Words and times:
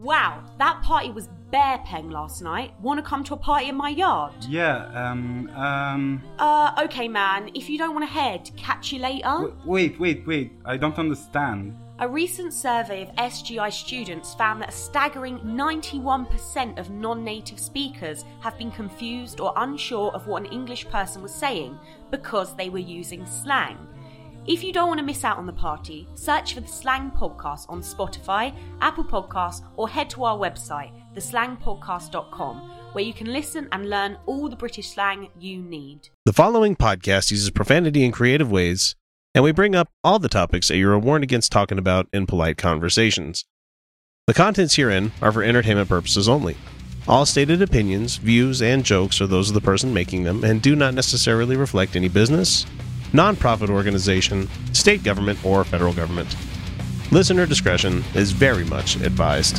Wow, 0.00 0.44
that 0.58 0.80
party 0.82 1.10
was 1.10 1.28
bear 1.50 1.78
peng 1.84 2.10
last 2.10 2.40
night. 2.42 2.72
Wanna 2.80 3.02
come 3.02 3.24
to 3.24 3.34
a 3.34 3.36
party 3.36 3.68
in 3.68 3.74
my 3.74 3.88
yard? 3.88 4.32
Yeah, 4.48 4.86
um, 4.94 5.50
um. 5.56 6.22
Uh, 6.38 6.72
okay, 6.84 7.08
man. 7.08 7.50
If 7.54 7.68
you 7.68 7.78
don't 7.78 7.94
want 7.94 8.06
to 8.06 8.12
head, 8.12 8.50
catch 8.56 8.92
you 8.92 9.00
later. 9.00 9.22
w- 9.24 9.54
wait, 9.64 9.98
wait, 9.98 10.26
wait. 10.26 10.52
I 10.64 10.76
don't 10.76 10.98
understand. 10.98 11.76
A 12.00 12.08
recent 12.08 12.52
survey 12.52 13.02
of 13.02 13.08
SGI 13.16 13.72
students 13.72 14.32
found 14.34 14.62
that 14.62 14.68
a 14.68 14.72
staggering 14.72 15.40
91% 15.40 16.78
of 16.78 16.90
non 16.90 17.24
native 17.24 17.58
speakers 17.58 18.24
have 18.40 18.56
been 18.56 18.70
confused 18.70 19.40
or 19.40 19.52
unsure 19.56 20.12
of 20.12 20.28
what 20.28 20.44
an 20.44 20.52
English 20.52 20.88
person 20.88 21.22
was 21.22 21.34
saying 21.34 21.76
because 22.12 22.54
they 22.54 22.68
were 22.68 22.78
using 22.78 23.26
slang. 23.26 23.78
If 24.46 24.64
you 24.64 24.72
don't 24.72 24.88
want 24.88 24.98
to 24.98 25.04
miss 25.04 25.24
out 25.24 25.36
on 25.36 25.46
the 25.46 25.52
party, 25.52 26.08
search 26.14 26.54
for 26.54 26.60
the 26.60 26.68
Slang 26.68 27.10
Podcast 27.10 27.66
on 27.68 27.82
Spotify, 27.82 28.54
Apple 28.80 29.04
Podcasts, 29.04 29.62
or 29.76 29.88
head 29.88 30.08
to 30.10 30.24
our 30.24 30.38
website, 30.38 30.90
theslangpodcast.com, 31.14 32.56
where 32.92 33.04
you 33.04 33.12
can 33.12 33.30
listen 33.30 33.68
and 33.72 33.90
learn 33.90 34.16
all 34.24 34.48
the 34.48 34.56
British 34.56 34.88
slang 34.88 35.28
you 35.38 35.58
need. 35.58 36.08
The 36.24 36.32
following 36.32 36.76
podcast 36.76 37.30
uses 37.30 37.50
profanity 37.50 38.04
in 38.04 38.12
creative 38.12 38.50
ways, 38.50 38.96
and 39.34 39.44
we 39.44 39.52
bring 39.52 39.74
up 39.74 39.90
all 40.02 40.18
the 40.18 40.30
topics 40.30 40.68
that 40.68 40.78
you 40.78 40.88
are 40.90 40.98
warned 40.98 41.24
against 41.24 41.52
talking 41.52 41.78
about 41.78 42.08
in 42.12 42.26
polite 42.26 42.56
conversations. 42.56 43.44
The 44.26 44.34
contents 44.34 44.76
herein 44.76 45.12
are 45.20 45.32
for 45.32 45.42
entertainment 45.42 45.90
purposes 45.90 46.26
only. 46.26 46.56
All 47.06 47.26
stated 47.26 47.60
opinions, 47.60 48.16
views, 48.16 48.62
and 48.62 48.84
jokes 48.84 49.20
are 49.20 49.26
those 49.26 49.48
of 49.48 49.54
the 49.54 49.60
person 49.60 49.92
making 49.92 50.24
them 50.24 50.44
and 50.44 50.60
do 50.62 50.74
not 50.74 50.94
necessarily 50.94 51.56
reflect 51.56 51.96
any 51.96 52.08
business, 52.08 52.66
nonprofit 53.12 53.70
organization, 53.70 54.48
state 54.72 55.02
government, 55.02 55.44
or 55.44 55.64
federal 55.64 55.92
government. 55.92 56.36
Listener 57.10 57.46
discretion 57.46 58.04
is 58.14 58.32
very 58.32 58.64
much 58.64 58.96
advised. 58.96 59.56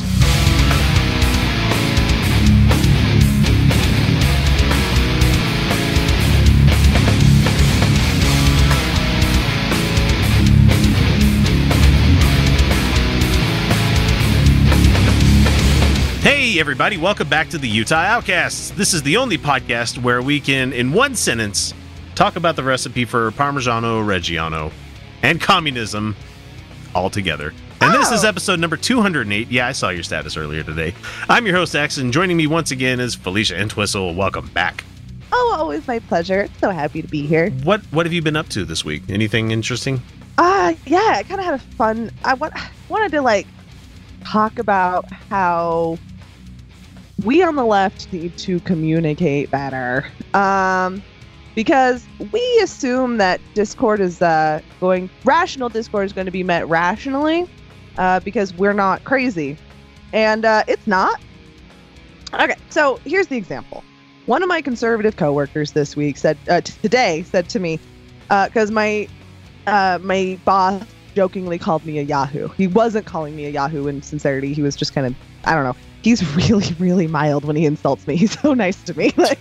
Hey, 16.22 16.60
everybody, 16.60 16.96
welcome 16.96 17.28
back 17.28 17.48
to 17.50 17.58
the 17.58 17.68
Utah 17.68 17.96
Outcasts. 17.96 18.70
This 18.70 18.94
is 18.94 19.02
the 19.02 19.16
only 19.16 19.38
podcast 19.38 20.02
where 20.02 20.20
we 20.20 20.38
can, 20.38 20.72
in 20.72 20.92
one 20.92 21.14
sentence, 21.14 21.74
talk 22.20 22.36
about 22.36 22.54
the 22.54 22.62
recipe 22.62 23.06
for 23.06 23.30
Parmigiano 23.30 24.04
Reggiano 24.04 24.70
and 25.22 25.40
communism 25.40 26.14
all 26.94 27.08
together. 27.08 27.54
And 27.80 27.94
this 27.94 28.12
is 28.12 28.26
Oh. 28.26 28.28
episode 28.28 28.60
number 28.60 28.76
208. 28.76 29.50
Yeah, 29.50 29.66
I 29.66 29.72
saw 29.72 29.88
your 29.88 30.02
status 30.02 30.36
earlier 30.36 30.62
today. 30.62 30.92
I'm 31.30 31.46
your 31.46 31.56
host, 31.56 31.74
and 31.74 32.12
joining 32.12 32.36
me 32.36 32.46
once 32.46 32.72
again 32.72 33.00
is 33.00 33.14
Felicia 33.14 33.58
Entwistle. 33.58 34.14
Welcome 34.14 34.48
back. 34.48 34.84
Oh, 35.32 35.56
always 35.58 35.88
my 35.88 35.98
pleasure. 35.98 36.46
So 36.60 36.68
happy 36.68 37.00
to 37.00 37.08
be 37.08 37.24
here. 37.24 37.48
What 37.64 37.80
what 37.90 38.04
have 38.04 38.12
you 38.12 38.20
been 38.20 38.36
up 38.36 38.50
to 38.50 38.66
this 38.66 38.84
week? 38.84 39.04
Anything 39.08 39.50
interesting? 39.50 40.02
Uh 40.36 40.74
yeah, 40.84 41.14
I 41.16 41.22
kind 41.22 41.40
of 41.40 41.46
had 41.46 41.54
a 41.54 41.58
fun. 41.58 42.10
I 42.22 42.34
want 42.34 42.52
wanted 42.90 43.12
to 43.12 43.22
like 43.22 43.46
talk 44.26 44.58
about 44.58 45.10
how 45.10 45.96
we 47.24 47.42
on 47.42 47.56
the 47.56 47.64
left 47.64 48.12
need 48.12 48.36
to 48.38 48.60
communicate 48.60 49.50
better. 49.50 50.04
Um, 50.34 51.02
because 51.54 52.06
we 52.32 52.60
assume 52.62 53.18
that 53.18 53.40
Discord 53.54 54.00
is 54.00 54.22
uh 54.22 54.60
going 54.80 55.10
rational. 55.24 55.68
Discord 55.68 56.06
is 56.06 56.12
going 56.12 56.26
to 56.26 56.30
be 56.30 56.42
met 56.42 56.68
rationally, 56.68 57.46
uh, 57.98 58.20
because 58.20 58.54
we're 58.54 58.72
not 58.72 59.04
crazy, 59.04 59.56
and 60.12 60.44
uh, 60.44 60.64
it's 60.66 60.86
not. 60.86 61.20
Okay, 62.34 62.56
so 62.68 63.00
here's 63.04 63.26
the 63.26 63.36
example. 63.36 63.82
One 64.26 64.42
of 64.42 64.48
my 64.48 64.62
conservative 64.62 65.16
coworkers 65.16 65.72
this 65.72 65.96
week 65.96 66.16
said 66.16 66.38
uh, 66.48 66.60
t- 66.60 66.72
today 66.82 67.24
said 67.24 67.48
to 67.50 67.60
me, 67.60 67.80
because 68.28 68.70
my 68.70 69.08
uh, 69.66 69.98
my 70.02 70.38
boss 70.44 70.84
jokingly 71.14 71.58
called 71.58 71.84
me 71.84 71.98
a 71.98 72.02
Yahoo. 72.02 72.48
He 72.56 72.68
wasn't 72.68 73.06
calling 73.06 73.34
me 73.34 73.46
a 73.46 73.50
Yahoo 73.50 73.86
in 73.86 74.02
sincerity. 74.02 74.54
He 74.54 74.62
was 74.62 74.76
just 74.76 74.94
kind 74.94 75.06
of 75.06 75.14
I 75.44 75.54
don't 75.54 75.64
know. 75.64 75.76
He's 76.02 76.22
really 76.36 76.72
really 76.78 77.06
mild 77.06 77.44
when 77.44 77.56
he 77.56 77.66
insults 77.66 78.06
me. 78.06 78.16
He's 78.16 78.38
so 78.40 78.54
nice 78.54 78.82
to 78.84 78.96
me. 78.96 79.12
Like 79.20 79.40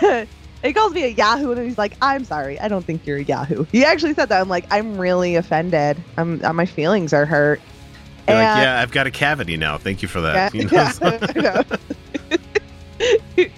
he 0.68 0.72
calls 0.74 0.92
me 0.92 1.04
a 1.04 1.08
Yahoo 1.08 1.50
and 1.52 1.64
he's 1.64 1.78
like, 1.78 1.96
"I'm 2.00 2.24
sorry. 2.24 2.60
I 2.60 2.68
don't 2.68 2.84
think 2.84 3.06
you're 3.06 3.18
a 3.18 3.24
Yahoo." 3.24 3.64
He 3.72 3.84
actually 3.84 4.14
said 4.14 4.28
that. 4.28 4.40
I'm 4.40 4.48
like, 4.48 4.66
"I'm 4.70 4.98
really 4.98 5.34
offended. 5.34 6.02
I'm 6.16 6.44
uh, 6.44 6.52
my 6.52 6.66
feelings 6.66 7.12
are 7.12 7.26
hurt." 7.26 7.60
You're 8.28 8.36
like, 8.36 8.62
yeah, 8.62 8.80
I've 8.82 8.92
got 8.92 9.06
a 9.06 9.10
cavity 9.10 9.56
now. 9.56 9.78
Thank 9.78 10.02
you 10.02 10.08
for 10.08 10.20
that. 10.20 10.54
yeah, 10.54 10.60
You 11.34 11.42
know, 11.42 11.62
yeah, 13.38 13.48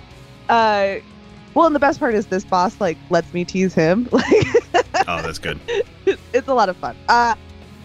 uh, 0.48 1.00
well, 1.54 1.66
and 1.66 1.74
the 1.74 1.80
best 1.80 1.98
part 1.98 2.14
is 2.14 2.26
this 2.26 2.44
boss 2.44 2.80
like 2.80 2.96
lets 3.10 3.34
me 3.34 3.44
tease 3.44 3.74
him. 3.74 4.08
Like, 4.12 5.08
oh, 5.08 5.22
that's 5.22 5.38
good. 5.38 5.58
it's 6.06 6.46
a 6.46 6.54
lot 6.54 6.68
of 6.68 6.76
fun. 6.76 6.96
Uh, 7.08 7.34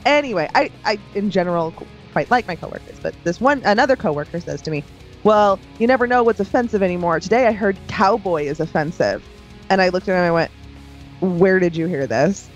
anyway, 0.05 0.47
I, 0.53 0.69
I 0.83 0.99
in 1.15 1.31
general 1.31 1.73
quite 2.11 2.29
like 2.29 2.47
my 2.47 2.55
coworkers, 2.55 2.99
but 3.01 3.15
this 3.23 3.41
one 3.41 3.63
another 3.65 3.95
coworker 3.95 4.39
says 4.39 4.61
to 4.63 4.71
me, 4.71 4.83
"Well, 5.25 5.59
you 5.79 5.87
never 5.87 6.07
know 6.07 6.23
what's 6.23 6.39
offensive 6.39 6.81
anymore. 6.81 7.19
Today 7.19 7.47
I 7.47 7.51
heard 7.51 7.77
cowboy 7.87 8.43
is 8.43 8.61
offensive," 8.61 9.21
and 9.69 9.81
I 9.81 9.89
looked 9.89 10.07
at 10.07 10.13
him 10.13 10.19
and 10.19 10.25
I 10.27 10.31
went, 10.31 10.51
"Where 11.19 11.59
did 11.59 11.75
you 11.75 11.87
hear 11.87 12.07
this?" 12.07 12.49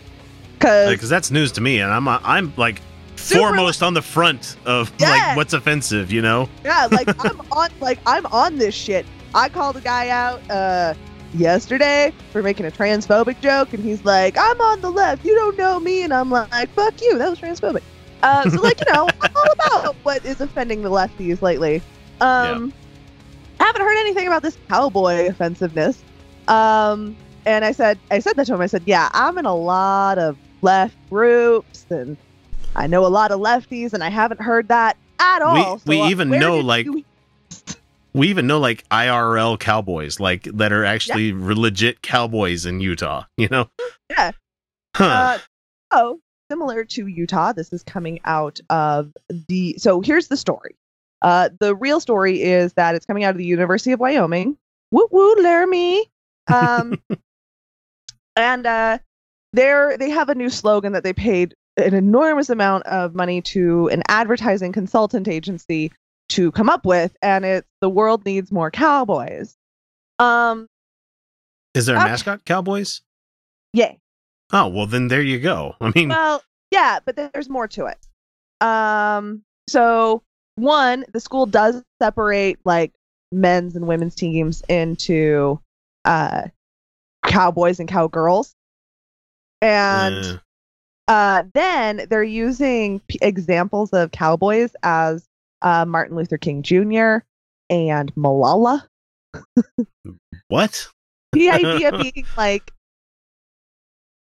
Because 0.53 0.91
Because 0.91 1.09
that's 1.09 1.31
news 1.31 1.51
to 1.53 1.61
me, 1.61 1.79
and 1.81 1.91
I'm 1.91 2.07
I'm 2.07 2.53
like 2.55 2.81
foremost 3.15 3.83
on 3.83 3.93
the 3.93 4.01
front 4.01 4.55
of 4.65 4.91
Yeah. 4.97 5.09
like 5.09 5.37
what's 5.37 5.53
offensive, 5.53 6.11
you 6.11 6.21
know? 6.21 6.47
Yeah, 6.63 6.87
like 6.91 7.07
I'm 7.25 7.41
on 7.51 7.69
like 7.79 7.99
I'm 8.05 8.25
on 8.27 8.57
this 8.57 8.73
shit. 8.75 9.05
I 9.35 9.49
called 9.49 9.75
a 9.75 9.81
guy 9.81 10.09
out 10.09 10.41
uh 10.49 10.93
yesterday 11.35 12.11
for 12.31 12.41
making 12.41 12.65
a 12.65 12.71
transphobic 12.71 13.39
joke 13.41 13.73
and 13.73 13.83
he's 13.83 14.03
like, 14.03 14.37
I'm 14.37 14.59
on 14.61 14.81
the 14.81 14.89
left, 14.89 15.25
you 15.25 15.35
don't 15.35 15.57
know 15.57 15.79
me 15.79 16.03
and 16.03 16.13
I'm 16.13 16.31
like, 16.31 16.69
fuck 16.71 17.01
you, 17.01 17.17
that 17.17 17.29
was 17.29 17.39
transphobic. 17.39 17.83
Uh 18.23 18.49
so 18.49 18.61
like, 18.61 18.79
you 18.79 18.93
know, 18.93 19.07
I'm 19.21 19.31
all 19.35 19.51
about 19.51 19.95
what 20.03 20.25
is 20.25 20.41
offending 20.41 20.81
the 20.81 20.89
lefties 20.89 21.41
lately. 21.41 21.81
Um 22.21 22.73
I 23.59 23.65
haven't 23.65 23.81
heard 23.81 23.97
anything 23.99 24.27
about 24.27 24.41
this 24.41 24.57
cowboy 24.67 25.27
offensiveness. 25.27 26.01
Um 26.47 27.15
and 27.45 27.65
I 27.65 27.71
said 27.71 27.99
I 28.11 28.19
said 28.19 28.35
that 28.35 28.45
to 28.47 28.53
him. 28.53 28.61
I 28.61 28.67
said, 28.67 28.83
Yeah, 28.85 29.09
I'm 29.13 29.37
in 29.37 29.45
a 29.45 29.55
lot 29.55 30.17
of 30.17 30.37
left 30.61 30.95
groups 31.09 31.85
and 31.89 32.17
I 32.75 32.87
know 32.87 33.05
a 33.05 33.07
lot 33.07 33.31
of 33.31 33.39
lefties 33.39 33.93
and 33.93 34.03
I 34.03 34.09
haven't 34.09 34.41
heard 34.41 34.67
that 34.67 34.97
at 35.19 35.41
all. 35.41 35.81
we 35.85 35.95
So, 35.95 36.03
uh, 36.03 36.09
even 36.09 36.29
know, 36.29 36.59
like, 36.59 36.85
you 36.85 37.03
We 38.13 38.27
even 38.29 38.47
know 38.47 38.59
like 38.59 38.87
IRL 38.89 39.59
cowboys, 39.59 40.19
like 40.19 40.43
that 40.43 40.71
are 40.71 40.85
actually 40.85 41.33
legit 41.33 42.01
cowboys 42.01 42.65
in 42.65 42.79
Utah, 42.79 43.25
you 43.37 43.47
know? 43.49 43.69
Yeah. 44.09 44.31
Huh. 44.95 45.05
Uh, 45.05 45.37
oh, 45.91 46.19
similar 46.51 46.83
to 46.83 47.05
Utah, 47.05 47.53
this 47.53 47.71
is 47.71 47.83
coming 47.83 48.19
out 48.25 48.59
of 48.71 49.13
the. 49.47 49.75
So 49.77 50.01
here's 50.01 50.27
the 50.29 50.35
story. 50.35 50.75
Uh, 51.21 51.49
the 51.59 51.75
real 51.75 51.99
story 51.99 52.41
is 52.41 52.73
that 52.73 52.95
it's 52.95 53.05
coming 53.05 53.23
out 53.23 53.31
of 53.31 53.37
the 53.37 53.45
University 53.45 53.91
of 53.91 53.99
Wyoming. 53.99 54.57
Woo 54.91 55.07
woo, 55.11 55.35
Laramie. 55.35 56.09
Um, 56.53 57.01
and 58.35 58.65
uh, 58.65 58.99
they're 59.53 59.97
they 59.97 60.09
have 60.09 60.29
a 60.29 60.35
new 60.35 60.49
slogan 60.49 60.93
that 60.93 61.03
they 61.03 61.13
paid 61.13 61.53
an 61.77 61.93
enormous 61.93 62.49
amount 62.49 62.85
of 62.85 63.15
money 63.15 63.41
to 63.41 63.87
an 63.89 64.03
advertising 64.09 64.71
consultant 64.71 65.27
agency 65.27 65.91
to 66.29 66.51
come 66.51 66.69
up 66.69 66.85
with, 66.85 67.15
and 67.21 67.45
it's 67.45 67.67
the 67.81 67.89
world 67.89 68.25
needs 68.25 68.51
more 68.51 68.69
cowboys. 68.71 69.55
Um, 70.19 70.67
Is 71.73 71.85
there 71.85 71.95
a 71.95 71.99
okay. 71.99 72.09
mascot, 72.09 72.45
cowboys? 72.45 73.01
yeah. 73.73 73.93
Oh, 74.51 74.67
well, 74.67 74.87
then 74.87 75.09
there 75.09 75.21
you 75.21 75.39
go. 75.39 75.75
I 75.79 75.91
mean, 75.93 76.09
Well, 76.09 76.41
yeah, 76.71 76.99
but 77.05 77.15
there's 77.15 77.49
more 77.49 77.67
to 77.67 77.85
it. 77.85 77.97
Um, 78.65 79.43
so 79.67 80.23
one, 80.61 81.05
the 81.13 81.19
school 81.19 81.45
does 81.45 81.81
separate 82.01 82.59
like 82.65 82.93
men's 83.31 83.75
and 83.75 83.87
women's 83.87 84.15
teams 84.15 84.61
into 84.69 85.59
uh 86.05 86.43
cowboys 87.25 87.79
and 87.79 87.87
cowgirls. 87.89 88.55
And 89.61 90.39
uh, 91.07 91.11
uh 91.11 91.43
then 91.53 92.07
they're 92.09 92.23
using 92.23 92.99
p- 93.07 93.19
examples 93.21 93.91
of 93.91 94.11
cowboys 94.11 94.71
as 94.83 95.25
uh 95.61 95.85
Martin 95.85 96.15
Luther 96.15 96.37
King 96.37 96.63
Jr. 96.63 97.17
and 97.69 98.13
Malala. 98.15 98.85
what? 100.47 100.87
The 101.31 101.51
idea 101.51 101.91
being 101.97 102.25
like 102.37 102.73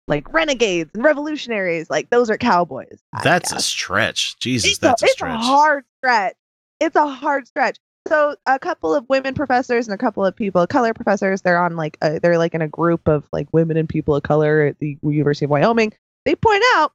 like 0.08 0.32
renegades 0.32 0.90
and 0.94 1.04
revolutionaries, 1.04 1.88
like 1.90 2.10
those 2.10 2.30
are 2.30 2.36
cowboys. 2.36 2.98
I 3.12 3.22
That's 3.22 3.52
a 3.52 3.60
stretch. 3.60 4.36
Jesus, 4.38 4.70
it's 4.72 4.78
that's 4.78 5.02
a, 5.02 5.04
a 5.04 5.06
it's 5.06 5.12
stretch. 5.14 5.34
a 5.34 5.38
hard 5.38 5.84
stretch. 6.06 6.34
It's 6.78 6.96
a 6.96 7.06
hard 7.06 7.46
stretch. 7.46 7.78
So 8.08 8.36
a 8.46 8.58
couple 8.58 8.94
of 8.94 9.08
women 9.08 9.34
professors 9.34 9.88
and 9.88 9.94
a 9.94 9.98
couple 9.98 10.24
of 10.24 10.36
people 10.36 10.62
of 10.62 10.68
color 10.68 10.94
professors, 10.94 11.42
they're 11.42 11.58
on 11.58 11.74
like 11.74 11.98
a, 12.02 12.20
they're 12.20 12.38
like 12.38 12.54
in 12.54 12.62
a 12.62 12.68
group 12.68 13.08
of 13.08 13.24
like 13.32 13.48
women 13.52 13.76
and 13.76 13.88
people 13.88 14.14
of 14.14 14.22
color 14.22 14.62
at 14.62 14.78
the 14.78 14.96
University 15.02 15.44
of 15.44 15.50
Wyoming. 15.50 15.92
They 16.24 16.36
point 16.36 16.62
out 16.76 16.92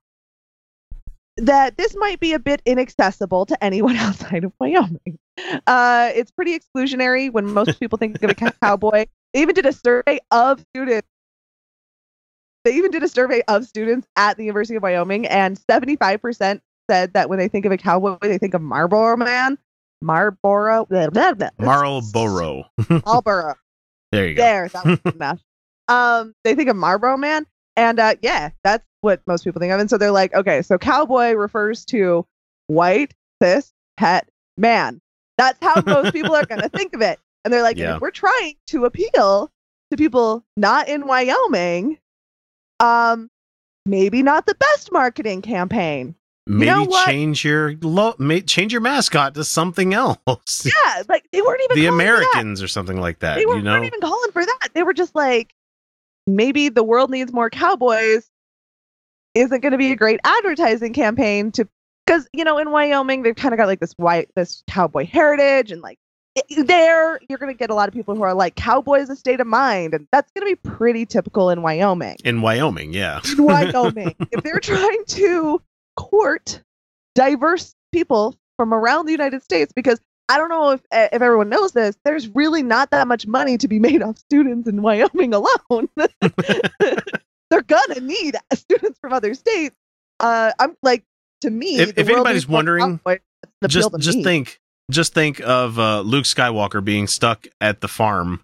that 1.38 1.76
this 1.76 1.96
might 1.98 2.20
be 2.20 2.34
a 2.34 2.40
bit 2.40 2.62
inaccessible 2.66 3.46
to 3.48 3.62
anyone 3.64 3.96
outside 3.98 4.46
of 4.46 4.54
Wyoming. 4.60 5.20
Uh, 5.68 6.12
it's 6.14 6.32
pretty 6.32 6.58
exclusionary 6.58 7.32
when 7.32 7.46
most 7.46 7.80
people 7.80 7.98
think 7.98 8.22
of 8.22 8.30
a 8.30 8.36
cowboy. 8.64 9.06
They 9.34 9.42
even 9.42 9.56
did 9.56 9.66
a 9.66 9.74
survey 9.74 10.20
of 10.30 10.64
students. 10.74 11.08
They 12.64 12.76
even 12.76 12.92
did 12.92 13.04
a 13.04 13.08
survey 13.08 13.42
of 13.48 13.66
students 13.66 14.08
at 14.16 14.38
the 14.38 14.44
University 14.44 14.76
of 14.76 14.84
Wyoming, 14.84 15.26
and 15.26 15.60
75% 15.68 16.62
said 16.92 17.14
that 17.14 17.30
when 17.30 17.40
they 17.40 17.48
think 17.48 17.66
of 17.66 17.72
a 17.72 17.78
cowboy, 17.78 18.18
they 18.22 18.38
think 18.38 18.54
of 18.54 18.62
Marlboro 18.62 19.16
Man. 19.18 19.58
Marlboro. 20.02 20.86
Blah, 20.86 21.10
blah, 21.12 21.34
blah. 21.34 21.50
Marlboro. 21.60 22.66
Marlboro. 23.06 23.54
There 24.12 24.28
you 24.28 24.36
go. 24.36 24.42
There, 24.42 24.68
that 24.70 24.86
was 24.86 25.00
enough. 25.14 25.40
Um, 25.88 26.34
they 26.44 26.54
think 26.56 26.70
of 26.70 26.76
Marlboro 26.76 27.16
Man, 27.18 27.46
and 27.78 28.00
uh, 28.00 28.16
yeah, 28.22 28.50
that's 28.64 28.86
what 29.02 29.22
most 29.26 29.44
people 29.44 29.60
think 29.60 29.72
of. 29.72 29.80
And 29.80 29.90
so 29.90 29.98
they're 29.98 30.12
like, 30.12 30.34
okay, 30.34 30.62
so 30.62 30.78
cowboy 30.78 31.32
refers 31.34 31.86
to 31.86 32.26
white 32.68 33.14
cis 33.42 33.72
het 33.98 34.28
man. 34.58 35.00
That's 35.38 35.58
how 35.62 35.82
most 35.86 36.14
people 36.14 36.36
are 36.36 36.46
going 36.46 36.62
to 36.62 36.70
think 36.70 36.94
of 36.94 37.02
it. 37.02 37.20
And 37.44 37.54
they're 37.54 37.64
like, 37.64 37.78
Yeah. 37.78 37.98
we're 38.02 38.12
trying 38.12 38.56
to 38.68 38.86
appeal 38.86 39.50
to 39.92 39.98
people 39.98 40.44
not 40.58 40.88
in 40.90 41.08
Wyoming, 41.08 41.98
um, 42.80 43.30
maybe 43.86 44.24
not 44.24 44.46
the 44.46 44.56
best 44.56 44.92
marketing 44.92 45.42
campaign. 45.42 46.16
Maybe 46.48 46.66
know 46.66 46.88
change 47.06 47.46
your 47.46 47.76
lo- 47.82 48.16
ma- 48.18 48.40
change 48.40 48.72
your 48.72 48.82
mascot 48.82 49.36
to 49.36 49.44
something 49.44 49.94
else. 49.94 50.66
Yeah, 50.66 51.04
like 51.08 51.26
they 51.32 51.42
weren't 51.42 51.62
even 51.66 51.78
the 51.78 51.88
calling 51.88 52.00
for 52.00 52.06
that. 52.08 52.30
Americans 52.34 52.62
or 52.64 52.68
something 52.68 53.00
like 53.00 53.20
that. 53.20 53.36
They 53.38 53.46
weren't, 53.46 53.64
know, 53.64 53.74
weren't 53.74 53.86
even 53.86 54.02
calling 54.02 54.32
for 54.32 54.46
that. 54.46 54.70
They 54.74 54.84
were 54.84 54.94
just 54.94 55.14
like, 55.14 55.54
maybe 56.26 56.70
the 56.70 56.84
world 56.84 57.12
needs 57.12 57.32
more 57.32 57.50
cowboys. 57.50 58.30
Isn't 59.36 59.62
going 59.62 59.72
to 59.72 59.78
be 59.78 59.92
a 59.92 59.96
great 59.96 60.20
advertising 60.24 60.94
campaign 60.94 61.52
to 61.54 61.68
because 62.06 62.28
you 62.34 62.44
know 62.44 62.58
in 62.58 62.72
Wyoming 62.72 63.22
they've 63.24 63.36
kind 63.36 63.54
of 63.54 63.58
got 63.58 63.68
like 63.68 63.80
this 63.80 63.94
white 63.94 64.30
this 64.36 64.64
cowboy 64.68 65.06
heritage 65.06 65.72
and 65.72 65.82
like 65.82 65.98
there 66.58 67.20
you're 67.30 67.38
going 67.38 67.54
to 67.54 67.58
get 67.58 67.70
a 67.70 67.76
lot 67.76 67.88
of 67.88 67.94
people 67.94 68.16
who 68.16 68.24
are 68.24 68.34
like 68.34 68.56
cowboys 68.56 69.10
a 69.10 69.16
state 69.16 69.40
of 69.40 69.48
mind 69.48 69.94
and 69.94 70.08
that's 70.12 70.32
going 70.32 70.46
to 70.46 70.56
be 70.56 70.70
pretty 70.70 71.06
typical 71.06 71.50
in 71.50 71.62
Wyoming. 71.62 72.18
in 72.26 72.42
Wyoming, 72.42 72.94
yeah. 72.94 73.22
In 73.38 73.44
Wyoming, 73.44 74.16
if 74.32 74.44
they're 74.44 74.60
trying 74.62 75.04
to 75.08 75.62
court 75.98 76.62
diverse 77.16 77.74
people 77.92 78.36
from 78.58 78.74
around 78.74 79.06
the 79.06 79.12
United 79.12 79.42
States, 79.44 79.72
because 79.76 80.00
I 80.30 80.38
don't 80.38 80.50
know 80.50 80.72
if 80.72 80.82
eh, 80.92 81.10
if 81.12 81.22
everyone 81.22 81.50
knows 81.50 81.72
this, 81.74 81.98
there's 82.06 82.28
really 82.30 82.64
not 82.64 82.92
that 82.92 83.08
much 83.08 83.28
money 83.28 83.58
to 83.58 83.68
be 83.68 83.80
made 83.80 84.02
off 84.02 84.18
students 84.18 84.68
in 84.68 84.82
Wyoming 84.82 85.34
alone. 85.34 85.90
they're 87.50 87.62
gonna 87.64 88.00
need 88.02 88.36
students 88.54 89.00
from 89.00 89.14
other 89.14 89.34
states. 89.34 89.76
Uh, 90.20 90.52
I'm 90.60 90.76
like, 90.84 91.04
to 91.42 91.50
me, 91.50 91.78
If- 91.80 91.98
if 91.98 92.08
anybody's 92.10 92.48
wondering, 92.48 93.00
cowboys. 93.00 93.20
That's 93.62 93.74
the 93.74 93.80
just 93.82 94.00
just 94.00 94.18
me. 94.20 94.24
think 94.24 94.60
just 94.90 95.14
think 95.14 95.40
of 95.42 95.80
uh, 95.80 96.02
Luke 96.02 96.26
Skywalker 96.26 96.84
being 96.84 97.08
stuck 97.08 97.48
at 97.60 97.82
the 97.82 97.88
farm, 97.88 98.44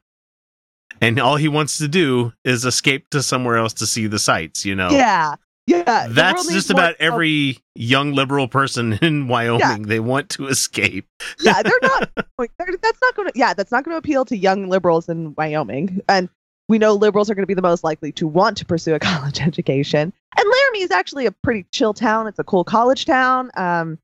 and 1.01 1.19
all 1.19 1.35
he 1.35 1.47
wants 1.47 1.77
to 1.77 1.87
do 1.87 2.33
is 2.43 2.65
escape 2.65 3.09
to 3.11 3.21
somewhere 3.21 3.57
else 3.57 3.73
to 3.73 3.85
see 3.87 4.07
the 4.07 4.19
sights. 4.19 4.65
You 4.65 4.75
know, 4.75 4.89
Yeah, 4.89 5.35
yeah. 5.67 6.07
that's 6.09 6.47
just 6.51 6.69
about 6.71 6.97
cow- 6.97 7.05
every 7.05 7.59
young 7.75 8.13
liberal 8.13 8.47
person 8.47 8.93
in 9.01 9.27
Wyoming. 9.29 9.83
They 9.83 9.99
want 9.99 10.29
to 10.31 10.47
escape. 10.47 11.05
yeah, 11.41 11.61
they're 11.61 11.73
not. 11.81 12.09
like, 12.39 12.51
they're, 12.57 12.75
that's 12.81 12.99
not 13.01 13.15
going 13.15 13.27
to. 13.31 13.37
Yeah, 13.37 13.53
that's 13.53 13.71
not 13.71 13.83
going 13.83 13.93
to 13.93 13.99
appeal 13.99 14.25
to 14.25 14.35
young 14.37 14.69
liberals 14.69 15.07
in 15.09 15.33
Wyoming. 15.35 16.01
And 16.09 16.29
we 16.69 16.77
know 16.79 16.93
liberals 16.95 17.29
are 17.29 17.35
going 17.35 17.43
to 17.43 17.47
be 17.47 17.53
the 17.53 17.61
most 17.61 17.83
likely 17.83 18.11
to 18.13 18.27
want 18.27 18.57
to 18.57 18.65
pursue 18.65 18.93
a 18.95 18.99
college 19.11 19.39
education. 19.41 20.11
And 20.37 20.45
Laramie 20.49 20.81
is 20.81 20.91
actually 20.91 21.25
a 21.25 21.31
pretty 21.31 21.65
chill 21.71 21.93
town. 21.93 22.27
It's 22.27 22.39
a 22.39 22.43
cool 22.43 22.63
college 22.63 23.05
town. 23.05 23.51
Um, 23.55 23.99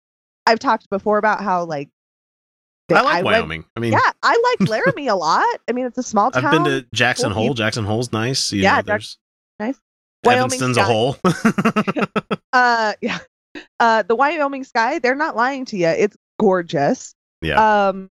I've 0.46 0.60
talked 0.60 0.90
before 0.90 1.18
about 1.18 1.42
how 1.42 1.64
like 1.66 1.90
I 2.92 3.02
like 3.02 3.14
went- 3.24 3.26
Wyoming. 3.26 3.66
I 3.76 3.80
mean, 3.80 3.94
yeah, 3.94 4.12
I 4.22 4.56
like 4.60 4.70
Laramie 4.70 5.08
a 5.08 5.16
lot. 5.16 5.46
I 5.68 5.72
mean, 5.72 5.86
it's 5.86 5.98
a 5.98 6.04
small 6.04 6.32
town. 6.32 6.46
I've 6.46 6.52
been 6.52 6.64
to 6.66 6.86
Jackson 6.94 7.28
Cool 7.28 7.34
Hole. 7.34 7.44
people. 7.46 7.56
Jackson 7.56 7.86
Hole's 7.86 8.12
nice. 8.12 8.52
You 8.52 8.62
Yeah, 8.64 8.78
know, 8.78 8.82
there's 8.84 9.18
nice. 9.60 9.80
Wyoming 10.24 10.46
Evanston's 10.46 10.78
a 10.78 10.84
hole. 10.84 11.18
Uh, 12.54 12.94
yeah. 13.02 13.18
Uh, 13.80 14.04
the 14.04 14.16
Wyoming 14.16 14.64
sky. 14.64 15.00
They're 15.00 15.16
not 15.16 15.36
lying 15.36 15.66
to 15.66 15.78
you. 15.78 15.88
It's 15.88 16.16
gorgeous. 16.40 17.16
Yeah. 17.42 17.88
Um, 17.88 18.10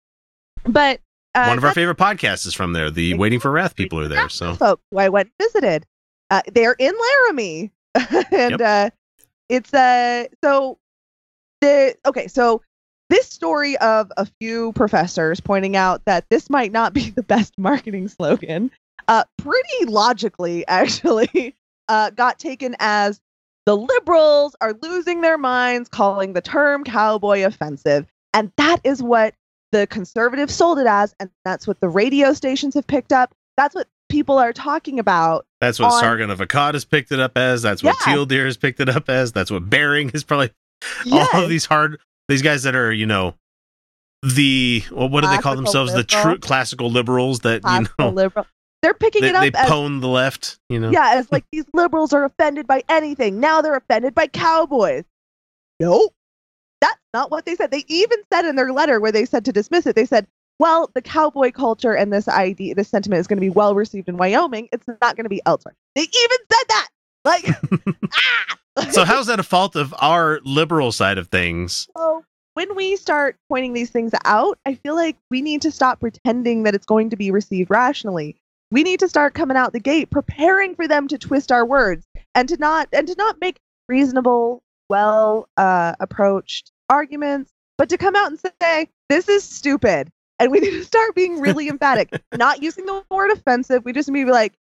but 0.64 1.00
uh, 1.34 1.46
One 1.46 1.58
of 1.58 1.64
our 1.64 1.74
favorite 1.74 1.98
podcasts 1.98 2.46
is 2.46 2.54
from 2.54 2.72
there. 2.72 2.90
The 2.90 3.14
Waiting 3.14 3.38
for 3.40 3.50
Wrath 3.50 3.76
people 3.76 4.00
are 4.00 4.08
there. 4.08 4.28
So 4.28 4.54
folks 4.54 4.82
who 4.90 4.98
I 4.98 5.08
went 5.10 5.30
and 5.38 5.46
visited. 5.46 5.86
Uh, 6.30 6.42
they're 6.52 6.76
in 6.78 6.94
Laramie, 7.26 7.70
and 8.32 8.58
Yep. 8.58 8.60
uh, 8.60 8.90
it's 9.48 9.74
uh 9.74 10.24
so 10.44 10.78
the 11.60 11.96
okay 12.06 12.28
so 12.28 12.62
this 13.08 13.26
story 13.26 13.76
of 13.78 14.12
a 14.16 14.26
few 14.40 14.72
professors 14.74 15.40
pointing 15.40 15.74
out 15.76 16.04
that 16.04 16.24
this 16.30 16.48
might 16.48 16.70
not 16.70 16.92
be 16.94 17.10
the 17.10 17.24
best 17.24 17.52
marketing 17.58 18.06
slogan, 18.08 18.70
uh, 19.08 19.24
pretty 19.38 19.84
logically 19.86 20.64
actually, 20.68 21.56
uh, 21.90 22.08
got 22.10 22.38
taken 22.38 22.74
as 22.78 23.20
the 23.66 23.76
liberals 23.76 24.56
are 24.62 24.74
losing 24.80 25.20
their 25.20 25.36
minds, 25.36 25.88
calling 25.88 26.32
the 26.32 26.40
term 26.40 26.84
cowboy 26.84 27.44
offensive, 27.44 28.06
and 28.32 28.50
that 28.56 28.78
is 28.84 29.02
what 29.02 29.34
the 29.72 29.86
conservatives 29.88 30.54
sold 30.54 30.78
it 30.78 30.86
as, 30.86 31.14
and 31.20 31.30
that's 31.44 31.66
what 31.66 31.78
the 31.80 31.88
radio 31.88 32.32
stations 32.32 32.74
have 32.74 32.86
picked 32.86 33.12
up. 33.12 33.34
That's 33.56 33.74
what 33.74 33.86
people 34.08 34.38
are 34.38 34.52
talking 34.52 34.98
about. 34.98 35.46
that's 35.60 35.78
what 35.78 35.92
on- 35.92 36.00
Sargon 36.00 36.30
of 36.30 36.38
Akkad 36.40 36.72
has 36.74 36.84
picked 36.84 37.12
it 37.12 37.20
up 37.20 37.36
as. 37.36 37.62
That's 37.62 37.82
what 37.82 37.96
Yeah. 38.06 38.12
Teal 38.14 38.26
Deer 38.26 38.46
has 38.46 38.56
picked 38.56 38.80
it 38.80 38.88
up 38.88 39.08
as. 39.10 39.32
That's 39.32 39.50
what 39.50 39.68
Bering 39.68 40.10
is 40.10 40.24
probably. 40.24 40.50
Yes. 41.04 41.28
All 41.34 41.42
of 41.44 41.48
these 41.50 41.66
hard, 41.66 42.00
these 42.28 42.40
guys 42.42 42.62
that 42.62 42.74
are, 42.74 42.92
you 42.92 43.06
know, 43.06 43.34
the 44.22 44.82
well, 44.90 45.08
what 45.08 45.22
do 45.22 45.28
they 45.28 45.38
call 45.38 45.54
Classical 45.54 45.56
themselves? 45.56 45.94
The 45.94 46.04
true 46.04 46.38
classical 46.38 46.90
liberals 46.90 47.40
that 47.40 47.62
you 47.64 47.86
know 47.98 48.10
liberal. 48.10 48.46
They're 48.82 48.94
picking 48.94 49.22
they, 49.22 49.28
it 49.28 49.34
up 49.34 49.42
they 49.42 49.58
as 49.58 49.68
pwn 49.68 50.00
the 50.00 50.08
left. 50.08 50.58
You 50.68 50.80
know, 50.80 50.90
yeah, 50.90 51.12
as 51.14 51.30
like 51.30 51.44
these 51.52 51.66
liberals 51.74 52.12
are 52.12 52.24
offended 52.24 52.66
by 52.66 52.82
anything. 52.88 53.40
Now 53.40 53.60
they're 53.60 53.76
offended 53.76 54.14
by 54.14 54.26
cowboys. 54.26 55.04
Nope. 55.78 56.14
That's 56.80 57.00
not 57.12 57.30
what 57.30 57.44
they 57.44 57.56
said. 57.56 57.70
They 57.70 57.84
even 57.88 58.18
said 58.32 58.46
in 58.46 58.56
their 58.56 58.72
letter 58.72 59.00
where 59.00 59.12
they 59.12 59.26
said 59.26 59.44
to 59.44 59.52
dismiss 59.52 59.86
it, 59.86 59.96
they 59.96 60.06
said, 60.06 60.26
well, 60.58 60.90
the 60.94 61.02
cowboy 61.02 61.52
culture 61.52 61.94
and 61.94 62.12
this 62.12 62.28
idea, 62.28 62.74
this 62.74 62.88
sentiment 62.88 63.20
is 63.20 63.26
going 63.26 63.38
to 63.38 63.40
be 63.40 63.50
well 63.50 63.74
received 63.74 64.08
in 64.08 64.16
Wyoming. 64.16 64.68
It's 64.72 64.86
not 64.86 65.16
going 65.16 65.24
to 65.24 65.30
be 65.30 65.40
elsewhere. 65.46 65.74
They 65.94 66.02
even 66.02 66.38
said 66.52 66.64
that. 66.68 66.88
Like, 67.24 67.44
ah! 68.12 68.90
so 68.90 69.04
how's 69.04 69.26
that 69.28 69.40
a 69.40 69.42
fault 69.42 69.76
of 69.76 69.94
our 69.98 70.40
liberal 70.44 70.92
side 70.92 71.18
of 71.18 71.28
things? 71.28 71.88
So 71.96 72.24
when 72.54 72.74
we 72.74 72.96
start 72.96 73.36
pointing 73.48 73.72
these 73.72 73.90
things 73.90 74.12
out, 74.24 74.58
I 74.66 74.74
feel 74.74 74.94
like 74.94 75.16
we 75.30 75.40
need 75.42 75.62
to 75.62 75.70
stop 75.70 76.00
pretending 76.00 76.64
that 76.64 76.74
it's 76.74 76.86
going 76.86 77.10
to 77.10 77.16
be 77.16 77.30
received 77.30 77.70
rationally. 77.70 78.36
We 78.70 78.82
need 78.82 79.00
to 79.00 79.08
start 79.08 79.34
coming 79.34 79.56
out 79.56 79.72
the 79.72 79.80
gate 79.80 80.10
preparing 80.10 80.74
for 80.74 80.86
them 80.86 81.08
to 81.08 81.18
twist 81.18 81.50
our 81.50 81.66
words 81.66 82.06
and 82.34 82.48
to 82.48 82.56
not 82.56 82.88
and 82.92 83.06
to 83.08 83.14
not 83.16 83.40
make 83.40 83.58
reasonable, 83.88 84.62
well 84.88 85.48
uh, 85.56 85.94
approached 86.00 86.70
arguments, 86.88 87.52
but 87.78 87.88
to 87.88 87.98
come 87.98 88.14
out 88.14 88.30
and 88.30 88.40
say 88.62 88.88
this 89.08 89.28
is 89.28 89.42
stupid. 89.42 90.10
And 90.38 90.50
we 90.52 90.60
need 90.60 90.70
to 90.70 90.84
start 90.84 91.14
being 91.14 91.40
really 91.40 91.68
emphatic, 91.68 92.10
not 92.36 92.62
using 92.62 92.86
the 92.86 93.02
word 93.10 93.30
offensive. 93.30 93.84
We 93.84 93.92
just 93.92 94.08
need 94.08 94.20
to 94.20 94.26
be 94.26 94.32
like, 94.32 94.54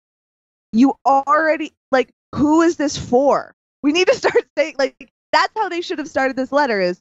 you 0.72 0.94
already 1.06 1.72
like, 1.90 2.10
who 2.34 2.62
is 2.62 2.76
this 2.76 2.96
for? 2.96 3.54
We 3.82 3.92
need 3.92 4.08
to 4.08 4.14
start 4.14 4.44
saying 4.58 4.76
like 4.78 5.10
that's 5.32 5.52
how 5.56 5.68
they 5.68 5.80
should 5.80 5.98
have 5.98 6.08
started 6.08 6.36
this 6.36 6.52
letter 6.52 6.80
is 6.80 7.00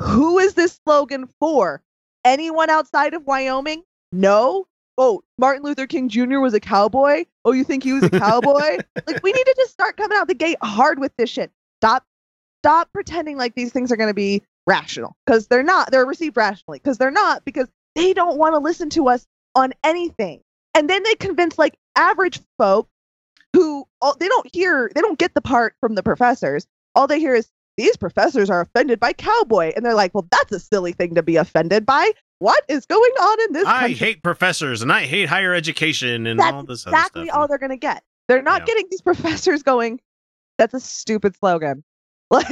who 0.00 0.38
is 0.38 0.54
this 0.54 0.78
slogan 0.84 1.28
for? 1.40 1.82
Anyone 2.24 2.70
outside 2.70 3.14
of 3.14 3.26
Wyoming? 3.26 3.82
No. 4.12 4.66
Oh, 4.98 5.22
Martin 5.38 5.62
Luther 5.62 5.86
King 5.86 6.08
Jr. 6.08 6.38
was 6.38 6.54
a 6.54 6.60
cowboy. 6.60 7.24
Oh, 7.44 7.52
you 7.52 7.64
think 7.64 7.82
he 7.82 7.92
was 7.92 8.04
a 8.04 8.10
cowboy? 8.10 8.78
like 9.06 9.22
we 9.22 9.32
need 9.32 9.44
to 9.44 9.54
just 9.56 9.72
start 9.72 9.96
coming 9.96 10.16
out 10.16 10.28
the 10.28 10.34
gate 10.34 10.56
hard 10.62 10.98
with 10.98 11.12
this 11.16 11.30
shit. 11.30 11.50
Stop 11.80 12.04
stop 12.62 12.92
pretending 12.92 13.36
like 13.36 13.54
these 13.54 13.72
things 13.72 13.92
are 13.92 13.96
going 13.96 14.10
to 14.10 14.14
be 14.14 14.42
rational 14.66 15.16
because 15.24 15.46
they're 15.46 15.62
not. 15.62 15.90
They're 15.90 16.06
received 16.06 16.36
rationally 16.36 16.78
because 16.78 16.98
they're 16.98 17.10
not 17.10 17.44
because 17.44 17.68
they 17.94 18.12
don't 18.12 18.38
want 18.38 18.54
to 18.54 18.58
listen 18.58 18.90
to 18.90 19.08
us 19.08 19.26
on 19.54 19.72
anything. 19.84 20.40
And 20.74 20.90
then 20.90 21.02
they 21.02 21.14
convince 21.14 21.58
like 21.58 21.76
average 21.96 22.40
folk 22.58 22.88
who 23.52 23.86
all, 24.00 24.16
they 24.18 24.28
don't 24.28 24.48
hear, 24.52 24.90
they 24.94 25.00
don't 25.00 25.18
get 25.18 25.34
the 25.34 25.40
part 25.40 25.74
from 25.80 25.94
the 25.94 26.02
professors. 26.02 26.66
All 26.94 27.06
they 27.06 27.20
hear 27.20 27.34
is 27.34 27.48
these 27.76 27.96
professors 27.96 28.48
are 28.50 28.60
offended 28.60 28.98
by 29.00 29.12
cowboy, 29.12 29.72
and 29.76 29.84
they're 29.84 29.94
like, 29.94 30.14
well, 30.14 30.26
that's 30.30 30.52
a 30.52 30.58
silly 30.60 30.92
thing 30.92 31.14
to 31.14 31.22
be 31.22 31.36
offended 31.36 31.84
by. 31.86 32.10
What 32.38 32.64
is 32.68 32.84
going 32.86 33.00
on 33.12 33.38
in 33.48 33.52
this? 33.54 33.66
I 33.66 33.78
country? 33.80 33.94
hate 33.94 34.22
professors 34.22 34.82
and 34.82 34.92
I 34.92 35.04
hate 35.06 35.28
higher 35.28 35.54
education 35.54 36.26
and 36.26 36.38
That's 36.38 36.52
all 36.52 36.62
this 36.64 36.86
other 36.86 36.96
exactly 36.96 37.26
stuff. 37.26 37.36
all 37.38 37.48
they're 37.48 37.56
going 37.58 37.70
to 37.70 37.76
get. 37.78 38.02
They're 38.28 38.42
not 38.42 38.62
Yeah. 38.62 38.66
getting 38.66 38.86
these 38.90 39.00
professors 39.02 39.62
going. 39.62 40.00
That's 40.58 40.74
a 40.74 40.80
stupid 40.80 41.36
slogan. 41.36 41.82
Like 42.30 42.46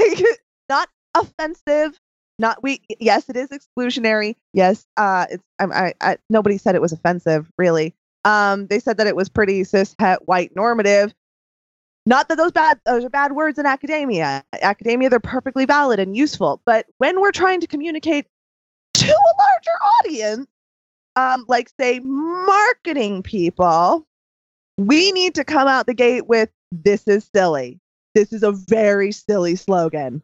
not 0.69 0.89
offensive. 1.17 1.99
Not 2.39 2.63
we. 2.63 2.81
Yes, 3.01 3.29
it 3.29 3.37
is 3.37 3.49
exclusionary. 3.51 4.37
Yes, 4.53 4.87
uh, 4.97 5.27
it's. 5.31 5.45
I, 5.59 5.65
I, 5.65 5.95
I. 6.01 6.17
Nobody 6.31 6.59
said 6.59 6.75
it 6.75 6.81
was 6.81 6.93
offensive. 6.93 7.51
Really. 7.59 7.95
Um, 8.25 8.67
they 8.69 8.79
said 8.79 8.97
that 8.99 9.07
it 9.07 9.15
was 9.17 9.29
pretty 9.29 9.65
cis 9.65 9.95
het 9.99 10.21
white 10.27 10.55
normative. 10.57 11.13
Not 12.07 12.29
that 12.29 12.37
those 12.37 12.53
bad 12.53 12.81
those 12.85 13.05
are 13.05 13.11
bad 13.11 13.33
words 13.33 13.59
in 13.59 13.67
academia. 13.67 14.45
Academia, 14.61 15.09
they're 15.09 15.21
perfectly 15.21 15.65
valid 15.65 15.99
and 15.99 16.17
useful. 16.17 16.61
But 16.67 16.87
when 16.99 17.21
we're 17.21 17.33
trying 17.33 17.61
to 17.61 17.67
communicate 17.67 18.27
to 18.95 19.07
a 19.07 19.33
larger 19.39 19.79
audience, 20.01 20.47
um, 21.17 21.45
like 21.49 21.71
say 21.81 22.01
marketing 22.01 23.23
people, 23.23 24.07
we 24.77 25.13
need 25.13 25.35
to 25.37 25.45
come 25.45 25.67
out 25.67 25.87
the 25.87 25.95
gate 25.95 26.27
with 26.27 26.51
this 26.73 27.07
is 27.07 27.29
silly. 27.35 27.81
This 28.15 28.33
is 28.33 28.43
a 28.43 28.53
very 28.53 29.11
silly 29.11 29.57
slogan. 29.57 30.23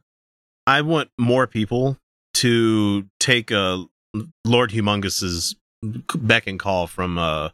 I 0.67 0.83
want 0.83 1.11
more 1.19 1.47
people 1.47 1.97
to 2.35 3.07
take 3.19 3.51
a 3.51 3.85
Lord 4.45 4.71
Humongous's 4.71 5.57
beck 5.83 6.47
and 6.47 6.59
call 6.59 6.87
from 6.87 7.17
uh 7.17 7.49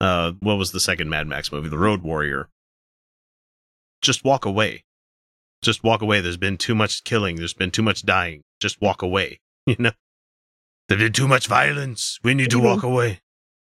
uh 0.00 0.32
what 0.40 0.58
was 0.58 0.70
the 0.70 0.80
second 0.80 1.10
Mad 1.10 1.26
Max 1.26 1.50
movie, 1.50 1.68
The 1.68 1.78
Road 1.78 2.02
Warrior. 2.02 2.48
Just 4.04 4.22
walk 4.22 4.44
away. 4.44 4.84
Just 5.62 5.82
walk 5.82 6.02
away. 6.02 6.20
There's 6.20 6.36
been 6.36 6.58
too 6.58 6.74
much 6.74 7.02
killing. 7.04 7.36
There's 7.36 7.54
been 7.54 7.70
too 7.70 7.82
much 7.82 8.04
dying. 8.04 8.42
Just 8.60 8.80
walk 8.80 9.02
away. 9.02 9.40
You 9.66 9.76
know, 9.78 9.92
there's 10.90 11.00
been 11.00 11.14
too 11.14 11.26
much 11.26 11.46
violence. 11.46 12.18
We 12.22 12.34
need 12.34 12.50
to 12.50 12.58
What 12.58 12.62
do 12.62 12.68
you 12.68 12.74
walk 12.74 12.82
away. 12.82 13.20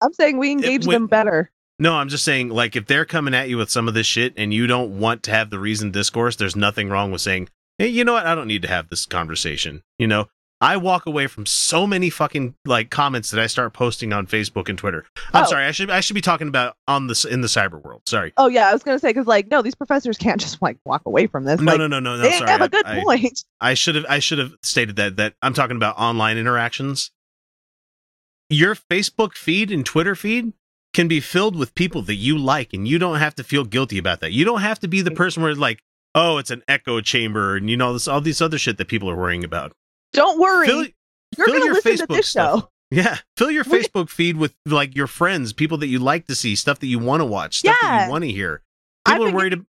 I'm 0.03 0.13
saying 0.13 0.37
we 0.37 0.51
engage 0.53 0.87
when- 0.87 0.93
them 0.95 1.07
better. 1.07 1.51
No, 1.79 1.95
I'm 1.95 2.09
just 2.11 2.23
saying, 2.25 2.51
like, 2.51 2.77
if 2.77 2.85
they're 2.87 3.07
coming 3.07 3.33
at 3.35 3.49
you 3.49 3.57
with 3.57 3.71
some 3.71 3.89
of 3.89 3.95
this 3.95 4.07
shit 4.07 4.35
and 4.37 4.53
you 4.53 4.67
don't 4.67 4.99
want 4.99 5.23
to 5.23 5.31
have 5.31 5.49
the 5.49 5.59
reason 5.59 5.91
discourse, 5.91 6.37
there's 6.37 6.55
nothing 6.57 6.91
wrong 6.91 7.13
with 7.13 7.23
saying, 7.23 7.49
hey, 7.79 7.89
you 7.89 8.05
know 8.05 8.13
what? 8.13 8.27
I 8.27 8.35
don't 8.35 8.47
need 8.49 8.61
to 8.63 8.69
have 8.69 8.89
this 8.91 9.07
conversation. 9.07 9.83
You 9.99 10.07
know, 10.07 10.29
I 10.67 10.77
walk 10.77 11.07
away 11.07 11.29
from 11.29 11.47
so 11.47 11.87
many 11.87 12.11
fucking 12.11 12.57
like 12.65 12.91
comments 12.91 13.31
that 13.31 13.41
I 13.41 13.47
start 13.47 13.73
posting 13.73 14.13
on 14.13 14.27
Facebook 14.27 14.69
and 14.69 14.77
Twitter. 14.77 15.05
I'm 15.33 15.45
Oh. 15.45 15.47
sorry, 15.47 15.65
I 15.65 15.71
should 15.71 15.91
I 15.91 16.01
should 16.01 16.15
be 16.15 16.21
talking 16.21 16.49
about 16.49 16.77
on 16.89 17.07
this 17.07 17.25
in 17.25 17.41
the 17.41 17.47
cyber 17.47 17.81
world. 17.83 18.03
Sorry. 18.07 18.33
Oh 18.37 18.49
yeah, 18.49 18.69
I 18.69 18.73
was 18.73 18.83
gonna 18.83 18.99
say 18.99 19.11
because 19.11 19.27
like 19.29 19.49
no, 19.51 19.63
these 19.63 19.75
professors 19.77 20.19
can't 20.19 20.41
just 20.41 20.61
like 20.61 20.77
walk 20.85 21.03
away 21.07 21.27
from 21.29 21.45
this. 21.45 21.61
No, 21.61 21.73
like, 21.73 21.79
no, 21.79 21.87
no, 21.87 22.01
no, 22.01 22.17
no. 22.17 22.23
they 22.23 22.33
Sorry, 22.33 22.51
have 22.51 22.63
I- 22.63 22.65
a 22.65 22.69
good 22.69 22.87
I, 22.87 23.03
point. 23.03 23.45
I 23.61 23.75
should 23.75 23.95
have 23.95 24.07
I 24.09 24.19
should 24.19 24.39
have 24.39 24.53
stated 24.63 24.97
that 24.97 25.17
that 25.17 25.35
I'm 25.41 25.55
talking 25.55 25.77
about 25.77 25.97
online 25.99 26.37
interactions. 26.37 27.11
Your 28.51 28.75
Facebook 28.75 29.35
feed 29.35 29.71
and 29.71 29.85
Twitter 29.87 30.15
feed 30.15 30.53
can 30.95 31.09
be 31.09 31.21
filled 31.21 31.57
with 31.57 31.75
people 31.75 32.03
that 32.03 32.15
you 32.15 32.39
like 32.39 32.73
and 32.73 32.87
you 32.89 32.99
don't 32.99 33.19
have 33.19 33.35
to 33.37 33.45
feel 33.45 33.65
guilty 33.65 33.99
about 33.99 34.21
that. 34.21 34.33
You 34.33 34.45
don't 34.45 34.61
have 34.63 34.79
to 34.81 34.89
be 34.89 35.01
the 35.03 35.11
person 35.11 35.43
where 35.43 35.55
like, 35.55 35.81
oh, 36.15 36.39
it's 36.39 36.51
an 36.51 36.63
echo 36.69 37.01
chamber 37.01 37.57
and 37.57 37.69
you 37.69 37.77
know 37.77 37.93
this 37.93 38.09
all 38.09 38.21
these 38.21 38.41
other 38.41 38.59
shit 38.59 38.79
that 38.79 38.89
people 38.89 39.11
are 39.11 39.17
worrying 39.17 39.45
about. 39.45 39.73
Don't 40.17 40.41
worry, 40.41 40.67
Fill, 40.67 40.87
you're 41.39 41.47
gonna 41.47 41.65
your 41.65 41.75
listen 41.75 41.97
to 41.99 42.07
Facebook 42.07 42.17
this 42.17 42.29
stuff. 42.29 42.61
show. 42.63 42.69
yeah, 42.91 43.19
fill 43.37 43.51
your 43.51 43.65
Facebook 43.77 44.11
feed 44.11 44.37
with 44.37 44.55
like 44.67 44.97
your 44.97 45.07
friends, 45.07 45.53
people 45.53 45.79
that 45.79 45.87
you 45.89 45.99
like 45.99 46.27
to 46.27 46.35
see, 46.35 46.57
stuff 46.57 46.79
that 46.81 46.87
you 46.89 46.99
want 46.99 47.21
to 47.21 47.25
watch, 47.25 47.59
stuff 47.59 47.77
that 47.83 48.05
you 48.07 48.11
want 48.11 48.25
to 48.25 48.31
hear. 48.33 48.63
I've 49.05 49.15
People 49.19 49.29
are 49.29 49.33
worried 49.35 49.53
about 49.53 49.67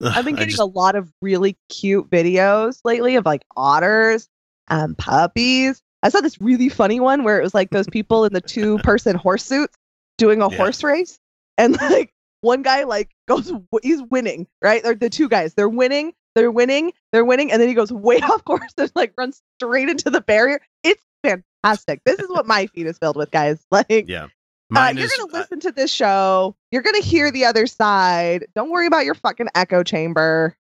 I've 0.02 0.24
been 0.24 0.36
getting 0.36 0.58
a 0.58 0.64
lot 0.64 0.94
of 0.96 1.12
really 1.20 1.58
cute 1.68 2.08
videos 2.08 2.80
lately 2.84 3.16
of 3.16 3.26
like 3.26 3.42
otters 3.56 4.28
and 4.68 4.96
puppies. 4.96 5.82
I 6.02 6.08
saw 6.08 6.20
this 6.22 6.40
really 6.40 6.70
funny 6.70 7.00
one 7.00 7.22
where 7.24 7.38
it 7.38 7.42
was 7.42 7.52
like 7.52 7.68
those 7.70 7.86
people 7.92 8.24
in 8.24 8.32
the 8.32 8.40
two 8.40 8.78
person 8.78 9.14
horse 9.16 9.44
suits 9.44 9.76
doing 10.16 10.40
a 10.40 10.48
Yeah. 10.50 10.56
horse 10.56 10.82
race. 10.82 11.18
And 11.58 11.78
like 11.82 12.14
one 12.40 12.62
guy 12.62 12.84
like 12.84 13.10
goes, 13.28 13.52
he's 13.82 14.00
winning, 14.10 14.46
right? 14.62 14.80
Or 14.86 14.94
the 14.94 15.10
two 15.10 15.28
guys, 15.28 15.52
they're 15.52 15.68
winning, 15.68 16.14
they're 16.34 16.50
winning, 16.50 16.92
they're 17.12 17.24
winning. 17.24 17.50
And 17.52 17.60
then 17.60 17.68
he 17.68 17.74
goes 17.74 17.92
way 17.92 18.18
off 18.22 18.44
course 18.44 18.72
and 18.76 18.90
like 18.94 19.12
runs 19.16 19.42
straight 19.58 19.88
into 19.88 20.10
the 20.10 20.20
barrier. 20.20 20.60
It's 20.82 21.02
fantastic. 21.22 22.00
This 22.04 22.18
is 22.18 22.28
what 22.28 22.46
my 22.46 22.66
feed 22.66 22.86
is 22.86 22.98
filled 22.98 23.16
with, 23.16 23.30
guys. 23.30 23.64
Like, 23.70 24.06
yeah. 24.08 24.28
uh, 24.74 24.92
you're 24.94 25.04
is 25.04 25.16
gonna 25.16 25.32
uh, 25.32 25.38
listen 25.38 25.60
to 25.60 25.72
this 25.72 25.92
show. 25.92 26.54
You're 26.70 26.82
gonna 26.82 27.00
hear 27.02 27.30
the 27.30 27.44
other 27.44 27.66
side. 27.66 28.46
Don't 28.54 28.70
worry 28.70 28.86
about 28.86 29.04
your 29.04 29.14
fucking 29.14 29.48
echo 29.54 29.82
chamber. 29.82 30.56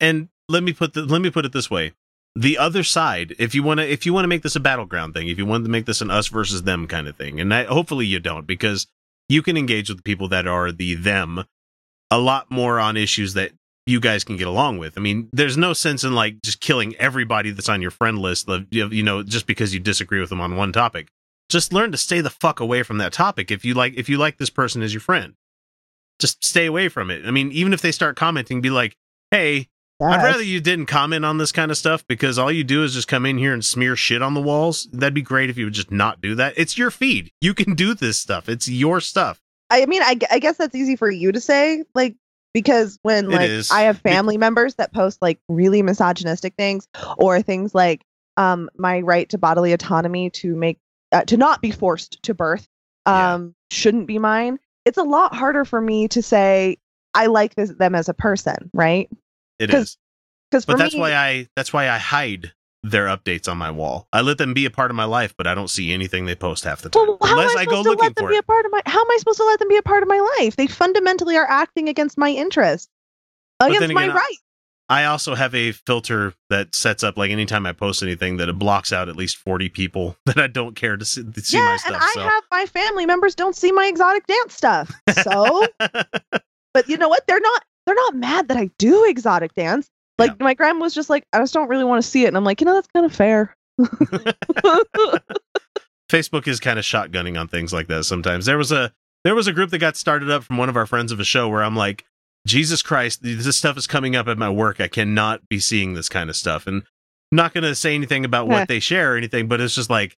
and 0.00 0.28
let 0.48 0.62
me 0.62 0.72
put 0.72 0.92
the, 0.94 1.04
let 1.04 1.22
me 1.22 1.30
put 1.30 1.46
it 1.46 1.52
this 1.52 1.70
way 1.70 1.92
the 2.36 2.58
other 2.58 2.82
side 2.82 3.34
if 3.38 3.54
you 3.54 3.62
want 3.62 3.78
to 3.78 3.90
if 3.90 4.04
you 4.04 4.12
want 4.12 4.24
to 4.24 4.28
make 4.28 4.42
this 4.42 4.56
a 4.56 4.60
battleground 4.60 5.14
thing 5.14 5.28
if 5.28 5.38
you 5.38 5.46
want 5.46 5.64
to 5.64 5.70
make 5.70 5.86
this 5.86 6.00
an 6.00 6.10
us 6.10 6.26
versus 6.26 6.64
them 6.64 6.86
kind 6.86 7.06
of 7.08 7.16
thing 7.16 7.40
and 7.40 7.54
I, 7.54 7.64
hopefully 7.64 8.04
you 8.06 8.18
don't 8.18 8.46
because 8.46 8.86
you 9.28 9.40
can 9.40 9.56
engage 9.56 9.88
with 9.88 10.04
people 10.04 10.28
that 10.28 10.46
are 10.46 10.70
the 10.72 10.94
them 10.96 11.44
a 12.10 12.18
lot 12.18 12.50
more 12.50 12.78
on 12.80 12.96
issues 12.96 13.34
that 13.34 13.52
you 13.86 14.00
guys 14.00 14.24
can 14.24 14.36
get 14.36 14.46
along 14.46 14.78
with 14.78 14.96
i 14.96 15.00
mean 15.00 15.28
there's 15.32 15.56
no 15.56 15.72
sense 15.72 16.04
in 16.04 16.14
like 16.14 16.40
just 16.42 16.60
killing 16.60 16.94
everybody 16.96 17.50
that's 17.50 17.68
on 17.68 17.82
your 17.82 17.90
friend 17.90 18.18
list 18.18 18.48
you 18.70 19.02
know 19.02 19.22
just 19.22 19.46
because 19.46 19.74
you 19.74 19.80
disagree 19.80 20.20
with 20.20 20.30
them 20.30 20.40
on 20.40 20.56
one 20.56 20.72
topic 20.72 21.08
just 21.50 21.72
learn 21.72 21.92
to 21.92 21.98
stay 21.98 22.20
the 22.20 22.30
fuck 22.30 22.60
away 22.60 22.82
from 22.82 22.98
that 22.98 23.12
topic 23.12 23.50
if 23.50 23.64
you 23.64 23.74
like 23.74 23.94
if 23.96 24.08
you 24.08 24.16
like 24.16 24.38
this 24.38 24.50
person 24.50 24.82
as 24.82 24.94
your 24.94 25.00
friend 25.00 25.34
just 26.18 26.42
stay 26.44 26.66
away 26.66 26.88
from 26.88 27.10
it 27.10 27.24
i 27.26 27.30
mean 27.30 27.50
even 27.52 27.72
if 27.72 27.82
they 27.82 27.92
start 27.92 28.16
commenting 28.16 28.60
be 28.60 28.70
like 28.70 28.96
hey 29.30 29.68
I'd 30.02 30.24
rather 30.24 30.42
you 30.42 30.60
didn't 30.60 30.86
comment 30.86 31.24
on 31.24 31.38
this 31.38 31.52
kind 31.52 31.70
of 31.70 31.78
stuff 31.78 32.06
because 32.06 32.38
all 32.38 32.50
you 32.50 32.64
do 32.64 32.82
is 32.82 32.94
just 32.94 33.08
come 33.08 33.24
in 33.24 33.38
here 33.38 33.54
and 33.54 33.64
smear 33.64 33.94
shit 33.94 34.22
on 34.22 34.34
the 34.34 34.42
walls. 34.42 34.88
That'd 34.92 35.14
be 35.14 35.22
great 35.22 35.50
if 35.50 35.56
you 35.56 35.66
would 35.66 35.74
just 35.74 35.90
not 35.90 36.20
do 36.20 36.34
that. 36.34 36.54
It's 36.56 36.76
your 36.76 36.90
feed. 36.90 37.30
You 37.40 37.54
can 37.54 37.74
do 37.74 37.94
this 37.94 38.18
stuff. 38.18 38.48
It's 38.48 38.68
your 38.68 39.00
stuff. 39.00 39.40
I 39.70 39.86
mean, 39.86 40.02
I, 40.02 40.18
I 40.30 40.40
guess 40.40 40.56
that's 40.58 40.74
easy 40.74 40.96
for 40.96 41.10
you 41.10 41.32
to 41.32 41.40
say, 41.40 41.84
like, 41.94 42.16
because 42.54 42.98
when 43.02 43.28
like. 43.28 43.50
I 43.70 43.82
have 43.82 43.98
family 43.98 44.38
members 44.38 44.76
that 44.76 44.92
post 44.92 45.20
like 45.20 45.38
really 45.50 45.82
misogynistic 45.82 46.54
things 46.56 46.88
or 47.18 47.42
things 47.42 47.74
like 47.74 48.02
um 48.38 48.70
my 48.78 49.00
right 49.00 49.28
to 49.28 49.38
bodily 49.38 49.72
autonomy 49.74 50.30
to 50.30 50.56
make 50.56 50.78
uh, 51.12 51.22
to 51.24 51.36
not 51.36 51.60
be 51.60 51.70
forced 51.70 52.22
to 52.22 52.32
birth 52.32 52.66
Yeah. 53.06 53.34
um 53.34 53.54
shouldn't 53.70 54.06
be 54.06 54.18
mine. 54.18 54.58
It's 54.86 54.98
a 54.98 55.02
lot 55.02 55.34
harder 55.34 55.64
for 55.66 55.80
me 55.80 56.08
to 56.08 56.22
say 56.22 56.78
I 57.12 57.26
like 57.26 57.54
this 57.54 57.70
them 57.70 57.94
as 57.94 58.08
a 58.08 58.14
person, 58.14 58.70
right? 58.72 59.10
It 59.58 59.68
'Cause. 59.70 59.98
Because 60.50 60.66
But 60.66 60.78
that's 60.78 60.94
why 60.94 61.12
I 61.14 61.48
that's 61.56 61.72
why 61.72 61.88
I 61.88 61.98
hide 61.98 62.52
their 62.84 63.06
updates 63.06 63.48
on 63.50 63.56
my 63.56 63.70
wall. 63.70 64.06
I 64.12 64.20
let 64.20 64.36
them 64.36 64.52
be 64.52 64.66
a 64.66 64.70
part 64.70 64.90
of 64.90 64.96
my 64.96 65.06
life, 65.06 65.34
but 65.36 65.46
I 65.46 65.54
don't 65.54 65.70
see 65.70 65.92
anything 65.92 66.26
they 66.26 66.34
post 66.34 66.64
half 66.64 66.82
the 66.82 66.90
time. 66.90 67.06
Well, 67.06 67.18
how 67.22 67.32
Unless 67.32 67.52
am 67.52 67.58
I 67.58 67.60
I 67.62 67.64
go 67.64 67.70
supposed 67.70 67.84
to 67.84 67.90
looking 67.90 68.02
let 68.04 68.14
them 68.16 68.24
for 68.26 68.28
be 68.28 68.36
it. 68.36 68.40
a 68.40 68.42
part 68.42 68.66
of 68.66 68.72
my? 68.72 68.82
How 68.84 69.00
am 69.00 69.10
I 69.10 69.16
supposed 69.18 69.38
to 69.38 69.44
let 69.44 69.58
them 69.58 69.68
be 69.68 69.78
a 69.78 69.82
part 69.82 70.02
of 70.02 70.08
my 70.08 70.36
life? 70.38 70.56
They 70.56 70.66
fundamentally 70.66 71.36
are 71.36 71.48
acting 71.48 71.88
against 71.88 72.18
my 72.18 72.28
interests, 72.28 72.90
then 73.58 73.70
against 73.70 73.94
my 73.94 74.02
again, 74.04 74.16
I- 74.16 74.20
right. 74.20 74.36
I 74.90 75.04
also 75.06 75.34
have 75.34 75.54
a 75.54 75.72
filter 75.72 76.34
that 76.50 76.74
sets 76.74 77.02
up 77.02 77.16
like 77.16 77.30
anytime 77.30 77.64
I 77.64 77.72
post 77.72 78.02
anything 78.02 78.36
that 78.36 78.50
it 78.50 78.58
blocks 78.58 78.92
out 78.92 79.08
at 79.08 79.16
least 79.16 79.38
40 79.38 79.70
people 79.70 80.14
that 80.26 80.36
I 80.38 80.46
don't 80.46 80.76
care 80.76 80.98
to 80.98 81.04
see, 81.06 81.22
to 81.24 81.40
see 81.40 81.56
yeah, 81.56 81.64
my 81.64 81.78
and. 81.86 81.96
I 81.96 82.12
so. 82.12 82.20
have 82.20 82.42
my 82.50 82.66
family 82.66 83.06
members 83.06 83.34
don't 83.34 83.56
see 83.56 83.72
my 83.72 83.86
exotic 83.86 84.26
dance 84.26 84.54
stuff. 84.54 84.92
So, 85.22 85.66
but 86.74 86.86
you 86.86 86.98
know 86.98 87.08
what? 87.08 87.26
They're 87.26 87.40
not. 87.40 87.64
They're 87.86 87.94
not 87.94 88.14
mad 88.14 88.48
that 88.48 88.56
I 88.58 88.70
do 88.78 89.04
exotic 89.04 89.54
dance. 89.54 89.90
Like 90.18 90.38
my 90.40 90.54
grandma 90.54 90.80
was 90.80 90.94
just 90.94 91.10
like, 91.10 91.24
I 91.32 91.38
just 91.38 91.52
don't 91.54 91.68
really 91.68 91.84
want 91.84 92.02
to 92.02 92.08
see 92.08 92.24
it, 92.24 92.28
and 92.28 92.36
I'm 92.36 92.44
like, 92.44 92.60
you 92.60 92.64
know, 92.66 92.74
that's 92.74 92.88
kind 92.88 93.04
of 93.06 93.14
fair. 93.14 93.56
Facebook 96.10 96.46
is 96.46 96.60
kind 96.60 96.78
of 96.78 96.84
shotgunning 96.84 97.40
on 97.40 97.48
things 97.48 97.72
like 97.72 97.88
that 97.88 98.04
sometimes. 98.04 98.46
There 98.46 98.58
was 98.58 98.70
a 98.70 98.92
there 99.24 99.34
was 99.34 99.46
a 99.46 99.52
group 99.52 99.70
that 99.70 99.78
got 99.78 99.96
started 99.96 100.30
up 100.30 100.44
from 100.44 100.58
one 100.58 100.68
of 100.68 100.76
our 100.76 100.86
friends 100.86 101.10
of 101.10 101.18
a 101.18 101.24
show 101.24 101.48
where 101.48 101.64
I'm 101.64 101.74
like, 101.74 102.04
Jesus 102.46 102.82
Christ, 102.82 103.20
this 103.22 103.56
stuff 103.56 103.76
is 103.76 103.86
coming 103.86 104.14
up 104.14 104.28
at 104.28 104.38
my 104.38 104.50
work. 104.50 104.80
I 104.80 104.88
cannot 104.88 105.48
be 105.48 105.58
seeing 105.58 105.94
this 105.94 106.08
kind 106.08 106.28
of 106.28 106.36
stuff. 106.36 106.66
And 106.66 106.82
I'm 107.32 107.36
not 107.36 107.54
going 107.54 107.64
to 107.64 107.74
say 107.74 107.94
anything 107.94 108.24
about 108.24 108.48
what 108.48 108.68
they 108.68 108.80
share 108.80 109.14
or 109.14 109.16
anything, 109.16 109.48
but 109.48 109.60
it's 109.60 109.74
just 109.74 109.88
like, 109.88 110.16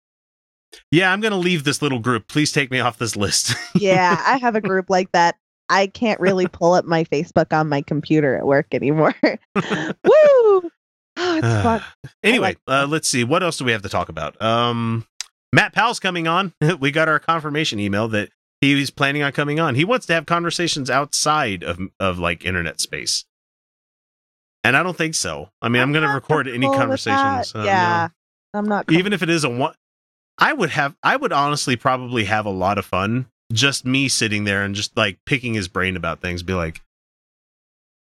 yeah, 0.91 1.13
I'm 1.13 1.21
going 1.21 1.31
to 1.31 1.37
leave 1.37 1.63
this 1.63 1.81
little 1.81 1.99
group. 1.99 2.27
Please 2.27 2.51
take 2.51 2.71
me 2.71 2.79
off 2.79 2.97
this 2.97 3.15
list. 3.15 3.53
yeah, 3.75 4.21
I 4.25 4.37
have 4.37 4.55
a 4.55 4.61
group 4.61 4.89
like 4.89 5.11
that. 5.11 5.35
I 5.69 5.87
can't 5.87 6.19
really 6.19 6.47
pull 6.51 6.73
up 6.73 6.85
my 6.85 7.03
Facebook 7.05 7.57
on 7.57 7.69
my 7.69 7.81
computer 7.81 8.37
at 8.37 8.45
work 8.45 8.67
anymore. 8.73 9.15
Woo! 9.23 9.33
Oh, 10.03 10.71
it's 11.17 11.47
fun. 11.63 11.81
anyway, 12.23 12.55
uh, 12.67 12.87
let's 12.89 13.07
see. 13.07 13.23
What 13.23 13.43
else 13.43 13.57
do 13.57 13.65
we 13.65 13.71
have 13.71 13.83
to 13.83 13.89
talk 13.89 14.09
about? 14.09 14.41
Um, 14.41 15.05
Matt 15.53 15.73
Powell's 15.73 15.99
coming 15.99 16.27
on. 16.27 16.53
we 16.79 16.91
got 16.91 17.07
our 17.07 17.19
confirmation 17.19 17.79
email 17.79 18.07
that 18.09 18.29
he's 18.61 18.89
planning 18.89 19.21
on 19.23 19.31
coming 19.31 19.59
on. 19.59 19.75
He 19.75 19.85
wants 19.85 20.05
to 20.07 20.13
have 20.13 20.25
conversations 20.25 20.89
outside 20.89 21.63
of 21.63 21.79
of 21.99 22.19
like 22.19 22.45
internet 22.45 22.81
space. 22.81 23.25
And 24.63 24.75
I 24.75 24.81
don't 24.81 24.97
think 24.97 25.13
so. 25.13 25.49
I 25.61 25.69
mean, 25.69 25.83
I'm, 25.83 25.91
going 25.91 26.07
to 26.07 26.11
record 26.11 26.47
any 26.47 26.65
conversations. 26.65 27.53
uh, 27.53 27.59
no. 27.59 27.63
yeah, 27.65 28.07
I'm 28.51 28.65
not. 28.65 28.91
Even 28.91 29.13
if 29.13 29.21
it 29.21 29.29
is 29.29 29.43
a 29.43 29.49
one, 29.49 29.75
I 30.39 30.53
would 30.53 30.71
have. 30.71 30.95
I 31.03 31.15
would 31.15 31.31
honestly 31.31 31.75
probably 31.75 32.25
have 32.25 32.47
a 32.47 32.51
lot 32.51 32.79
of 32.79 32.85
fun 32.85 33.27
just 33.51 33.85
me 33.85 34.07
sitting 34.07 34.43
there 34.43 34.63
and 34.63 34.75
just 34.75 34.95
like 34.97 35.19
picking 35.25 35.53
his 35.53 35.67
brain 35.67 35.95
about 35.95 36.21
things. 36.21 36.43
Be 36.43 36.53
like, 36.53 36.81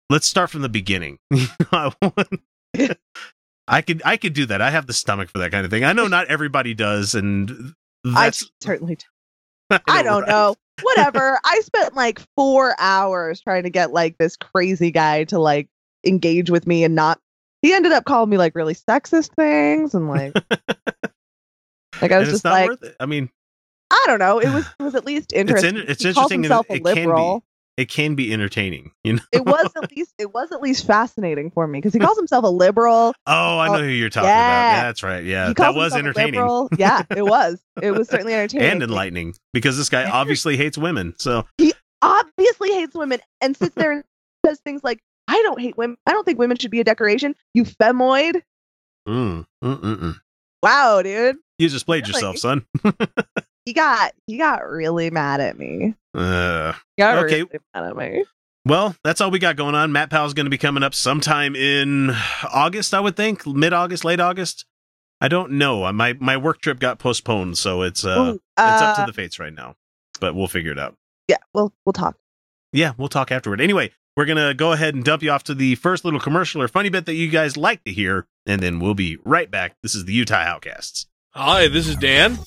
let's 0.09 0.27
start 0.27 0.49
from 0.49 0.61
the 0.61 0.69
beginning. 0.69 1.19
I 1.71 1.91
I 3.67 3.81
could 3.81 4.01
I 4.05 4.17
could 4.17 4.33
do 4.33 4.45
that. 4.47 4.61
I 4.61 4.69
have 4.69 4.87
the 4.87 4.93
stomach 4.93 5.29
for 5.29 5.39
that 5.39 5.51
kind 5.51 5.65
of 5.65 5.71
thing. 5.71 5.83
I 5.83 5.93
know 5.93 6.07
not 6.07 6.27
everybody 6.27 6.73
does, 6.73 7.15
and 7.15 7.73
I 8.05 8.31
certainly. 8.61 8.97
I 9.69 10.01
don't 10.01 10.21
right? 10.21 10.29
know. 10.29 10.55
Whatever. 10.81 11.39
I 11.43 11.59
spent 11.61 11.95
like 11.95 12.21
four 12.37 12.75
hours 12.79 13.41
trying 13.41 13.63
to 13.63 13.69
get 13.69 13.91
like 13.91 14.17
this 14.17 14.37
crazy 14.37 14.91
guy 14.91 15.25
to 15.25 15.39
like 15.39 15.67
engage 16.05 16.49
with 16.49 16.65
me 16.65 16.83
and 16.83 16.95
not. 16.95 17.19
He 17.61 17.73
ended 17.73 17.91
up 17.91 18.05
calling 18.05 18.29
me 18.29 18.37
like 18.37 18.55
really 18.55 18.75
sexist 18.75 19.31
things 19.35 19.93
and 19.93 20.07
like. 20.07 20.33
like 22.01 22.11
I 22.11 22.19
was 22.19 22.29
just 22.29 22.45
not 22.45 22.51
like, 22.51 22.69
worth 22.69 22.83
it. 22.83 22.95
I 22.99 23.07
mean, 23.07 23.29
I 24.03 24.03
don't 24.07 24.19
know. 24.19 24.39
It 24.39 24.49
was 24.53 24.65
it 24.79 24.83
was 24.83 24.95
at 24.95 25.05
least 25.05 25.33
interesting. 25.33 25.77
in- 25.77 25.89
it's 25.89 26.03
interesting 26.05 26.43
himself 26.43 26.65
it 26.69 26.81
a 26.85 26.93
can 26.93 27.15
be. 27.15 27.39
it 27.77 27.89
can 27.89 28.15
be 28.15 28.31
entertaining. 28.33 28.91
You 29.03 29.13
know. 29.13 29.21
it 29.31 29.45
was 29.45 29.69
at 29.75 29.91
least 29.95 30.13
it 30.17 30.33
was 30.33 30.51
at 30.51 30.61
least 30.61 30.85
fascinating 30.85 31.51
for 31.51 31.67
me 31.67 31.79
because 31.79 31.93
he 31.93 31.99
calls 31.99 32.17
himself 32.17 32.43
a 32.43 32.49
liberal. 32.49 33.13
Oh, 33.27 33.59
I 33.59 33.67
know 33.67 33.75
Oh, 33.75 33.79
who 33.83 33.87
you're 33.89 34.09
talking 34.09 34.29
about. 34.29 34.37
yeah. 34.37 34.75
Yeah, 34.77 34.83
that's 34.83 35.03
right. 35.03 35.23
Yeah, 35.23 35.53
that 35.57 35.75
was 35.75 35.95
entertaining. 35.95 36.67
Yeah, 36.77 37.03
it 37.15 37.25
was. 37.25 37.61
It 37.81 37.91
was 37.91 38.07
certainly 38.07 38.33
entertaining 38.33 38.69
and 38.69 38.83
enlightening 38.83 39.35
because 39.53 39.77
this 39.77 39.89
guy 39.89 40.09
obviously 40.09 40.57
hates 40.57 40.77
women. 40.77 41.13
So 41.17 41.45
he 41.57 41.73
Obviously 42.01 42.71
hates 42.73 42.93
women 42.95 43.19
and 43.41 43.57
sits 43.57 43.73
there 43.75 43.91
and 43.91 44.03
says 44.45 44.59
things 44.63 44.83
like, 44.83 44.99
"I 45.27 45.33
don't 45.41 45.59
hate 45.59 45.75
women. 45.77 45.97
I 46.05 46.11
don't 46.11 46.23
think 46.23 46.37
women 46.37 46.55
should 46.57 46.69
be 46.69 46.79
a 46.79 46.83
decoration. 46.83 47.33
You 47.55 47.63
femoid." 47.63 48.43
mm, 49.09 49.45
mm, 49.63 49.81
mm, 49.81 49.95
mm. 49.97 50.15
Wow, 50.61 51.01
dude. 51.01 51.37
you 51.57 51.69
just 51.69 51.85
played 51.87 52.07
Really? 52.07 52.13
yourself, 52.19 52.37
son. 52.37 52.65
He 53.67 53.73
got 53.73 54.13
he 54.27 54.37
got 54.37 54.65
really 54.65 55.09
mad 55.09 55.41
at 55.41 55.59
me. 55.59 55.93
Uh, 56.15 56.71
got 56.97 57.17
Okay. 57.25 57.43
really 57.43 57.59
mad 57.75 57.83
at 57.83 57.97
me. 57.97 58.23
well, 58.65 58.95
that's 59.03 59.19
all 59.19 59.29
we 59.29 59.39
got 59.39 59.57
going 59.57 59.75
on. 59.75 59.91
Matt 59.91 60.09
Powell's 60.09 60.33
going 60.33 60.45
to 60.45 60.49
be 60.49 60.57
coming 60.57 60.83
up 60.83 60.95
sometime 60.95 61.53
in 61.53 62.11
August, 62.49 62.93
I 62.93 63.01
would 63.01 63.17
think, 63.17 63.45
mid 63.45 63.73
August, 63.73 64.05
late 64.05 64.21
August. 64.21 64.63
I 65.19 65.27
don't 65.27 65.51
know. 65.51 65.83
Uh, 65.83 65.91
My 65.91 66.13
my 66.13 66.37
work 66.37 66.61
trip 66.61 66.79
got 66.79 66.97
postponed, 66.97 67.57
so 67.57 67.81
it's 67.81 68.05
uh, 68.05 68.35
Ooh, 68.35 68.41
it's 68.57 68.81
up 68.81 68.97
uh, 68.97 69.01
to 69.01 69.05
the 69.05 69.11
fates 69.11 69.37
right 69.37 69.53
now. 69.53 69.75
But 70.21 70.33
we'll 70.33 70.47
figure 70.47 70.71
it 70.71 70.79
out. 70.79 70.95
Yeah, 71.27 71.35
we'll 71.53 71.73
we'll 71.85 71.91
talk. 71.91 72.15
Yeah, 72.71 72.93
we'll 72.97 73.09
talk 73.09 73.33
afterward. 73.33 73.59
Anyway, 73.59 73.91
we're 74.15 74.23
gonna 74.27 74.53
go 74.53 74.71
ahead 74.71 74.95
and 74.95 75.03
dump 75.03 75.23
you 75.23 75.31
off 75.31 75.43
to 75.43 75.53
the 75.53 75.75
first 75.75 76.05
little 76.05 76.21
commercial 76.21 76.61
or 76.61 76.69
funny 76.69 76.87
bit 76.87 77.05
that 77.05 77.15
you 77.15 77.27
guys 77.29 77.57
like 77.57 77.83
to 77.83 77.91
hear, 77.91 78.27
and 78.45 78.61
then 78.61 78.79
we'll 78.79 78.93
be 78.93 79.17
right 79.25 79.51
back. 79.51 79.75
This 79.83 79.93
is 79.93 80.05
the 80.05 80.13
Utah 80.13 80.35
Outcasts. 80.37 81.07
Hi, 81.31 81.67
this 81.67 81.85
is 81.85 81.97
Dan, 81.97 82.37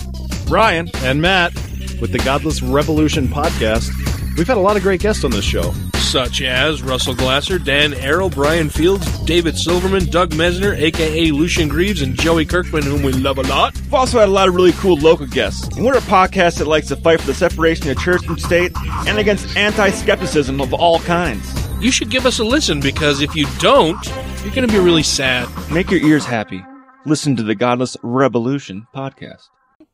Ryan, 0.51 0.91
and 0.97 1.23
Matt 1.23 1.55
with 2.01 2.11
the 2.11 2.19
Godless 2.19 2.61
Revolution 2.61 3.29
podcast. 3.29 3.89
We've 4.37 4.49
had 4.49 4.57
a 4.57 4.61
lot 4.61 4.77
of 4.77 4.83
great 4.83 5.01
guests 5.01 5.23
on 5.23 5.31
this 5.31 5.45
show. 5.45 5.73
Such 5.95 6.43
as 6.43 6.83
Russell 6.83 7.15
Glasser, 7.15 7.57
Dan 7.59 7.93
Arel, 7.93 8.35
Brian 8.35 8.69
Fields, 8.69 9.07
David 9.21 9.57
Silverman, 9.57 10.07
Doug 10.07 10.31
Mesner, 10.31 10.77
aka 10.77 11.31
Lucien 11.31 11.69
Greaves, 11.69 12.03
and 12.03 12.19
Joey 12.19 12.45
Kirkman, 12.45 12.83
whom 12.83 13.05
we 13.05 13.13
love 13.13 13.39
a 13.39 13.43
lot. 13.43 13.77
We've 13.77 13.95
also 13.95 14.19
had 14.19 14.29
a 14.29 14.33
lot 14.33 14.49
of 14.49 14.57
really 14.57 14.73
cool 14.73 14.97
local 14.97 15.27
guests. 15.27 15.69
And 15.77 15.87
we're 15.87 15.97
a 15.97 16.01
podcast 16.01 16.59
that 16.59 16.67
likes 16.67 16.89
to 16.89 16.97
fight 16.97 17.21
for 17.21 17.29
the 17.29 17.35
separation 17.35 17.89
of 17.89 17.99
church 17.99 18.27
and 18.27 18.41
state 18.41 18.73
and 19.07 19.19
against 19.19 19.57
anti 19.57 19.91
skepticism 19.91 20.61
of 20.61 20.75
all 20.75 20.99
kinds. 21.01 21.49
You 21.81 21.93
should 21.93 22.11
give 22.11 22.27
us 22.27 22.41
a 22.41 22.45
listen 22.45 22.81
because 22.81 23.23
if 23.23 23.37
you 23.37 23.47
don't, 23.59 24.05
you're 24.43 24.55
going 24.55 24.67
to 24.67 24.73
be 24.73 24.81
really 24.81 25.05
sad. 25.05 25.49
Make 25.71 25.93
your 25.93 26.01
ears 26.01 26.25
happy. 26.25 26.65
Listen 27.07 27.37
to 27.37 27.45
the 27.45 27.55
Godless 27.55 27.97
Revolution 28.03 28.89
podcast. 28.93 29.49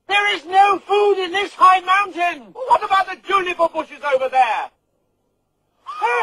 There 0.09 0.35
is 0.35 0.45
no 0.45 0.79
food 0.79 1.19
in 1.25 1.33
this 1.33 1.53
high 1.55 1.81
mountain! 1.81 2.53
What 2.53 2.85
about 2.85 3.07
the 3.07 3.17
juniper 3.27 3.69
bushes 3.69 4.03
over 4.15 4.29
there? 4.29 4.71
He 6.01 6.17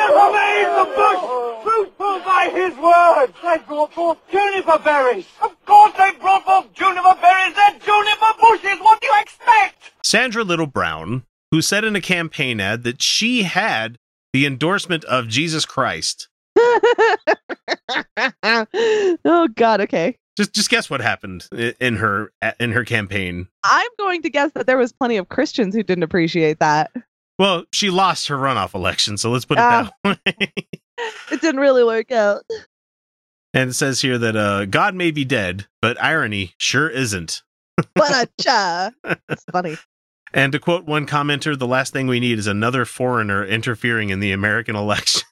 has 0.00 0.16
made 0.32 0.70
the 0.78 0.86
bush 0.96 1.22
fruitful 1.64 2.20
by 2.24 2.50
his 2.52 2.74
word! 2.78 3.34
They 3.42 3.58
brought 3.66 3.92
forth 3.92 4.18
juniper 4.30 4.78
berries! 4.78 5.26
Of 5.42 5.52
course 5.66 5.92
they 5.98 6.12
brought 6.18 6.44
forth 6.44 6.72
juniper 6.72 7.16
berries! 7.20 7.54
They're 7.54 7.78
juniper 7.80 8.32
bushes! 8.40 8.80
What 8.80 9.00
do 9.00 9.06
you 9.06 9.20
expect? 9.20 9.92
Sandra 10.02 10.44
Little 10.44 10.66
Brown, 10.66 11.24
who 11.50 11.60
said 11.60 11.84
in 11.84 11.94
a 11.94 12.00
campaign 12.00 12.58
ad 12.60 12.84
that 12.84 13.02
she 13.02 13.42
had 13.42 13.98
the 14.32 14.46
endorsement 14.46 15.04
of 15.04 15.28
Jesus 15.28 15.66
Christ. 15.66 16.28
oh 19.24 19.48
God. 19.54 19.80
Okay. 19.82 20.16
Just 20.36 20.52
just 20.52 20.68
guess 20.70 20.90
what 20.90 21.00
happened 21.00 21.46
in 21.80 21.96
her 21.96 22.32
in 22.58 22.72
her 22.72 22.84
campaign. 22.84 23.46
I'm 23.62 23.88
going 23.98 24.22
to 24.22 24.30
guess 24.30 24.50
that 24.52 24.66
there 24.66 24.76
was 24.76 24.92
plenty 24.92 25.16
of 25.16 25.28
Christians 25.28 25.74
who 25.74 25.82
didn't 25.82 26.02
appreciate 26.02 26.58
that. 26.58 26.90
Well, 27.38 27.64
she 27.72 27.90
lost 27.90 28.28
her 28.28 28.36
runoff 28.36 28.74
election, 28.74 29.16
so 29.18 29.30
let's 29.30 29.44
put 29.44 29.58
it 29.58 29.62
Ah. 29.62 29.90
that 30.04 30.18
way. 30.26 30.52
It 31.32 31.40
didn't 31.40 31.60
really 31.60 31.82
work 31.82 32.12
out. 32.12 32.44
and 33.52 33.70
it 33.70 33.74
says 33.74 34.00
here 34.00 34.16
that 34.16 34.36
uh, 34.36 34.64
God 34.66 34.94
may 34.94 35.10
be 35.10 35.24
dead, 35.24 35.66
but 35.82 36.00
irony 36.02 36.54
sure 36.58 36.88
isn't. 36.88 37.42
A 38.00 38.28
cha. 38.40 38.90
It's 39.28 39.44
funny. 39.50 39.76
And 40.34 40.50
to 40.50 40.58
quote 40.58 40.84
one 40.84 41.06
commenter, 41.06 41.56
the 41.56 41.66
last 41.66 41.92
thing 41.92 42.08
we 42.08 42.18
need 42.18 42.40
is 42.40 42.48
another 42.48 42.84
foreigner 42.84 43.44
interfering 43.44 44.10
in 44.10 44.18
the 44.18 44.32
American 44.32 44.74
election. 44.74 45.22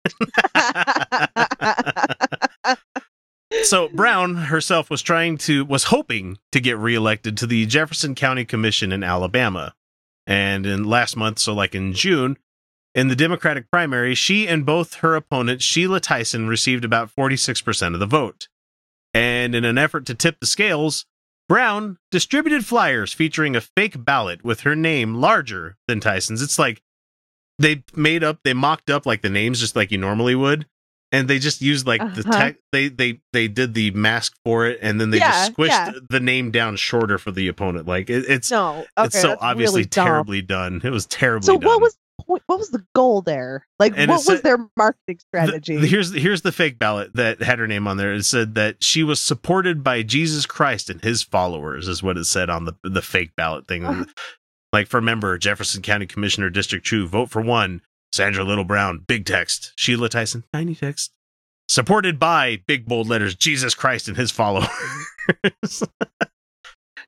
so 3.64 3.88
Brown 3.88 4.36
herself 4.36 4.88
was 4.88 5.02
trying 5.02 5.38
to 5.38 5.64
was 5.64 5.84
hoping 5.84 6.38
to 6.52 6.60
get 6.60 6.78
reelected 6.78 7.36
to 7.38 7.48
the 7.48 7.66
Jefferson 7.66 8.14
County 8.14 8.44
Commission 8.44 8.92
in 8.92 9.02
Alabama. 9.02 9.74
And 10.24 10.64
in 10.66 10.84
last 10.84 11.16
month, 11.16 11.40
so 11.40 11.52
like 11.52 11.74
in 11.74 11.94
June, 11.94 12.38
in 12.94 13.08
the 13.08 13.16
Democratic 13.16 13.72
primary, 13.72 14.14
she 14.14 14.46
and 14.46 14.64
both 14.64 14.94
her 14.96 15.16
opponent 15.16 15.62
Sheila 15.62 15.98
Tyson 15.98 16.46
received 16.46 16.84
about 16.84 17.10
46% 17.12 17.94
of 17.94 17.98
the 17.98 18.06
vote. 18.06 18.46
And 19.12 19.56
in 19.56 19.64
an 19.64 19.78
effort 19.78 20.06
to 20.06 20.14
tip 20.14 20.38
the 20.38 20.46
scales, 20.46 21.06
Brown 21.48 21.98
distributed 22.10 22.64
flyers 22.64 23.12
featuring 23.12 23.54
a 23.56 23.60
fake 23.60 24.04
ballot 24.04 24.44
with 24.44 24.60
her 24.60 24.74
name 24.76 25.14
larger 25.16 25.76
than 25.88 26.00
Tyson's. 26.00 26.40
It's 26.42 26.58
like 26.58 26.82
they 27.58 27.84
made 27.94 28.24
up, 28.24 28.38
they 28.44 28.54
mocked 28.54 28.90
up 28.90 29.04
like 29.06 29.22
the 29.22 29.28
names 29.30 29.60
just 29.60 29.76
like 29.76 29.90
you 29.92 29.98
normally 29.98 30.34
would, 30.34 30.66
and 31.10 31.28
they 31.28 31.38
just 31.38 31.60
used 31.60 31.86
like 31.86 32.00
the 32.14 32.22
Uh-huh. 32.22 32.32
tech. 32.38 32.56
They 32.72 32.88
they 32.88 33.20
they 33.34 33.48
did 33.48 33.74
the 33.74 33.90
mask 33.90 34.34
for 34.44 34.66
it, 34.66 34.78
and 34.80 35.00
then 35.00 35.10
they 35.10 35.18
Yeah, 35.18 35.30
just 35.30 35.52
squished 35.54 35.68
yeah. 35.68 35.92
the 36.08 36.20
name 36.20 36.50
down 36.50 36.76
shorter 36.76 37.18
for 37.18 37.30
the 37.32 37.48
opponent. 37.48 37.86
Like 37.86 38.08
it, 38.08 38.24
it's 38.28 38.50
No. 38.50 38.86
Okay, 38.96 39.06
it's 39.06 39.20
so 39.20 39.36
obviously 39.40 39.80
really 39.80 39.88
terribly 39.88 40.42
done. 40.42 40.80
It 40.82 40.90
was 40.90 41.06
terribly 41.06 41.46
So 41.46 41.58
done. 41.58 41.68
what 41.68 41.80
was 41.82 41.96
what 42.26 42.42
was 42.48 42.70
the 42.70 42.84
goal 42.94 43.20
there? 43.22 43.66
Like 43.78 43.94
And 43.96 44.08
what 44.08 44.16
was 44.18 44.26
said- 44.26 44.42
their 44.42 44.58
marketing 44.76 45.18
strategy? 45.18 45.76
the- 45.76 45.86
here's 45.86 46.12
here's 46.12 46.42
the 46.42 46.52
fake 46.52 46.78
ballot 46.78 47.14
that 47.14 47.42
had 47.42 47.58
her 47.58 47.66
name 47.66 47.86
on 47.88 47.96
there. 47.96 48.12
It 48.14 48.24
said 48.24 48.54
that 48.54 48.82
she 48.82 49.02
was 49.02 49.20
supported 49.22 49.82
by 49.82 50.02
Jesus 50.02 50.46
Christ 50.46 50.88
and 50.90 51.02
his 51.02 51.22
followers, 51.22 51.88
is 51.88 52.02
what 52.02 52.16
it 52.16 52.24
said 52.24 52.48
on 52.50 52.64
the 52.64 52.74
the 52.84 53.02
fake 53.02 53.34
ballot 53.36 53.66
thing. 53.66 53.84
Uh-huh. 53.84 54.04
Like 54.72 54.86
for 54.88 55.00
member 55.00 55.36
Jefferson 55.38 55.82
County 55.82 56.06
Commissioner 56.06 56.48
District 56.50 56.86
Two, 56.86 57.06
vote 57.06 57.28
for 57.30 57.42
one. 57.42 57.82
Sandra 58.12 58.44
Little 58.44 58.64
Brown, 58.64 58.98
big 59.06 59.24
text. 59.24 59.72
Sheila 59.76 60.08
Tyson, 60.10 60.44
tiny 60.52 60.74
text. 60.74 61.12
Supported 61.68 62.18
by 62.18 62.62
big 62.66 62.84
bold 62.86 63.08
letters, 63.08 63.34
Jesus 63.34 63.74
Christ 63.74 64.06
and 64.08 64.16
his 64.18 64.30
followers. 64.30 64.68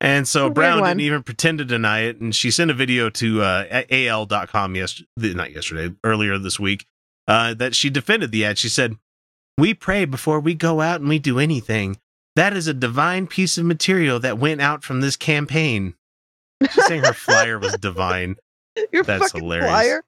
and 0.01 0.27
so 0.27 0.49
Brown 0.49 0.81
one. 0.81 0.89
didn't 0.89 1.01
even 1.01 1.23
pretend 1.23 1.57
to 1.59 1.65
deny 1.65 2.01
it, 2.01 2.19
and 2.19 2.35
she 2.35 2.51
sent 2.51 2.71
a 2.71 2.73
video 2.73 3.09
to 3.11 3.41
uh, 3.41 3.83
al.com 3.91 4.75
yesterday, 4.75 5.33
not 5.33 5.51
yesterday, 5.51 5.95
earlier 6.03 6.37
this 6.37 6.59
week, 6.59 6.85
uh, 7.27 7.53
that 7.55 7.75
she 7.75 7.89
defended 7.89 8.31
the 8.31 8.45
ad. 8.45 8.57
She 8.57 8.69
said, 8.69 8.95
We 9.57 9.73
pray 9.73 10.05
before 10.05 10.39
we 10.39 10.53
go 10.53 10.81
out 10.81 10.99
and 11.01 11.09
we 11.09 11.19
do 11.19 11.39
anything. 11.39 11.97
That 12.35 12.55
is 12.55 12.67
a 12.67 12.73
divine 12.73 13.27
piece 13.27 13.57
of 13.57 13.65
material 13.65 14.19
that 14.19 14.37
went 14.37 14.61
out 14.61 14.83
from 14.83 15.01
this 15.01 15.15
campaign. 15.15 15.95
She's 16.61 16.85
saying 16.85 17.03
her 17.03 17.13
flyer 17.13 17.57
was 17.59 17.73
divine. 17.77 18.35
Your 18.91 19.03
that's 19.03 19.31
hilarious. 19.31 19.67
flyer. 19.69 20.03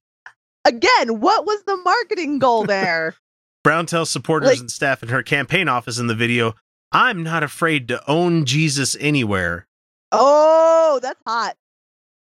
Again, 0.66 1.20
what 1.22 1.46
was 1.46 1.64
the 1.64 1.78
marketing 1.78 2.40
goal 2.40 2.66
there? 2.66 3.16
Brown 3.64 3.86
tells 3.86 4.10
supporters 4.10 4.50
Like- 4.50 4.60
and 4.60 4.72
staff 4.72 5.04
in 5.04 5.10
her 5.10 5.24
campaign 5.24 5.68
office 5.70 6.00
in 6.00 6.08
the 6.08 6.16
video, 6.16 6.54
I'm 6.92 7.24
not 7.24 7.44
afraid 7.44 7.88
to 7.90 8.02
own 8.10 8.46
Jesus 8.46 8.96
anywhere. 9.00 9.67
Oh, 10.12 11.00
that's 11.02 11.22
hot. 11.26 11.56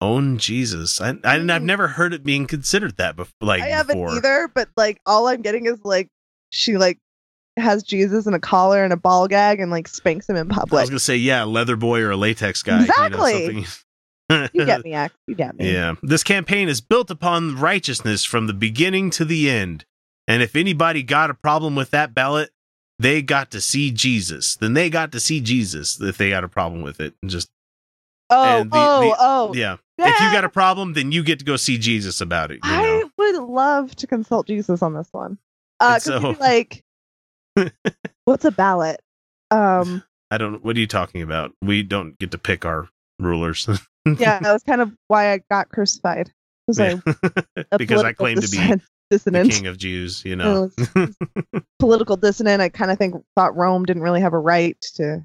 Own 0.02 0.38
Jesus. 0.38 1.00
I, 1.00 1.10
I, 1.10 1.36
I've 1.36 1.42
Mm. 1.44 1.64
never 1.64 1.88
heard 1.88 2.14
it 2.14 2.24
being 2.24 2.46
considered 2.46 2.98
that 2.98 3.16
before. 3.16 3.32
Like 3.42 3.62
I 3.64 3.68
haven't 3.68 3.96
before. 3.98 4.16
either, 4.18 4.50
but 4.54 4.70
like 4.76 5.00
all 5.06 5.28
I'm 5.28 5.42
getting 5.42 5.66
is 5.66 5.80
like 5.86 6.10
she 6.50 6.78
like 6.78 7.00
has 7.58 7.84
Jesus 7.84 8.26
in 8.28 8.34
a 8.34 8.40
collar 8.40 8.84
and 8.84 8.92
a 8.92 8.98
ball 8.98 9.28
gag 9.28 9.60
and 9.62 9.72
like 9.72 9.88
spanks 9.88 10.28
him 10.28 10.36
in 10.36 10.50
public. 10.50 10.78
I 10.80 10.82
was 10.82 10.90
gonna 10.90 11.00
say, 11.00 11.16
yeah, 11.16 11.44
leather 11.44 11.76
boy 11.78 12.02
or 12.02 12.12
a 12.12 12.18
latex 12.18 12.64
guy. 12.64 12.82
Exactly. 12.84 13.46
You, 13.56 13.66
know. 14.30 14.48
You 14.54 14.66
get 14.66 14.84
me, 14.84 14.94
X. 14.94 15.16
You 15.28 15.36
get 15.36 15.56
me. 15.58 15.72
Yeah. 15.72 15.96
This 16.02 16.24
campaign 16.24 16.68
is 16.68 16.82
built 16.82 17.10
upon 17.10 17.56
righteousness 17.56 18.26
from 18.26 18.48
the 18.48 18.54
beginning 18.54 19.10
to 19.12 19.24
the 19.26 19.50
end. 19.50 19.86
And 20.28 20.42
if 20.42 20.56
anybody 20.56 21.04
got 21.04 21.30
a 21.30 21.34
problem 21.34 21.76
with 21.76 21.92
that 21.92 22.14
ballot, 22.14 22.50
they 23.00 23.22
got 23.22 23.52
to 23.52 23.62
see 23.62 23.92
Jesus. 23.92 24.56
Then 24.56 24.74
they 24.74 24.90
got 24.90 25.12
to 25.14 25.20
see 25.20 25.40
Jesus 25.40 26.00
if 26.02 26.18
they 26.18 26.30
got 26.30 26.44
a 26.44 26.50
problem 26.50 26.82
with 26.82 27.00
it. 27.00 27.14
And 27.22 27.30
just 27.32 27.50
Oh, 28.34 28.64
the- 28.64 28.70
oh, 28.74 29.02
the- 29.02 29.16
oh. 29.20 29.52
yeah. 29.56 29.78
If 29.98 30.20
you 30.20 30.32
got 30.32 30.44
a 30.44 30.50
problem, 30.50 30.94
then 30.94 31.12
you 31.12 31.24
get 31.24 31.40
to 31.40 31.46
go 31.46 31.56
see 31.56 31.78
Jesus 31.78 32.20
about 32.20 32.52
it. 32.52 32.56
You 32.64 32.72
I 32.72 32.82
know? 32.82 33.10
would 33.18 33.44
love 33.44 33.96
to 33.98 34.08
consult 34.08 34.48
Jesus 34.48 34.82
on 34.82 34.94
this 34.96 35.08
one. 35.12 35.38
Uh, 35.80 35.94
And 35.96 36.04
'cause 36.04 36.06
he'd 36.06 36.22
so- 36.22 36.34
be 36.34 36.40
like, 36.40 36.84
what's 38.26 38.46
a 38.46 38.52
ballot? 38.52 39.00
Um, 39.52 40.04
I 40.32 40.38
don't 40.40 40.64
what 40.66 40.76
are 40.76 40.80
you 40.80 40.88
talking 40.88 41.22
about? 41.22 41.52
We 41.62 41.84
don't 41.84 42.18
get 42.18 42.32
to 42.32 42.38
pick 42.40 42.66
our 42.66 42.88
rulers. 43.20 43.68
yeah, 44.06 44.40
that 44.40 44.52
was 44.52 44.64
kind 44.64 44.82
of 44.82 44.92
why 45.08 45.32
I 45.32 45.42
got 45.52 45.70
crucified. 45.70 46.32
Because 46.68 46.80
Yeah. 47.06 47.14
I 47.72 47.78
because 47.78 48.04
I 48.04 48.14
claim 48.14 48.40
to 48.40 48.50
be 48.50 48.74
dissonant. 49.12 49.52
king 49.52 49.68
of 49.68 49.78
Jews, 49.78 50.24
you 50.26 50.36
know. 50.36 50.72
political 51.80 52.18
dissonant. 52.18 52.62
I 52.62 52.70
kind 52.70 52.90
of 52.90 52.98
think 52.98 53.16
thought 53.36 53.56
Rome 53.56 53.86
didn't 53.86 54.02
really 54.04 54.22
have 54.22 54.34
a 54.34 54.40
right 54.40 54.78
to 54.96 55.24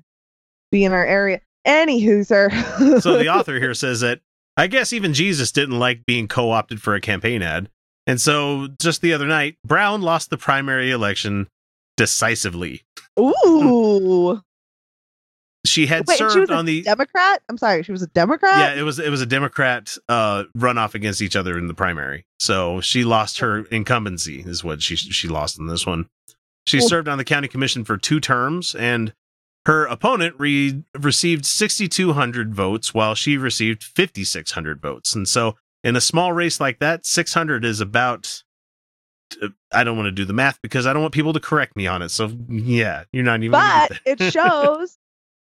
be 0.70 0.84
in 0.84 0.92
our 0.92 1.04
area. 1.06 1.40
Any 1.68 2.02
hooser. 2.04 2.50
so 3.02 3.18
the 3.18 3.28
author 3.34 3.58
here 3.60 3.74
says 3.74 4.00
that 4.00 4.20
I 4.56 4.66
guess 4.66 4.92
even 4.92 5.14
Jesus 5.14 5.52
didn't 5.52 5.78
like 5.78 6.04
being 6.06 6.26
co 6.26 6.50
opted 6.50 6.82
for 6.82 6.94
a 6.94 7.00
campaign 7.00 7.42
ad. 7.42 7.68
And 8.06 8.20
so 8.20 8.68
just 8.80 9.02
the 9.02 9.12
other 9.12 9.26
night, 9.26 9.56
Brown 9.64 10.00
lost 10.02 10.30
the 10.30 10.38
primary 10.38 10.90
election 10.90 11.46
decisively. 11.96 12.82
Ooh. 13.20 14.40
She 15.66 15.86
had 15.86 16.06
Wait, 16.06 16.16
served 16.16 16.32
she 16.32 16.40
was 16.40 16.50
a 16.50 16.54
on 16.54 16.64
the 16.64 16.82
Democrat. 16.82 17.42
I'm 17.48 17.58
sorry, 17.58 17.82
she 17.82 17.92
was 17.92 18.00
a 18.00 18.06
Democrat. 18.06 18.58
yeah, 18.58 18.80
it 18.80 18.84
was 18.84 18.98
it 18.98 19.10
was 19.10 19.20
a 19.20 19.26
Democrat 19.26 19.98
uh, 20.08 20.44
runoff 20.56 20.94
against 20.94 21.20
each 21.20 21.36
other 21.36 21.58
in 21.58 21.66
the 21.66 21.74
primary. 21.74 22.24
So 22.38 22.80
she 22.80 23.04
lost 23.04 23.40
her 23.40 23.64
incumbency, 23.64 24.40
is 24.46 24.62
what 24.64 24.80
she 24.80 24.96
she 24.96 25.28
lost 25.28 25.58
in 25.58 25.66
this 25.66 25.84
one. 25.84 26.08
She 26.66 26.78
Well- 26.78 26.88
served 26.88 27.08
on 27.08 27.18
the 27.18 27.24
county 27.24 27.48
commission 27.48 27.84
for 27.84 27.98
two 27.98 28.18
terms, 28.20 28.74
and 28.76 29.12
her 29.68 29.84
opponent 29.84 30.34
re- 30.38 30.82
received 30.98 31.44
6,200 31.44 32.54
votes, 32.54 32.94
while 32.94 33.14
she 33.14 33.36
received 33.36 33.84
5,600 33.84 34.80
votes. 34.80 35.14
And 35.14 35.28
so, 35.28 35.56
in 35.84 35.94
a 35.94 36.00
small 36.00 36.32
race 36.32 36.58
like 36.58 36.78
that, 36.80 37.04
600 37.06 37.64
is 37.64 37.80
about. 37.80 38.42
I 39.70 39.84
don't 39.84 39.94
want 39.98 40.06
to 40.06 40.10
do 40.12 40.24
the 40.24 40.32
math 40.32 40.58
because 40.62 40.86
I 40.86 40.94
don't 40.94 41.02
want 41.02 41.12
people 41.12 41.34
to 41.34 41.40
correct 41.40 41.76
me 41.76 41.86
on 41.86 42.00
it. 42.00 42.08
So 42.08 42.32
yeah, 42.48 43.04
you're 43.12 43.24
not 43.24 43.40
even. 43.42 43.50
but 43.50 43.92
it 44.06 44.22
shows 44.32 44.96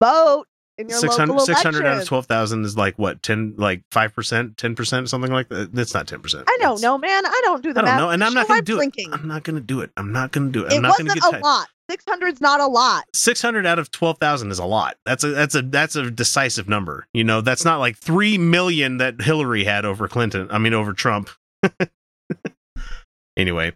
vote 0.01 0.47
in 0.79 0.89
your 0.89 0.97
600, 0.97 1.31
local 1.31 1.45
600 1.45 1.85
out 1.85 2.01
of 2.01 2.07
12,000 2.07 2.65
is 2.65 2.75
like 2.75 2.97
what 2.97 3.21
10 3.21 3.53
like 3.57 3.83
5% 3.91 4.55
10% 4.55 5.07
something 5.07 5.31
like 5.31 5.49
that 5.49 5.73
that's 5.73 5.93
not 5.93 6.07
10% 6.07 6.43
I 6.47 6.57
don't 6.59 6.81
know, 6.81 6.97
man. 6.97 7.23
I 7.27 7.41
don't 7.43 7.61
do 7.61 7.71
the 7.71 7.81
I 7.81 7.83
don't 7.83 7.91
math. 7.91 7.99
know 7.99 8.09
and 8.09 8.23
I'm 8.23 8.33
not 8.33 8.47
going 8.47 8.61
to 8.61 8.65
do 8.65 8.79
it 8.81 8.93
I'm 9.13 9.27
not 9.27 9.43
going 9.43 9.55
to 9.57 9.61
do 9.61 9.81
it 9.81 9.91
I'm 9.95 10.11
not 10.11 10.31
going 10.31 10.51
to 10.51 10.59
do 10.59 10.65
it 10.65 10.71
It 10.73 10.77
I'm 10.77 10.81
not 10.81 10.97
going 10.97 11.05
to 11.05 11.13
wasn't 11.13 11.21
get 11.21 11.29
a 11.29 11.31
tight 11.33 11.43
lot. 11.43 11.67
600's 11.89 12.41
not 12.41 12.59
a 12.59 12.67
lot. 12.67 13.05
600 13.13 13.65
out 13.65 13.79
of 13.79 13.89
12,000 13.91 14.51
is 14.51 14.59
a 14.59 14.65
lot 14.65 14.97
that's 15.05 15.23
a 15.23 15.29
that's 15.29 15.55
a 15.55 15.61
that's 15.61 15.95
a 15.95 16.11
decisive 16.11 16.67
number 16.67 17.07
you 17.13 17.23
know 17.23 17.41
that's 17.41 17.63
not 17.65 17.79
like 17.79 17.97
3 17.97 18.37
million 18.37 18.97
that 18.97 19.21
Hillary 19.21 19.63
had 19.63 19.85
over 19.85 20.07
Clinton 20.07 20.47
I 20.51 20.57
mean 20.57 20.73
over 20.73 20.93
Trump 20.93 21.29
anyway 23.37 23.73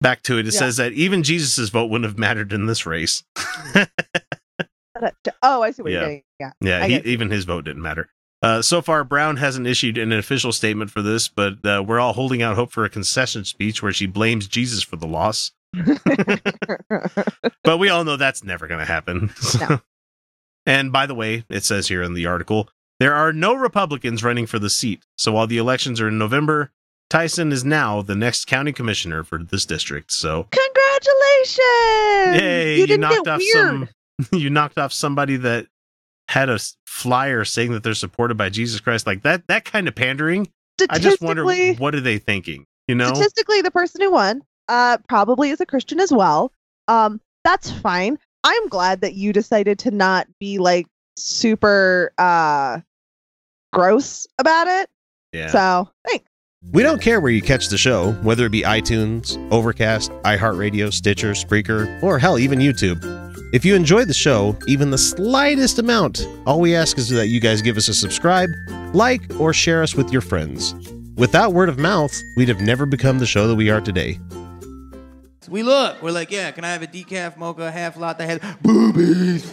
back 0.00 0.22
to 0.22 0.38
it 0.38 0.46
it 0.46 0.54
Yeah. 0.54 0.58
says 0.60 0.76
that 0.76 0.92
even 0.92 1.22
Jesus's 1.22 1.70
vote 1.70 1.86
wouldn't 1.90 2.08
have 2.08 2.18
mattered 2.18 2.52
in 2.52 2.66
this 2.66 2.84
race 2.86 3.22
Oh, 5.42 5.62
I 5.62 5.72
see 5.72 5.82
what 5.82 5.92
Yeah. 5.92 5.98
you're 6.00 6.08
getting. 6.08 6.22
Yeah. 6.40 6.50
Yeah, 6.60 6.86
he, 6.86 6.96
even 7.10 7.30
his 7.30 7.44
vote 7.44 7.64
didn't 7.64 7.82
matter. 7.82 8.08
Uh, 8.42 8.62
so 8.62 8.80
far, 8.80 9.02
Brown 9.04 9.36
hasn't 9.38 9.66
issued 9.66 9.98
an 9.98 10.12
official 10.12 10.52
statement 10.52 10.90
for 10.90 11.02
this, 11.02 11.28
but 11.28 11.64
uh, 11.64 11.82
we're 11.86 11.98
all 11.98 12.12
holding 12.12 12.42
out 12.42 12.54
hope 12.56 12.70
for 12.70 12.84
a 12.84 12.88
concession 12.90 13.44
speech 13.44 13.82
where 13.82 13.92
she 13.92 14.06
blames 14.06 14.46
Jesus 14.46 14.82
for 14.82 14.96
the 14.96 15.06
loss. 15.06 15.50
But 17.64 17.78
we 17.78 17.88
all 17.88 18.04
know 18.04 18.16
that's 18.16 18.44
never 18.44 18.66
going 18.66 18.80
to 18.80 18.86
happen. 18.86 19.30
No. 19.58 19.80
and 20.66 20.92
by 20.92 21.06
the 21.06 21.14
way, 21.14 21.44
it 21.48 21.64
says 21.64 21.88
here 21.88 22.02
in 22.02 22.12
the 22.12 22.26
article 22.26 22.68
there 23.00 23.14
are 23.14 23.32
no 23.32 23.54
Republicans 23.54 24.22
running 24.22 24.46
for 24.46 24.58
the 24.58 24.70
seat. 24.70 25.02
So 25.16 25.32
while 25.32 25.46
the 25.46 25.58
elections 25.58 26.00
are 26.00 26.08
in 26.08 26.18
November, 26.18 26.70
Tyson 27.10 27.52
is 27.52 27.64
now 27.64 28.02
the 28.02 28.14
next 28.14 28.46
county 28.46 28.72
commissioner 28.72 29.24
for 29.24 29.38
this 29.38 29.66
district. 29.66 30.12
So 30.12 30.46
Congratulations! 30.50 32.42
Yay, 32.42 32.78
you 32.78 32.86
you, 32.86 32.98
knocked 32.98 33.26
off 33.26 33.38
weird. 33.38 33.52
some 33.52 33.88
you 34.38 34.50
knocked 34.50 34.78
off 34.78 34.92
somebody 34.92 35.36
that 35.38 35.66
had 36.28 36.48
a 36.48 36.58
flyer 36.86 37.44
saying 37.44 37.72
that 37.72 37.82
they're 37.82 37.94
supported 37.94 38.36
by 38.36 38.48
Jesus 38.48 38.80
Christ. 38.80 39.06
Like 39.06 39.22
that 39.22 39.46
that 39.48 39.64
kind 39.64 39.88
of 39.88 39.94
pandering. 39.94 40.48
I 40.90 40.98
just 40.98 41.20
wonder 41.20 41.44
what 41.44 41.94
are 41.94 42.00
they 42.00 42.18
thinking? 42.18 42.66
You 42.88 42.94
know? 42.94 43.14
statistically 43.14 43.62
the 43.62 43.70
person 43.70 44.02
who 44.02 44.10
won 44.10 44.42
uh 44.68 44.98
probably 45.08 45.50
is 45.50 45.60
a 45.60 45.66
christian 45.66 46.00
as 46.00 46.12
well 46.12 46.52
um 46.88 47.20
that's 47.44 47.70
fine 47.70 48.18
i'm 48.44 48.68
glad 48.68 49.00
that 49.00 49.14
you 49.14 49.32
decided 49.32 49.78
to 49.78 49.90
not 49.90 50.26
be 50.38 50.58
like 50.58 50.86
super 51.16 52.12
uh 52.18 52.80
gross 53.72 54.26
about 54.38 54.66
it 54.66 54.88
yeah. 55.32 55.48
so 55.48 55.88
thanks 56.06 56.28
we 56.72 56.82
don't 56.82 57.00
care 57.00 57.20
where 57.20 57.30
you 57.30 57.42
catch 57.42 57.68
the 57.68 57.76
show, 57.76 58.12
whether 58.22 58.46
it 58.46 58.52
be 58.52 58.62
iTunes, 58.62 59.36
Overcast, 59.52 60.10
iHeartRadio, 60.22 60.92
Stitcher, 60.92 61.32
Spreaker, 61.32 62.02
or 62.02 62.18
hell, 62.18 62.38
even 62.38 62.58
YouTube. 62.58 63.02
If 63.52 63.64
you 63.64 63.74
enjoy 63.74 64.04
the 64.04 64.14
show, 64.14 64.56
even 64.66 64.90
the 64.90 64.98
slightest 64.98 65.78
amount, 65.78 66.26
all 66.46 66.60
we 66.60 66.74
ask 66.74 66.98
is 66.98 67.08
that 67.10 67.28
you 67.28 67.38
guys 67.38 67.62
give 67.62 67.76
us 67.76 67.88
a 67.88 67.94
subscribe, 67.94 68.50
like, 68.94 69.22
or 69.38 69.52
share 69.52 69.82
us 69.82 69.94
with 69.94 70.10
your 70.10 70.22
friends. 70.22 70.74
Without 71.16 71.52
word 71.52 71.68
of 71.68 71.78
mouth, 71.78 72.12
we'd 72.36 72.48
have 72.48 72.60
never 72.60 72.86
become 72.86 73.18
the 73.18 73.26
show 73.26 73.46
that 73.46 73.54
we 73.54 73.70
are 73.70 73.80
today. 73.80 74.18
We 75.48 75.62
look. 75.62 76.02
We're 76.02 76.10
like, 76.10 76.30
yeah, 76.30 76.50
can 76.50 76.64
I 76.64 76.72
have 76.72 76.82
a 76.82 76.86
decaf 76.86 77.36
mocha 77.36 77.70
half 77.70 77.96
latte 77.96 78.26
that 78.26 78.42
has 78.42 78.56
boobies? 78.62 79.44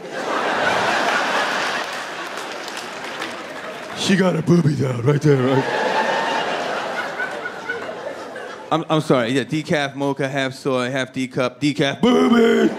she 3.97 4.15
got 4.15 4.35
her 4.35 4.41
boobies 4.41 4.83
out 4.83 5.03
right 5.03 5.21
there, 5.21 5.41
right? 5.41 5.87
I'm, 8.71 8.85
I'm 8.89 9.01
sorry, 9.01 9.31
yeah, 9.31 9.43
decaf 9.43 9.95
mocha, 9.95 10.29
half 10.29 10.53
soy, 10.53 10.89
half 10.91 11.11
decup, 11.11 11.59
decaf 11.59 11.99
boobies. 12.01 12.71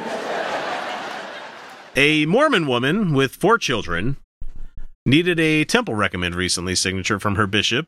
A 1.96 2.24
Mormon 2.24 2.66
woman 2.66 3.12
with 3.12 3.34
four 3.34 3.58
children 3.58 4.16
needed 5.04 5.38
a 5.38 5.64
temple 5.64 5.94
recommend 5.94 6.34
recently 6.34 6.74
signature 6.74 7.20
from 7.20 7.34
her 7.34 7.46
bishop. 7.46 7.86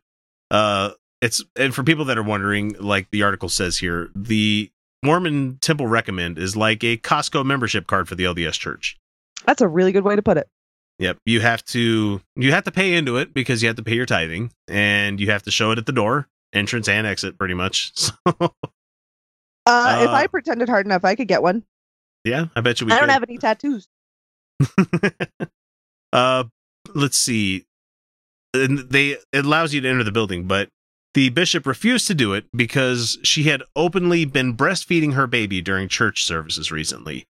Uh, 0.50 0.90
it's 1.22 1.42
and 1.56 1.74
for 1.74 1.82
people 1.82 2.04
that 2.04 2.18
are 2.18 2.22
wondering, 2.22 2.76
like 2.78 3.10
the 3.10 3.22
article 3.22 3.48
says 3.48 3.78
here, 3.78 4.10
the 4.14 4.70
Mormon 5.04 5.58
temple 5.60 5.86
recommend 5.86 6.38
is 6.38 6.56
like 6.56 6.82
a 6.82 6.96
Costco 6.96 7.44
membership 7.44 7.86
card 7.86 8.08
for 8.08 8.14
the 8.14 8.24
LDS 8.24 8.58
Church. 8.58 8.98
that's 9.44 9.60
a 9.60 9.68
really 9.68 9.92
good 9.92 10.04
way 10.04 10.16
to 10.16 10.22
put 10.22 10.36
it 10.36 10.48
Yep, 11.00 11.18
you 11.26 11.40
have 11.40 11.64
to 11.66 12.20
you 12.36 12.52
have 12.52 12.64
to 12.64 12.70
pay 12.70 12.94
into 12.94 13.16
it 13.16 13.34
because 13.34 13.62
you 13.62 13.66
have 13.68 13.76
to 13.76 13.82
pay 13.82 13.94
your 13.96 14.06
tithing, 14.06 14.52
and 14.68 15.18
you 15.18 15.28
have 15.30 15.42
to 15.42 15.50
show 15.50 15.72
it 15.72 15.78
at 15.78 15.86
the 15.86 15.92
door, 15.92 16.28
entrance 16.52 16.88
and 16.88 17.04
exit, 17.06 17.36
pretty 17.38 17.54
much. 17.54 17.92
So, 19.66 19.72
uh, 19.72 19.98
if 20.02 20.08
Uh, 20.10 20.12
i 20.12 20.26
pretended 20.26 20.68
hard 20.68 20.84
enough 20.86 21.04
i 21.06 21.14
could 21.14 21.26
get 21.26 21.42
one 21.42 21.64
yeah, 22.22 22.46
I 22.54 22.60
bet 22.60 22.80
you 22.80 22.86
we. 22.86 22.92
i 22.92 22.96
don't 22.96 23.06
could. 23.08 23.12
have 23.12 23.22
any 23.24 23.38
tattoos 23.38 23.88
uh, 26.12 26.44
let's 26.94 27.16
see. 27.16 27.64
And 28.52 28.78
they 28.90 29.16
it 29.32 29.44
allows 29.44 29.74
you 29.74 29.80
to 29.80 29.88
enter 29.88 30.04
the 30.04 30.12
building, 30.12 30.46
but 30.46 30.68
the 31.14 31.30
bishop 31.30 31.66
refused 31.66 32.06
to 32.08 32.14
do 32.14 32.32
it 32.34 32.44
because 32.54 33.18
she 33.22 33.44
had 33.44 33.62
openly 33.74 34.24
been 34.24 34.56
breastfeeding 34.56 35.14
her 35.14 35.26
baby 35.26 35.62
during 35.62 35.88
church 35.88 36.24
services 36.24 36.70
recently. 36.70 37.26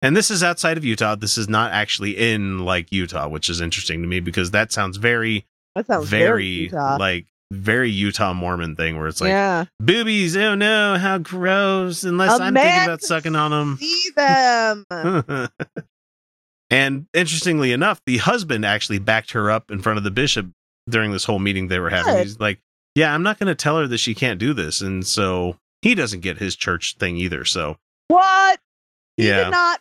And 0.00 0.16
this 0.16 0.30
is 0.30 0.42
outside 0.42 0.76
of 0.76 0.84
Utah. 0.84 1.16
This 1.16 1.36
is 1.36 1.48
not 1.48 1.72
actually 1.72 2.16
in 2.16 2.60
like 2.60 2.92
Utah, 2.92 3.28
which 3.28 3.50
is 3.50 3.60
interesting 3.60 4.00
to 4.02 4.08
me 4.08 4.20
because 4.20 4.52
that 4.52 4.72
sounds 4.72 4.96
very, 4.96 5.44
that 5.74 5.86
sounds 5.86 6.08
very, 6.08 6.26
very 6.26 6.46
Utah. 6.46 6.96
like 6.98 7.26
very 7.50 7.90
Utah 7.90 8.32
Mormon 8.32 8.76
thing 8.76 8.98
where 8.98 9.08
it's 9.08 9.20
like 9.20 9.28
yeah 9.28 9.64
boobies. 9.80 10.36
Oh 10.36 10.54
no, 10.54 10.96
how 10.98 11.18
gross! 11.18 12.04
Unless 12.04 12.38
I'm 12.40 12.54
thinking 12.54 12.84
about 12.84 13.02
sucking 13.02 13.34
on 13.34 13.50
them. 13.50 13.76
see 13.80 14.10
them 14.14 15.48
and 16.70 17.06
interestingly 17.14 17.72
enough, 17.72 18.00
the 18.06 18.18
husband 18.18 18.64
actually 18.64 18.98
backed 18.98 19.32
her 19.32 19.50
up 19.50 19.70
in 19.70 19.80
front 19.80 19.98
of 19.98 20.04
the 20.04 20.10
bishop 20.10 20.46
during 20.88 21.12
this 21.12 21.24
whole 21.24 21.38
meeting 21.38 21.68
they 21.68 21.78
were 21.78 21.90
having. 21.90 22.14
Good. 22.14 22.22
He's 22.24 22.40
like, 22.40 22.60
"Yeah, 22.94 23.14
I'm 23.14 23.22
not 23.22 23.38
going 23.38 23.48
to 23.48 23.54
tell 23.54 23.78
her 23.78 23.86
that 23.86 23.98
she 23.98 24.14
can't 24.14 24.38
do 24.38 24.52
this," 24.52 24.80
and 24.80 25.06
so 25.06 25.58
he 25.82 25.94
doesn't 25.94 26.20
get 26.20 26.38
his 26.38 26.56
church 26.56 26.96
thing 26.98 27.16
either. 27.16 27.44
So 27.44 27.78
what 28.08 28.60
he 29.16 29.28
yeah, 29.28 29.48
not 29.50 29.80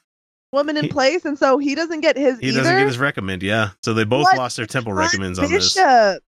woman 0.53 0.77
in 0.77 0.85
He- 0.85 0.89
place 0.91 1.25
and 1.25 1.37
so 1.37 1.57
he 1.57 1.75
doesn't 1.75 2.01
get 2.01 2.17
his 2.17 2.39
he 2.39 2.47
either 2.47 2.59
doesn't 2.59 2.77
get 2.77 2.87
his 2.87 2.97
recommend. 2.97 3.43
Yeah, 3.43 3.71
so 3.83 3.93
they 3.93 4.03
both 4.05 4.23
What 4.23 4.37
lost 4.37 4.57
their 4.57 4.65
temple 4.65 4.93
recommends 4.93 5.39
on 5.39 5.49
this. 5.49 5.75
bishop 5.75 6.23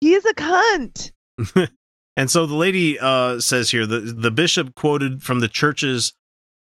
he 0.00 0.14
is 0.14 0.24
a 0.24 0.34
cunt 0.34 1.12
And 2.16 2.30
so 2.30 2.44
the 2.44 2.54
lady 2.56 2.98
uh, 2.98 3.40
says 3.40 3.70
here 3.70 3.86
the 3.86 4.00
the 4.00 4.30
bishop 4.30 4.74
quoted 4.74 5.22
from 5.22 5.40
the 5.40 5.48
church's 5.48 6.12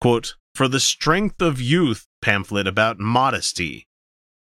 quote 0.01 0.35
for 0.53 0.67
the 0.67 0.79
strength 0.79 1.41
of 1.41 1.61
youth 1.61 2.07
pamphlet 2.21 2.67
about 2.67 2.99
modesty, 2.99 3.87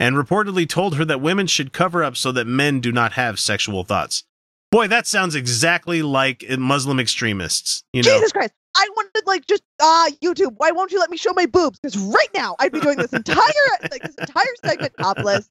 and 0.00 0.16
reportedly 0.16 0.68
told 0.68 0.96
her 0.96 1.04
that 1.04 1.20
women 1.20 1.46
should 1.46 1.72
cover 1.72 2.02
up 2.02 2.16
so 2.16 2.32
that 2.32 2.46
men 2.46 2.80
do 2.80 2.90
not 2.92 3.12
have 3.12 3.38
sexual 3.38 3.84
thoughts. 3.84 4.24
Boy, 4.70 4.86
that 4.88 5.06
sounds 5.06 5.34
exactly 5.34 6.02
like 6.02 6.44
Muslim 6.58 7.00
extremists. 7.00 7.82
You 7.92 8.02
know, 8.02 8.14
Jesus 8.14 8.32
Christ. 8.32 8.52
I 8.76 8.86
wanted 8.96 9.22
like 9.26 9.46
just 9.46 9.62
uh 9.80 10.10
YouTube. 10.22 10.54
Why 10.58 10.70
won't 10.70 10.92
you 10.92 11.00
let 11.00 11.10
me 11.10 11.16
show 11.16 11.32
my 11.32 11.46
boobs? 11.46 11.78
Because 11.80 11.96
right 11.96 12.28
now 12.34 12.54
I'd 12.60 12.72
be 12.72 12.80
doing 12.80 12.98
this 12.98 13.12
entire 13.12 13.38
like 13.90 14.02
this 14.02 14.14
entire 14.16 14.46
segment 14.64 14.92
topless. 14.98 15.48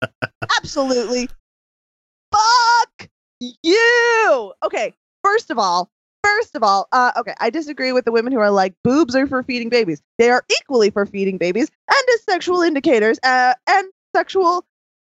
Absolutely. 0.58 1.30
Fuck 2.32 3.10
you. 3.40 4.54
Okay. 4.64 4.94
First 5.24 5.50
of 5.50 5.58
all, 5.58 5.90
first 6.24 6.56
of 6.56 6.64
all, 6.64 6.88
uh, 6.92 7.12
okay, 7.18 7.34
I 7.40 7.50
disagree 7.50 7.92
with 7.92 8.06
the 8.06 8.12
women 8.12 8.32
who 8.32 8.40
are 8.40 8.52
like 8.52 8.76
boobs 8.84 9.16
are 9.16 9.28
for 9.28 9.44
feeding 9.44 9.70
babies. 9.70 10.02
They 10.20 10.30
are 10.30 10.44
equally 10.62 10.90
for 10.90 11.06
feeding 11.06 11.38
babies 11.38 11.70
and 11.90 12.10
as 12.14 12.24
sexual 12.24 12.62
indicators 12.62 13.20
uh, 13.24 13.56
and 13.68 13.88
sexual 14.16 14.66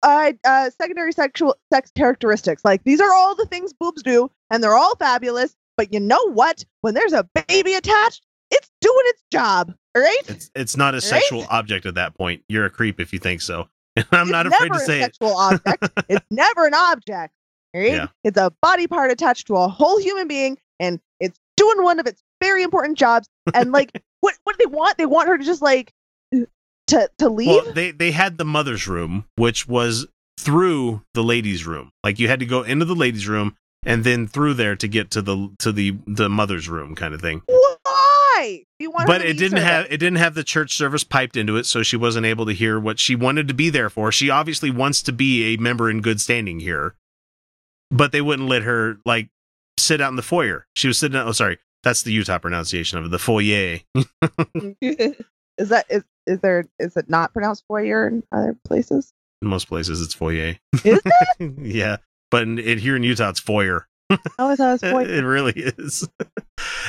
uh, 0.02 0.32
uh, 0.44 0.70
secondary 0.70 1.12
sexual 1.12 1.56
sex 1.72 1.90
characteristics. 1.96 2.64
Like 2.64 2.82
these 2.84 3.00
are 3.00 3.12
all 3.12 3.34
the 3.34 3.46
things 3.46 3.72
boobs 3.72 4.02
do, 4.02 4.30
and 4.50 4.62
they're 4.62 4.76
all 4.76 4.96
fabulous. 4.96 5.54
But 5.76 5.92
you 5.92 6.00
know 6.00 6.30
what? 6.32 6.64
When 6.82 6.94
there's 6.94 7.12
a 7.12 7.28
baby 7.48 7.74
attached, 7.74 8.24
it's 8.50 8.70
doing 8.80 8.96
its 9.06 9.22
job. 9.32 9.72
All 9.94 10.02
right? 10.02 10.18
it's 10.28 10.50
it's 10.54 10.76
not 10.76 10.94
a 10.94 10.96
Right? 10.96 11.02
sexual 11.02 11.46
object 11.50 11.86
at 11.86 11.94
that 11.94 12.14
point. 12.16 12.42
You're 12.48 12.64
a 12.66 12.70
creep 12.70 13.00
if 13.00 13.12
you 13.12 13.18
think 13.18 13.40
so. 13.40 13.68
I'm 14.10 14.22
It's 14.22 14.30
not 14.30 14.46
afraid 14.46 14.68
to 14.68 14.72
never 14.72 14.82
a 14.82 14.86
say 14.86 15.00
it. 15.00 15.02
sexual 15.04 15.36
object. 15.36 15.88
it's 16.08 16.26
never 16.30 16.66
an 16.66 16.74
object. 16.74 17.34
Right? 17.74 17.92
Yeah. 17.92 18.08
It's 18.24 18.38
a 18.38 18.52
body 18.60 18.86
part 18.86 19.10
attached 19.10 19.46
to 19.46 19.56
a 19.56 19.68
whole 19.68 19.98
human 20.00 20.28
being, 20.28 20.58
and 20.78 21.00
it's 21.20 21.38
doing 21.56 21.82
one 21.82 21.98
of 22.00 22.06
its 22.06 22.22
very 22.42 22.62
important 22.62 22.98
jobs. 22.98 23.28
And 23.54 23.72
like, 23.72 23.92
what 24.20 24.34
what 24.44 24.58
do 24.58 24.66
they 24.66 24.74
want? 24.74 24.98
They 24.98 25.06
want 25.06 25.28
her 25.28 25.38
to 25.38 25.44
just 25.44 25.62
like 25.62 25.92
to 26.92 27.10
to 27.18 27.28
leave. 27.28 27.48
Well, 27.48 27.72
they 27.72 27.90
they 27.90 28.10
had 28.12 28.38
the 28.38 28.44
mother's 28.44 28.86
room, 28.86 29.24
which 29.36 29.66
was 29.66 30.06
through 30.38 31.02
the 31.14 31.22
ladies' 31.22 31.66
room. 31.66 31.90
Like 32.04 32.18
you 32.18 32.28
had 32.28 32.40
to 32.40 32.46
go 32.46 32.62
into 32.62 32.84
the 32.84 32.94
ladies' 32.94 33.28
room 33.28 33.56
and 33.84 34.04
then 34.04 34.26
through 34.26 34.54
there 34.54 34.76
to 34.76 34.88
get 34.88 35.10
to 35.12 35.22
the 35.22 35.50
to 35.58 35.72
the 35.72 35.96
the 36.06 36.28
mother's 36.28 36.68
room 36.68 36.94
kind 36.94 37.14
of 37.14 37.20
thing. 37.20 37.42
Why? 37.46 38.64
You 38.78 38.90
want? 38.90 39.06
But 39.06 39.22
it 39.22 39.38
didn't 39.38 39.58
have 39.58 39.86
it 39.86 39.98
didn't 39.98 40.16
have 40.16 40.34
the 40.34 40.44
church 40.44 40.76
service 40.76 41.04
piped 41.04 41.36
into 41.36 41.56
it, 41.56 41.66
so 41.66 41.82
she 41.82 41.96
wasn't 41.96 42.26
able 42.26 42.46
to 42.46 42.52
hear 42.52 42.78
what 42.78 42.98
she 42.98 43.14
wanted 43.14 43.48
to 43.48 43.54
be 43.54 43.70
there 43.70 43.90
for. 43.90 44.12
She 44.12 44.30
obviously 44.30 44.70
wants 44.70 45.02
to 45.02 45.12
be 45.12 45.54
a 45.54 45.56
member 45.58 45.90
in 45.90 46.00
good 46.00 46.20
standing 46.20 46.60
here, 46.60 46.94
but 47.90 48.12
they 48.12 48.20
wouldn't 48.20 48.48
let 48.48 48.62
her 48.62 48.98
like 49.04 49.28
sit 49.78 50.00
out 50.00 50.10
in 50.10 50.16
the 50.16 50.22
foyer. 50.22 50.66
She 50.74 50.88
was 50.88 50.98
sitting. 50.98 51.16
Out, 51.16 51.26
oh, 51.26 51.32
sorry, 51.32 51.58
that's 51.82 52.02
the 52.02 52.12
Utah 52.12 52.38
pronunciation 52.38 52.98
of 52.98 53.06
it, 53.06 53.10
the 53.10 53.18
foyer. 53.18 53.80
is 55.62 55.68
that 55.70 55.86
is 55.88 56.02
is 56.26 56.40
there 56.40 56.66
is 56.78 56.96
it 56.96 57.08
not 57.08 57.32
pronounced 57.32 57.64
foyer 57.66 58.06
in 58.06 58.22
other 58.32 58.56
places? 58.64 59.12
In 59.40 59.48
most 59.48 59.68
places, 59.68 60.00
it's 60.02 60.14
foyer. 60.14 60.56
Is 60.84 61.00
it? 61.04 61.54
yeah, 61.58 61.96
but 62.30 62.42
in, 62.42 62.58
in, 62.58 62.78
here 62.78 62.96
in 62.96 63.02
Utah, 63.02 63.30
it's 63.30 63.40
foyer. 63.40 63.88
Oh, 64.38 64.50
I 64.50 64.56
thought 64.56 64.68
it 64.68 64.82
was 64.82 64.92
foyer. 64.92 65.08
It 65.08 65.22
really 65.22 65.52
is. 65.52 66.08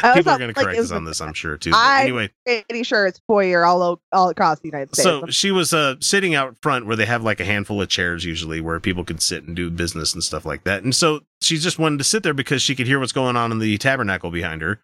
Always 0.04 0.18
People 0.18 0.34
are 0.34 0.38
going 0.38 0.54
to 0.54 0.62
correct 0.62 0.78
us 0.78 0.92
on 0.92 1.06
this, 1.06 1.22
I'm 1.22 1.34
sure 1.34 1.58
too. 1.58 1.72
I'm 1.74 2.02
anyway, 2.02 2.30
pretty 2.46 2.84
sure 2.84 3.08
it's 3.08 3.22
foyer 3.28 3.64
all 3.64 4.02
all 4.12 4.30
across 4.30 4.60
the 4.60 4.68
United 4.68 4.94
States. 4.94 5.04
so 5.04 5.26
she 5.28 5.52
was 5.52 5.74
uh, 5.74 5.96
sitting 6.02 6.36
out 6.36 6.58
front 6.62 6.86
where 6.86 6.96
they 6.96 7.06
have 7.06 7.24
like 7.24 7.40
a 7.40 7.46
handful 7.46 7.82
of 7.82 7.88
chairs 7.88 8.26
usually 8.26 8.60
where 8.60 8.80
people 8.80 9.06
can 9.06 9.20
sit 9.20 9.46
and 9.46 9.56
do 9.56 9.70
business 9.70 10.14
and 10.14 10.24
stuff 10.24 10.46
like 10.46 10.64
that. 10.66 10.84
And 10.84 10.94
so 10.94 11.22
she 11.42 11.58
just 11.58 11.80
wanted 11.80 12.00
to 12.00 12.04
sit 12.04 12.24
there 12.24 12.34
because 12.34 12.62
she 12.62 12.76
could 12.76 12.88
hear 12.88 13.00
what's 13.00 13.14
going 13.14 13.38
on 13.38 13.52
in 13.52 13.60
the 13.60 13.78
tabernacle 13.78 14.32
behind 14.32 14.62
her. 14.62 14.82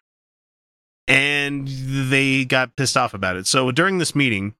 And 1.10 1.68
they 2.10 2.44
got 2.44 2.76
pissed 2.76 2.96
off 2.96 3.14
about 3.14 3.36
it. 3.36 3.46
So 3.46 3.70
during 3.70 3.98
this 3.98 4.14
meeting, 4.14 4.54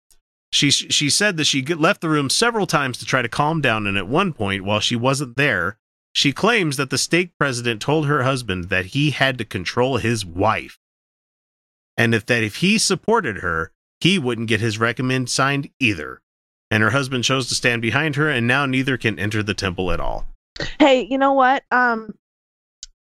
she 0.52 0.70
she 0.70 1.08
said 1.08 1.36
that 1.36 1.44
she 1.44 1.62
left 1.62 2.00
the 2.00 2.08
room 2.08 2.28
several 2.28 2.66
times 2.66 2.98
to 2.98 3.04
try 3.04 3.22
to 3.22 3.28
calm 3.28 3.60
down. 3.60 3.86
And 3.86 3.96
at 3.96 4.08
one 4.08 4.32
point, 4.32 4.64
while 4.64 4.80
she 4.80 4.96
wasn't 4.96 5.36
there, 5.36 5.78
she 6.12 6.32
claims 6.32 6.76
that 6.76 6.90
the 6.90 6.98
stake 6.98 7.32
president 7.38 7.80
told 7.80 8.06
her 8.06 8.24
husband 8.24 8.64
that 8.64 8.86
he 8.86 9.10
had 9.10 9.38
to 9.38 9.44
control 9.44 9.98
his 9.98 10.26
wife, 10.26 10.78
and 11.96 12.14
if 12.14 12.26
that 12.26 12.42
if 12.42 12.56
he 12.56 12.78
supported 12.78 13.38
her, 13.38 13.72
he 14.00 14.18
wouldn't 14.18 14.48
get 14.48 14.60
his 14.60 14.78
recommend 14.78 15.30
signed 15.30 15.70
either. 15.78 16.20
And 16.70 16.82
her 16.82 16.90
husband 16.90 17.24
chose 17.24 17.48
to 17.48 17.54
stand 17.54 17.82
behind 17.82 18.16
her, 18.16 18.28
and 18.28 18.46
now 18.46 18.64
neither 18.64 18.96
can 18.96 19.18
enter 19.18 19.42
the 19.42 19.54
temple 19.54 19.92
at 19.92 20.00
all. 20.00 20.26
hey, 20.78 21.06
you 21.10 21.18
know 21.18 21.32
what? 21.32 21.64
Um, 21.70 22.14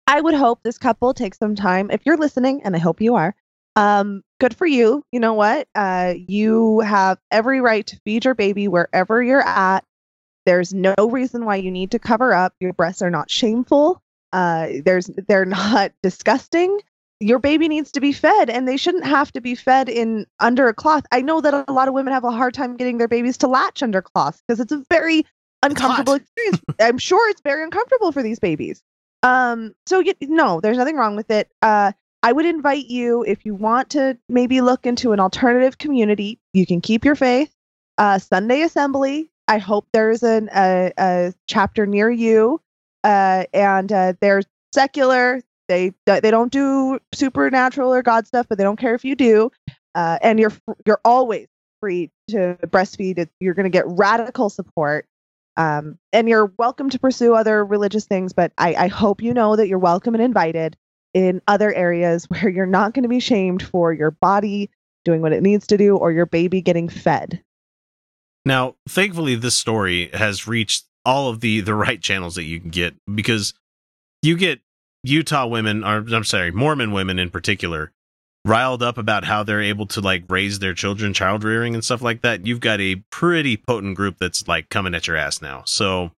I 0.07 0.21
would 0.21 0.33
hope 0.33 0.61
this 0.63 0.77
couple 0.77 1.13
takes 1.13 1.37
some 1.37 1.55
time. 1.55 1.89
If 1.91 2.05
you're 2.05 2.17
listening, 2.17 2.61
and 2.63 2.75
I 2.75 2.79
hope 2.79 3.01
you 3.01 3.15
are, 3.15 3.35
um, 3.75 4.23
good 4.39 4.55
for 4.55 4.67
you. 4.67 5.03
You 5.11 5.19
know 5.19 5.33
what? 5.33 5.67
Uh, 5.75 6.13
you 6.27 6.81
have 6.81 7.17
every 7.31 7.61
right 7.61 7.85
to 7.87 7.99
feed 8.05 8.25
your 8.25 8.35
baby 8.35 8.67
wherever 8.67 9.23
you're 9.23 9.47
at. 9.47 9.83
There's 10.45 10.73
no 10.73 10.93
reason 10.99 11.45
why 11.45 11.55
you 11.55 11.71
need 11.71 11.91
to 11.91 11.99
cover 11.99 12.33
up. 12.33 12.53
Your 12.59 12.73
breasts 12.73 13.01
are 13.01 13.09
not 13.09 13.31
shameful. 13.31 14.01
Uh, 14.33 14.67
there's 14.83 15.09
they're 15.27 15.45
not 15.45 15.93
disgusting. 16.01 16.79
Your 17.19 17.39
baby 17.39 17.69
needs 17.69 17.91
to 17.93 18.01
be 18.01 18.11
fed, 18.11 18.49
and 18.49 18.67
they 18.67 18.75
shouldn't 18.75 19.05
have 19.05 19.31
to 19.31 19.39
be 19.39 19.55
fed 19.55 19.87
in 19.87 20.25
under 20.41 20.67
a 20.67 20.73
cloth. 20.73 21.05
I 21.11 21.21
know 21.21 21.39
that 21.39 21.65
a 21.67 21.71
lot 21.71 21.87
of 21.87 21.93
women 21.93 22.11
have 22.11 22.25
a 22.25 22.31
hard 22.31 22.53
time 22.53 22.75
getting 22.75 22.97
their 22.97 23.07
babies 23.07 23.37
to 23.37 23.47
latch 23.47 23.81
under 23.81 24.01
cloth 24.01 24.41
because 24.45 24.59
it's 24.59 24.73
a 24.73 24.83
very 24.89 25.25
uncomfortable 25.61 26.13
experience. 26.13 26.59
I'm 26.81 26.97
sure 26.97 27.29
it's 27.29 27.41
very 27.41 27.63
uncomfortable 27.63 28.11
for 28.11 28.21
these 28.21 28.39
babies. 28.39 28.83
Um, 29.23 29.73
so 29.85 29.99
you, 29.99 30.13
no, 30.21 30.61
there's 30.61 30.77
nothing 30.77 30.97
wrong 30.97 31.15
with 31.15 31.31
it. 31.31 31.49
Uh, 31.61 31.93
I 32.21 32.31
would 32.31 32.45
invite 32.45 32.85
you 32.85 33.23
if 33.23 33.45
you 33.45 33.55
want 33.55 33.89
to 33.91 34.17
maybe 34.29 34.61
look 34.61 34.85
into 34.85 35.11
an 35.11 35.19
alternative 35.19 35.77
community. 35.77 36.39
You 36.53 36.65
can 36.65 36.81
keep 36.81 37.03
your 37.03 37.15
faith. 37.15 37.53
Uh, 37.97 38.19
Sunday 38.19 38.61
Assembly. 38.61 39.29
I 39.47 39.57
hope 39.57 39.87
there's 39.91 40.23
an, 40.23 40.49
a, 40.55 40.91
a 40.97 41.33
chapter 41.47 41.85
near 41.85 42.09
you. 42.09 42.61
Uh, 43.03 43.43
and 43.53 43.91
uh, 43.91 44.13
they're 44.21 44.41
secular. 44.73 45.41
They 45.67 45.93
they 46.05 46.31
don't 46.31 46.51
do 46.51 46.99
supernatural 47.13 47.93
or 47.93 48.01
God 48.01 48.27
stuff, 48.27 48.47
but 48.49 48.57
they 48.57 48.63
don't 48.63 48.79
care 48.79 48.95
if 48.95 49.05
you 49.05 49.15
do. 49.15 49.51
Uh, 49.95 50.17
and 50.21 50.39
you're 50.39 50.51
you're 50.85 50.99
always 51.05 51.47
free 51.81 52.11
to 52.29 52.57
breastfeed. 52.67 53.27
You're 53.39 53.53
going 53.53 53.65
to 53.65 53.69
get 53.69 53.85
radical 53.87 54.49
support. 54.49 55.05
Um, 55.55 55.97
and 56.11 56.27
you're 56.27 56.51
welcome 56.57 56.89
to 56.89 56.99
pursue 56.99 57.35
other 57.35 57.63
religious 57.63 58.05
things, 58.05 58.33
but 58.33 58.51
I, 58.57 58.73
I 58.75 58.87
hope 58.87 59.21
you 59.21 59.33
know 59.33 59.55
that 59.55 59.67
you're 59.67 59.79
welcome 59.79 60.15
and 60.15 60.23
invited 60.23 60.75
in 61.13 61.41
other 61.47 61.73
areas 61.73 62.25
where 62.29 62.49
you're 62.49 62.65
not 62.65 62.93
going 62.93 63.03
to 63.03 63.09
be 63.09 63.19
shamed 63.19 63.63
for 63.63 63.93
your 63.93 64.11
body 64.11 64.69
doing 65.05 65.21
what 65.21 65.33
it 65.33 65.43
needs 65.43 65.67
to 65.67 65.77
do 65.77 65.97
or 65.97 66.11
your 66.11 66.25
baby 66.25 66.61
getting 66.61 66.89
fed. 66.89 67.43
Now, 68.45 68.75
thankfully, 68.87 69.35
this 69.35 69.55
story 69.55 70.09
has 70.13 70.47
reached 70.47 70.85
all 71.05 71.29
of 71.29 71.41
the 71.41 71.59
the 71.61 71.75
right 71.75 72.01
channels 72.01 72.35
that 72.35 72.43
you 72.43 72.59
can 72.59 72.69
get 72.69 72.95
because 73.13 73.53
you 74.21 74.37
get 74.37 74.61
Utah 75.03 75.47
women, 75.47 75.83
or 75.83 76.05
I'm 76.13 76.23
sorry, 76.23 76.51
Mormon 76.51 76.91
women 76.91 77.19
in 77.19 77.29
particular, 77.29 77.91
riled 78.45 78.83
up 78.83 78.97
about 78.97 79.23
how 79.23 79.43
they're 79.43 79.61
able 79.61 79.85
to 79.87 80.01
like 80.01 80.23
raise 80.29 80.59
their 80.59 80.73
children, 80.73 81.13
child 81.13 81.43
rearing 81.43 81.73
and 81.73 81.83
stuff 81.83 82.01
like 82.01 82.21
that. 82.21 82.45
You've 82.45 82.59
got 82.59 82.81
a 82.81 82.95
pretty 83.09 83.55
potent 83.57 83.95
group 83.95 84.17
that's 84.19 84.47
like 84.47 84.69
coming 84.69 84.93
at 84.93 85.07
your 85.07 85.15
ass 85.15 85.41
now. 85.41 85.63
So 85.65 86.11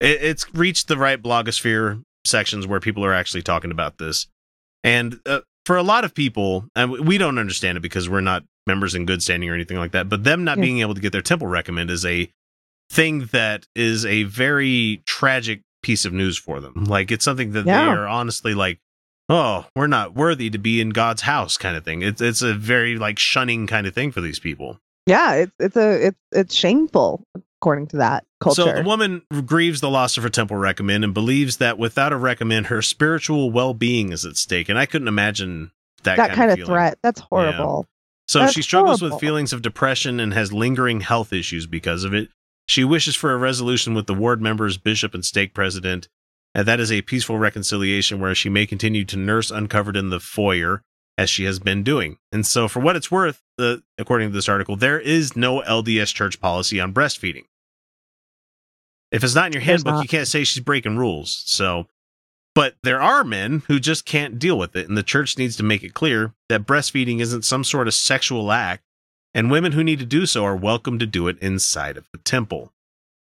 it, 0.00 0.22
it's 0.22 0.54
reached 0.54 0.88
the 0.88 0.98
right 0.98 1.22
blogosphere 1.22 2.02
sections 2.26 2.66
where 2.66 2.80
people 2.80 3.04
are 3.04 3.14
actually 3.14 3.42
talking 3.42 3.70
about 3.70 3.98
this. 3.98 4.26
And 4.84 5.18
uh, 5.24 5.40
for 5.64 5.76
a 5.76 5.82
lot 5.82 6.04
of 6.04 6.14
people, 6.14 6.66
and 6.76 6.90
we 6.90 7.16
don't 7.18 7.38
understand 7.38 7.78
it 7.78 7.80
because 7.80 8.08
we're 8.08 8.20
not 8.20 8.44
members 8.66 8.94
in 8.94 9.06
good 9.06 9.22
standing 9.22 9.48
or 9.48 9.54
anything 9.54 9.78
like 9.78 9.92
that, 9.92 10.08
but 10.08 10.24
them 10.24 10.44
not 10.44 10.58
Yeah. 10.58 10.62
being 10.64 10.80
able 10.80 10.94
to 10.94 11.00
get 11.00 11.12
their 11.12 11.22
temple 11.22 11.46
recommend 11.46 11.90
is 11.90 12.04
a 12.04 12.30
thing 12.90 13.26
that 13.32 13.64
is 13.74 14.04
a 14.04 14.24
very 14.24 15.02
tragic 15.06 15.62
piece 15.82 16.04
of 16.04 16.12
news 16.12 16.36
for 16.36 16.60
them. 16.60 16.84
Like 16.84 17.10
it's 17.10 17.24
something 17.24 17.52
that 17.52 17.64
Yeah. 17.64 17.84
they 17.84 17.90
are 17.90 18.06
honestly 18.06 18.52
like, 18.54 18.78
oh, 19.28 19.66
we're 19.74 19.86
not 19.86 20.14
worthy 20.14 20.50
to 20.50 20.58
be 20.58 20.80
in 20.80 20.90
God's 20.90 21.22
house 21.22 21.56
kind 21.56 21.76
of 21.76 21.84
thing. 21.84 22.02
It's 22.02 22.20
it's 22.20 22.42
a 22.42 22.54
very 22.54 22.96
like 22.96 23.18
shunning 23.18 23.66
kind 23.66 23.86
of 23.86 23.94
thing 23.94 24.12
for 24.12 24.20
these 24.20 24.38
people. 24.38 24.78
Yeah, 25.06 25.34
it's 25.34 25.52
it's 25.58 25.76
a 25.76 26.06
it's 26.08 26.18
it's 26.32 26.54
shameful 26.54 27.24
according 27.60 27.86
to 27.88 27.96
that 27.98 28.24
culture. 28.40 28.62
So 28.62 28.72
the 28.72 28.82
woman 28.82 29.22
grieves 29.44 29.80
the 29.80 29.90
loss 29.90 30.16
of 30.16 30.22
her 30.22 30.28
temple 30.28 30.56
recommend 30.56 31.04
and 31.04 31.14
believes 31.14 31.56
that 31.58 31.78
without 31.78 32.12
a 32.12 32.16
recommend, 32.16 32.66
her 32.66 32.82
spiritual 32.82 33.50
well 33.50 33.74
being 33.74 34.12
is 34.12 34.24
at 34.24 34.36
stake. 34.36 34.68
And 34.68 34.78
I 34.78 34.86
couldn't 34.86 35.08
imagine 35.08 35.70
that, 36.02 36.16
that 36.16 36.32
kind 36.32 36.50
of 36.50 36.56
feeling. 36.56 36.70
threat. 36.70 36.98
That's 37.02 37.20
horrible. 37.20 37.86
So 38.28 38.40
That's 38.40 38.52
she 38.52 38.62
struggles 38.62 39.00
horrible. 39.00 39.16
with 39.16 39.20
feelings 39.20 39.52
of 39.52 39.62
depression 39.62 40.18
and 40.18 40.34
has 40.34 40.52
lingering 40.52 41.00
health 41.00 41.32
issues 41.32 41.66
because 41.66 42.04
of 42.04 42.12
it. 42.12 42.28
She 42.66 42.82
wishes 42.82 43.14
for 43.14 43.32
a 43.32 43.36
resolution 43.36 43.94
with 43.94 44.06
the 44.06 44.14
ward 44.14 44.42
members, 44.42 44.76
bishop, 44.76 45.14
and 45.14 45.24
stake 45.24 45.54
president, 45.54 46.08
and 46.56 46.66
that 46.66 46.80
is 46.80 46.90
a 46.90 47.02
peaceful 47.02 47.38
reconciliation 47.38 48.18
where 48.18 48.34
she 48.34 48.48
may 48.48 48.64
continue 48.64 49.04
to 49.04 49.18
nurse 49.18 49.50
uncovered 49.50 49.94
in 49.94 50.08
the 50.08 50.18
foyer 50.18 50.80
as 51.18 51.28
she 51.28 51.44
has 51.44 51.58
been 51.58 51.82
doing. 51.82 52.16
And 52.32 52.46
so, 52.46 52.66
for 52.66 52.80
what 52.80 52.96
it's 52.96 53.10
worth, 53.10 53.42
uh, 53.58 53.76
according 53.98 54.30
to 54.30 54.34
this 54.34 54.48
article, 54.48 54.74
there 54.74 54.98
is 54.98 55.36
no 55.36 55.60
LDS 55.60 56.14
church 56.14 56.40
policy 56.40 56.80
on 56.80 56.94
breastfeeding. 56.94 57.44
If 59.12 59.22
it's 59.22 59.34
not 59.34 59.48
in 59.48 59.52
your 59.52 59.60
handbook, 59.60 60.02
you 60.02 60.08
can't 60.08 60.26
say 60.26 60.44
she's 60.44 60.64
breaking 60.64 60.96
rules. 60.96 61.42
So, 61.44 61.88
but 62.54 62.76
there 62.82 63.02
are 63.02 63.22
men 63.22 63.62
who 63.66 63.78
just 63.78 64.06
can't 64.06 64.38
deal 64.38 64.58
with 64.58 64.74
it, 64.76 64.88
and 64.88 64.96
the 64.96 65.02
church 65.02 65.36
needs 65.36 65.56
to 65.58 65.62
make 65.62 65.84
it 65.84 65.92
clear 65.92 66.32
that 66.48 66.66
breastfeeding 66.66 67.20
isn't 67.20 67.44
some 67.44 67.64
sort 67.64 67.86
of 67.86 67.92
sexual 67.92 68.50
act, 68.50 68.82
and 69.34 69.50
women 69.50 69.72
who 69.72 69.84
need 69.84 69.98
to 69.98 70.06
do 70.06 70.24
so 70.24 70.42
are 70.46 70.56
welcome 70.56 70.98
to 71.00 71.06
do 71.06 71.28
it 71.28 71.38
inside 71.40 71.98
of 71.98 72.08
the 72.12 72.18
temple. 72.18 72.72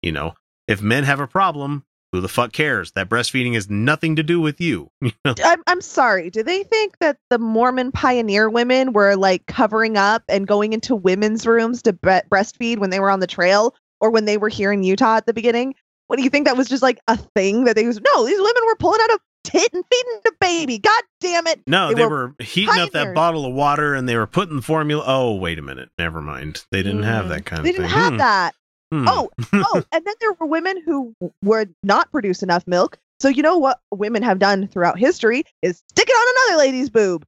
You 0.03 0.11
know, 0.11 0.35
if 0.67 0.83
men 0.83 1.03
have 1.05 1.19
a 1.19 1.25
problem, 1.25 1.83
who 2.13 2.21
the 2.21 2.30
fuck 2.30 2.54
cares? 2.54 2.91
That 2.93 3.10
breastfeeding 3.10 3.56
has 3.56 3.69
nothing 3.69 4.15
to 4.15 4.23
do 4.23 4.39
with 4.39 4.62
you. 4.62 4.89
I'm 5.26 5.62
I'm 5.67 5.82
sorry. 5.82 6.30
Do 6.30 6.43
they 6.43 6.63
think 6.63 6.99
that 6.99 7.17
the 7.30 7.39
Mormon 7.39 7.91
pioneer 7.91 8.49
women 8.49 8.93
were 8.93 9.15
like 9.17 9.45
covering 9.47 9.97
up 9.97 10.23
and 10.30 10.47
going 10.47 10.71
into 10.71 10.95
women's 10.95 11.45
rooms 11.45 11.82
to 11.82 11.91
bre- 11.93 12.19
breastfeed 12.32 12.78
when 12.78 12.91
they 12.91 12.99
were 13.02 13.10
on 13.12 13.19
the 13.19 13.28
trail 13.28 13.76
or 13.99 14.10
when 14.12 14.26
they 14.26 14.38
were 14.38 14.49
here 14.49 14.71
in 14.71 14.84
Utah 14.84 15.17
at 15.17 15.26
the 15.26 15.34
beginning? 15.34 15.73
What 16.08 16.17
do 16.17 16.23
you 16.23 16.30
think 16.30 16.45
that 16.45 16.56
was 16.56 16.69
just 16.69 16.84
like 16.84 16.99
a 17.08 17.17
thing 17.17 17.63
that 17.63 17.76
they 17.76 17.86
was? 17.88 17.99
No, 17.99 18.26
these 18.26 18.38
women 18.38 18.63
were 18.67 18.76
pulling 18.76 19.02
out 19.02 19.10
a 19.10 19.19
tit 19.45 19.73
and 19.73 19.84
feeding 19.91 20.19
the 20.23 20.32
baby. 20.39 20.78
God 20.78 21.02
damn 21.19 21.47
it! 21.47 21.62
No, 21.65 21.93
they, 21.93 22.06
were, 22.06 22.36
heating 22.39 22.78
up 22.78 22.91
that 22.91 23.15
bottle 23.15 23.45
of 23.45 23.54
water 23.54 23.95
and 23.95 24.08
they 24.08 24.15
were 24.15 24.28
putting 24.28 24.58
the 24.58 24.62
formula. 24.62 25.04
Oh, 25.08 25.36
wait 25.36 25.58
a 25.58 25.62
minute. 25.63 25.89
Never 25.97 26.21
mind. 26.21 26.63
They 26.71 26.84
didn't 26.84 27.04
have 27.04 27.30
that 27.30 27.45
kind 27.45 27.65
They 27.65 27.69
of 27.71 27.76
didn't 27.78 27.89
thing. 27.89 27.97
have 27.99 28.12
Hmm. 28.13 28.17
that. 28.17 28.56
Hmm. 28.93 29.08
Oh, 29.08 29.29
oh, 29.53 29.84
and 29.91 30.06
then 30.06 30.13
there 30.19 30.34
were 30.34 30.45
women 30.45 30.79
who 30.86 31.15
would 31.43 31.73
not 31.84 32.12
produce 32.12 32.43
enough 32.43 32.65
milk. 32.67 32.97
So 33.19 33.27
you 33.27 33.41
know 33.41 33.58
what 33.58 33.79
women 33.91 34.21
have 34.21 34.38
done 34.38 34.67
throughout 34.67 34.99
history 34.99 35.43
is 35.62 35.82
stick 35.89 36.08
it 36.10 36.13
on 36.13 36.36
another 36.51 36.60
lady's 36.63 36.89
boob. 36.89 37.25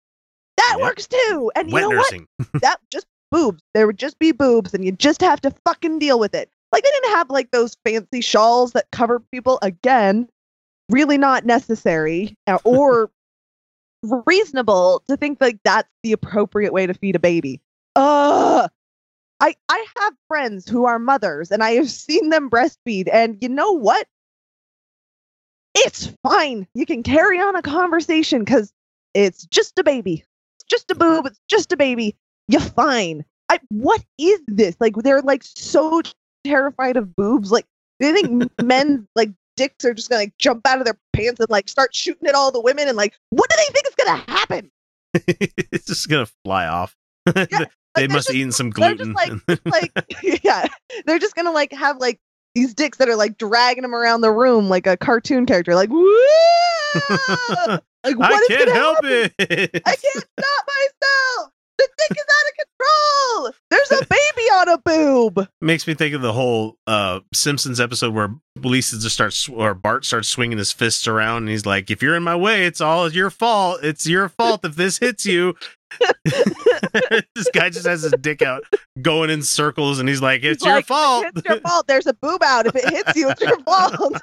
That 0.57 0.75
Yep. 0.77 0.81
works 0.85 1.07
too. 1.07 1.51
And 1.55 1.69
you 1.69 1.73
Wet 1.73 1.81
know 1.83 1.89
nursing. 1.91 2.27
what? 2.37 2.47
That 2.61 2.79
just 2.91 3.07
boobs. 3.31 3.61
There 3.73 3.87
would 3.87 3.97
just 3.97 4.19
be 4.19 4.31
boobs, 4.31 4.73
and 4.75 4.85
you 4.85 4.91
just 4.91 5.21
have 5.21 5.41
to 5.41 5.51
fucking 5.65 5.97
deal 5.99 6.19
with 6.19 6.35
it. 6.35 6.49
Like 6.71 6.83
they 6.83 6.89
didn't 6.91 7.15
have 7.15 7.29
like 7.31 7.49
those 7.51 7.75
fancy 7.83 8.21
shawls 8.21 8.73
that 8.73 8.85
cover 8.91 9.19
people 9.31 9.57
again. 9.61 10.27
really 10.91 11.17
not 11.17 11.45
necessary 11.45 12.35
or 12.63 13.09
reasonable 14.27 15.01
to 15.07 15.17
think 15.17 15.39
like 15.41 15.57
that's 15.63 15.89
the 16.03 16.11
appropriate 16.11 16.73
way 16.73 16.85
to 16.85 16.93
feed 16.93 17.15
a 17.15 17.19
baby. 17.19 17.59
Ugh. 17.95 18.69
I 19.39 19.55
I 19.69 19.85
have 19.99 20.13
friends 20.27 20.67
who 20.67 20.85
are 20.85 20.99
mothers 20.99 21.51
and 21.51 21.63
I 21.63 21.71
have 21.71 21.89
seen 21.89 22.29
them 22.29 22.49
breastfeed 22.49 23.09
and 23.11 23.37
you 23.41 23.49
know 23.49 23.71
what? 23.73 24.07
It's 25.75 26.11
fine. 26.23 26.67
You 26.73 26.85
can 26.85 27.03
carry 27.03 27.39
on 27.39 27.55
a 27.55 27.61
conversation 27.61 28.45
cuz 28.45 28.71
it's 29.13 29.45
just 29.45 29.77
a 29.77 29.83
baby. 29.83 30.23
It's 30.57 30.65
just 30.67 30.91
a 30.91 30.95
boob. 30.95 31.25
It's 31.25 31.39
just 31.49 31.71
a 31.71 31.77
baby. 31.77 32.15
You're 32.47 32.61
fine. 32.61 33.25
I 33.49 33.59
what 33.69 34.03
is 34.17 34.39
this? 34.47 34.75
Like 34.79 34.95
they're 34.95 35.21
like 35.21 35.43
so 35.43 36.01
terrified 36.45 36.97
of 36.97 37.15
boobs. 37.15 37.51
Like 37.51 37.65
they 37.99 38.13
think 38.13 38.51
men 38.63 39.07
like 39.15 39.31
dicks 39.57 39.85
are 39.85 39.93
just 39.93 40.09
gonna 40.09 40.23
like 40.23 40.37
jump 40.37 40.65
out 40.65 40.79
of 40.79 40.85
their 40.85 40.97
pants 41.13 41.39
and 41.39 41.49
like 41.49 41.67
start 41.69 41.93
shooting 41.93 42.27
at 42.27 42.35
all 42.35 42.51
the 42.51 42.61
women 42.61 42.87
and 42.87 42.97
like 42.97 43.13
what 43.29 43.49
do 43.49 43.55
they 43.57 43.73
think 43.73 43.87
is 43.87 43.95
gonna 43.95 44.23
happen? 44.27 44.71
it's 45.71 45.85
just 45.85 46.09
gonna 46.09 46.27
fly 46.43 46.67
off. 46.67 46.95
they 47.95 48.07
must 48.07 48.27
have 48.27 48.33
just- 48.33 48.35
eaten 48.35 48.51
some 48.51 48.69
gluten. 48.69 49.13
like 49.65 49.91
yeah, 50.43 50.67
they're 51.05 51.19
just 51.19 51.35
gonna 51.35 51.51
like 51.51 51.71
have 51.73 51.97
like 51.97 52.19
these 52.53 52.73
dicks 52.73 52.97
that 52.99 53.09
are 53.09 53.15
like 53.15 53.37
dragging 53.37 53.81
them 53.81 53.93
around 53.93 54.21
the 54.21 54.31
room 54.31 54.69
like 54.69 54.87
a 54.87 54.95
cartoon 54.97 55.45
character, 55.45 55.75
like 55.75 55.89
woo! 55.89 56.19
like 56.95 58.17
what 58.17 58.31
I 58.31 58.37
is 58.37 58.47
can't 58.47 58.71
help 58.71 59.03
happen? 59.03 59.31
it. 59.39 59.81
I 59.85 59.95
can't 59.95 60.25
stop 60.39 60.65
myself. 60.67 61.51
The 61.77 61.89
dick 61.97 62.11
is 62.17 62.25
out 62.37 62.47
of 62.47 63.49
control. 63.49 63.53
There's 63.69 63.91
a 64.01 64.05
baby 64.05 64.47
on 64.53 64.69
a 64.69 64.77
boob. 64.77 65.49
Makes 65.59 65.85
me 65.85 65.93
think 65.93 66.15
of 66.15 66.21
the 66.21 66.31
whole 66.31 66.77
uh, 66.87 67.19
Simpsons 67.33 67.81
episode 67.81 68.13
where 68.13 68.33
Lisa 68.55 68.97
just 68.97 69.13
starts 69.13 69.49
or 69.49 69.73
Bart 69.73 70.05
starts 70.05 70.29
swinging 70.29 70.57
his 70.57 70.71
fists 70.71 71.05
around, 71.05 71.39
and 71.43 71.49
he's 71.49 71.65
like, 71.65 71.91
"If 71.91 72.01
you're 72.01 72.15
in 72.15 72.23
my 72.23 72.37
way, 72.37 72.65
it's 72.65 72.79
all 72.79 73.11
your 73.11 73.29
fault. 73.29 73.81
It's 73.83 74.07
your 74.07 74.29
fault 74.29 74.63
if 74.63 74.75
this 74.77 74.99
hits 74.99 75.25
you." 75.25 75.55
this 77.35 77.49
guy 77.53 77.69
just 77.69 77.85
has 77.85 78.01
his 78.03 78.13
dick 78.21 78.41
out, 78.41 78.63
going 79.01 79.29
in 79.29 79.41
circles, 79.41 79.99
and 79.99 80.07
he's 80.09 80.21
like, 80.21 80.43
"It's 80.43 80.63
He's 80.63 80.67
your 80.67 80.75
like, 80.77 80.85
fault." 80.85 81.25
It's 81.35 81.47
your 81.47 81.59
fault. 81.61 81.87
There's 81.87 82.07
a 82.07 82.13
boob 82.13 82.41
out. 82.43 82.67
If 82.67 82.75
it 82.75 82.89
hits 82.89 83.15
you, 83.15 83.29
it's 83.29 83.41
your 83.41 83.59
fault. 83.65 84.17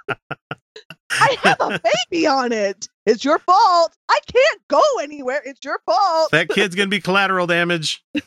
I 1.11 1.37
have 1.42 1.57
a 1.61 1.81
baby 2.11 2.27
on 2.27 2.53
it. 2.53 2.88
It's 3.07 3.25
your 3.25 3.38
fault. 3.40 3.94
I 4.09 4.18
can't 4.33 4.61
go 4.68 4.81
anywhere. 5.03 5.42
It's 5.44 5.64
your 5.64 5.81
fault. 5.85 6.31
that 6.31 6.48
kid's 6.48 6.75
gonna 6.75 6.88
be 6.88 7.01
collateral 7.01 7.46
damage. 7.46 8.05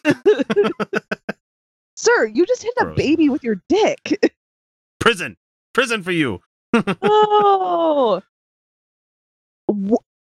Sir, 1.95 2.25
you 2.27 2.45
just 2.45 2.61
hit 2.63 2.73
a 2.79 2.85
baby 2.87 3.29
with 3.29 3.43
your 3.43 3.61
dick. 3.69 4.33
Prison, 4.99 5.37
prison 5.73 6.03
for 6.03 6.11
you. 6.11 6.41
oh. 6.73 8.21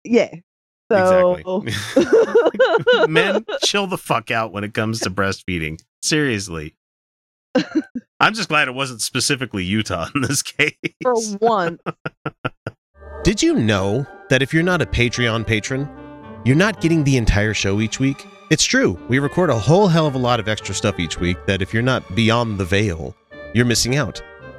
Yeah. 0.05 0.35
So 0.93 1.63
Exactly. 1.63 3.07
Men, 3.09 3.45
chill 3.63 3.87
the 3.87 3.99
fuck 3.99 4.31
out 4.31 4.53
when 4.53 4.65
it 4.65 4.75
comes 4.75 5.01
to 5.01 5.11
breastfeeding. 5.11 5.81
Seriously. 6.03 6.75
I'm 8.21 8.35
just 8.35 8.49
glad 8.49 8.69
it 8.69 8.75
wasn't 8.75 9.03
specifically 9.03 9.65
Utah 9.65 10.09
in 10.15 10.23
this 10.23 10.43
case. 10.43 10.77
for 11.03 11.15
one, 11.39 11.79
Did 13.25 13.43
you 13.43 13.55
know 13.55 14.07
that 14.31 14.43
if 14.43 14.53
you're 14.53 14.63
not 14.63 14.83
a 14.83 14.87
Patreon 14.87 15.47
patron, 15.47 15.89
you're 16.45 16.57
not 16.57 16.81
getting 16.81 17.05
the 17.05 17.17
entire 17.17 17.55
show 17.55 17.81
each 17.81 18.01
week? 18.01 18.27
It's 18.51 18.65
true. 18.65 18.99
We 19.09 19.19
record 19.19 19.51
a 19.51 19.59
whole 19.59 19.89
hell 19.89 20.07
of 20.07 20.15
a 20.15 20.19
lot 20.19 20.41
of 20.41 20.49
extra 20.49 20.75
stuff 20.75 20.99
each 20.99 21.19
week 21.21 21.37
that 21.47 21.63
if 21.63 21.73
you're 21.73 21.83
not 21.83 22.15
beyond 22.15 22.59
the 22.59 22.65
veil, 22.65 23.15
you're 23.55 23.65
missing 23.65 23.97
out. 23.97 24.21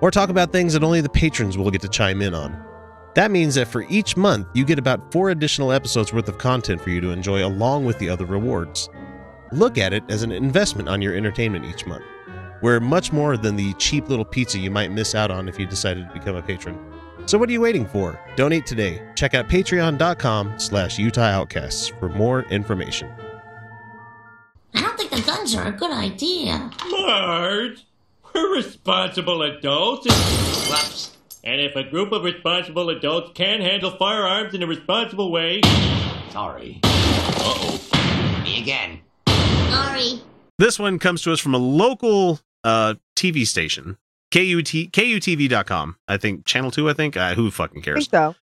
or 0.00 0.10
talk 0.10 0.28
about 0.28 0.52
things 0.52 0.72
that 0.72 0.84
only 0.84 1.00
the 1.00 1.08
patrons 1.08 1.56
will 1.56 1.70
get 1.70 1.82
to 1.82 1.88
chime 1.88 2.22
in 2.22 2.34
on. 2.34 2.62
That 3.14 3.30
means 3.30 3.54
that 3.54 3.68
for 3.68 3.82
each 3.88 4.16
month, 4.16 4.46
you 4.52 4.64
get 4.64 4.78
about 4.78 5.10
four 5.10 5.30
additional 5.30 5.72
episodes 5.72 6.12
worth 6.12 6.28
of 6.28 6.36
content 6.36 6.82
for 6.82 6.90
you 6.90 7.00
to 7.00 7.10
enjoy 7.10 7.46
along 7.46 7.86
with 7.86 7.98
the 7.98 8.10
other 8.10 8.26
rewards. 8.26 8.90
Look 9.52 9.78
at 9.78 9.92
it 9.92 10.04
as 10.10 10.22
an 10.22 10.32
investment 10.32 10.88
on 10.88 11.00
your 11.00 11.14
entertainment 11.14 11.64
each 11.64 11.86
month. 11.86 12.04
We're 12.60 12.80
much 12.80 13.12
more 13.12 13.36
than 13.36 13.56
the 13.56 13.72
cheap 13.74 14.08
little 14.08 14.24
pizza 14.24 14.58
you 14.58 14.70
might 14.70 14.90
miss 14.90 15.14
out 15.14 15.30
on 15.30 15.48
if 15.48 15.58
you 15.58 15.66
decided 15.66 16.08
to 16.08 16.12
become 16.12 16.36
a 16.36 16.42
patron. 16.42 16.78
So 17.26 17.38
what 17.38 17.48
are 17.48 17.52
you 17.52 17.60
waiting 17.60 17.86
for? 17.86 18.20
Donate 18.36 18.66
today. 18.66 19.02
Check 19.14 19.34
out 19.34 19.48
patreon.com 19.48 20.58
slash 20.58 20.98
Utah 20.98 21.22
Outcasts 21.22 21.88
for 21.88 22.08
more 22.08 22.42
information. 22.44 23.10
I 24.74 24.82
don't 24.82 24.96
think 24.98 25.10
the 25.10 25.22
guns 25.22 25.54
are 25.54 25.68
a 25.68 25.72
good 25.72 25.90
idea. 25.90 26.70
Marge, 26.90 27.78
we're 27.78 27.85
responsible 28.52 29.42
adults. 29.42 30.06
Whoops. 30.06 31.16
And 31.44 31.60
if 31.60 31.76
a 31.76 31.84
group 31.84 32.12
of 32.12 32.24
responsible 32.24 32.90
adults 32.90 33.30
can 33.34 33.60
handle 33.60 33.90
firearms 33.92 34.54
in 34.54 34.62
a 34.62 34.66
responsible 34.66 35.30
way. 35.30 35.60
Sorry. 36.30 36.80
Uh-oh. 36.84 38.42
Me 38.42 38.60
again. 38.62 39.00
Sorry. 39.70 40.20
This 40.58 40.78
one 40.78 40.98
comes 40.98 41.22
to 41.22 41.32
us 41.32 41.40
from 41.40 41.54
a 41.54 41.58
local 41.58 42.40
uh, 42.64 42.94
TV 43.14 43.46
station, 43.46 43.96
KUT, 44.32 44.90
KUTV.com. 44.92 45.96
I 46.08 46.16
think 46.16 46.44
Channel 46.46 46.70
2, 46.70 46.90
I 46.90 46.92
think. 46.94 47.16
Uh, 47.16 47.34
who 47.34 47.50
fucking 47.50 47.82
I 47.82 47.84
cares? 47.84 48.08
think 48.08 48.10
so. 48.10 48.34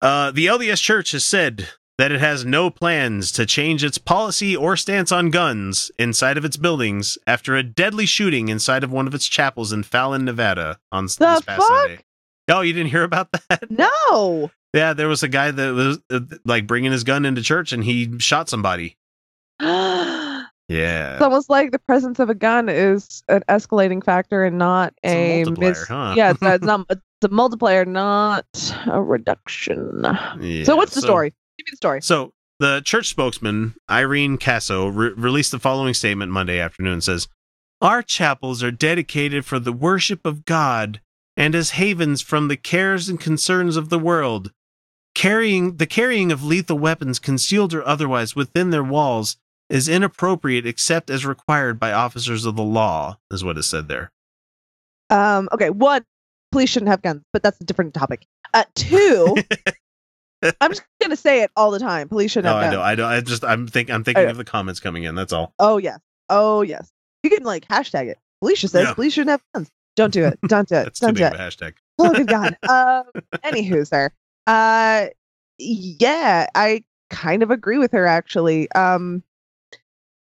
Uh, 0.00 0.30
the 0.30 0.46
LDS 0.46 0.80
Church 0.82 1.12
has 1.12 1.24
said 1.24 1.68
that 1.98 2.10
it 2.10 2.20
has 2.20 2.44
no 2.44 2.70
plans 2.70 3.30
to 3.32 3.46
change 3.46 3.84
its 3.84 3.98
policy 3.98 4.56
or 4.56 4.76
stance 4.76 5.12
on 5.12 5.30
guns 5.30 5.90
inside 5.98 6.36
of 6.36 6.44
its 6.44 6.56
buildings 6.56 7.16
after 7.26 7.54
a 7.54 7.62
deadly 7.62 8.04
shooting 8.06 8.48
inside 8.48 8.82
of 8.82 8.90
one 8.90 9.06
of 9.06 9.14
its 9.14 9.26
chapels 9.26 9.72
in 9.72 9.82
Fallon, 9.82 10.24
Nevada 10.24 10.78
on 10.90 11.04
The 11.04 11.08
this 11.10 11.40
past 11.42 11.44
fuck? 11.46 11.66
Sunday. 11.68 11.98
Oh, 12.50 12.60
you 12.62 12.72
didn't 12.72 12.90
hear 12.90 13.04
about 13.04 13.28
that? 13.48 13.70
No. 13.70 14.50
Yeah, 14.74 14.92
there 14.92 15.06
was 15.08 15.22
a 15.22 15.28
guy 15.28 15.52
that 15.52 15.72
was 15.72 16.00
uh, 16.10 16.20
like 16.44 16.66
bringing 16.66 16.90
his 16.90 17.04
gun 17.04 17.24
into 17.24 17.42
church 17.42 17.72
and 17.72 17.84
he 17.84 18.18
shot 18.18 18.48
somebody. 18.48 18.96
Yeah. 20.66 21.12
It's 21.14 21.22
almost 21.22 21.50
like 21.50 21.72
the 21.72 21.78
presence 21.78 22.18
of 22.18 22.30
a 22.30 22.34
gun 22.34 22.70
is 22.70 23.22
an 23.28 23.42
escalating 23.50 24.02
factor 24.02 24.44
and 24.46 24.56
not 24.56 24.94
It's 25.02 25.12
a 25.12 25.42
a, 25.42 25.44
multiplier, 25.44 25.68
mis- 25.70 25.86
huh? 25.88 26.14
Yeah, 26.16 26.30
it's, 26.30 26.38
it's 26.42 26.64
not 26.64 26.86
it's 26.88 27.02
a 27.22 27.28
multiplier, 27.28 27.84
not 27.84 28.46
a 28.86 29.02
reduction. 29.02 30.06
Yeah, 30.40 30.64
so 30.64 30.74
what's 30.74 30.94
the 30.94 31.02
story? 31.02 31.34
Give 31.58 31.66
me 31.66 31.70
the 31.72 31.76
story. 31.76 32.02
So 32.02 32.32
the 32.58 32.82
church 32.84 33.08
spokesman 33.08 33.74
Irene 33.90 34.38
Caso 34.38 34.88
re- 34.88 35.12
released 35.16 35.50
the 35.50 35.58
following 35.58 35.94
statement 35.94 36.32
Monday 36.32 36.58
afternoon. 36.58 37.00
Says, 37.00 37.28
"Our 37.80 38.02
chapels 38.02 38.62
are 38.62 38.70
dedicated 38.70 39.44
for 39.44 39.58
the 39.58 39.72
worship 39.72 40.24
of 40.24 40.44
God 40.44 41.00
and 41.36 41.54
as 41.54 41.70
havens 41.70 42.22
from 42.22 42.48
the 42.48 42.56
cares 42.56 43.08
and 43.08 43.20
concerns 43.20 43.76
of 43.76 43.88
the 43.88 43.98
world. 43.98 44.52
Carrying 45.14 45.76
the 45.76 45.86
carrying 45.86 46.32
of 46.32 46.42
lethal 46.42 46.78
weapons, 46.78 47.18
concealed 47.18 47.72
or 47.72 47.86
otherwise, 47.86 48.34
within 48.34 48.70
their 48.70 48.84
walls." 48.84 49.36
Is 49.70 49.88
inappropriate 49.88 50.66
except 50.66 51.08
as 51.08 51.24
required 51.24 51.80
by 51.80 51.90
officers 51.90 52.44
of 52.44 52.54
the 52.54 52.62
law, 52.62 53.16
is 53.30 53.42
what 53.42 53.56
is 53.56 53.66
said 53.66 53.88
there. 53.88 54.12
Um, 55.08 55.48
okay, 55.52 55.70
one, 55.70 56.04
police 56.52 56.68
shouldn't 56.68 56.90
have 56.90 57.00
guns, 57.00 57.22
but 57.32 57.42
that's 57.42 57.58
a 57.62 57.64
different 57.64 57.94
topic. 57.94 58.26
Uh, 58.52 58.64
two, 58.74 59.34
I'm 60.60 60.70
just 60.72 60.82
gonna 61.00 61.16
say 61.16 61.42
it 61.42 61.50
all 61.56 61.70
the 61.70 61.78
time. 61.78 62.08
Police 62.08 62.32
shouldn't 62.32 62.52
No, 62.52 62.58
have 62.60 62.62
I 62.62 62.66
guns. 62.66 62.74
know, 62.76 62.82
I 62.82 62.94
know. 62.94 63.16
I 63.16 63.20
just, 63.20 63.44
I'm 63.44 63.66
think, 63.66 63.90
I'm 63.90 64.04
thinking 64.04 64.22
Okay. 64.24 64.30
of 64.30 64.36
the 64.36 64.44
comments 64.44 64.80
coming 64.80 65.04
in. 65.04 65.14
That's 65.14 65.32
all. 65.32 65.54
Oh 65.58 65.78
yes. 65.78 65.98
Oh 66.28 66.62
yes. 66.62 66.90
You 67.22 67.30
can 67.30 67.42
like 67.44 67.66
hashtag 67.68 68.06
it. 68.08 68.18
Felicia 68.40 68.68
says 68.68 68.86
Yeah. 68.88 68.94
police 68.94 69.12
shouldn't 69.14 69.30
have 69.30 69.42
guns. 69.54 69.70
Don't 69.96 70.12
do 70.12 70.24
it. 70.24 70.38
Don't 70.48 70.68
do 70.68 70.74
it. 70.76 70.84
That's 70.84 71.00
Don't 71.00 71.10
big 71.14 71.18
do 71.18 71.26
of 71.26 71.32
it. 71.34 71.40
a 71.40 71.42
hashtag. 71.42 71.74
Oh 71.98 72.12
good 72.12 72.26
God. 72.26 72.56
Um. 72.68 73.04
Anywho, 73.44 73.86
sir. 73.86 74.10
Uh. 74.46 75.06
Yeah, 75.58 76.46
I 76.54 76.82
kind 77.10 77.42
of 77.42 77.50
agree 77.50 77.78
with 77.78 77.92
her 77.92 78.06
actually. 78.06 78.70
Um. 78.72 79.22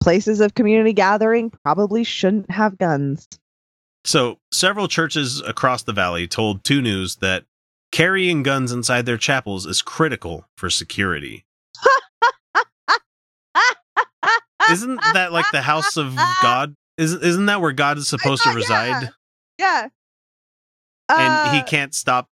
Places 0.00 0.40
of 0.40 0.54
community 0.54 0.92
gathering 0.92 1.50
probably 1.64 2.04
shouldn't 2.04 2.50
have 2.50 2.78
guns. 2.78 3.28
So, 4.04 4.38
several 4.52 4.86
churches 4.88 5.42
across 5.42 5.82
the 5.82 5.92
valley 5.92 6.26
told 6.28 6.62
2 6.64 6.80
News 6.80 7.16
that 7.16 7.44
carrying 7.92 8.42
guns 8.42 8.72
inside 8.72 9.06
their 9.06 9.16
chapels 9.16 9.66
is 9.66 9.82
critical 9.82 10.46
for 10.56 10.68
security. 10.70 11.44
Isn't 14.70 15.00
that 15.14 15.32
like 15.32 15.46
the 15.52 15.62
house 15.62 15.96
of 15.96 16.14
God? 16.42 16.74
Isn't 16.98 17.22
isn't 17.22 17.46
that 17.46 17.60
where 17.60 17.72
God 17.72 17.96
is 17.96 18.08
supposed 18.08 18.42
to 18.42 18.50
reside? 18.50 19.08
Yeah. 19.58 19.88
And 21.10 21.54
he 21.54 21.60
Uh, 21.60 21.64
can't 21.64 21.94
stop 21.94 22.28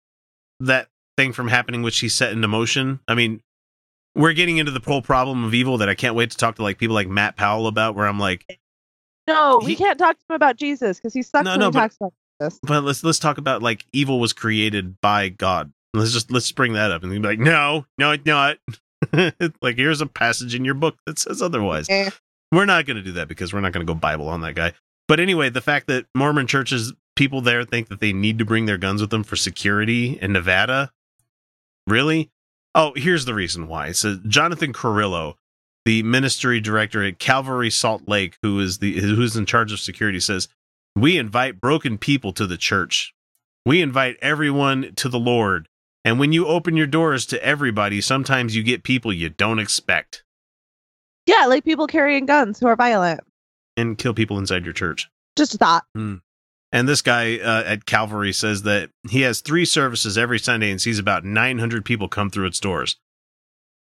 that 0.60 0.88
thing 1.16 1.32
from 1.32 1.46
happening 1.48 1.82
which 1.82 1.98
he 2.00 2.08
set 2.08 2.32
into 2.32 2.48
motion? 2.48 2.98
I 3.06 3.14
mean, 3.14 3.40
we're 4.16 4.32
getting 4.32 4.56
into 4.56 4.72
the 4.72 4.80
whole 4.80 5.02
problem 5.02 5.44
of 5.44 5.54
evil 5.54 5.78
that 5.78 5.88
I 5.88 5.94
can't 5.94 6.16
wait 6.16 6.32
to 6.32 6.36
talk 6.36 6.56
to 6.56 6.62
like 6.62 6.78
people 6.78 6.94
like 6.94 7.06
Matt 7.08 7.36
Powell 7.36 7.66
about. 7.68 7.94
Where 7.94 8.06
I'm 8.08 8.18
like, 8.18 8.58
No, 9.28 9.60
we 9.64 9.76
can't 9.76 9.98
talk 9.98 10.16
to 10.18 10.24
him 10.28 10.34
about 10.34 10.56
Jesus 10.56 10.96
because 10.98 11.14
he 11.14 11.22
sucks 11.22 11.44
No, 11.44 11.52
when 11.52 11.60
no, 11.60 11.66
he 11.66 11.72
but- 11.72 11.80
Jesus. 12.40 12.58
but 12.62 12.84
let's 12.84 13.04
let's 13.04 13.18
talk 13.18 13.38
about 13.38 13.62
like 13.62 13.84
evil 13.92 14.20
was 14.20 14.32
created 14.32 15.00
by 15.00 15.28
God. 15.28 15.72
Let's 15.92 16.12
just 16.12 16.30
let's 16.30 16.50
bring 16.52 16.72
that 16.74 16.90
up 16.90 17.02
and 17.02 17.12
be 17.12 17.18
like, 17.18 17.38
no, 17.38 17.86
no, 17.98 18.12
it's 18.12 18.26
not. 18.26 18.58
like 19.62 19.76
here's 19.76 20.00
a 20.00 20.06
passage 20.06 20.54
in 20.54 20.64
your 20.64 20.74
book 20.74 20.96
that 21.06 21.18
says 21.18 21.42
otherwise. 21.42 21.88
We're 22.52 22.64
not 22.66 22.86
going 22.86 22.96
to 22.96 23.02
do 23.02 23.12
that 23.12 23.28
because 23.28 23.52
we're 23.52 23.60
not 23.60 23.72
going 23.72 23.86
to 23.86 23.92
go 23.92 23.98
Bible 23.98 24.28
on 24.28 24.40
that 24.42 24.54
guy. 24.54 24.72
But 25.08 25.20
anyway, 25.20 25.50
the 25.50 25.60
fact 25.60 25.86
that 25.88 26.06
Mormon 26.14 26.46
churches 26.46 26.92
people 27.16 27.40
there 27.40 27.64
think 27.64 27.88
that 27.88 28.00
they 28.00 28.12
need 28.12 28.38
to 28.38 28.44
bring 28.44 28.66
their 28.66 28.78
guns 28.78 29.00
with 29.00 29.10
them 29.10 29.24
for 29.24 29.36
security 29.36 30.18
in 30.20 30.32
Nevada, 30.32 30.92
really? 31.86 32.30
Oh, 32.74 32.92
here's 32.96 33.24
the 33.24 33.34
reason 33.34 33.68
why. 33.68 33.92
So 33.92 34.18
Jonathan 34.26 34.72
Carrillo, 34.72 35.36
the 35.84 36.02
ministry 36.02 36.60
director 36.60 37.04
at 37.04 37.18
Calvary 37.18 37.70
Salt 37.70 38.08
Lake, 38.08 38.36
who 38.42 38.58
is 38.60 38.78
the 38.78 38.98
who's 38.98 39.36
in 39.36 39.46
charge 39.46 39.72
of 39.72 39.80
security, 39.80 40.18
says 40.20 40.48
we 40.96 41.18
invite 41.18 41.60
broken 41.60 41.98
people 41.98 42.32
to 42.34 42.46
the 42.46 42.56
church. 42.56 43.14
We 43.66 43.80
invite 43.82 44.16
everyone 44.22 44.92
to 44.96 45.08
the 45.08 45.18
Lord. 45.18 45.68
And 46.04 46.18
when 46.18 46.32
you 46.32 46.46
open 46.46 46.76
your 46.76 46.86
doors 46.86 47.24
to 47.26 47.42
everybody, 47.44 48.00
sometimes 48.00 48.54
you 48.54 48.62
get 48.62 48.82
people 48.82 49.12
you 49.12 49.30
don't 49.30 49.58
expect 49.58 50.22
Yeah, 51.26 51.46
like 51.46 51.64
people 51.64 51.86
carrying 51.86 52.26
guns 52.26 52.60
who 52.60 52.66
are 52.66 52.76
violent. 52.76 53.20
and 53.76 53.96
kill 53.98 54.14
people 54.14 54.38
inside 54.38 54.64
your 54.64 54.74
church. 54.74 55.08
Just 55.36 55.54
a 55.54 55.58
thought. 55.58 55.84
And 55.94 56.88
this 56.88 57.02
guy 57.02 57.38
uh, 57.38 57.62
at 57.64 57.86
Calvary 57.86 58.32
says 58.32 58.62
that 58.62 58.90
he 59.08 59.22
has 59.22 59.40
three 59.40 59.64
services 59.64 60.18
every 60.18 60.38
Sunday 60.38 60.70
and 60.70 60.80
sees 60.80 60.98
about 60.98 61.24
900 61.24 61.84
people 61.84 62.08
come 62.08 62.30
through 62.30 62.46
its 62.46 62.60
doors. 62.60 62.96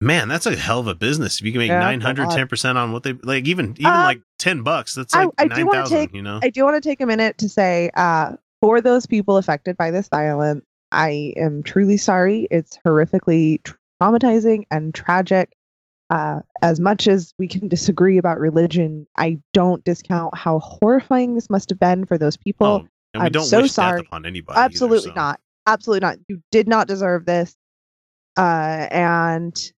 Man, 0.01 0.29
that's 0.29 0.47
a 0.47 0.55
hell 0.55 0.79
of 0.79 0.87
a 0.87 0.95
business. 0.95 1.41
If 1.41 1.47
you 1.47 1.53
can 1.53 1.59
make 1.59 1.69
Yeah, 1.71 1.81
nine 1.81 1.99
that's 1.99 2.05
a 2.05 2.07
hundred, 2.09 2.27
lot. 2.29 2.37
ten 2.37 2.47
percent 2.49 2.79
on 2.79 2.93
what 2.93 3.03
they 3.03 3.15
like, 3.15 3.47
even 3.49 3.73
even 3.79 3.87
Um, 3.87 4.05
like 4.05 4.21
ten 4.39 4.63
bucks. 4.63 4.95
That's 4.95 5.13
I- 5.15 5.25
like 5.25 5.35
I 5.39 5.45
do 5.49 5.55
nine 5.55 5.67
wanna 5.67 5.87
take- 5.89 6.15
You 6.15 6.23
know, 6.23 6.39
I 6.43 6.51
do 6.51 6.63
want 6.65 6.81
to 6.81 6.89
take 6.89 7.01
a 7.01 7.07
minute 7.07 7.37
to 7.39 7.49
say, 7.49 7.91
uh, 7.95 8.35
for 8.61 8.81
those 8.81 9.07
people 9.07 9.37
affected 9.37 9.77
by 9.77 9.91
this 9.91 10.09
violence, 10.09 10.65
I 10.93 11.33
am 11.37 11.63
truly 11.65 11.97
sorry. 11.97 12.47
It's 12.51 12.79
horrifically 12.87 13.61
traumatizing 14.01 14.65
and 14.71 14.95
tragic. 14.95 15.53
Uh, 16.11 16.41
as 16.63 16.81
much 16.81 17.07
as 17.09 17.35
we 17.39 17.47
can 17.49 17.69
disagree 17.69 18.17
about 18.19 18.39
religion, 18.39 19.07
I 19.17 19.39
don't 19.53 19.85
discount 19.85 20.35
how 20.37 20.61
horrifying 20.61 21.35
this 21.35 21.51
must 21.51 21.69
have 21.71 21.79
been 21.81 22.07
for 22.07 22.17
those 22.17 22.37
people. 22.37 22.67
oh, 22.67 22.89
and 23.15 23.23
we 23.23 23.27
I'm 23.27 23.33
don't 23.33 23.45
so 23.45 23.67
sorry. 23.67 24.01
upon 24.01 24.25
anybody. 24.27 24.57
either, 24.57 24.65
Absolutely 24.65 25.09
so. 25.11 25.15
not. 25.15 25.41
Absolutely 25.67 26.07
not. 26.07 26.19
You 26.29 26.41
did 26.53 26.67
not 26.69 26.87
deserve 26.89 27.27
this. 27.27 27.55
Uh, 28.39 28.87
and 28.91 29.73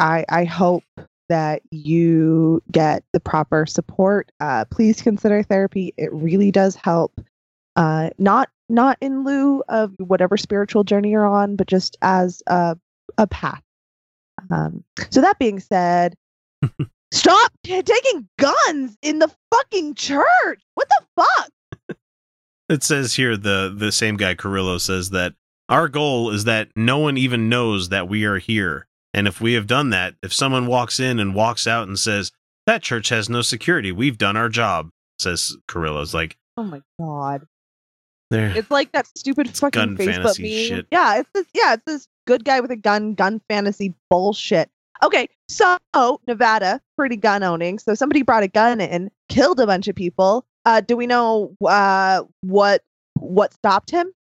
I 0.00 0.24
I 0.28 0.44
hope 0.44 0.84
that 1.28 1.62
you 1.70 2.60
get 2.72 3.04
the 3.12 3.20
proper 3.20 3.64
support. 3.66 4.32
Uh, 4.40 4.64
please 4.64 5.00
consider 5.00 5.44
therapy. 5.44 5.94
It 5.96 6.12
really 6.12 6.50
does 6.50 6.74
help. 6.74 7.20
Uh, 7.76 8.10
not 8.18 8.48
not 8.68 8.98
in 9.00 9.24
lieu 9.24 9.62
of 9.68 9.92
whatever 9.98 10.36
spiritual 10.36 10.82
journey 10.82 11.10
you're 11.10 11.26
on, 11.26 11.54
but 11.54 11.68
just 11.68 11.96
as 12.02 12.42
a 12.48 12.76
a 13.18 13.26
path. 13.26 13.62
Um, 14.50 14.82
so 15.10 15.20
that 15.20 15.38
being 15.38 15.60
said, 15.60 16.14
stop 17.12 17.52
t- 17.62 17.82
taking 17.82 18.28
guns 18.38 18.96
in 19.02 19.18
the 19.18 19.30
fucking 19.52 19.94
church. 19.94 20.60
What 20.74 20.88
the 20.88 21.22
fuck? 21.22 21.96
It 22.68 22.82
says 22.82 23.14
here 23.14 23.36
the 23.36 23.72
the 23.76 23.92
same 23.92 24.16
guy 24.16 24.34
Carrillo 24.34 24.78
says 24.78 25.10
that 25.10 25.34
our 25.68 25.88
goal 25.88 26.30
is 26.30 26.44
that 26.44 26.68
no 26.74 26.98
one 26.98 27.16
even 27.16 27.48
knows 27.48 27.90
that 27.90 28.08
we 28.08 28.24
are 28.24 28.38
here. 28.38 28.86
And 29.12 29.26
if 29.26 29.40
we 29.40 29.54
have 29.54 29.66
done 29.66 29.90
that, 29.90 30.14
if 30.22 30.32
someone 30.32 30.66
walks 30.66 31.00
in 31.00 31.18
and 31.18 31.34
walks 31.34 31.66
out 31.66 31.88
and 31.88 31.98
says 31.98 32.30
that 32.66 32.82
church 32.82 33.08
has 33.08 33.28
no 33.28 33.42
security, 33.42 33.90
we've 33.92 34.18
done 34.18 34.36
our 34.36 34.48
job. 34.48 34.90
Says 35.18 35.56
Carrillo's 35.68 36.14
like 36.14 36.36
Oh 36.56 36.62
my 36.64 36.80
god. 37.00 37.46
there. 38.30 38.56
It's 38.56 38.70
like 38.70 38.92
that 38.92 39.06
stupid 39.18 39.50
fucking 39.50 39.80
gun 39.80 39.96
Facebook 39.96 40.12
fantasy 40.14 40.42
meme. 40.42 40.66
shit. 40.78 40.86
Yeah, 40.92 41.18
it's 41.18 41.30
this. 41.34 41.46
Yeah, 41.54 41.74
it's 41.74 41.82
this 41.86 42.06
good 42.26 42.44
guy 42.44 42.60
with 42.60 42.70
a 42.70 42.76
gun, 42.76 43.14
gun 43.14 43.40
fantasy 43.48 43.94
bullshit. 44.08 44.70
Okay, 45.02 45.28
so 45.48 45.76
Nevada, 46.26 46.80
pretty 46.96 47.16
gun 47.16 47.42
owning. 47.42 47.78
So 47.78 47.94
somebody 47.94 48.22
brought 48.22 48.42
a 48.42 48.48
gun 48.48 48.80
in, 48.80 49.10
killed 49.30 49.58
a 49.58 49.66
bunch 49.66 49.88
of 49.88 49.96
people. 49.96 50.44
Uh, 50.66 50.80
do 50.82 50.96
we 50.96 51.06
know 51.06 51.56
uh 51.66 52.22
what 52.42 52.82
what 53.14 53.52
stopped 53.54 53.90
him? 53.90 54.12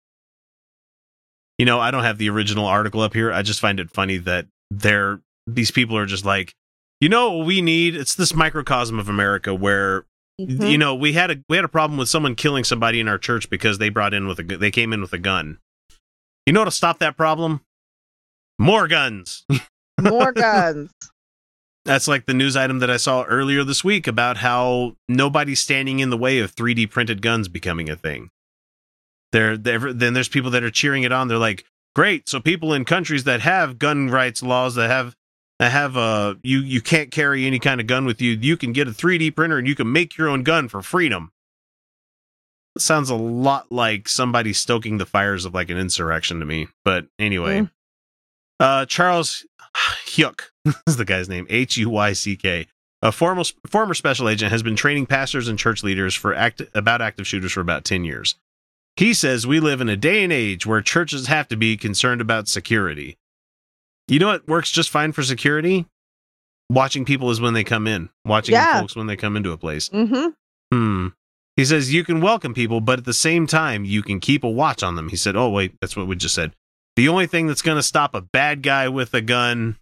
You 1.58 1.66
know, 1.66 1.80
I 1.80 1.92
don't 1.92 2.04
have 2.04 2.18
the 2.18 2.30
original 2.30 2.66
article 2.66 3.02
up 3.02 3.14
here. 3.14 3.32
I 3.34 3.42
just 3.42 3.60
find 3.60 3.80
it 3.80 3.92
funny 3.92 4.18
that 4.20 4.48
they're 4.70 5.22
these 5.48 5.72
people 5.72 5.98
are 5.98 6.06
just 6.06 6.26
like, 6.26 6.54
you 7.00 7.10
know 7.10 7.38
what 7.38 7.46
we 7.46 7.62
need? 7.62 7.96
It's 7.96 8.16
this 8.16 8.34
microcosm 8.34 9.00
of 9.00 9.10
America 9.10 9.54
where 9.54 10.06
mm-hmm. 10.40 10.64
you 10.64 10.78
know 10.78 10.96
we 10.96 11.14
had 11.14 11.32
a 11.32 11.38
we 11.50 11.56
had 11.56 11.66
a 11.66 11.70
problem 11.70 11.98
with 11.98 12.10
someone 12.10 12.36
killing 12.36 12.64
somebody 12.64 13.00
in 13.00 13.08
our 13.08 13.18
church 13.18 13.50
because 13.50 13.78
they 13.78 13.90
brought 13.90 14.14
in 14.14 14.28
with 14.28 14.40
a 14.40 14.44
they 14.44 14.72
came 14.72 14.94
in 14.94 15.02
with 15.02 15.14
a 15.14 15.18
gun. 15.20 15.60
You 16.46 16.54
know 16.54 16.66
to 16.66 16.72
stop 16.72 17.00
that 17.00 17.18
problem? 17.18 17.62
More 18.58 18.88
guns. 18.88 19.46
More 20.02 20.32
guns. 20.32 20.92
That's 21.86 22.08
like 22.08 22.26
the 22.26 22.34
news 22.34 22.56
item 22.56 22.80
that 22.80 22.90
I 22.90 22.98
saw 22.98 23.24
earlier 23.24 23.64
this 23.64 23.84
week 23.84 24.06
about 24.06 24.38
how 24.38 24.96
nobody's 25.08 25.60
standing 25.60 26.00
in 26.00 26.10
the 26.10 26.18
way 26.18 26.40
of 26.40 26.56
3D 26.56 26.90
printed 26.92 27.22
guns 27.22 27.48
becoming 27.48 27.90
a 27.90 27.96
thing. 27.96 28.30
There, 29.32 29.58
there, 29.58 29.94
then 29.94 30.14
there's 30.14 30.28
people 30.28 30.52
that 30.52 30.64
are 30.64 30.72
cheering 30.72 31.04
it 31.04 31.12
on. 31.12 31.28
They're 31.28 31.38
like, 31.38 31.66
"Great!" 31.96 32.30
So 32.30 32.40
people 32.40 32.74
in 32.74 32.86
countries 32.86 33.24
that 33.26 33.42
have 33.42 33.80
gun 33.80 34.10
rights 34.10 34.42
laws 34.44 34.76
that 34.76 34.90
have 34.90 35.16
that 35.60 35.72
have 35.72 35.98
uh 35.98 36.36
you 36.44 36.60
you 36.60 36.82
can't 36.82 37.12
carry 37.12 37.46
any 37.46 37.60
kind 37.60 37.82
of 37.82 37.88
gun 37.88 38.06
with 38.06 38.22
you, 38.22 38.32
you 38.40 38.56
can 38.58 38.72
get 38.74 38.88
a 38.88 38.92
3D 38.92 39.36
printer 39.36 39.58
and 39.58 39.68
you 39.68 39.76
can 39.76 39.92
make 39.92 40.18
your 40.18 40.30
own 40.30 40.44
gun 40.44 40.68
for 40.70 40.82
freedom. 40.82 41.32
It 42.76 42.82
sounds 42.82 43.10
a 43.10 43.16
lot 43.16 43.72
like 43.72 44.08
somebody 44.08 44.54
stoking 44.54 45.00
the 45.00 45.06
fires 45.06 45.44
of 45.46 45.54
like 45.54 45.70
an 45.70 45.78
insurrection 45.78 46.40
to 46.40 46.46
me. 46.46 46.68
But 46.86 47.08
anyway, 47.18 47.62
Mm. 47.62 47.72
uh, 48.60 48.86
Charles 48.86 49.46
Huyck 50.08 50.42
is 50.88 50.98
the 50.98 51.06
guy's 51.06 51.28
name. 51.28 51.46
H 51.50 51.78
U 51.78 51.90
Y 51.90 52.14
C 52.14 52.36
K. 52.38 52.68
A 53.02 53.12
former 53.12 53.44
former 53.68 53.94
special 53.94 54.28
agent 54.30 54.52
has 54.52 54.62
been 54.62 54.76
training 54.76 55.06
pastors 55.08 55.48
and 55.48 55.58
church 55.58 55.84
leaders 55.84 56.14
for 56.16 56.34
act 56.36 56.62
about 56.74 57.02
active 57.02 57.26
shooters 57.28 57.52
for 57.54 57.62
about 57.62 57.86
ten 57.86 58.04
years. 58.04 58.36
He 58.96 59.14
says 59.14 59.48
we 59.48 59.60
live 59.60 59.80
in 59.82 59.90
a 59.90 59.96
day 59.98 60.24
and 60.24 60.34
age 60.34 60.66
where 60.66 60.82
churches 60.82 61.28
have 61.28 61.48
to 61.50 61.56
be 61.58 61.78
concerned 61.78 62.22
about 62.22 62.48
security. 62.48 63.18
You 64.08 64.20
know 64.20 64.28
what 64.28 64.48
works 64.48 64.72
just 64.72 64.90
fine 64.90 65.12
for 65.12 65.24
security? 65.24 65.86
Watching 66.70 67.06
people 67.06 67.32
is 67.32 67.40
when 67.42 67.54
they 67.54 67.64
come 67.64 67.88
in. 67.88 68.10
Watching 68.26 68.54
Yeah. 68.54 68.80
folks 68.82 68.96
when 68.96 69.08
they 69.08 69.16
come 69.16 69.38
into 69.38 69.52
a 69.52 69.58
place. 69.58 69.90
Mm-hmm. 69.90 70.28
Hmm. 70.74 71.08
He 71.56 71.66
says 71.66 71.94
you 71.94 72.04
can 72.04 72.22
welcome 72.22 72.54
people, 72.54 72.80
but 72.82 73.00
at 73.00 73.06
the 73.06 73.14
same 73.14 73.46
time, 73.48 73.84
you 73.86 74.02
can 74.02 74.20
keep 74.20 74.44
a 74.44 74.50
watch 74.50 74.82
on 74.84 74.96
them. 74.96 75.10
He 75.10 75.16
said, 75.18 75.36
"Oh 75.36 75.50
wait, 75.50 75.74
that's 75.82 75.96
what 75.98 76.08
we 76.08 76.16
just 76.16 76.36
said." 76.36 76.54
The 76.96 77.10
only 77.10 77.28
thing 77.28 77.48
that's 77.48 77.62
going 77.62 77.78
to 77.78 77.84
stop 77.84 78.14
a 78.16 78.22
bad 78.22 78.62
guy 78.62 78.88
with 78.90 79.14
a 79.14 79.22
gun 79.22 79.78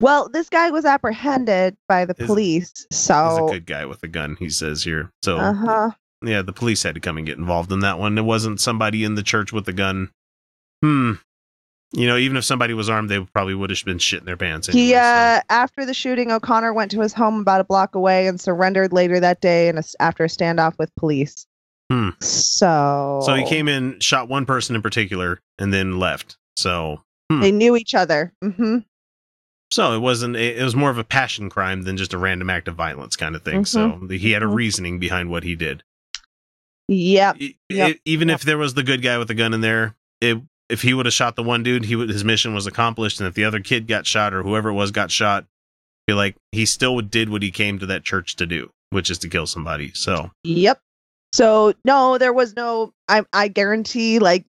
Well, 0.00 0.28
this 0.30 0.48
guy 0.48 0.70
was 0.70 0.84
apprehended 0.86 1.76
by 1.88 2.04
the 2.06 2.14
police. 2.14 2.72
is 2.90 3.10
a 3.10 3.46
good 3.50 3.66
guy 3.66 3.84
with 3.86 4.02
a 4.02 4.08
gun. 4.08 4.36
He 4.38 4.48
says 4.48 4.82
here. 4.84 5.10
So 5.22 5.36
uh 5.38 5.52
huh. 5.52 5.90
Yeah, 6.22 6.42
the 6.42 6.52
police 6.52 6.82
had 6.82 6.94
to 6.94 7.00
come 7.00 7.16
and 7.16 7.26
get 7.26 7.38
involved 7.38 7.72
in 7.72 7.80
that 7.80 7.98
one. 7.98 8.16
It 8.18 8.22
wasn't 8.24 8.60
somebody 8.60 9.04
in 9.04 9.14
the 9.14 9.22
church 9.22 9.52
with 9.52 9.66
a 9.68 9.72
gun. 9.72 10.10
Hmm. 10.82 11.12
You 11.92 12.06
know, 12.06 12.16
even 12.16 12.36
if 12.36 12.44
somebody 12.44 12.72
was 12.72 12.88
armed, 12.88 13.08
they 13.10 13.18
probably 13.18 13.54
would 13.54 13.70
have 13.70 13.84
been 13.84 13.98
shitting 13.98 14.24
their 14.24 14.36
pants. 14.36 14.68
He, 14.68 14.94
anyway, 14.94 15.00
so- 15.00 15.00
uh, 15.00 15.40
after 15.50 15.84
the 15.84 15.94
shooting, 15.94 16.30
O'Connor 16.30 16.72
went 16.72 16.90
to 16.92 17.00
his 17.00 17.12
home 17.12 17.40
about 17.40 17.60
a 17.60 17.64
block 17.64 17.94
away 17.96 18.28
and 18.28 18.40
surrendered 18.40 18.92
later 18.92 19.18
that 19.18 19.40
day, 19.40 19.68
and 19.68 19.80
after 19.98 20.22
a 20.24 20.28
standoff 20.28 20.78
with 20.78 20.94
police. 20.94 21.46
Hmm. 21.90 22.10
So, 22.20 23.20
So 23.24 23.34
he 23.34 23.44
came 23.44 23.66
in, 23.66 23.98
shot 23.98 24.28
one 24.28 24.46
person 24.46 24.76
in 24.76 24.82
particular, 24.82 25.40
and 25.58 25.72
then 25.74 25.98
left. 25.98 26.36
So, 26.56 27.02
hmm. 27.28 27.40
They 27.40 27.50
knew 27.50 27.74
each 27.76 27.94
other. 27.96 28.32
Mm-hmm. 28.44 28.78
so 29.72 29.92
it 29.92 29.98
wasn't. 29.98 30.36
It 30.36 30.62
was 30.62 30.76
more 30.76 30.90
of 30.90 30.98
a 30.98 31.04
passion 31.04 31.48
crime 31.50 31.82
than 31.82 31.96
just 31.96 32.12
a 32.14 32.18
random 32.18 32.50
act 32.50 32.68
of 32.68 32.74
violence 32.76 33.16
kind 33.16 33.34
of 33.36 33.42
thing. 33.42 33.64
So 33.64 34.00
he 34.10 34.30
had 34.32 34.42
a 34.42 34.46
Mhm. 34.46 34.54
reasoning 34.54 34.98
behind 35.00 35.30
what 35.30 35.42
he 35.44 35.54
did. 35.56 35.82
Yep. 36.92 37.36
E- 37.40 37.56
Yep. 37.68 37.96
even 38.04 38.30
if 38.30 38.42
there 38.42 38.58
was 38.58 38.74
the 38.74 38.82
good 38.82 39.00
guy 39.02 39.16
with 39.16 39.28
the 39.28 39.34
gun 39.34 39.54
in 39.54 39.60
there, 39.60 39.94
it, 40.20 40.38
if 40.68 40.82
he 40.82 40.92
would 40.92 41.06
have 41.06 41.12
shot 41.12 41.36
the 41.36 41.42
one 41.42 41.62
dude, 41.62 41.84
he 41.84 41.94
would, 41.96 42.08
his 42.08 42.24
mission 42.24 42.52
was 42.52 42.66
accomplished. 42.66 43.20
And 43.20 43.28
if 43.28 43.34
the 43.34 43.44
other 43.44 43.60
kid 43.60 43.86
got 43.86 44.06
shot 44.06 44.34
or 44.34 44.42
whoever 44.42 44.70
it 44.70 44.74
was 44.74 44.90
got 44.90 45.10
shot, 45.10 45.46
be 46.06 46.14
like 46.14 46.36
he 46.52 46.66
still 46.66 47.00
did 47.00 47.28
what 47.28 47.42
he 47.42 47.50
came 47.52 47.78
to 47.78 47.86
that 47.86 48.02
church 48.04 48.34
to 48.36 48.46
do, 48.46 48.70
which 48.90 49.08
is 49.10 49.18
to 49.18 49.28
kill 49.28 49.46
somebody. 49.46 49.92
So 49.94 50.30
Yep. 50.44 50.80
So 51.32 51.74
no, 51.84 52.18
there 52.18 52.32
was 52.32 52.56
no. 52.56 52.92
I 53.08 53.24
I 53.32 53.46
guarantee, 53.46 54.18
like, 54.18 54.44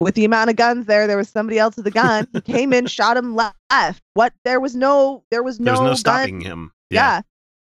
with 0.00 0.14
the 0.14 0.24
amount 0.24 0.50
of 0.50 0.56
guns 0.56 0.86
there, 0.86 1.08
there 1.08 1.16
was 1.16 1.28
somebody 1.28 1.58
else 1.58 1.76
with 1.76 1.86
a 1.88 1.90
gun. 1.90 2.28
he 2.32 2.40
came 2.40 2.72
in, 2.72 2.86
shot 2.86 3.16
him 3.16 3.34
left. 3.34 4.00
What? 4.14 4.32
There 4.44 4.60
was 4.60 4.76
no. 4.76 5.24
There 5.32 5.42
was 5.42 5.58
no. 5.58 5.64
there's 5.72 5.80
no 5.80 5.86
gun- 5.86 5.96
stopping 5.96 6.40
him. 6.40 6.70
Yeah. 6.90 7.22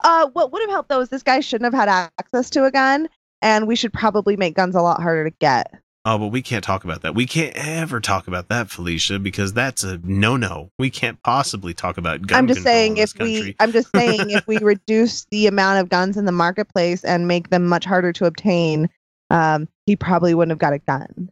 Uh, 0.05 0.28
what 0.34 0.53
would 0.53 0.61
have 0.61 0.70
helped 0.70 0.88
though 0.90 1.01
is 1.01 1.09
this 1.09 1.22
guy 1.24 1.40
shouldn't 1.40 1.74
have 1.74 1.88
had 1.88 2.11
access 2.20 2.51
to 2.51 2.64
a 2.64 2.70
gun, 2.70 3.09
and 3.43 3.66
we 3.66 3.76
should 3.76 3.93
probably 3.93 4.36
make 4.36 4.55
guns 4.55 4.74
a 4.74 4.82
lot 4.82 5.01
harder 5.01 5.30
to 5.30 5.36
get. 5.39 5.72
Oh, 6.05 6.16
but 6.16 6.28
we 6.28 6.41
can't 6.41 6.64
talk 6.64 6.84
about 6.84 7.03
that. 7.03 7.14
We 7.14 7.26
can't 7.26 7.55
ever 7.55 8.01
talk 8.01 8.28
about 8.28 8.49
that, 8.49 8.70
Felicia, 8.70 9.18
because 9.18 9.53
that's 9.53 9.84
a 9.84 9.99
no-no. 10.05 10.70
We 10.78 10.89
can't 10.89 11.22
possibly 11.22 11.74
talk 11.74 11.99
about 11.99 12.26
gun 12.26 12.39
I'm 12.39 12.47
just 12.47 12.62
saying 12.62 12.97
if 12.97 13.12
we. 13.18 13.55
I'm 13.61 13.72
just 13.72 13.91
saying 13.95 14.30
if 14.30 14.47
we 14.47 14.57
reduce 14.62 15.26
the 15.30 15.49
amount 15.49 15.80
of 15.80 15.91
guns 15.91 16.16
in 16.16 16.24
the 16.24 16.32
marketplace 16.32 17.05
and 17.05 17.28
make 17.28 17.51
them 17.51 17.66
much 17.66 17.84
harder 17.84 18.12
to 18.14 18.24
obtain, 18.24 18.89
um, 19.28 19.68
he 19.84 19.97
probably 19.97 20.34
wouldn't 20.34 20.53
have 20.53 20.59
got 20.59 20.72
a 20.72 20.78
gun. 20.78 21.30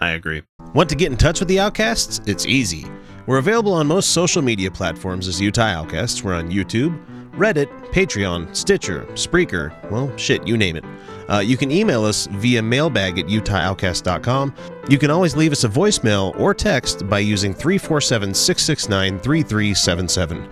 I 0.00 0.10
agree. 0.12 0.42
Want 0.74 0.88
to 0.90 0.96
get 0.96 1.12
in 1.12 1.18
touch 1.18 1.40
with 1.40 1.48
the 1.48 1.60
Outcasts? 1.60 2.20
It's 2.26 2.46
easy. 2.46 2.86
We're 3.26 3.38
available 3.38 3.74
on 3.74 3.86
most 3.86 4.10
social 4.10 4.42
media 4.42 4.70
platforms 4.70 5.28
as 5.28 5.40
Utah 5.40 5.66
Outcasts. 5.66 6.24
We're 6.24 6.34
on 6.34 6.50
YouTube, 6.50 6.98
Reddit, 7.32 7.68
Patreon, 7.92 8.54
Stitcher, 8.54 9.04
Spreaker, 9.12 9.90
well, 9.90 10.14
shit, 10.16 10.46
you 10.46 10.56
name 10.56 10.76
it. 10.76 10.84
Uh, 11.28 11.38
you 11.38 11.56
can 11.56 11.70
email 11.70 12.04
us 12.04 12.26
via 12.26 12.60
mailbag 12.60 13.18
at 13.18 13.26
utahoutcast.com. 13.26 14.54
You 14.88 14.98
can 14.98 15.10
always 15.10 15.36
leave 15.36 15.52
us 15.52 15.64
a 15.64 15.68
voicemail 15.68 16.38
or 16.38 16.54
text 16.54 17.08
by 17.08 17.20
using 17.20 17.54
347 17.54 18.34
669 18.34 19.20
3377. 19.20 20.48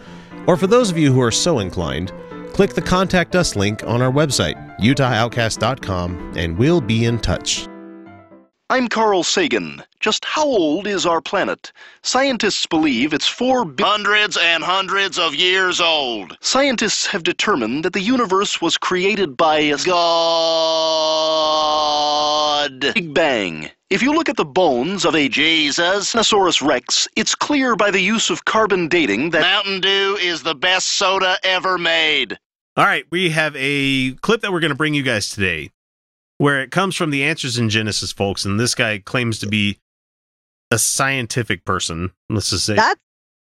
Or 0.46 0.56
for 0.56 0.66
those 0.66 0.90
of 0.90 0.96
you 0.96 1.12
who 1.12 1.20
are 1.20 1.30
so 1.30 1.58
inclined, 1.58 2.12
click 2.52 2.74
the 2.74 2.82
Contact 2.82 3.34
Us 3.34 3.56
link 3.56 3.82
on 3.84 4.00
our 4.00 4.12
website, 4.12 4.78
utahoutcast.com, 4.78 6.34
and 6.36 6.56
we'll 6.56 6.80
be 6.80 7.04
in 7.04 7.18
touch. 7.18 7.68
I'm 8.70 8.88
Carl 8.88 9.22
Sagan. 9.22 9.82
Just 9.98 10.26
how 10.26 10.44
old 10.44 10.86
is 10.86 11.06
our 11.06 11.22
planet? 11.22 11.72
Scientists 12.02 12.66
believe 12.66 13.14
it's 13.14 13.26
four 13.26 13.64
bi- 13.64 13.82
hundreds 13.82 14.36
and 14.36 14.62
hundreds 14.62 15.18
of 15.18 15.34
years 15.34 15.80
old. 15.80 16.36
Scientists 16.42 17.06
have 17.06 17.22
determined 17.22 17.82
that 17.86 17.94
the 17.94 18.02
universe 18.02 18.60
was 18.60 18.76
created 18.76 19.38
by 19.38 19.56
a 19.60 19.78
God. 19.78 19.94
Big 22.92 23.14
Bang. 23.14 23.70
If 23.88 24.02
you 24.02 24.12
look 24.12 24.28
at 24.28 24.36
the 24.36 24.44
bones 24.44 25.06
of 25.06 25.14
a 25.14 25.30
Jesus 25.30 26.12
Tyrannosaurus 26.12 26.60
Rex, 26.60 27.08
it's 27.16 27.34
clear 27.34 27.74
by 27.74 27.90
the 27.90 28.02
use 28.02 28.28
of 28.28 28.44
carbon 28.44 28.86
dating 28.88 29.30
that 29.30 29.40
Mountain 29.40 29.80
Dew 29.80 30.18
is 30.20 30.42
the 30.42 30.54
best 30.54 30.88
soda 30.88 31.38
ever 31.42 31.78
made. 31.78 32.38
All 32.76 32.84
right, 32.84 33.06
we 33.10 33.30
have 33.30 33.56
a 33.56 34.12
clip 34.16 34.42
that 34.42 34.52
we're 34.52 34.60
going 34.60 34.72
to 34.72 34.76
bring 34.76 34.92
you 34.92 35.02
guys 35.02 35.30
today 35.30 35.70
where 36.38 36.60
it 36.62 36.70
comes 36.70 36.96
from 36.96 37.10
the 37.10 37.22
Answers 37.24 37.58
in 37.58 37.68
Genesis 37.68 38.12
folks, 38.12 38.44
and 38.44 38.58
this 38.58 38.74
guy 38.74 38.98
claims 38.98 39.38
to 39.40 39.46
be 39.46 39.78
a 40.70 40.78
scientific 40.78 41.64
person. 41.64 42.12
Let's 42.30 42.50
just 42.50 42.66
say 42.66 42.74
That's 42.76 43.00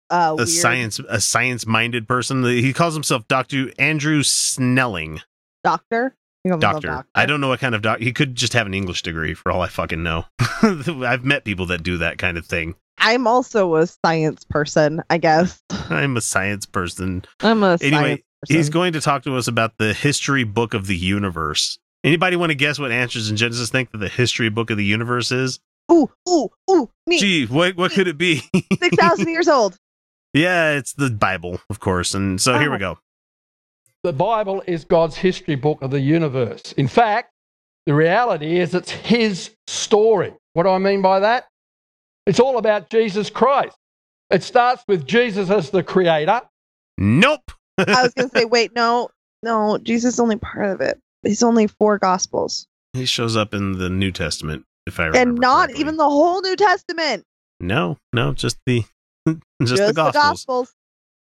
uh, 0.10 0.32
a 0.32 0.36
weird. 0.36 0.50
science 0.50 1.00
a 1.10 1.20
science 1.22 1.66
minded 1.66 2.08
person. 2.08 2.44
He 2.44 2.74
calls 2.74 2.94
himself 2.94 3.28
Doctor 3.28 3.72
Andrew 3.80 4.22
Snelling. 4.24 5.22
doctor. 5.64 6.16
Himself 6.44 6.62
Doctor. 6.84 7.06
I 7.16 7.26
don't 7.26 7.42
know 7.42 7.48
what 7.48 7.60
kind 7.60 7.74
of 7.74 7.82
doc. 7.82 8.00
He 8.00 8.14
could 8.14 8.36
just 8.36 8.54
have 8.54 8.68
an 8.68 8.76
English 8.76 9.02
degree 9.02 9.34
for 9.34 9.52
all 9.52 9.62
I 9.62 9.68
fucking 9.68 10.04
know. 10.04 10.26
I've 10.62 11.26
met 11.26 11.44
people 11.44 11.66
that 11.68 11.82
do 11.82 11.98
that 11.98 12.20
kind 12.20 12.38
of 12.38 12.46
thing. 12.46 12.76
I'm 13.00 13.26
also 13.26 13.76
a 13.76 13.88
science 13.88 14.46
person, 14.48 15.02
I 15.10 15.18
guess. 15.18 15.60
I'm 15.90 16.16
a 16.18 16.22
science 16.22 16.68
person. 16.68 17.26
I'm 17.40 17.64
a 17.64 17.80
Anyway, 17.82 17.90
science 17.92 18.22
person. 18.44 18.56
he's 18.58 18.70
going 18.70 18.94
to 18.94 19.02
talk 19.02 19.24
to 19.24 19.36
us 19.38 19.48
about 19.48 19.74
the 19.80 19.94
history 19.94 20.44
book 20.44 20.76
of 20.76 20.86
the 20.86 20.96
universe. 20.96 21.80
Anybody 22.06 22.36
want 22.36 22.52
to 22.52 22.56
guess 22.56 22.78
what 22.78 22.92
Answers 22.92 23.32
in 23.32 23.36
Genesis 23.36 23.70
think 23.72 23.92
that 23.92 23.98
the 23.98 24.08
history 24.08 24.50
book 24.50 24.70
of 24.70 24.78
the 24.78 24.86
universe 24.86 25.32
is? 25.32 25.60
Ooh, 25.92 26.08
ooh, 26.30 26.50
ooh, 26.70 26.90
me. 27.08 27.18
Gee, 27.20 27.46
what 27.48 27.76
what 27.78 27.92
could 27.92 28.08
it 28.08 28.18
be? 28.18 28.44
Six 28.80 28.96
thousand 28.96 29.28
years 29.30 29.48
old. 29.48 29.76
yeah, 30.34 30.72
it's 30.74 30.94
the 30.94 31.10
Bible, 31.10 31.60
of 31.70 31.80
course. 31.80 32.14
And 32.14 32.40
so 32.40 32.60
here 32.60 32.70
we 32.70 32.76
Oh. 32.78 32.80
go. 32.80 33.00
The 34.04 34.14
Bible 34.14 34.62
is 34.68 34.86
God's 34.86 35.18
history 35.18 35.56
book 35.56 35.82
of 35.82 35.90
the 35.90 36.00
universe. 36.00 36.74
In 36.74 36.88
fact, 36.88 37.32
the 37.88 37.96
reality 37.96 38.60
is 38.60 38.76
it's 38.76 38.92
his 38.92 39.56
story. 39.66 40.32
What 40.54 40.64
do 40.64 40.70
I 40.70 40.78
mean 40.78 41.02
by 41.02 41.20
that? 41.22 41.48
It's 42.28 42.40
all 42.40 42.60
about 42.60 42.90
Jesus 42.92 43.32
Christ. 43.32 43.76
It 44.30 44.44
starts 44.44 44.84
with 44.88 45.08
Jesus 45.08 45.50
as 45.50 45.72
the 45.72 45.82
creator. 45.82 46.42
Nope. 47.00 47.52
I 47.80 48.04
was 48.04 48.14
gonna 48.14 48.30
say, 48.36 48.46
wait, 48.46 48.76
no, 48.76 49.10
no, 49.42 49.80
Jesus 49.80 50.14
is 50.16 50.20
only 50.20 50.36
part 50.38 50.70
of 50.70 50.82
it. 50.82 51.00
He's 51.26 51.44
only 51.44 51.68
four 51.68 51.98
gospels. 51.98 52.68
He 52.94 53.06
shows 53.06 53.36
up 53.36 53.54
in 53.54 53.74
the 53.80 53.90
New 53.90 54.12
Testament, 54.12 54.66
if 54.88 55.00
I 55.00 55.06
remember. 55.08 55.30
And 55.32 55.40
not 55.40 55.68
correctly. 55.68 55.82
even 55.82 55.98
the 55.98 56.10
whole 56.10 56.42
New 56.42 56.56
Testament. 56.56 57.24
No, 57.60 57.98
no, 58.14 58.34
just 58.34 58.58
the 58.66 58.84
just, 59.28 59.42
Just, 59.62 59.86
the 59.88 59.94
Gospels. 59.94 60.14
Gospels. 60.24 60.74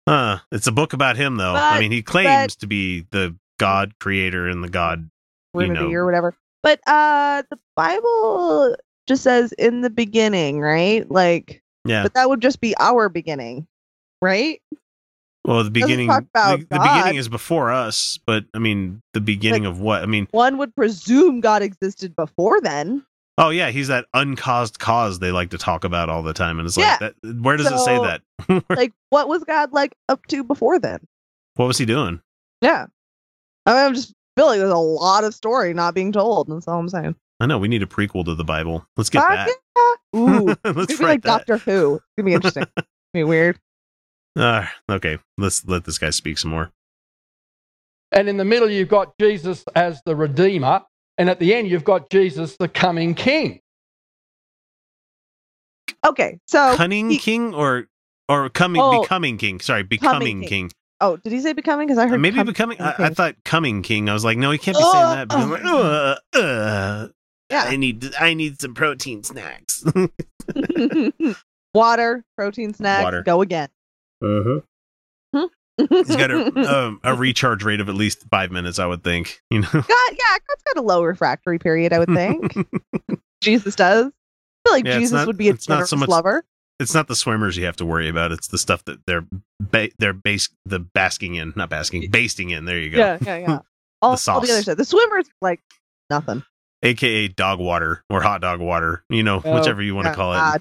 Huh. 0.07 0.39
It's 0.51 0.67
a 0.67 0.71
book 0.71 0.93
about 0.93 1.17
him, 1.17 1.35
though. 1.37 1.53
I 1.53 1.79
mean, 1.79 1.91
he 1.91 2.01
claims 2.01 2.55
to 2.57 2.67
be 2.67 3.05
the 3.11 3.35
God 3.59 3.93
creator 3.99 4.47
and 4.47 4.63
the 4.63 4.69
God, 4.69 5.09
you 5.53 5.67
know. 5.67 5.91
or 5.91 6.05
whatever. 6.05 6.33
But 6.63 6.79
uh 6.87 7.43
the 7.49 7.57
Bible 7.75 8.75
just 9.07 9.23
says 9.23 9.51
in 9.53 9.81
the 9.81 9.89
beginning, 9.89 10.59
right? 10.59 11.09
Like 11.09 11.61
Yeah. 11.85 12.03
but 12.03 12.13
that 12.15 12.29
would 12.29 12.41
just 12.41 12.61
be 12.61 12.75
our 12.79 13.09
beginning, 13.09 13.67
right? 14.21 14.61
Well, 15.45 15.63
the 15.63 15.71
beginning 15.71 16.07
the, 16.07 16.25
the 16.69 16.79
beginning 16.79 17.15
is 17.15 17.27
before 17.27 17.71
us, 17.71 18.19
but 18.27 18.45
I 18.53 18.59
mean, 18.59 19.01
the 19.13 19.21
beginning 19.21 19.65
of 19.65 19.79
what? 19.79 20.03
I 20.03 20.05
mean, 20.05 20.27
One 20.31 20.57
would 20.59 20.75
presume 20.75 21.39
God 21.41 21.61
existed 21.63 22.15
before 22.15 22.61
then. 22.61 23.03
oh 23.39 23.49
yeah, 23.49 23.71
he's 23.71 23.87
that 23.87 24.05
uncaused 24.13 24.77
cause 24.77 25.17
they 25.19 25.31
like 25.31 25.49
to 25.49 25.57
talk 25.57 25.83
about 25.83 26.09
all 26.09 26.21
the 26.21 26.33
time, 26.33 26.59
and 26.59 26.67
it's 26.67 26.77
Yeah. 26.77 26.97
like, 27.01 27.15
that, 27.23 27.41
where 27.41 27.57
does 27.57 27.71
it 27.71 27.79
say 27.79 27.97
that? 27.97 28.21
like 28.69 28.93
what 29.09 29.27
was 29.27 29.43
God 29.43 29.73
like 29.73 29.95
up 30.09 30.25
to 30.27 30.43
before 30.43 30.77
then? 30.77 30.99
What 31.55 31.65
was 31.65 31.77
he 31.79 31.85
doing? 31.85 32.21
Yeah. 32.61 32.85
I 33.65 33.73
mean, 33.73 33.85
I'm 33.85 33.93
just 33.95 34.13
feeling 34.37 34.59
there's 34.59 34.71
a 34.71 34.77
lot 34.77 35.23
of 35.23 35.33
story 35.33 35.73
not 35.73 35.93
being 35.95 36.11
told. 36.11 36.47
That's 36.49 36.67
all 36.67 36.79
I'm 36.79 36.89
saying. 36.89 37.15
I 37.39 37.47
know 37.47 37.57
we 37.57 37.67
need 37.67 37.81
a 37.81 37.87
prequel 37.87 38.23
to 38.25 38.35
the 38.35 38.43
Bible. 38.43 38.85
Let's 38.95 39.09
get 39.09 39.21
Fuck 39.23 39.47
that. 39.47 39.49
yeah. 40.13 40.19
Ooh. 40.19 40.45
Let's 40.63 40.63
it's 40.63 40.73
gonna 40.73 40.85
be 40.99 41.03
like 41.05 41.21
that. 41.23 41.45
Doctor 41.47 41.57
Who. 41.57 41.95
It's 41.95 42.03
gonna 42.17 42.25
be 42.27 42.33
interesting. 42.35 42.63
It's 42.63 42.73
gonna 42.77 42.85
be 43.13 43.23
weird. 43.23 43.59
Uh, 44.35 44.65
okay, 44.89 45.17
let's 45.37 45.65
let 45.67 45.83
this 45.85 45.97
guy 45.97 46.09
speak 46.09 46.37
some 46.37 46.51
more. 46.51 46.71
And 48.11 48.27
in 48.29 48.37
the 48.37 48.45
middle, 48.45 48.69
you've 48.69 48.89
got 48.89 49.13
Jesus 49.19 49.63
as 49.75 50.01
the 50.05 50.15
Redeemer. 50.15 50.81
And 51.17 51.29
at 51.29 51.39
the 51.39 51.53
end, 51.53 51.67
you've 51.69 51.83
got 51.83 52.09
Jesus, 52.09 52.55
the 52.57 52.67
coming 52.67 53.13
King. 53.15 53.59
Okay, 56.05 56.39
so 56.47 56.75
Cunning 56.75 57.09
he- 57.11 57.17
king 57.17 57.53
or 57.53 57.87
or 58.27 58.49
coming 58.49 58.81
Oh. 58.81 59.01
becoming 59.01 59.37
king? 59.37 59.59
Sorry, 59.59 59.83
becoming 59.83 60.39
king. 60.41 60.49
king. 60.69 60.71
Oh, 60.99 61.17
did 61.17 61.31
he 61.33 61.41
say 61.41 61.53
becoming? 61.53 61.87
Because 61.87 61.97
I 61.99 62.05
Uh, 62.05 62.09
heard 62.09 62.19
Maybe 62.21 62.37
com- 62.37 62.45
becoming. 62.47 62.81
I, 62.81 62.95
I 62.97 63.09
thought 63.09 63.35
coming 63.43 63.81
king. 63.83 64.09
I 64.09 64.13
was 64.13 64.23
like, 64.23 64.37
no, 64.37 64.51
he 64.51 64.57
can't 64.57 64.77
be 64.77 64.83
saying 64.83 64.93
that. 64.93 65.27
Because 65.27 65.43
I'm 65.43 65.51
like, 65.51 65.61
Oh. 65.65 66.17
uh, 66.33 66.37
uh, 66.37 67.07
Yeah. 67.51 67.63
I 67.65 67.75
need 67.75 68.15
I 68.19 68.33
need 68.33 68.59
some 68.61 68.73
protein 68.73 69.23
snacks. 69.23 69.83
water, 71.73 72.23
protein 72.37 72.73
snacks. 72.73 73.03
Water. 73.03 73.21
Go 73.23 73.41
again. 73.41 73.69
Uh-huh. 74.21 75.47
He's 75.89 76.15
got 76.15 76.29
a 76.31 76.45
um, 76.77 76.99
a 77.03 77.15
recharge 77.15 77.63
rate 77.63 77.79
of 77.79 77.89
at 77.89 77.95
least 77.95 78.23
five 78.29 78.51
minutes, 78.51 78.77
I 78.77 78.85
would 78.85 79.03
think. 79.03 79.41
You 79.49 79.61
know, 79.61 79.67
God, 79.71 79.83
yeah, 79.87 80.37
God's 80.47 80.63
got 80.67 80.77
a 80.77 80.81
low 80.81 81.03
refractory 81.03 81.57
period. 81.59 81.91
I 81.93 81.99
would 81.99 82.09
think 82.09 82.53
Jesus 83.41 83.75
does. 83.75 84.05
I 84.07 84.69
feel 84.69 84.73
like 84.73 84.85
Yeah, 84.85 84.99
Jesus 84.99 85.13
not- 85.13 85.27
would 85.27 85.37
be 85.37 85.49
a 85.49 85.53
it's 85.53 85.67
not 85.67 85.75
generous 85.75 85.89
so 85.89 85.95
much- 85.95 86.09
lover. 86.09 86.43
it's 86.79 86.93
not 86.93 87.07
the 87.07 87.15
swimmers 87.15 87.57
you 87.57 87.65
have 87.65 87.77
to 87.77 87.85
worry 87.85 88.09
about. 88.09 88.31
It's 88.31 88.47
the 88.49 88.57
stuff 88.59 88.83
that 88.85 88.99
they're 89.07 89.25
ba- 89.59 89.89
they're 89.97 90.13
base 90.13 90.49
the 90.65 90.77
basking 90.79 91.35
in, 91.35 91.53
not 91.55 91.69
basking, 91.69 92.09
basting 92.11 92.51
in. 92.51 92.65
There 92.65 92.77
you 92.77 92.91
go. 92.91 92.97
Yeah, 92.99 93.17
yeah, 93.21 93.37
yeah. 93.37 93.47
All, 94.03 94.11
all 94.11 94.17
sauce. 94.17 94.45
the 94.45 94.53
other 94.53 94.61
stuff. 94.61 94.77
The 94.77 94.85
swimmers 94.85 95.25
like 95.41 95.61
nothing. 96.11 96.43
AKA 96.83 97.29
dog 97.29 97.59
water 97.59 98.03
or 98.09 98.21
hot 98.21 98.41
dog 98.41 98.59
water. 98.59 99.03
You 99.09 99.23
know, 99.23 99.41
Oh, 99.43 99.55
whichever 99.55 99.81
you 99.81 99.95
want 99.95 100.05
to 100.05 100.11
yeah, 100.11 100.59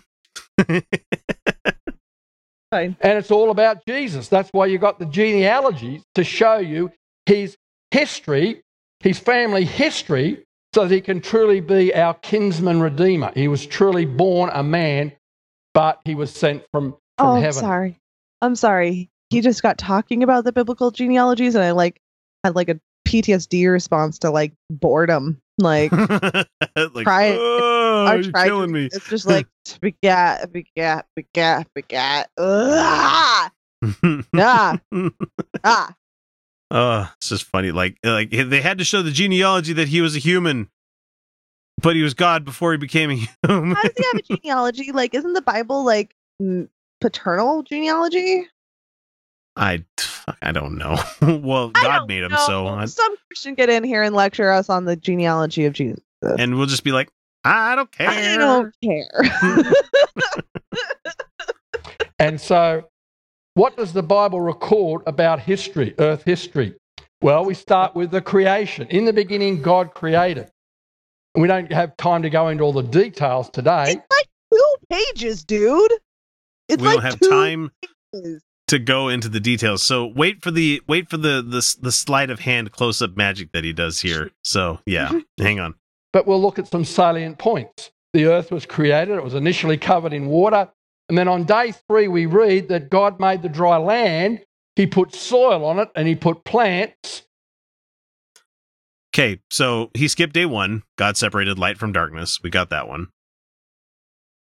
call 0.68 0.80
it. 0.82 1.74
And 3.00 3.18
it's 3.18 3.30
all 3.30 3.50
about 3.50 3.84
Jesus. 3.86 4.28
That's 4.28 4.48
why 4.52 4.66
you 4.66 4.78
got 4.78 4.98
the 4.98 5.06
genealogies 5.06 6.02
to 6.14 6.24
show 6.24 6.58
you 6.58 6.92
his 7.26 7.56
history, 7.90 8.62
his 9.00 9.18
family 9.18 9.64
history, 9.64 10.44
so 10.72 10.86
that 10.86 10.94
he 10.94 11.00
can 11.00 11.20
truly 11.20 11.60
be 11.60 11.92
our 11.94 12.14
kinsman 12.14 12.80
redeemer. 12.80 13.32
He 13.34 13.48
was 13.48 13.66
truly 13.66 14.04
born 14.04 14.50
a 14.52 14.62
man, 14.62 15.12
but 15.74 16.00
he 16.04 16.14
was 16.14 16.32
sent 16.32 16.62
from, 16.72 16.92
from 17.18 17.26
Oh, 17.26 17.34
I'm 17.34 17.52
sorry. 17.52 17.98
I'm 18.40 18.54
sorry. 18.54 19.10
He 19.30 19.40
just 19.40 19.62
got 19.62 19.78
talking 19.78 20.22
about 20.22 20.44
the 20.44 20.52
biblical 20.52 20.90
genealogies, 20.90 21.54
and 21.54 21.64
I 21.64 21.72
like 21.72 22.00
had 22.44 22.54
like 22.54 22.68
a 22.68 22.80
PTSD 23.10 23.70
response 23.70 24.18
to 24.20 24.30
like 24.30 24.52
boredom. 24.70 25.40
Like, 25.58 25.92
like, 25.92 27.04
try 27.04 27.36
oh, 27.38 28.12
you're 28.14 28.30
tried 28.30 28.46
killing 28.46 28.72
me. 28.72 28.86
It's 28.86 29.08
just 29.08 29.26
like 29.26 29.46
begat, 29.80 30.50
begat, 30.52 31.06
begat, 31.14 31.66
begat. 31.74 32.30
Ugh. 32.38 33.50
Ah, 34.36 34.78
ah. 35.64 35.94
Oh, 36.70 37.12
it's 37.16 37.28
just 37.28 37.44
funny. 37.44 37.72
Like, 37.72 37.98
like 38.04 38.30
they 38.30 38.60
had 38.60 38.78
to 38.78 38.84
show 38.84 39.02
the 39.02 39.10
genealogy 39.10 39.72
that 39.74 39.88
he 39.88 40.00
was 40.00 40.16
a 40.16 40.18
human, 40.18 40.70
but 41.82 41.96
he 41.96 42.02
was 42.02 42.14
God 42.14 42.44
before 42.44 42.72
he 42.72 42.78
became 42.78 43.10
a 43.10 43.14
human. 43.14 43.74
How 43.74 43.82
does 43.82 43.92
he 43.96 44.04
have 44.04 44.16
a 44.16 44.22
genealogy? 44.36 44.92
Like, 44.92 45.14
isn't 45.14 45.32
the 45.32 45.42
Bible 45.42 45.84
like 45.84 46.14
paternal 47.00 47.62
genealogy? 47.64 48.46
I, 49.56 49.84
I 50.42 50.52
don't 50.52 50.76
know. 50.78 50.96
well, 51.42 51.70
God 51.70 52.08
made 52.08 52.22
him, 52.22 52.32
so 52.46 52.66
I, 52.66 52.84
Some 52.86 53.16
Christian 53.28 53.54
get 53.54 53.68
in 53.68 53.84
here 53.84 54.02
and 54.02 54.14
lecture 54.14 54.50
us 54.50 54.68
on 54.68 54.84
the 54.84 54.96
genealogy 54.96 55.64
of 55.64 55.72
Jesus. 55.72 56.00
and 56.22 56.56
we'll 56.56 56.66
just 56.66 56.84
be 56.84 56.92
like, 56.92 57.08
I 57.44 57.74
don't 57.74 57.90
care. 57.90 58.08
I 58.08 58.36
don't 58.36 58.74
care. 58.82 59.08
And 62.20 62.38
so, 62.38 62.84
what 63.54 63.78
does 63.78 63.94
the 63.94 64.02
Bible 64.02 64.42
record 64.42 65.02
about 65.06 65.40
history, 65.40 65.94
earth 65.98 66.22
history? 66.24 66.74
Well, 67.22 67.46
we 67.46 67.54
start 67.54 67.94
with 67.94 68.10
the 68.10 68.20
creation. 68.20 68.86
In 68.88 69.06
the 69.06 69.12
beginning, 69.12 69.62
God 69.62 69.94
created. 69.94 70.50
We 71.34 71.48
don't 71.48 71.72
have 71.72 71.96
time 71.96 72.22
to 72.22 72.30
go 72.30 72.48
into 72.48 72.62
all 72.62 72.74
the 72.74 72.82
details 72.82 73.48
today. 73.48 73.92
It's 73.92 74.06
like 74.10 74.28
two 74.52 74.74
pages, 74.90 75.44
dude. 75.44 75.92
It's 76.68 76.82
we 76.82 76.88
like 76.88 76.96
don't 76.96 77.04
have 77.04 77.20
two 77.20 77.30
time 77.30 77.70
pages. 78.12 78.42
To 78.70 78.78
go 78.78 79.08
into 79.08 79.28
the 79.28 79.40
details. 79.40 79.82
So 79.82 80.06
wait 80.06 80.44
for 80.44 80.52
the 80.52 80.80
wait 80.86 81.10
for 81.10 81.16
the 81.16 81.42
the, 81.42 81.76
the 81.82 81.90
sleight 81.90 82.30
of 82.30 82.38
hand 82.38 82.70
close 82.70 83.02
up 83.02 83.16
magic 83.16 83.50
that 83.50 83.64
he 83.64 83.72
does 83.72 84.00
here. 84.00 84.30
So 84.44 84.78
yeah, 84.86 85.08
mm-hmm. 85.08 85.42
hang 85.42 85.58
on. 85.58 85.74
But 86.12 86.28
we'll 86.28 86.40
look 86.40 86.58
at 86.60 86.68
some 86.68 86.84
salient 86.84 87.38
points. 87.38 87.90
The 88.12 88.26
earth 88.26 88.52
was 88.52 88.66
created, 88.66 89.16
it 89.16 89.24
was 89.24 89.34
initially 89.34 89.76
covered 89.76 90.12
in 90.12 90.26
water. 90.26 90.70
And 91.08 91.18
then 91.18 91.26
on 91.26 91.42
day 91.42 91.74
three, 91.88 92.06
we 92.06 92.26
read 92.26 92.68
that 92.68 92.90
God 92.90 93.18
made 93.18 93.42
the 93.42 93.48
dry 93.48 93.76
land. 93.76 94.44
He 94.76 94.86
put 94.86 95.16
soil 95.16 95.64
on 95.64 95.80
it 95.80 95.88
and 95.96 96.06
he 96.06 96.14
put 96.14 96.44
plants. 96.44 97.26
Okay, 99.12 99.40
so 99.50 99.90
he 99.94 100.06
skipped 100.06 100.32
day 100.32 100.46
one. 100.46 100.84
God 100.96 101.16
separated 101.16 101.58
light 101.58 101.78
from 101.78 101.90
darkness. 101.90 102.38
We 102.40 102.50
got 102.50 102.70
that 102.70 102.86
one. 102.86 103.08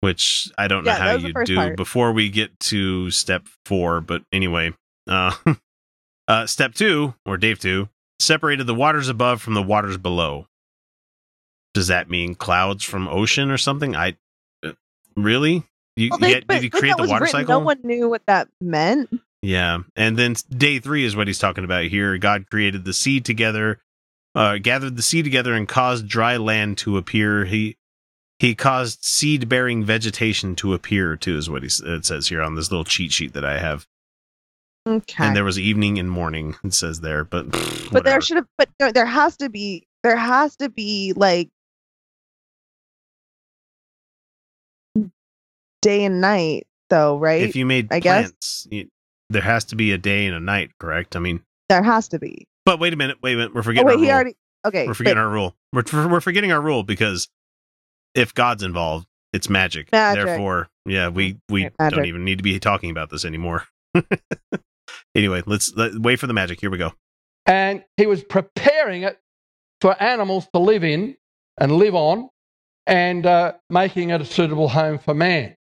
Which 0.01 0.51
I 0.57 0.67
don't 0.67 0.83
know 0.83 0.91
Yeah, 0.91 0.97
that 0.99 1.21
how 1.21 1.27
you 1.27 1.33
do 1.45 1.55
part. 1.55 1.75
before 1.77 2.11
we 2.13 2.29
get 2.29 2.57
to 2.61 3.09
step 3.11 3.47
four, 3.65 3.99
but 4.01 4.21
anyway. 4.31 4.73
Uh, 5.07 5.33
uh 6.27 6.45
step 6.45 6.73
two, 6.75 7.15
or 7.25 7.37
Dave 7.37 7.59
two, 7.59 7.89
separated 8.19 8.65
the 8.67 8.75
waters 8.75 9.09
above 9.09 9.41
from 9.41 9.53
the 9.55 9.63
waters 9.63 9.97
below. 9.97 10.45
Does 11.73 11.87
that 11.87 12.09
mean 12.09 12.35
clouds 12.35 12.83
from 12.83 13.07
ocean 13.07 13.51
or 13.51 13.57
something? 13.57 13.95
I 13.95 14.17
uh, 14.63 14.73
really? 15.15 15.63
You, 15.95 16.09
Well, 16.11 16.19
they- 16.19 16.39
but 16.41 16.55
did 16.55 16.63
he 16.63 16.69
create 16.69 16.95
the 16.97 17.07
water 17.07 17.23
written, 17.25 17.39
cycle? 17.39 17.59
No 17.59 17.65
one 17.65 17.79
knew 17.83 18.07
what 18.09 18.21
that 18.27 18.49
meant. 18.61 19.09
Yeah. 19.41 19.79
And 19.95 20.17
then 20.17 20.35
day 20.49 20.79
three 20.79 21.05
is 21.05 21.15
what 21.15 21.27
he's 21.27 21.39
talking 21.39 21.63
about 21.63 21.85
here. 21.85 22.17
God 22.17 22.49
created 22.49 22.85
the 22.85 22.93
sea 22.93 23.19
together, 23.19 23.79
uh, 24.35 24.57
gathered 24.57 24.95
the 24.95 25.01
sea 25.03 25.21
together 25.23 25.53
and 25.53 25.67
caused 25.67 26.07
dry 26.07 26.37
land 26.37 26.77
to 26.79 26.97
appear. 26.97 27.45
He 27.45 27.77
he 28.39 28.53
caused 28.55 29.03
seed 29.03 29.49
bearing 29.49 29.83
vegetation 29.83 30.55
to 30.57 30.73
appear 30.73 31.15
too, 31.15 31.37
is 31.37 31.49
what 31.49 31.63
he 31.63 31.69
it 31.85 32.05
says 32.05 32.27
here 32.27 32.41
on 32.41 32.55
this 32.55 32.71
little 32.71 32.83
cheat 32.85 33.11
sheet 33.11 33.33
that 33.33 33.43
I 33.45 33.57
have. 33.59 33.87
Okay. 34.87 35.23
And 35.25 35.35
there 35.35 35.43
was 35.43 35.59
evening 35.59 35.99
and 35.99 36.09
morning, 36.09 36.55
it 36.63 36.73
says 36.73 37.01
there, 37.01 37.23
but 37.23 37.51
but 37.91 38.03
there 38.05 38.21
should 38.21 38.37
have 38.37 38.47
but 38.57 38.69
no, 38.79 38.91
there 38.91 39.05
has 39.05 39.37
to 39.37 39.49
be 39.49 39.85
there 40.03 40.15
has 40.15 40.55
to 40.57 40.69
be 40.69 41.13
like 41.15 41.49
day 45.81 46.03
and 46.05 46.21
night 46.21 46.67
though, 46.89 47.17
right? 47.17 47.41
if 47.41 47.55
you 47.55 47.65
made 47.65 47.87
I 47.91 47.99
guess 47.99 48.67
you, 48.69 48.87
there 49.29 49.41
has 49.41 49.65
to 49.65 49.75
be 49.75 49.91
a 49.91 49.97
day 49.97 50.25
and 50.25 50.35
a 50.35 50.39
night, 50.39 50.71
correct? 50.79 51.15
I 51.15 51.19
mean, 51.19 51.41
there 51.69 51.83
has 51.83 52.07
to 52.09 52.19
be. 52.19 52.47
but 52.65 52.79
wait 52.79 52.93
a 52.93 52.95
minute, 52.95 53.17
wait 53.21 53.33
a 53.33 53.37
minute, 53.37 53.53
we're 53.53 53.59
Oh 53.61 53.63
forgetting 53.63 53.87
wait, 53.87 53.93
our 53.93 53.99
he 53.99 54.05
rule. 54.05 54.13
already 54.13 54.35
okay. 54.65 54.87
we're 54.87 54.93
forgetting 54.93 55.17
but- 55.17 55.21
our 55.23 55.29
rule. 55.29 55.55
We're, 55.73 55.83
we're 56.07 56.21
forgetting 56.21 56.51
our 56.53 56.61
rule 56.61 56.83
because 56.83 57.27
if 58.15 58.33
God's 58.33 58.63
involved, 58.63 59.07
it's 59.33 59.49
magic. 59.49 59.91
Magic. 59.91 60.25
Therefore, 60.25 60.69
yeah, 60.85 61.09
we 61.09 61.37
we 61.49 61.69
magic. 61.79 61.95
don't 61.95 62.05
even 62.05 62.25
need 62.25 62.37
to 62.37 62.43
be 62.43 62.59
talking 62.59 62.89
about 62.89 63.09
this 63.09 63.25
anymore. 63.25 63.65
anyway, 65.15 65.43
let's 65.45 65.73
let, 65.75 65.93
wait 65.99 66.19
for 66.19 66.27
the 66.27 66.33
magic. 66.33 66.59
Here 66.61 66.69
we 66.69 66.77
go. 66.77 66.93
And 67.45 67.83
he 67.97 68.05
was 68.05 68.23
preparing 68.23 69.03
it 69.03 69.19
for 69.81 70.01
animals 70.01 70.47
to 70.53 70.59
live 70.59 70.83
in 70.83 71.15
and 71.59 71.73
live 71.73 71.95
on 71.95 72.29
and 72.85 73.25
uh, 73.25 73.53
making 73.69 74.09
it 74.09 74.21
a 74.21 74.25
suitable 74.25 74.69
home 74.69 74.99
for 74.99 75.13
man. 75.13 75.55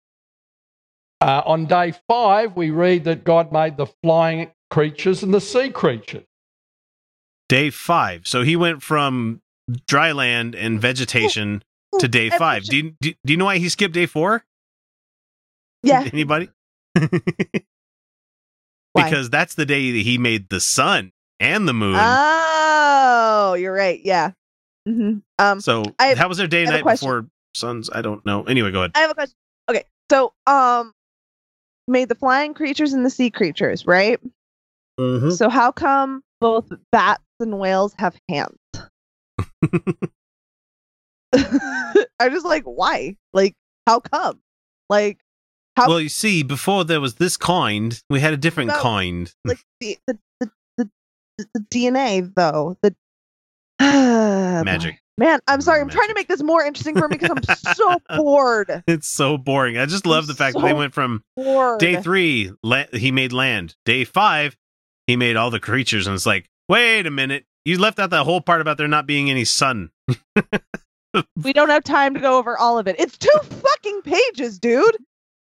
Uh, 1.20 1.42
on 1.46 1.66
day 1.66 1.94
five, 2.08 2.56
we 2.56 2.70
read 2.70 3.04
that 3.04 3.24
God 3.24 3.52
made 3.52 3.76
the 3.76 3.86
flying 4.02 4.50
creatures 4.70 5.22
and 5.22 5.32
the 5.32 5.40
sea 5.40 5.70
creatures. 5.70 6.24
Day 7.48 7.70
five. 7.70 8.26
So 8.26 8.42
he 8.42 8.56
went 8.56 8.82
from 8.82 9.40
dry 9.86 10.12
land 10.12 10.54
and 10.54 10.80
vegetation 10.80 11.62
to 12.00 12.08
day 12.08 12.30
five. 12.30 12.64
Do 12.64 12.76
you, 12.76 12.94
do, 13.00 13.12
do 13.24 13.32
you 13.32 13.36
know 13.36 13.44
why 13.46 13.58
he 13.58 13.68
skipped 13.68 13.94
day 13.94 14.06
four? 14.06 14.44
Yeah. 15.82 16.08
Anybody? 16.12 16.48
Because 18.94 19.28
that's 19.28 19.54
the 19.56 19.66
day 19.66 19.90
that 19.92 19.98
he 19.98 20.16
made 20.16 20.48
the 20.48 20.58
sun 20.58 21.12
and 21.38 21.68
the 21.68 21.74
moon. 21.74 21.96
Oh, 21.98 23.54
you're 23.58 23.74
right. 23.74 24.00
Yeah. 24.02 24.30
hmm 24.86 25.18
Um, 25.38 25.60
so 25.60 25.84
I- 25.98 26.14
how 26.14 26.28
was 26.28 26.38
their 26.38 26.46
day 26.46 26.62
and 26.62 26.70
I 26.70 26.76
have 26.78 26.80
a 26.80 26.88
night 26.88 27.00
before 27.00 27.26
suns? 27.54 27.90
I 27.92 28.00
don't 28.00 28.24
know. 28.24 28.44
Anyway, 28.44 28.70
go 28.70 28.78
ahead. 28.80 28.92
I 28.94 29.00
have 29.00 29.10
a 29.10 29.14
question. 29.14 29.36
Okay, 29.68 29.84
so 30.10 30.32
um, 30.46 30.94
made 31.86 32.08
the 32.08 32.14
flying 32.14 32.54
creatures 32.54 32.94
and 32.94 33.04
the 33.04 33.10
sea 33.10 33.30
creatures, 33.30 33.86
right? 33.86 34.18
Mm-hmm. 34.98 35.30
So 35.32 35.50
how 35.50 35.72
come 35.72 36.22
both 36.40 36.72
bats 36.90 37.22
and 37.38 37.58
whales 37.58 37.94
have 37.98 38.16
hands? 38.30 38.56
I'm 42.20 42.30
just 42.32 42.46
like, 42.46 42.64
why? 42.64 43.16
Like, 43.32 43.54
how 43.86 44.00
come? 44.00 44.40
Like, 44.88 45.18
how 45.76 45.88
Well, 45.88 46.00
you 46.00 46.08
see, 46.08 46.42
before 46.42 46.84
there 46.84 47.00
was 47.00 47.16
this 47.16 47.36
kind, 47.36 48.00
we 48.10 48.20
had 48.20 48.32
a 48.32 48.36
different 48.36 48.70
About- 48.70 48.82
kind. 48.82 49.32
like 49.44 49.58
the 49.80 49.98
the 50.06 50.18
the 50.40 50.50
the, 50.78 50.88
the, 51.54 51.60
DNA 51.70 52.32
though 52.34 52.76
the 52.82 52.94
Magic. 53.80 55.00
Man, 55.18 55.38
I'm 55.48 55.62
sorry. 55.62 55.80
I'm 55.80 55.88
trying 55.88 56.08
to 56.08 56.14
make 56.14 56.28
this 56.28 56.42
more 56.42 56.62
interesting 56.62 56.94
for 56.96 57.08
me 57.08 57.16
because 57.16 57.30
I'm 57.30 57.74
so 57.74 57.98
bored. 58.16 58.82
It's 58.86 59.08
so 59.08 59.38
boring. 59.38 59.78
I 59.78 59.86
just 59.86 60.04
love 60.04 60.26
the 60.26 60.34
fact 60.34 60.56
that 60.56 60.62
they 60.62 60.74
went 60.74 60.92
from 60.92 61.22
Bored. 61.36 61.80
day 61.80 62.00
three, 62.02 62.52
la- 62.62 62.84
he 62.92 63.10
made 63.12 63.32
land. 63.32 63.76
Day 63.86 64.04
five, 64.04 64.56
he 65.06 65.16
made 65.16 65.36
all 65.36 65.50
the 65.50 65.60
creatures, 65.60 66.06
and 66.06 66.12
it's 66.14 66.26
like, 66.26 66.50
wait 66.68 67.06
a 67.06 67.10
minute, 67.10 67.44
you 67.64 67.78
left 67.78 67.98
out 67.98 68.10
that 68.10 68.24
whole 68.24 68.42
part 68.42 68.60
about 68.60 68.76
there 68.76 68.88
not 68.88 69.06
being 69.06 69.30
any 69.30 69.44
sun. 69.46 69.90
We 71.42 71.52
don't 71.52 71.70
have 71.70 71.84
time 71.84 72.14
to 72.14 72.20
go 72.20 72.38
over 72.38 72.58
all 72.58 72.78
of 72.78 72.86
it. 72.88 72.96
It's 72.98 73.16
two 73.16 73.30
fucking 73.42 74.02
pages, 74.02 74.58
dude. 74.58 74.96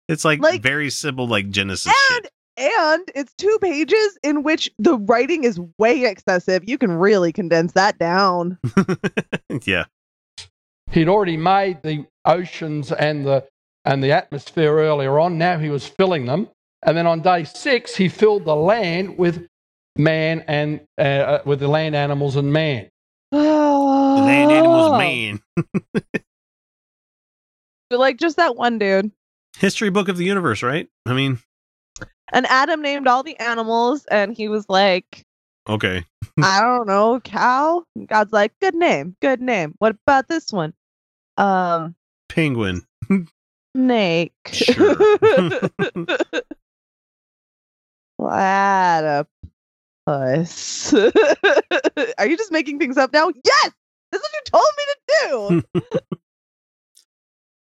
It's 0.07 0.23
like, 0.23 0.39
Like- 0.39 0.61
very 0.61 0.89
simple, 0.89 1.27
like 1.27 1.49
Genesis 1.49 1.93
And 2.13 2.27
and 2.57 3.11
it's 3.13 3.33
two 3.37 3.55
pages 3.61 4.17
in 4.23 4.41
which 4.41 4.71
the 4.79 4.97
writing 4.97 5.43
is 5.43 5.59
way 5.77 6.05
excessive. 6.05 6.67
You 6.67 6.79
can 6.79 6.91
really 6.91 7.31
condense 7.31 7.73
that 7.73 7.99
down. 7.99 8.57
yeah. 9.65 9.85
He'd 10.91 11.07
already 11.07 11.37
made 11.37 11.83
the 11.83 12.05
oceans 12.25 12.91
and 12.91 13.25
the 13.25 13.45
and 13.85 14.03
the 14.03 14.11
atmosphere 14.11 14.71
earlier 14.75 15.19
on. 15.19 15.37
Now 15.37 15.59
he 15.59 15.69
was 15.69 15.85
filling 15.85 16.25
them, 16.25 16.49
and 16.83 16.97
then 16.97 17.05
on 17.05 17.21
day 17.21 17.43
six 17.43 17.95
he 17.95 18.09
filled 18.09 18.45
the 18.45 18.55
land 18.55 19.19
with 19.19 19.47
man 19.97 20.43
and 20.47 20.81
uh, 20.97 21.01
uh, 21.01 21.41
with 21.45 21.59
the 21.59 21.67
land 21.67 21.95
animals 21.95 22.35
and 22.37 22.51
man. 22.51 22.89
The 24.17 24.23
land 24.23 24.51
animals, 24.51 24.87
Oh. 24.89 24.97
man. 24.97 25.39
Like 27.89 28.17
just 28.17 28.35
that 28.35 28.57
one 28.57 28.79
dude. 28.79 29.11
History 29.57 29.89
book 29.89 30.09
of 30.09 30.17
the 30.17 30.25
universe, 30.25 30.61
right? 30.61 30.89
I 31.05 31.13
mean, 31.13 31.39
And 32.33 32.45
Adam 32.47 32.81
named 32.81 33.07
all 33.07 33.23
the 33.23 33.39
animals, 33.39 34.03
and 34.11 34.35
he 34.35 34.49
was 34.49 34.65
like, 34.67 35.23
okay. 35.69 36.03
I 36.43 36.59
don't 36.65 36.85
know, 36.85 37.21
cow. 37.21 37.85
And 37.95 38.05
God's 38.07 38.33
like, 38.33 38.51
good 38.61 38.75
name, 38.75 39.15
good 39.21 39.41
name. 39.41 39.73
What 39.79 39.95
about 40.05 40.27
this 40.27 40.51
one? 40.51 40.73
Um, 41.37 41.95
Penguin. 42.27 42.85
snake. 43.73 44.33
Sure. 44.51 44.97
Platypus. 48.19 49.27
Are 52.17 52.27
you 52.27 52.37
just 52.37 52.51
making 52.51 52.79
things 52.79 52.97
up 52.97 53.13
now? 53.13 53.29
Yes, 53.45 53.71
this 54.17 54.21
is 54.21 54.23
what 54.23 54.33
you 54.33 54.41
told 54.51 54.65
me 54.77 54.83
to 54.93 55.63
do. 55.81 56.09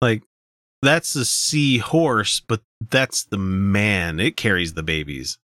like, 0.00 0.22
that's 0.82 1.12
the 1.12 1.24
sea 1.24 1.78
horse, 1.78 2.40
but 2.40 2.60
that's 2.90 3.24
the 3.24 3.38
man. 3.38 4.20
It 4.20 4.36
carries 4.36 4.74
the 4.74 4.82
babies. 4.82 5.38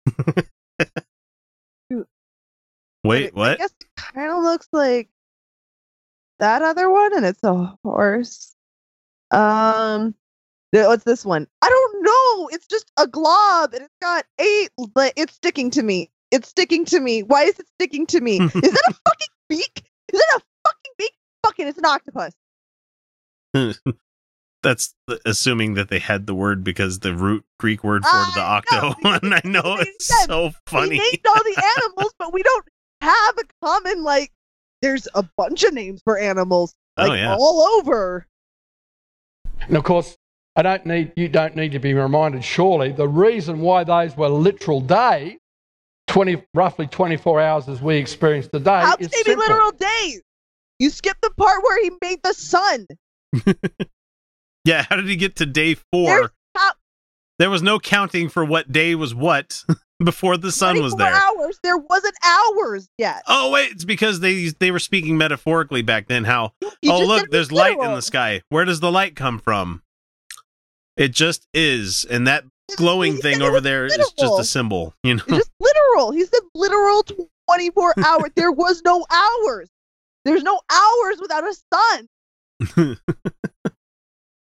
Wait, 3.04 3.32
I 3.36 3.38
what? 3.38 3.58
guess 3.58 3.74
it 3.80 3.88
kind 3.95 4.32
of 4.32 4.43
looks 4.43 4.68
like 4.72 5.10
that 6.39 6.62
other 6.62 6.89
one, 6.89 7.16
and 7.16 7.26
it's 7.26 7.43
a 7.43 7.78
horse. 7.84 8.56
Um, 9.32 10.16
what's 10.72 11.04
this 11.04 11.26
one? 11.26 11.47
I 11.62 11.70
don't 11.70 12.04
know. 12.04 12.50
It's 12.52 12.68
just 12.68 12.91
a 12.97 13.08
glob, 13.08 13.74
and 13.74 13.84
it's 13.84 13.95
got 14.02 14.26
eight. 14.39 14.70
But 14.93 15.14
it's 15.16 15.36
sticking 15.36 15.70
to 15.72 15.84
me. 15.84 16.10
It's 16.32 16.50
sticking 16.50 16.86
to 16.86 17.00
me. 17.00 17.24
Why 17.24 17.43
is 17.43 17.60
it 17.60 17.68
sticking 17.80 18.06
to 18.08 18.22
me? 18.22 18.38
is 18.41 18.52
that 18.52 18.84
a 18.89 18.93
fucking 18.93 19.28
beak? 19.47 19.84
Is 20.12 20.20
that 20.20 20.41
a 20.41 20.43
fucking 21.44 21.66
beak? 21.66 21.68
Fucking, 21.68 21.68
it's 21.68 21.78
an 21.78 21.86
octopus. 21.86 22.34
That's 24.62 24.94
the- 25.08 25.22
assuming 25.26 25.76
that 25.76 25.90
they 25.90 26.00
had 26.00 26.28
the 26.28 26.36
word 26.36 26.64
because 26.64 27.00
the 27.00 27.16
root 27.16 27.46
Greek 27.60 27.84
word 27.84 28.04
for 28.04 28.26
the 28.36 28.42
octo 28.42 28.90
know. 28.90 28.96
one. 29.02 29.34
I 29.34 29.42
know 29.46 29.78
it's 29.80 30.06
said 30.08 30.28
so 30.28 30.52
funny. 30.68 30.90
We 30.92 30.98
named 30.98 31.26
all 31.28 31.36
the 31.36 31.64
animals, 31.78 32.14
but 32.20 32.34
we 32.34 32.44
don't 32.44 32.66
have 33.02 33.36
a 33.38 33.66
common 33.66 34.04
like. 34.04 34.32
There's 34.82 35.08
a 35.14 35.24
bunch 35.38 35.64
of 35.66 35.74
names 35.74 36.02
for 36.06 36.18
animals, 36.18 36.74
Oh, 36.96 37.12
yeah. 37.14 37.36
all 37.38 37.62
over. 37.80 38.26
And 39.68 39.76
of 39.76 39.84
course, 39.84 40.16
I 40.56 40.62
don't 40.62 40.86
need 40.86 41.12
you 41.18 41.28
don't 41.28 41.54
need 41.56 41.74
to 41.74 41.80
be 41.80 41.94
reminded. 41.94 42.44
Surely 42.46 42.92
the 42.94 43.08
reason 43.08 43.60
why 43.60 43.84
those 43.84 44.16
were 44.16 44.30
literal 44.30 44.80
days, 44.80 45.38
twenty 46.08 46.42
roughly 46.54 46.88
twenty 46.88 47.18
four 47.18 47.42
hours 47.42 47.68
as 47.68 47.82
we 47.82 47.98
experience 47.98 48.48
today, 48.48 48.80
How 48.82 48.96
is 49.00 49.08
can 49.10 49.22
they 49.26 49.34
be 49.34 49.36
literal 49.38 49.72
days? 49.72 50.22
You 50.80 50.90
skipped 50.90 51.22
the 51.22 51.32
part 51.38 51.62
where 51.64 51.82
he 51.84 51.92
made 52.02 52.20
the 52.24 52.34
sun. 52.34 52.88
Yeah, 54.66 54.86
how 54.90 54.98
did 54.98 55.08
he 55.08 55.16
get 55.16 55.38
to 55.38 55.46
day 55.46 55.76
four? 55.92 56.32
How- 56.56 56.74
There 57.40 57.50
was 57.50 57.62
no 57.64 57.80
counting 57.80 58.28
for 58.30 58.44
what 58.44 58.72
day 58.72 58.94
was 58.94 59.16
what 59.16 59.64
before 60.04 60.36
the 60.38 60.52
sun 60.52 60.82
was 60.82 60.94
there. 60.96 61.14
hours. 61.14 61.58
There 61.64 61.78
wasn't 61.78 62.16
hours 62.24 62.90
yet. 62.98 63.24
Oh 63.28 63.52
wait, 63.52 63.72
it's 63.72 63.86
because 63.86 64.20
they 64.20 64.50
they 64.60 64.70
were 64.72 64.80
speaking 64.80 65.18
metaphorically 65.18 65.82
back 65.82 66.08
then. 66.08 66.26
How 66.26 66.52
You 66.82 66.92
oh 66.92 67.06
look, 67.06 67.30
there's 67.32 67.52
light 67.54 67.78
in 67.80 67.96
the 67.96 68.02
sky. 68.02 68.42
Where 68.50 68.66
does 68.66 68.82
the 68.82 68.92
light 68.92 69.16
come 69.16 69.40
from? 69.40 69.82
It 70.98 71.14
just 71.14 71.48
is, 71.54 72.06
and 72.06 72.28
that 72.28 72.44
glowing 72.76 73.16
He 73.16 73.22
thing 73.22 73.42
over 73.42 73.62
there 73.62 73.86
is 73.86 73.96
just 74.20 74.40
a 74.40 74.44
symbol. 74.44 74.94
You 75.04 75.16
know, 75.16 75.24
It's 75.30 75.38
just 75.38 75.52
literal. 75.62 76.12
He 76.12 76.26
said 76.26 76.42
literal 76.54 77.04
24 77.48 77.94
hours. 78.06 78.30
There 78.36 78.52
was 78.52 78.82
no 78.84 79.06
hours. 79.10 79.70
There's 80.26 80.44
no 80.44 80.60
hours 80.72 81.18
without 81.22 81.44
a 81.44 81.56
sun. 81.74 82.98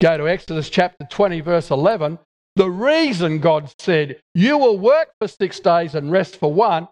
Go 0.02 0.16
to 0.16 0.28
Exodus 0.28 0.70
chapter 0.70 1.06
20, 1.10 1.40
verse 1.40 1.70
11. 1.70 2.18
The 2.56 2.70
reason 2.70 3.38
God 3.38 3.72
said, 3.78 4.20
You 4.34 4.58
will 4.58 4.78
work 4.78 5.10
for 5.20 5.28
six 5.28 5.60
days 5.60 5.94
and 5.94 6.10
rest 6.10 6.36
for 6.38 6.52
one, 6.52 6.88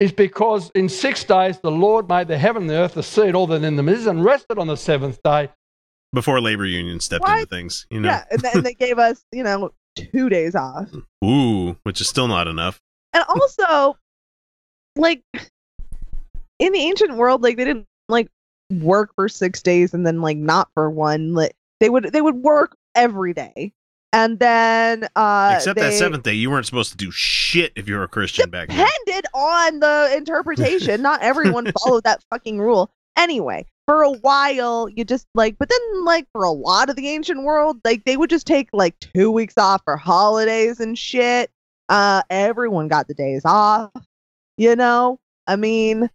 is 0.00 0.12
because 0.12 0.70
in 0.74 0.88
six 0.88 1.24
days 1.24 1.58
the 1.60 1.70
Lord 1.70 2.08
made 2.08 2.28
the 2.28 2.38
heaven 2.38 2.66
the 2.66 2.76
earth, 2.76 2.94
the 2.94 3.02
sea, 3.02 3.22
and 3.28 3.36
all 3.36 3.46
that 3.48 3.64
in 3.64 3.76
them 3.76 3.88
is, 3.88 4.06
and 4.06 4.24
rested 4.24 4.58
on 4.58 4.66
the 4.66 4.76
seventh 4.76 5.18
day. 5.24 5.48
before 6.12 6.40
labor 6.40 6.66
union 6.66 7.00
stepped 7.00 7.22
Why- 7.24 7.36
into 7.40 7.46
things. 7.48 7.86
You 7.90 8.00
know, 8.00 8.08
Yeah, 8.10 8.24
and, 8.30 8.40
then 8.40 8.62
they 8.62 8.74
gave 8.74 8.98
us, 8.98 9.24
you 9.32 9.42
know, 9.42 9.70
two 9.96 10.28
days 10.28 10.54
off. 10.54 10.88
ooh, 11.24 11.76
which 11.84 12.00
is 12.00 12.08
still 12.08 12.28
not 12.28 12.46
enough. 12.48 12.80
And 13.14 13.24
also, 13.28 13.96
like 14.96 15.22
in 16.58 16.72
the 16.72 16.78
ancient 16.80 17.16
world, 17.16 17.42
like 17.42 17.56
they 17.56 17.64
didn't 17.64 17.86
like 18.12 18.28
work 18.80 19.12
for 19.14 19.28
six 19.28 19.60
days 19.62 19.92
and 19.92 20.06
then 20.06 20.20
like 20.20 20.36
not 20.36 20.68
for 20.74 20.88
one. 20.88 21.34
Like 21.34 21.56
they 21.80 21.90
would 21.90 22.12
they 22.12 22.22
would 22.22 22.36
work 22.36 22.76
every 22.94 23.34
day, 23.34 23.72
and 24.12 24.38
then 24.38 25.08
uh, 25.16 25.54
Except 25.56 25.76
they 25.76 25.90
that 25.90 25.94
seventh 25.94 26.22
day, 26.22 26.34
you 26.34 26.50
weren't 26.50 26.66
supposed 26.66 26.92
to 26.92 26.96
do 26.96 27.10
shit 27.10 27.72
if 27.74 27.88
you 27.88 27.96
were 27.96 28.04
a 28.04 28.08
Christian 28.08 28.50
back 28.50 28.68
then. 28.68 28.86
depended 29.04 29.26
on 29.34 29.80
the 29.80 30.14
interpretation. 30.16 31.02
not 31.02 31.22
everyone 31.22 31.72
followed 31.82 32.04
that 32.04 32.22
fucking 32.30 32.58
rule. 32.60 32.90
Anyway, 33.16 33.66
for 33.86 34.02
a 34.02 34.10
while, 34.10 34.88
you 34.88 35.04
just 35.04 35.26
like, 35.34 35.56
but 35.58 35.68
then 35.68 36.04
like 36.04 36.26
for 36.32 36.44
a 36.44 36.50
lot 36.50 36.88
of 36.88 36.96
the 36.96 37.08
ancient 37.08 37.42
world, 37.42 37.78
like 37.84 38.04
they 38.04 38.16
would 38.16 38.30
just 38.30 38.46
take 38.46 38.68
like 38.72 38.98
two 39.00 39.30
weeks 39.30 39.58
off 39.58 39.82
for 39.84 39.96
holidays 39.96 40.80
and 40.80 40.98
shit. 40.98 41.50
Uh, 41.88 42.22
everyone 42.30 42.88
got 42.88 43.08
the 43.08 43.14
days 43.14 43.42
off. 43.44 43.90
You 44.56 44.76
know, 44.76 45.18
I 45.46 45.56
mean, 45.56 46.08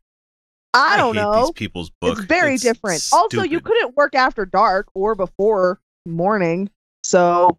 I 0.77 0.97
don't 0.97 1.15
hate 1.15 1.21
know. 1.21 1.41
these 1.41 1.51
people's 1.51 1.89
book. 2.01 2.17
It's 2.17 2.27
very 2.27 2.57
different. 2.57 3.07
Also, 3.11 3.43
you 3.43 3.59
couldn't 3.61 3.95
work 3.95 4.15
after 4.15 4.45
dark 4.45 4.87
or 4.93 5.15
before 5.15 5.79
morning. 6.05 6.69
So, 7.03 7.57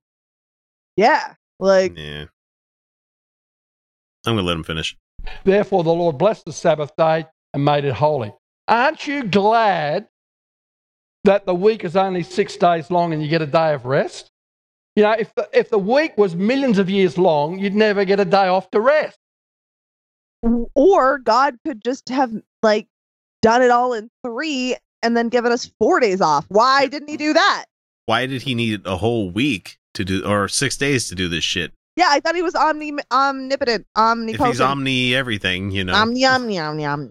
yeah, 0.97 1.35
like 1.59 1.97
Yeah. 1.97 2.25
I'm 4.27 4.35
gonna 4.37 4.43
let 4.43 4.57
him 4.57 4.65
finish. 4.65 4.97
Therefore, 5.45 5.85
the 5.85 5.93
Lord 5.93 6.19
blessed 6.19 6.45
the 6.45 6.53
Sabbath 6.53 6.95
day 6.97 7.27
and 7.55 7.65
made 7.65 7.85
it 7.85 7.95
holy. 7.95 8.33
Aren't 8.67 9.07
you 9.07 9.25
glad 9.25 10.09
that 11.25 11.47
the 11.47 11.55
week 11.55 11.85
is 11.85 11.97
only 11.97 12.23
six 12.23 12.57
days 12.57 12.91
long 12.91 13.13
and 13.13 13.23
you 13.23 13.29
get 13.29 13.43
a 13.43 13.47
day 13.47 13.75
of 13.75 13.87
rest? 13.87 14.31
You 14.97 15.05
know, 15.05 15.13
if 15.13 15.35
the, 15.35 15.49
if 15.53 15.71
the 15.71 15.79
week 15.79 16.19
was 16.19 16.35
millions 16.35 16.79
of 16.79 16.91
years 16.91 17.17
long, 17.17 17.59
you'd 17.59 17.75
never 17.75 18.05
get 18.05 18.21
a 18.21 18.25
day 18.25 18.49
off 18.49 18.71
to 18.73 18.81
rest. 18.81 19.19
or 20.75 21.19
God 21.19 21.57
could 21.65 21.83
just 21.83 22.09
have 22.09 22.33
like 22.63 22.87
done 23.43 23.63
it 23.63 23.71
all 23.71 23.93
in 23.93 24.11
three 24.25 24.77
and 25.03 25.17
then 25.17 25.29
given 25.29 25.53
us 25.53 25.71
four 25.79 26.01
days 26.01 26.21
off. 26.21 26.45
Why 26.49 26.87
didn't 26.87 27.09
he 27.09 27.17
do 27.17 27.33
that? 27.33 27.67
Why 28.07 28.27
did 28.27 28.43
he 28.43 28.55
need 28.55 28.87
a 28.87 28.97
whole 28.97 29.31
week 29.31 29.79
to 29.95 30.05
do, 30.05 30.25
or 30.25 30.49
six 30.49 30.77
days 30.77 31.09
to 31.09 31.15
do 31.15 31.29
this 31.29 31.45
shit? 31.45 31.73
Yeah, 31.97 32.09
I 32.11 32.21
thought 32.21 32.37
he 32.37 32.43
was 32.43 32.55
omni 32.55 32.97
omnipotent, 33.11 33.83
If 33.83 34.01
omnipotent. 34.01 34.49
he's 34.49 34.61
omni 34.61 35.15
everything, 35.15 35.71
you 35.73 35.85
know, 35.85 35.95
omni 35.95 36.25
omni 36.25 36.59
omni 36.59 36.85
omni. 36.87 37.11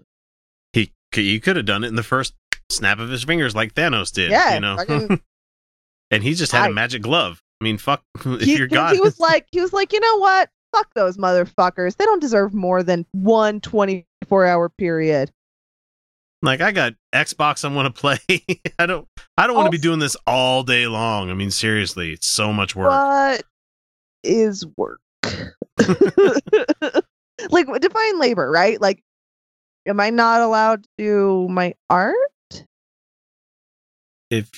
he 0.72 0.92
he 1.14 1.38
could 1.40 1.56
have 1.56 1.66
done 1.66 1.84
it 1.84 1.88
in 1.88 1.94
the 1.94 2.02
first 2.02 2.34
snap 2.70 2.98
of 2.98 3.08
his 3.10 3.22
fingers, 3.24 3.54
like 3.54 3.74
Thanos 3.74 4.12
did. 4.12 4.30
Yeah, 4.30 4.54
you 4.54 4.60
know, 4.60 4.76
fucking- 4.76 5.20
and 6.10 6.22
he 6.22 6.34
just 6.34 6.52
had 6.52 6.64
I- 6.64 6.68
a 6.68 6.72
magic 6.72 7.02
glove. 7.02 7.42
I 7.60 7.64
mean, 7.64 7.76
fuck, 7.78 8.02
if 8.24 8.40
He, 8.42 8.56
you're 8.56 8.66
God, 8.66 8.94
he 8.94 9.00
was 9.00 9.18
like, 9.20 9.46
he 9.52 9.60
was 9.60 9.72
like, 9.72 9.92
you 9.92 10.00
know 10.00 10.16
what? 10.18 10.48
Fuck 10.72 10.92
those 10.94 11.16
motherfuckers. 11.16 11.96
They 11.96 12.04
don't 12.04 12.20
deserve 12.20 12.54
more 12.54 12.82
than 12.82 13.04
one 13.12 13.60
24 13.60 14.46
hour 14.46 14.68
period. 14.68 15.30
Like 16.42 16.60
I 16.60 16.72
got 16.72 16.94
Xbox, 17.14 17.64
I 17.64 17.74
want 17.74 17.94
to 17.94 18.00
play. 18.00 18.18
I 18.78 18.86
don't, 18.86 19.06
I 19.36 19.46
don't 19.46 19.56
want 19.56 19.66
to 19.66 19.70
be 19.70 19.78
doing 19.78 19.98
this 19.98 20.16
all 20.26 20.62
day 20.62 20.86
long. 20.86 21.30
I 21.30 21.34
mean, 21.34 21.50
seriously, 21.50 22.12
it's 22.12 22.26
so 22.28 22.52
much 22.52 22.76
work. 22.76 22.90
What 22.90 23.42
is 24.24 24.64
work? 24.76 25.00
like 27.50 27.66
define 27.80 28.18
labor, 28.18 28.50
right? 28.50 28.80
Like, 28.80 29.02
am 29.86 30.00
I 30.00 30.10
not 30.10 30.40
allowed 30.40 30.82
to 30.84 30.88
do 30.98 31.48
my 31.48 31.74
art? 31.90 32.14
if 34.30 34.50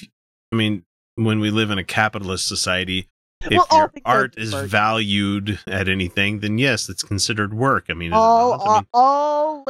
I 0.53 0.57
mean, 0.57 0.85
when 1.15 1.41
we 1.41 1.51
live 1.51 1.71
in 1.71 1.79
a 1.79 1.85
capitalist 1.85 2.47
society, 2.49 3.09
if 3.43 3.53
Well, 3.53 3.67
your 3.73 3.91
art 4.05 4.35
is 4.37 4.53
work. 4.53 4.67
valued 4.69 5.61
at 5.67 5.89
anything, 5.89 6.41
then 6.41 6.59
yes, 6.59 6.89
it's 6.89 7.03
considered 7.03 7.55
work. 7.55 7.87
I 7.89 7.95
mean, 7.95 8.13
it 8.13 8.17
all. 8.17 8.61
I 8.69 8.75
mean, 8.75 8.87
all 8.93 9.65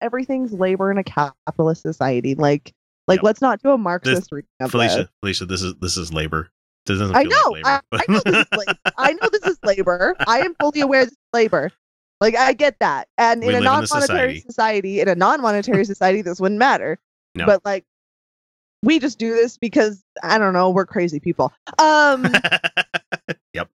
everything's 0.00 0.52
labor 0.52 0.90
in 0.90 0.98
a 0.98 1.04
capitalist 1.04 1.82
society. 1.82 2.34
Like, 2.34 2.72
like 3.08 3.18
Yep. 3.18 3.24
let's 3.24 3.40
not 3.40 3.62
do 3.62 3.70
a 3.70 3.78
Marxist 3.78 4.30
of 4.60 4.70
Felicia, 4.70 4.96
this. 4.96 5.08
Felicia, 5.20 5.46
this 5.46 5.62
is 5.62 5.74
this 5.80 5.96
is 5.96 6.12
labor. 6.12 6.48
This 6.86 6.98
doesn't 6.98 7.16
I 7.16 7.22
know, 7.24 7.50
like 7.50 7.64
labor. 7.64 7.82
I, 7.92 7.98
I 7.98 8.04
know 8.08 8.20
this 8.24 8.34
is 8.36 8.46
labor. 8.58 8.78
I 8.98 9.12
know 9.12 9.28
this 9.32 9.42
is 9.42 9.58
labor. 9.64 10.14
I 10.26 10.38
am 10.40 10.54
fully 10.60 10.80
aware 10.80 11.04
this 11.04 11.12
is 11.12 11.18
labor. 11.32 11.72
Like 12.20 12.34
I 12.36 12.52
get 12.54 12.78
that, 12.80 13.08
and 13.18 13.40
We 13.42 13.48
in 13.48 13.54
a 13.54 13.58
live 13.58 13.62
in 13.62 13.66
a 13.66 13.70
non-monetary 13.70 14.34
society. 14.36 14.40
society, 14.40 15.00
in 15.00 15.08
a 15.08 15.14
non-monetary 15.14 15.84
society, 15.92 16.22
this 16.22 16.40
wouldn't 16.40 16.58
matter. 16.58 16.98
No. 17.34 17.44
But 17.46 17.64
like, 17.64 17.84
we 18.82 18.98
just 18.98 19.18
do 19.18 19.34
this 19.34 19.58
because 19.58 20.02
I 20.22 20.38
don't 20.38 20.52
know, 20.54 20.70
we're 20.70 20.86
crazy 20.86 21.20
people. 21.20 21.52
Um, 21.78 22.32
yep. 23.52 23.68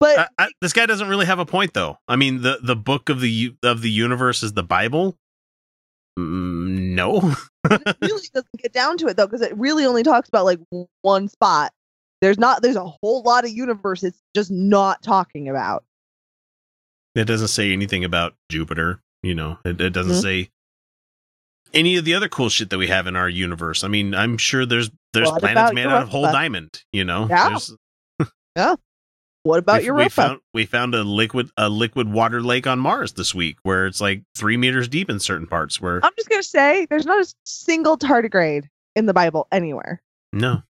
But 0.00 0.18
I, 0.18 0.28
I, 0.38 0.48
this 0.60 0.72
guy 0.72 0.86
doesn't 0.86 1.08
really 1.08 1.26
have 1.26 1.38
a 1.38 1.46
point, 1.46 1.74
though. 1.74 1.98
I 2.08 2.16
mean, 2.16 2.42
the 2.42 2.58
the 2.62 2.76
book 2.76 3.08
of 3.08 3.20
the 3.20 3.54
of 3.62 3.82
the 3.82 3.90
universe 3.90 4.42
is 4.42 4.52
the 4.52 4.62
Bible. 4.62 5.16
Mm, 6.18 6.94
no. 6.94 7.34
it 7.70 7.96
really 8.02 8.28
doesn't 8.32 8.56
get 8.62 8.72
down 8.72 8.96
to 8.98 9.06
it 9.06 9.16
though, 9.16 9.26
because 9.26 9.42
it 9.42 9.56
really 9.56 9.84
only 9.84 10.02
talks 10.02 10.28
about 10.28 10.44
like 10.44 10.60
one 11.02 11.28
spot. 11.28 11.72
There's 12.22 12.38
not. 12.38 12.62
There's 12.62 12.76
a 12.76 12.84
whole 13.02 13.22
lot 13.22 13.44
of 13.44 13.50
universe 13.50 14.02
it's 14.02 14.20
just 14.34 14.50
not 14.50 15.02
talking 15.02 15.48
about. 15.48 15.84
It 17.14 17.24
doesn't 17.24 17.48
say 17.48 17.72
anything 17.72 18.04
about 18.04 18.34
Jupiter. 18.50 19.00
You 19.22 19.34
know, 19.34 19.58
it, 19.64 19.80
it 19.80 19.90
doesn't 19.90 20.12
Mhm. 20.16 20.22
say 20.22 20.50
any 21.74 21.96
of 21.96 22.04
the 22.04 22.14
other 22.14 22.28
cool 22.28 22.48
shit 22.48 22.70
that 22.70 22.78
we 22.78 22.86
have 22.86 23.06
in 23.06 23.16
our 23.16 23.28
universe. 23.28 23.84
I 23.84 23.88
mean, 23.88 24.14
I'm 24.14 24.38
sure 24.38 24.64
there's 24.64 24.90
there's 25.12 25.30
planets 25.32 25.74
made 25.74 25.86
out 25.86 26.02
of 26.04 26.08
whole 26.08 26.24
diamond. 26.24 26.82
You 26.92 27.04
know, 27.04 27.26
Yeah. 27.28 27.48
There's- 27.48 28.76
What 29.46 29.58
about 29.60 29.80
we, 29.80 29.86
Europa? 29.86 30.02
we 30.04 30.08
found 30.08 30.40
we 30.54 30.66
found 30.66 30.94
a 30.94 31.02
liquid 31.04 31.50
a 31.56 31.68
liquid 31.68 32.10
water 32.12 32.42
lake 32.42 32.66
on 32.66 32.78
Mars 32.78 33.12
this 33.12 33.34
week 33.34 33.58
where 33.62 33.86
it's 33.86 34.00
like 34.00 34.22
three 34.36 34.56
meters 34.56 34.88
deep 34.88 35.08
in 35.08 35.20
certain 35.20 35.46
parts. 35.46 35.80
Where 35.80 36.04
I'm 36.04 36.12
just 36.16 36.28
gonna 36.28 36.42
say 36.42 36.86
there's 36.90 37.06
not 37.06 37.22
a 37.24 37.34
single 37.44 37.96
tardigrade 37.96 38.64
in 38.96 39.06
the 39.06 39.14
Bible 39.14 39.46
anywhere. 39.52 40.02
no, 40.32 40.62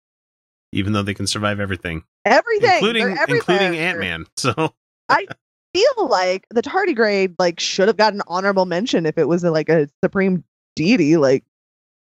even 0.73 0.93
though 0.93 1.03
they 1.03 1.15
can 1.15 1.27
survive 1.27 1.61
everything, 1.61 2.03
Everything, 2.25 2.73
including 2.75 3.17
including 3.29 3.77
Ant 3.77 4.01
Man. 4.01 4.27
So 4.37 4.75
I 5.09 5.27
feel 5.75 6.09
like 6.09 6.47
the 6.51 6.63
tardigrade 6.63 7.35
like 7.39 7.61
should 7.61 7.89
have 7.89 7.97
gotten 7.97 8.21
an 8.21 8.27
honorable 8.29 8.65
mention 8.67 9.07
if 9.07 9.19
it 9.19 9.29
was 9.29 9.45
like 9.45 9.69
a 9.69 9.89
supreme 10.03 10.43
deity. 10.77 11.17
Like 11.17 11.45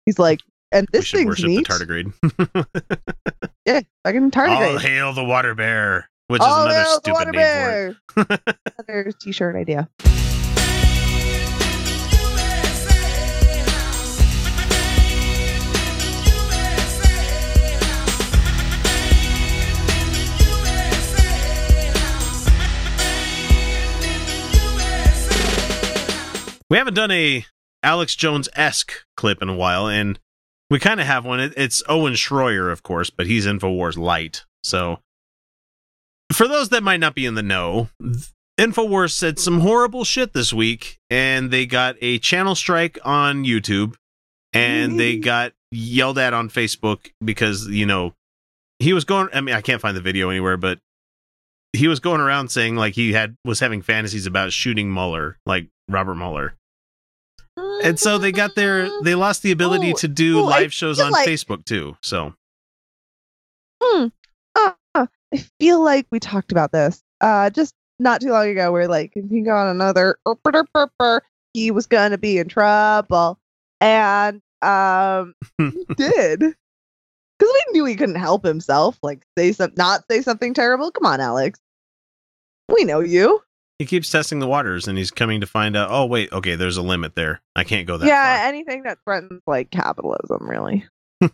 he's 0.04 0.18
like, 0.18 0.40
and 0.72 0.86
this 0.92 1.06
should 1.06 1.18
thing's 1.18 1.28
worship 1.28 1.46
neat. 1.46 1.68
the 1.68 1.74
tardigrade. 1.74 2.66
Yeah, 3.66 3.80
fucking 4.02 4.30
tardigrade. 4.30 4.48
All 4.48 4.78
tardigrade. 4.78 4.80
hail 4.80 5.12
the 5.12 5.24
water 5.24 5.54
bear, 5.54 6.08
which 6.28 6.42
is 6.42 6.46
oh, 6.48 6.64
another 6.66 6.78
the 6.78 6.84
stupid 6.84 7.12
water 7.12 7.32
name 7.32 7.96
for 8.14 8.16
it. 8.16 8.26
bear. 8.28 8.38
Another 8.78 9.12
t-shirt 9.20 9.56
idea. 9.56 9.88
We 26.70 26.76
haven't 26.76 26.94
done 26.94 27.10
a 27.10 27.46
Alex 27.82 28.14
Jones 28.14 28.48
esque 28.54 28.92
clip 29.16 29.40
in 29.40 29.48
a 29.48 29.54
while, 29.54 29.88
and 29.88 30.18
We 30.70 30.78
kind 30.78 31.00
of 31.00 31.06
have 31.06 31.24
one. 31.24 31.40
It's 31.56 31.82
Owen 31.88 32.12
Schroyer, 32.12 32.70
of 32.70 32.82
course, 32.82 33.08
but 33.08 33.26
he's 33.26 33.46
Infowars 33.46 33.96
Light. 33.96 34.44
So, 34.62 34.98
for 36.32 36.46
those 36.48 36.68
that 36.70 36.82
might 36.82 37.00
not 37.00 37.14
be 37.14 37.26
in 37.26 37.34
the 37.34 37.42
know, 37.42 37.88
Infowars 38.58 39.12
said 39.12 39.38
some 39.38 39.60
horrible 39.60 40.04
shit 40.04 40.32
this 40.32 40.52
week, 40.52 40.98
and 41.10 41.50
they 41.50 41.64
got 41.66 41.96
a 42.00 42.18
channel 42.18 42.54
strike 42.54 42.98
on 43.04 43.44
YouTube, 43.44 43.94
and 44.52 44.98
they 44.98 45.16
got 45.16 45.52
yelled 45.70 46.18
at 46.18 46.34
on 46.34 46.48
Facebook 46.48 47.10
because 47.24 47.68
you 47.68 47.86
know 47.86 48.14
he 48.78 48.92
was 48.92 49.04
going. 49.04 49.28
I 49.32 49.40
mean, 49.40 49.54
I 49.54 49.60
can't 49.60 49.80
find 49.80 49.96
the 49.96 50.00
video 50.00 50.28
anywhere, 50.30 50.56
but 50.56 50.78
he 51.72 51.86
was 51.86 52.00
going 52.00 52.20
around 52.20 52.48
saying 52.48 52.74
like 52.76 52.94
he 52.94 53.12
had 53.12 53.36
was 53.44 53.60
having 53.60 53.82
fantasies 53.82 54.26
about 54.26 54.52
shooting 54.52 54.92
Mueller, 54.92 55.38
like 55.46 55.68
Robert 55.88 56.14
Mueller. 56.16 56.54
And 57.82 57.98
so 57.98 58.18
they 58.18 58.32
got 58.32 58.54
their 58.56 58.88
they 59.02 59.14
lost 59.14 59.42
the 59.42 59.52
ability 59.52 59.92
Oh, 59.92 59.96
to 59.98 60.08
do 60.08 60.40
oh, 60.40 60.44
live 60.44 60.72
shows 60.72 60.98
on 60.98 61.12
like- 61.12 61.28
Facebook 61.28 61.64
too. 61.64 61.96
So 62.02 62.34
Hmm. 63.82 64.06
I 65.32 65.44
feel 65.60 65.82
like 65.82 66.06
we 66.10 66.20
talked 66.20 66.52
about 66.52 66.72
this 66.72 67.02
uh 67.20 67.50
just 67.50 67.74
not 67.98 68.20
too 68.20 68.30
long 68.30 68.48
ago 68.48 68.70
where 68.72 68.88
like 68.88 69.12
if 69.14 69.28
he 69.30 69.40
got 69.40 69.70
another 69.70 70.18
he 71.54 71.70
was 71.70 71.86
gonna 71.86 72.18
be 72.18 72.38
in 72.38 72.48
trouble 72.48 73.38
and 73.80 74.40
um 74.62 75.34
he 75.58 75.84
did. 75.96 76.40
Because 76.40 77.54
we 77.54 77.72
knew 77.72 77.84
he 77.84 77.94
couldn't 77.94 78.16
help 78.16 78.44
himself 78.44 78.98
like 79.02 79.22
say 79.36 79.52
some 79.52 79.72
not 79.76 80.04
say 80.10 80.22
something 80.22 80.54
terrible. 80.54 80.90
Come 80.90 81.06
on 81.06 81.20
alex. 81.20 81.60
We 82.72 82.84
know 82.84 83.00
you. 83.00 83.42
He 83.78 83.86
keeps 83.86 84.10
testing 84.10 84.40
the 84.40 84.48
waters 84.48 84.88
and 84.88 84.98
he's 84.98 85.12
coming 85.12 85.40
to 85.40 85.46
find 85.46 85.76
out, 85.76 85.88
oh 85.90 86.06
wait, 86.06 86.32
okay, 86.32 86.56
there's 86.56 86.76
a 86.76 86.82
limit 86.82 87.14
there. 87.14 87.40
I 87.54 87.64
can't 87.64 87.86
go 87.86 87.96
that 87.96 88.06
yeah 88.06 88.44
anything 88.46 88.84
that 88.84 88.98
threatens 89.04 89.42
like 89.46 89.70
capitalism 89.70 90.48
really. 90.48 90.84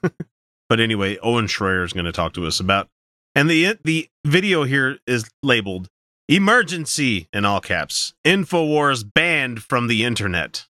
But 0.69 0.81
anyway, 0.81 1.19
Owen 1.23 1.47
Schroyer 1.47 1.85
is 1.85 1.93
going 1.93 2.07
to 2.07 2.13
talk 2.13 2.33
to 2.35 2.47
us 2.47 2.61
about, 2.61 2.89
and 3.35 3.49
the 3.51 3.77
the 3.85 4.09
video 4.25 4.65
here 4.65 4.99
is 5.07 5.29
labeled 5.43 5.89
"Emergency" 6.29 7.29
in 7.33 7.45
all 7.45 7.61
caps. 7.61 8.15
Infowars 8.25 9.05
banned 9.13 9.63
from 9.63 9.87
the 9.89 10.05
internet. 10.05 10.67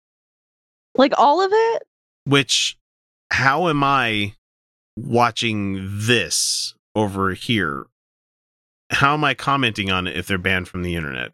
like 0.95 1.13
all 1.17 1.41
of 1.41 1.51
it 1.53 1.83
Which, 2.25 2.77
how 3.31 3.67
am 3.69 3.83
I 3.83 4.33
watching 4.97 5.87
this 5.91 6.73
over 6.95 7.33
here? 7.33 7.85
How 8.91 9.13
am 9.13 9.23
I 9.23 9.33
commenting 9.35 9.91
on 9.91 10.07
it 10.07 10.17
if 10.17 10.27
they're 10.27 10.37
banned 10.37 10.67
from 10.67 10.83
the 10.83 10.95
internet? 10.95 11.31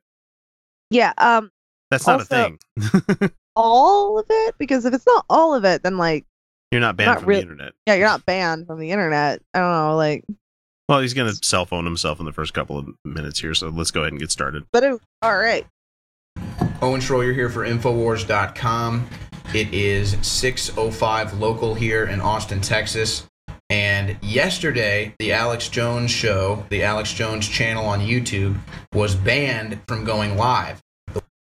yeah 0.92 1.14
um 1.18 1.50
That's 1.90 2.06
not 2.06 2.20
Also- 2.20 2.58
a 2.78 2.84
thing. 3.20 3.32
all 3.56 4.20
of 4.20 4.26
it 4.30 4.56
because 4.60 4.86
if 4.86 4.94
it's 4.94 5.08
not 5.08 5.26
all 5.30 5.56
of 5.56 5.64
it 5.66 5.82
then 5.82 5.98
like 5.98 6.26
You're 6.72 6.82
not 6.82 6.96
banned 6.98 7.08
not 7.08 7.20
from 7.22 7.30
real- 7.30 7.38
the 7.40 7.44
internet. 7.44 7.74
yeah 7.88 7.96
you're 7.96 8.08
not 8.08 8.26
banned 8.26 8.68
from 8.68 8.80
the 8.80 8.92
internet 8.92 9.42
i 9.54 9.60
don't 9.60 9.72
know 9.72 9.96
like 9.96 10.24
Well, 10.88 11.00
he's 11.00 11.14
going 11.14 11.32
to 11.32 11.40
cell 11.44 11.66
phone 11.66 11.86
himself 11.86 12.20
in 12.20 12.26
the 12.26 12.34
first 12.34 12.54
couple 12.54 12.78
of 12.78 12.88
minutes 13.04 13.40
here, 13.40 13.54
so 13.56 13.70
let's 13.70 13.92
go 13.92 14.02
ahead 14.02 14.14
and 14.14 14.20
get 14.20 14.32
started. 14.32 14.66
but 14.72 14.84
all 15.22 15.38
right 15.38 15.66
Owen 16.82 17.02
Schroyer 17.02 17.34
here 17.34 17.50
for 17.50 17.66
Infowars.com. 17.66 19.08
It 19.54 19.74
is 19.74 20.16
6.05 20.16 21.40
local 21.40 21.74
here 21.74 22.06
in 22.06 22.20
Austin, 22.20 22.62
Texas. 22.62 23.26
And 23.70 24.18
yesterday, 24.22 25.16
the 25.18 25.32
Alex 25.32 25.70
Jones 25.70 26.12
show, 26.12 26.66
the 26.70 26.84
Alex 26.84 27.14
Jones 27.14 27.48
channel 27.48 27.86
on 27.86 28.02
YouTube, 28.02 28.60
was 28.94 29.16
banned 29.16 29.80
from 29.88 30.04
going 30.04 30.38
live. 30.38 30.82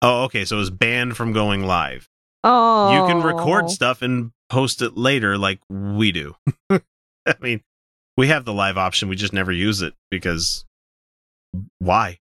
Oh, 0.03 0.25
okay. 0.25 0.45
So 0.45 0.57
it 0.57 0.61
was 0.61 0.71
banned 0.71 1.17
from 1.17 1.33
going 1.33 1.65
live. 1.65 2.07
oh 2.45 2.93
You 2.93 3.13
can 3.13 3.23
record 3.23 3.65
oh. 3.65 3.69
stuff 3.69 4.03
and 4.03 4.31
post 4.51 4.83
it 4.83 4.97
later, 4.97 5.39
like 5.39 5.59
we 5.69 6.13
do. 6.13 6.37
I 6.71 7.35
mean, 7.41 7.63
we 8.17 8.29
have 8.29 8.45
the 8.45 8.53
live 8.53 8.79
option. 8.79 9.09
We 9.09 9.17
just 9.17 9.33
never 9.33 9.53
use 9.53 9.83
it 9.83 9.95
because 10.11 10.65
why? 11.79 12.19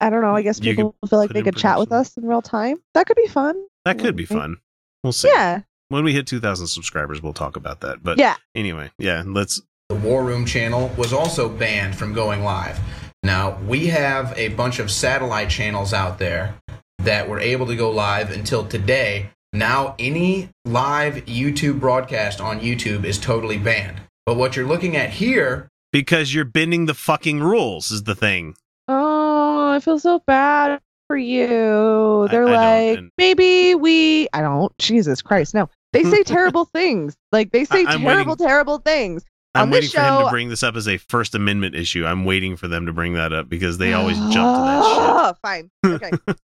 I 0.00 0.10
don't 0.10 0.22
know. 0.22 0.34
I 0.34 0.42
guess 0.42 0.60
You 0.60 0.74
people 0.74 0.96
feel 1.08 1.18
like 1.18 1.30
they 1.30 1.40
in 1.40 1.44
could 1.44 1.56
chat 1.56 1.78
with 1.78 1.92
us 1.92 2.16
in 2.16 2.26
real 2.26 2.42
time. 2.42 2.78
That 2.94 3.06
could 3.06 3.16
be 3.16 3.28
fun. 3.28 3.56
That 3.84 3.98
could 3.98 4.10
mm-hmm. 4.10 4.16
be 4.16 4.24
fun. 4.24 4.56
We'll 5.04 5.12
see. 5.12 5.28
Yeah. 5.28 5.62
When 5.88 6.04
we 6.04 6.12
hit 6.12 6.26
2,000 6.26 6.66
subscribers, 6.66 7.22
we'll 7.22 7.32
talk 7.32 7.56
about 7.56 7.80
that. 7.80 8.02
But 8.02 8.18
Yeah. 8.18 8.36
anyway, 8.54 8.90
yeah, 8.98 9.22
let's. 9.26 9.60
The 9.90 9.94
War 9.96 10.24
Room 10.24 10.46
channel 10.46 10.90
was 10.96 11.12
also 11.12 11.48
banned 11.48 11.96
from 11.96 12.12
going 12.12 12.42
live. 12.42 12.80
Now, 13.22 13.58
we 13.68 13.88
have 13.88 14.36
a 14.36 14.48
bunch 14.48 14.78
of 14.78 14.90
satellite 14.90 15.50
channels 15.50 15.92
out 15.92 16.18
there 16.18 16.54
that 16.98 17.28
were 17.28 17.38
able 17.38 17.66
to 17.66 17.76
go 17.76 17.90
live 17.90 18.30
until 18.30 18.64
today. 18.66 19.30
Now, 19.52 19.94
any 19.98 20.48
live 20.64 21.26
YouTube 21.26 21.78
broadcast 21.78 22.40
on 22.40 22.60
YouTube 22.60 23.04
is 23.04 23.18
totally 23.18 23.58
banned. 23.58 24.00
But 24.26 24.36
what 24.36 24.56
you're 24.56 24.66
looking 24.66 24.96
at 24.96 25.10
here 25.10 25.68
Because 25.92 26.34
you're 26.34 26.44
bending 26.44 26.86
the 26.86 26.94
fucking 26.94 27.40
rules, 27.40 27.90
is 27.90 28.04
the 28.04 28.14
thing. 28.14 28.54
Oh, 28.88 29.70
I 29.70 29.80
feel 29.80 29.98
so 29.98 30.22
bad 30.26 30.80
for 31.08 31.16
you. 31.16 32.28
They're 32.30 32.46
I 32.46 32.50
don't, 32.50 32.52
like, 32.52 32.98
and- 32.98 33.10
maybe 33.18 33.74
we. 33.74 34.28
I 34.32 34.40
don't. 34.40 34.76
Jesus 34.78 35.22
Christ, 35.22 35.54
no. 35.54 35.68
They 35.92 36.04
say 36.04 36.22
terrible 36.22 36.64
things. 36.74 37.16
Like 37.32 37.50
they 37.52 37.64
say 37.64 37.84
I- 37.84 37.92
I'm 37.92 38.00
terrible, 38.02 38.32
waiting- 38.32 38.46
terrible 38.46 38.78
things. 38.78 39.24
I'm 39.54 39.64
On 39.64 39.70
waiting 39.70 39.82
this 39.88 39.92
for 39.92 40.00
him 40.00 40.06
show, 40.06 40.24
to 40.24 40.30
bring 40.30 40.48
this 40.48 40.62
up 40.62 40.76
as 40.76 40.88
a 40.88 40.96
First 40.96 41.34
Amendment 41.34 41.74
issue. 41.74 42.06
I'm 42.06 42.24
waiting 42.24 42.56
for 42.56 42.68
them 42.68 42.86
to 42.86 42.92
bring 42.94 43.12
that 43.14 43.34
up 43.34 43.50
because 43.50 43.76
they 43.76 43.92
always 43.92 44.16
jump 44.16 44.32
to 44.32 44.38
that 44.40 44.84
shit. 44.84 44.98
Oh, 44.98 45.34
fine. 45.42 45.70
Okay. 45.84 46.10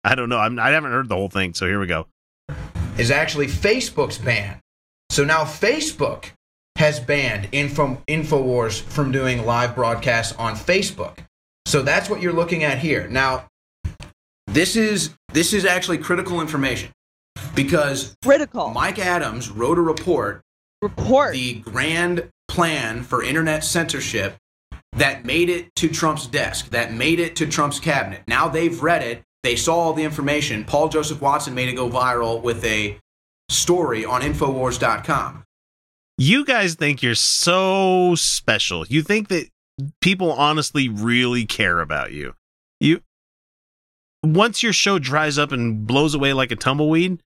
I 0.03 0.13
don't 0.15 0.29
know. 0.29 0.37
I'm, 0.37 0.59
I 0.59 0.69
haven't 0.69 0.91
heard 0.91 1.09
the 1.09 1.15
whole 1.15 1.29
thing, 1.29 1.55
so 1.55 1.65
here 1.65 1.79
we 1.79 1.87
go. 1.87 2.05
is 2.99 3.09
actually 3.09 3.47
Facebook's 3.47 4.19
ban. 4.19 4.59
So 5.09 5.23
now 5.23 5.43
Facebook 5.43 6.25
has 6.83 6.99
banned 6.99 7.47
Info, 7.53 7.95
InfoWars 8.09 8.81
from 8.81 9.09
doing 9.09 9.45
live 9.45 9.73
broadcasts 9.73 10.35
on 10.35 10.53
Facebook. 10.53 11.19
So 11.65 11.81
that's 11.81 12.09
what 12.09 12.21
you're 12.21 12.33
looking 12.33 12.65
at 12.65 12.77
here. 12.77 13.07
Now, 13.07 13.45
this 14.47 14.75
is 14.75 15.11
this 15.31 15.53
is 15.53 15.63
actually 15.63 15.99
critical 15.99 16.41
information 16.41 16.91
because 17.55 18.13
critical. 18.21 18.69
Mike 18.69 18.99
Adams 18.99 19.49
wrote 19.49 19.77
a 19.77 19.81
report 19.81 20.41
report 20.81 21.31
the 21.31 21.59
grand 21.59 22.29
plan 22.49 23.01
for 23.01 23.23
internet 23.23 23.63
censorship 23.63 24.35
that 24.91 25.23
made 25.23 25.47
it 25.49 25.73
to 25.77 25.87
Trump's 25.87 26.27
desk, 26.27 26.69
that 26.71 26.93
made 26.93 27.21
it 27.21 27.37
to 27.37 27.47
Trump's 27.47 27.79
cabinet. 27.79 28.23
Now 28.27 28.49
they've 28.49 28.83
read 28.83 29.03
it, 29.03 29.23
they 29.41 29.55
saw 29.55 29.75
all 29.75 29.93
the 29.93 30.03
information. 30.03 30.65
Paul 30.65 30.89
Joseph 30.89 31.21
Watson 31.21 31.55
made 31.55 31.69
it 31.69 31.77
go 31.77 31.89
viral 31.89 32.41
with 32.41 32.63
a 32.65 32.99
story 33.49 34.03
on 34.03 34.21
Infowars.com. 34.21 35.45
You 36.17 36.45
guys 36.45 36.75
think 36.75 37.01
you're 37.01 37.15
so 37.15 38.13
special. 38.15 38.85
You 38.87 39.01
think 39.01 39.29
that 39.29 39.49
people 40.01 40.31
honestly 40.31 40.87
really 40.89 41.45
care 41.45 41.79
about 41.79 42.11
you. 42.13 42.35
You 42.79 43.01
once 44.23 44.63
your 44.63 44.73
show 44.73 44.99
dries 44.99 45.37
up 45.37 45.51
and 45.51 45.85
blows 45.85 46.13
away 46.15 46.33
like 46.33 46.51
a 46.51 46.55
tumbleweed, 46.55 47.19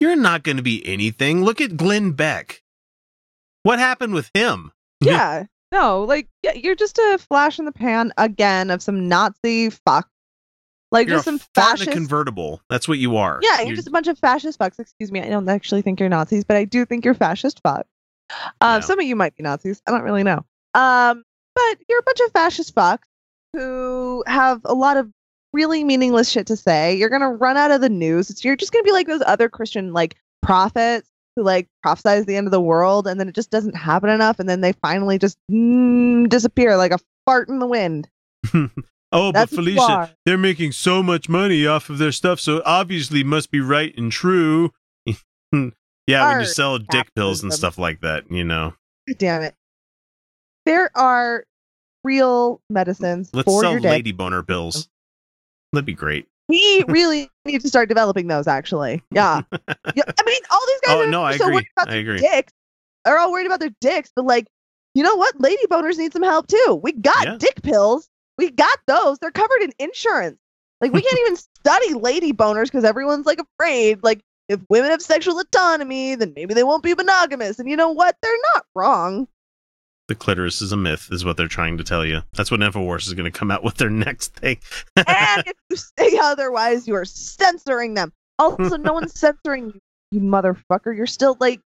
you're 0.00 0.16
not 0.16 0.42
going 0.44 0.56
to 0.56 0.62
be 0.62 0.86
anything. 0.86 1.42
Look 1.44 1.60
at 1.60 1.76
Glenn 1.76 2.12
Beck. 2.12 2.62
What 3.64 3.78
happened 3.78 4.14
with 4.14 4.30
him? 4.34 4.72
yeah. 5.00 5.44
No, 5.72 6.02
like 6.02 6.28
yeah, 6.42 6.52
you're 6.52 6.74
just 6.74 6.98
a 6.98 7.18
flash 7.30 7.58
in 7.58 7.64
the 7.64 7.72
pan 7.72 8.12
again 8.18 8.70
of 8.70 8.82
some 8.82 9.08
Nazi 9.08 9.70
fuck. 9.70 10.06
Like 10.90 11.08
You're 11.08 11.16
just 11.16 11.26
a 11.26 11.30
some 11.30 11.38
fart 11.38 11.48
in 11.56 11.62
a 11.62 11.76
fascist. 11.86 11.90
convertible. 11.92 12.60
That's 12.68 12.86
what 12.86 12.98
you 12.98 13.16
are. 13.16 13.40
Yeah, 13.42 13.56
you're, 13.60 13.64
You're- 13.68 13.76
just 13.76 13.88
a 13.88 13.90
bunch 13.90 14.06
of 14.06 14.18
fascist 14.18 14.58
fucks. 14.58 14.78
Excuse 14.78 15.10
me, 15.10 15.22
I 15.22 15.30
don't 15.30 15.48
actually 15.48 15.80
think 15.80 15.98
you're 15.98 16.10
Nazis, 16.10 16.44
but 16.44 16.58
I 16.58 16.66
do 16.66 16.84
think 16.84 17.06
you're 17.06 17.14
fascist 17.14 17.62
fucks. 17.62 17.84
Um, 18.60 18.82
Some 18.82 18.98
of 18.98 19.06
you 19.06 19.16
might 19.16 19.36
be 19.36 19.42
Nazis. 19.42 19.82
I 19.86 19.90
don't 19.90 20.02
really 20.02 20.22
know. 20.22 20.44
Um, 20.74 21.24
but 21.54 21.78
you're 21.88 21.98
a 21.98 22.02
bunch 22.02 22.20
of 22.20 22.32
fascist 22.32 22.74
fucks 22.74 23.04
who 23.52 24.24
have 24.26 24.60
a 24.64 24.74
lot 24.74 24.96
of 24.96 25.10
really 25.52 25.84
meaningless 25.84 26.30
shit 26.30 26.46
to 26.46 26.56
say. 26.56 26.94
You're 26.94 27.10
gonna 27.10 27.32
run 27.32 27.56
out 27.56 27.70
of 27.70 27.80
the 27.80 27.90
news. 27.90 28.30
It's, 28.30 28.44
you're 28.44 28.56
just 28.56 28.72
gonna 28.72 28.84
be 28.84 28.92
like 28.92 29.06
those 29.06 29.22
other 29.26 29.48
Christian 29.48 29.92
like 29.92 30.16
prophets 30.40 31.08
who 31.36 31.42
like 31.42 31.68
prophesize 31.84 32.26
the 32.26 32.36
end 32.36 32.46
of 32.46 32.52
the 32.52 32.60
world, 32.60 33.06
and 33.06 33.20
then 33.20 33.28
it 33.28 33.34
just 33.34 33.50
doesn't 33.50 33.76
happen 33.76 34.08
enough, 34.08 34.38
and 34.38 34.48
then 34.48 34.60
they 34.60 34.72
finally 34.72 35.18
just 35.18 35.38
mm, 35.50 36.28
disappear 36.28 36.76
like 36.76 36.92
a 36.92 36.98
fart 37.26 37.48
in 37.48 37.58
the 37.58 37.66
wind. 37.66 38.08
Oh, 39.14 39.30
That's 39.30 39.50
but 39.50 39.56
Felicia, 39.56 40.16
they're 40.24 40.38
making 40.38 40.72
so 40.72 41.02
much 41.02 41.28
money 41.28 41.66
off 41.66 41.90
of 41.90 41.98
their 41.98 42.12
stuff, 42.12 42.40
so 42.40 42.62
obviously 42.64 43.22
must 43.22 43.50
be 43.50 43.60
right 43.60 43.92
and 43.94 44.10
true. 44.10 44.72
yeah, 46.06 46.28
when 46.30 46.40
you 46.40 46.46
sell 46.46 46.78
dick 46.78 47.08
pills 47.14 47.42
and 47.42 47.52
stuff 47.52 47.78
like 47.78 48.00
that, 48.00 48.30
you 48.30 48.44
know. 48.44 48.74
God 49.08 49.18
damn 49.18 49.42
it. 49.42 49.54
There 50.66 50.90
are 50.96 51.44
real 52.04 52.60
medicines 52.70 53.30
Let's 53.32 53.46
for 53.46 53.62
sell 53.62 53.72
your 53.72 53.80
dick. 53.80 53.90
lady 53.90 54.12
boner 54.12 54.42
pills. 54.42 54.88
That'd 55.72 55.86
be 55.86 55.94
great. 55.94 56.26
We 56.48 56.84
really 56.88 57.30
need 57.44 57.60
to 57.62 57.68
start 57.68 57.88
developing 57.88 58.26
those. 58.28 58.46
Actually, 58.46 59.02
yeah. 59.10 59.42
yeah. 59.52 60.02
I 60.06 60.22
mean, 60.24 60.40
all 60.50 60.60
these 60.66 60.80
guys 60.82 60.96
Oh, 60.96 61.02
are 61.02 61.06
no, 61.10 61.22
I 61.24 61.36
so 61.36 61.44
agree. 61.44 61.54
worried 61.56 61.66
about 61.76 61.88
I 61.88 61.92
their 61.92 62.00
agree. 62.00 62.18
dicks. 62.20 62.52
Are 63.04 63.18
all 63.18 63.32
worried 63.32 63.46
about 63.46 63.58
their 63.60 63.74
dicks, 63.80 64.12
but 64.14 64.24
like, 64.24 64.46
you 64.94 65.02
know 65.02 65.16
what? 65.16 65.40
Lady 65.40 65.64
boners 65.68 65.96
need 65.98 66.12
some 66.12 66.22
help 66.22 66.46
too. 66.46 66.80
We 66.82 66.92
got 66.92 67.24
Yeah. 67.24 67.36
dick 67.38 67.62
pills. 67.62 68.08
We 68.38 68.50
got 68.50 68.78
those. 68.86 69.18
They're 69.18 69.30
covered 69.32 69.62
in 69.62 69.72
insurance. 69.78 70.38
Like, 70.80 70.92
we 70.92 71.00
can't 71.02 71.18
even 71.26 71.36
study 71.36 71.94
lady 71.94 72.32
boners 72.32 72.64
because 72.64 72.84
everyone's 72.84 73.26
like 73.26 73.40
afraid. 73.40 74.00
Like, 74.02 74.20
if 74.48 74.60
women 74.68 74.90
have 74.90 75.02
sexual 75.02 75.38
autonomy, 75.38 76.14
then 76.14 76.32
maybe 76.34 76.54
they 76.54 76.64
won't 76.64 76.82
be 76.82 76.94
monogamous. 76.94 77.58
And 77.58 77.68
you 77.68 77.76
know 77.76 77.90
what? 77.90 78.16
They're 78.22 78.32
not 78.54 78.66
wrong. 78.74 79.28
The 80.08 80.14
clitoris 80.14 80.60
is 80.60 80.72
a 80.72 80.76
myth, 80.76 81.08
is 81.10 81.24
what 81.24 81.36
they're 81.36 81.48
trying 81.48 81.78
to 81.78 81.84
tell 81.84 82.04
you. 82.04 82.22
That's 82.34 82.50
what 82.50 82.60
Infowars 82.60 83.06
is 83.06 83.14
going 83.14 83.30
to 83.30 83.38
come 83.38 83.50
out 83.50 83.62
with 83.62 83.76
their 83.76 83.90
next 83.90 84.34
thing. 84.34 84.58
and 84.96 85.44
if 85.46 85.54
you 85.70 85.76
say 85.98 86.18
otherwise, 86.20 86.88
you 86.88 86.94
are 86.94 87.04
censoring 87.04 87.94
them. 87.94 88.12
Also, 88.38 88.76
no 88.76 88.92
one's 88.92 89.14
censoring 89.18 89.66
you, 89.66 89.80
you 90.10 90.20
motherfucker. 90.20 90.94
You're 90.94 91.06
still 91.06 91.36
like, 91.40 91.60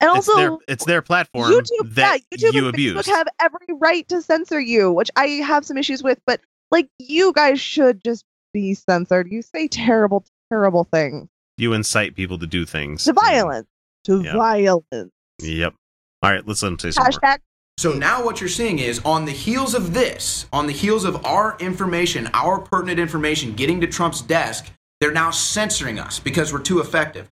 and 0.00 0.10
also 0.10 0.32
it's 0.32 0.38
their, 0.38 0.56
it's 0.66 0.84
their 0.86 1.02
platform 1.02 1.52
YouTube, 1.52 1.94
that 1.94 2.20
yeah, 2.30 2.38
YouTube 2.38 2.52
you 2.54 2.58
and 2.60 2.74
abuse. 2.74 2.96
Facebook 2.96 3.14
have 3.14 3.28
every 3.40 3.74
right 3.78 4.08
to 4.08 4.22
censor 4.22 4.60
you, 4.60 4.90
which 4.90 5.10
I 5.16 5.26
have 5.26 5.66
some 5.66 5.76
issues 5.76 6.02
with. 6.02 6.18
But 6.26 6.40
like, 6.70 6.88
you 6.98 7.32
guys 7.34 7.60
should 7.60 8.02
just 8.02 8.24
be 8.54 8.74
censored. 8.74 9.30
You 9.30 9.42
say 9.42 9.68
terrible, 9.68 10.24
terrible 10.50 10.84
things 10.84 11.28
You 11.58 11.72
incite 11.74 12.14
people 12.14 12.38
to 12.38 12.46
do 12.46 12.64
things. 12.64 13.04
to 13.04 13.12
violence, 13.12 13.66
to 14.04 14.22
Yeah. 14.22 14.32
violence. 14.34 15.12
Yep. 15.40 15.74
All 16.22 16.30
right, 16.30 16.46
let's 16.46 16.62
let 16.62 16.70
them 16.70 16.78
say 16.78 16.90
some 16.92 17.02
more. 17.04 17.10
Hashtag. 17.10 17.38
So 17.76 17.92
now 17.92 18.24
what 18.24 18.40
you're 18.40 18.48
seeing 18.48 18.78
is 18.78 19.00
on 19.04 19.24
the 19.24 19.32
heels 19.32 19.74
of 19.74 19.92
this, 19.94 20.46
on 20.52 20.66
the 20.66 20.72
heels 20.72 21.04
of 21.04 21.24
our 21.26 21.56
information, 21.60 22.28
our 22.32 22.58
pertinent 22.60 22.98
information 22.98 23.52
getting 23.54 23.80
to 23.82 23.86
Trump's 23.86 24.20
desk, 24.20 24.70
they're 25.00 25.12
now 25.12 25.30
censoring 25.30 25.98
us 25.98 26.18
because 26.18 26.52
we're 26.52 26.58
too 26.62 26.80
effective. 26.80 27.28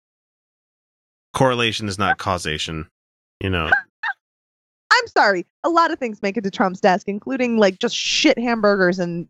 Correlation 1.36 1.88
is 1.88 1.98
not 2.00 2.18
causation. 2.18 2.88
You 3.40 3.50
know, 3.50 3.70
I'm 4.92 5.08
sorry. 5.08 5.46
A 5.64 5.70
lot 5.70 5.92
of 5.92 6.00
things 6.00 6.22
make 6.22 6.38
it 6.38 6.44
to 6.44 6.52
Trump's 6.52 6.80
desk, 6.80 7.08
including 7.08 7.58
like 7.58 7.80
just 7.80 7.96
shit 7.96 8.38
hamburgers 8.38 9.00
and 9.00 9.28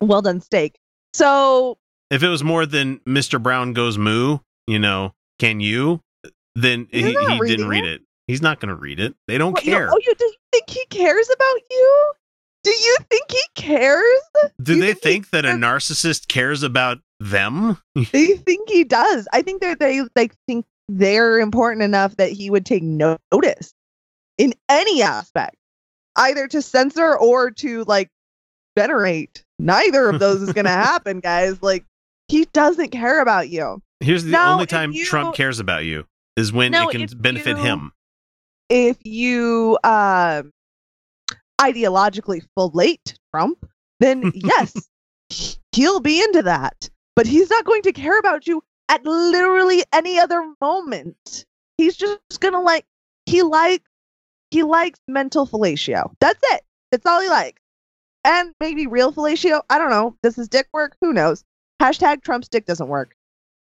well 0.00 0.22
done 0.22 0.40
steak. 0.40 0.78
So 1.12 1.78
if 2.14 2.22
it 2.22 2.28
was 2.28 2.44
more 2.44 2.64
than 2.64 3.00
Mr. 3.00 3.42
Brown 3.42 3.72
goes 3.72 3.98
moo, 3.98 4.38
you 4.68 4.78
know, 4.78 5.12
can 5.40 5.58
you? 5.58 6.00
Then 6.54 6.86
he, 6.92 7.02
He's 7.02 7.14
not 7.14 7.32
he 7.32 7.48
didn't 7.48 7.68
read 7.68 7.84
it. 7.84 8.02
He's 8.28 8.40
not 8.40 8.60
going 8.60 8.68
to 8.68 8.76
read 8.76 9.00
it. 9.00 9.16
They 9.26 9.36
don't 9.36 9.52
what, 9.52 9.64
care. 9.64 9.90
oh, 9.90 9.98
you 10.00 10.14
do 10.16 10.24
you 10.24 10.34
think 10.52 10.70
he 10.70 10.84
cares 10.90 11.28
about 11.28 11.56
you? 11.68 12.12
Do 12.62 12.70
you 12.70 12.96
think 13.10 13.30
he 13.30 13.42
cares? 13.56 14.20
Do 14.62 14.78
they 14.78 14.94
think 14.94 15.30
that 15.30 15.44
a 15.44 15.48
narcissist 15.48 16.28
cares 16.28 16.62
about 16.62 16.98
them? 17.18 17.78
They 18.12 18.36
think 18.36 18.70
he 18.70 18.84
does. 18.84 19.26
I 19.32 19.42
think 19.42 19.60
that 19.62 19.80
they 19.80 20.02
like 20.14 20.34
think 20.46 20.64
they're 20.88 21.40
important 21.40 21.82
enough 21.82 22.16
that 22.16 22.30
he 22.30 22.48
would 22.48 22.64
take 22.64 22.82
notice 22.84 23.74
in 24.38 24.54
any 24.68 25.02
aspect, 25.02 25.56
either 26.16 26.46
to 26.48 26.62
censor 26.62 27.16
or 27.16 27.50
to 27.50 27.82
like 27.84 28.08
venerate. 28.78 29.44
Neither 29.58 30.08
of 30.08 30.20
those 30.20 30.42
is 30.42 30.52
going 30.52 30.64
to 30.64 30.70
happen, 30.70 31.20
guys. 31.20 31.60
Like 31.60 31.84
he 32.28 32.46
doesn't 32.52 32.90
care 32.90 33.20
about 33.20 33.48
you. 33.48 33.80
Here's 34.00 34.24
the 34.24 34.30
Now, 34.30 34.54
only 34.54 34.66
time 34.66 34.92
you- 34.92 35.04
Trump 35.04 35.34
cares 35.34 35.60
about 35.60 35.84
you 35.84 36.06
is 36.36 36.52
when 36.52 36.72
No, 36.72 36.88
it 36.88 36.92
can 36.92 37.06
benefit 37.18 37.56
you- 37.56 37.62
him. 37.62 37.92
If 38.70 38.96
you 39.04 39.78
um 39.84 40.50
ideologically 41.60 42.42
fillet 42.56 42.98
Trump, 43.32 43.68
then 44.00 44.32
yes, 44.34 44.74
he'll 45.72 46.00
be 46.00 46.22
into 46.22 46.42
that. 46.42 46.88
But 47.16 47.26
he's 47.26 47.50
not 47.50 47.64
going 47.64 47.82
to 47.82 47.92
care 47.92 48.18
about 48.18 48.46
you 48.46 48.62
at 48.88 49.04
literally 49.04 49.84
any 49.92 50.18
other 50.18 50.42
moment. 50.60 51.44
He's 51.78 51.96
just 51.96 52.40
gonna 52.40 52.60
like 52.60 52.84
he 53.26 53.42
like 53.42 53.82
he 54.50 54.62
likes 54.62 54.98
mental 55.08 55.46
fellatio. 55.46 56.12
That's 56.20 56.40
it. 56.52 56.62
That's 56.90 57.06
all 57.06 57.20
he 57.20 57.28
likes. 57.28 57.60
And 58.24 58.52
maybe 58.60 58.86
real 58.86 59.12
fellatio. 59.12 59.62
I 59.70 59.78
don't 59.78 59.90
know. 59.90 60.16
Does 60.22 60.36
his 60.36 60.48
dick 60.48 60.68
work? 60.72 60.96
Who 61.00 61.12
knows? 61.12 61.44
Hashtag 61.80 62.22
Trump's 62.22 62.48
dick 62.48 62.66
doesn't 62.66 62.88
work. 62.88 63.14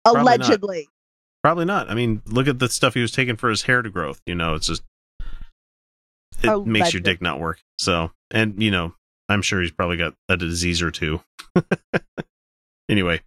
Probably 0.05 0.23
not. 0.23 0.37
Allegedly. 0.39 0.89
Probably 1.43 1.65
not. 1.65 1.91
I 1.91 1.95
mean, 1.95 2.23
look 2.27 2.47
at 2.47 2.59
the 2.59 2.69
stuff 2.69 2.95
he 2.95 3.01
was 3.01 3.11
taking 3.13 3.37
for 3.37 3.51
his 3.51 3.63
hair 3.63 3.83
to 3.83 3.91
growth. 3.91 4.21
You 4.27 4.35
know, 4.35 4.55
it's 4.55 4.67
just 4.67 4.83
it 6.43 6.67
makes 6.67 6.93
your 6.93 7.03
dick 7.03 7.21
not 7.21 7.41
work. 7.41 7.61
So, 7.79 8.13
and 8.31 8.63
you 8.63 8.71
know, 8.71 8.95
I'm 9.29 9.43
sure 9.43 9.61
he's 9.61 9.71
probably 9.73 9.97
got 9.97 10.15
a 10.29 10.37
disease 10.37 10.83
or 10.83 10.91
two. 10.91 11.21
anyway, 12.89 13.21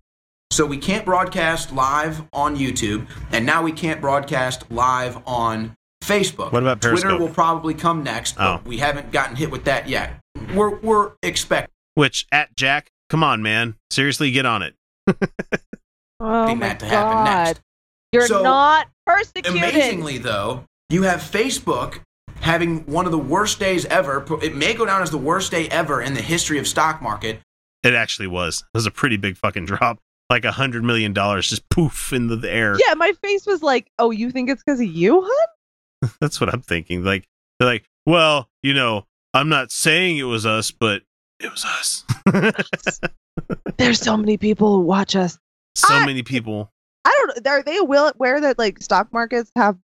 So 0.51 0.65
we 0.65 0.77
can't 0.77 1.05
broadcast 1.05 1.71
live 1.73 2.23
on 2.33 2.55
YouTube, 2.57 3.07
and 3.31 3.45
now 3.45 3.61
we 3.63 3.71
can't 3.71 3.99
broadcast 4.01 4.69
live 4.71 5.17
on 5.27 5.75
Facebook. 6.03 6.51
What 6.51 6.61
about 6.63 6.81
Twitter 6.81 7.01
Periscope? 7.01 7.19
will 7.19 7.29
probably 7.29 7.73
come 7.73 8.03
next, 8.03 8.37
but 8.37 8.59
Oh. 8.59 8.61
we 8.65 8.77
haven't 8.77 9.11
gotten 9.11 9.35
hit 9.35 9.51
with 9.51 9.65
that 9.65 9.89
yet. 9.89 10.19
We're 10.53 10.75
we're 10.79 11.11
expecting. 11.23 11.73
which 11.95 12.27
at 12.31 12.55
Jack, 12.55 12.91
come 13.09 13.23
on, 13.23 13.41
man, 13.41 13.75
seriously, 13.91 14.31
get 14.31 14.45
on 14.45 14.61
it. 14.63 14.75
Oh 15.07 16.43
Expecting 16.43 16.59
my 16.59 16.67
that 16.67 16.79
to 16.79 16.85
happen 16.85 17.13
god. 17.13 17.23
next. 17.47 17.61
You're 18.11 18.27
So, 18.27 18.41
not 18.43 18.87
persecuted. 19.05 19.51
Amazingly, 19.51 20.17
though, 20.17 20.63
you 20.89 21.03
have 21.03 21.19
Facebook 21.19 21.99
having 22.39 22.85
one 22.85 23.05
of 23.05 23.11
the 23.11 23.17
worst 23.17 23.59
days 23.59 23.85
ever. 23.85 24.25
It 24.41 24.55
may 24.55 24.73
go 24.73 24.85
down 24.85 25.01
as 25.01 25.11
the 25.11 25.17
worst 25.17 25.51
day 25.51 25.67
ever 25.69 26.01
in 26.01 26.13
the 26.13 26.21
history 26.21 26.57
of 26.57 26.67
stock 26.67 27.01
market. 27.01 27.39
It 27.83 27.93
actually 27.93 28.27
was. 28.27 28.61
It 28.61 28.77
was 28.77 28.85
a 28.85 28.91
pretty 28.91 29.17
big 29.17 29.35
fucking 29.37 29.65
drop, 29.65 29.99
like 30.29 30.45
a 30.45 30.51
hundred 30.53 30.83
million 30.83 31.11
dollars 31.13 31.49
just 31.49 31.67
poof 31.69 32.13
into 32.13 32.35
the 32.37 32.51
air. 32.51 32.77
Yeah, 32.85 32.93
my 32.95 33.11
face 33.21 33.45
was 33.45 33.61
like, 33.61 33.87
"Oh, 33.99 34.11
you 34.11 34.31
think 34.31 34.49
it's 34.49 34.63
because 34.63 34.79
of 34.79 34.87
you, 34.87 35.21
hun?" 35.27 36.11
That's 36.21 36.39
what 36.39 36.53
I'm 36.53 36.61
thinking. 36.61 37.03
Like 37.03 37.27
they're 37.59 37.67
like, 37.67 37.85
well, 38.05 38.49
you 38.63 38.73
know, 38.73 39.05
I'm 39.33 39.49
not 39.49 39.71
saying 39.71 40.17
it 40.17 40.23
was 40.23 40.45
us, 40.45 40.71
but 40.71 41.03
it 41.45 41.51
was 41.51 41.65
us. 41.65 42.03
There's 43.77 43.99
so 43.99 44.17
many 44.17 44.37
people 44.37 44.75
who 44.75 44.81
watch 44.81 45.15
us. 45.15 45.37
so 45.75 45.93
I- 45.93 46.05
many 46.05 46.23
people. 46.23 46.71
I 47.07 47.11
don't 47.27 47.45
know. 47.45 47.51
Are 47.51 47.61
they 47.63 47.79
will 47.81 48.11
aware 48.15 48.41
that 48.41 48.57
like 48.57 48.81
stock 48.81 49.13
markets 49.13 49.51
have 49.55 49.77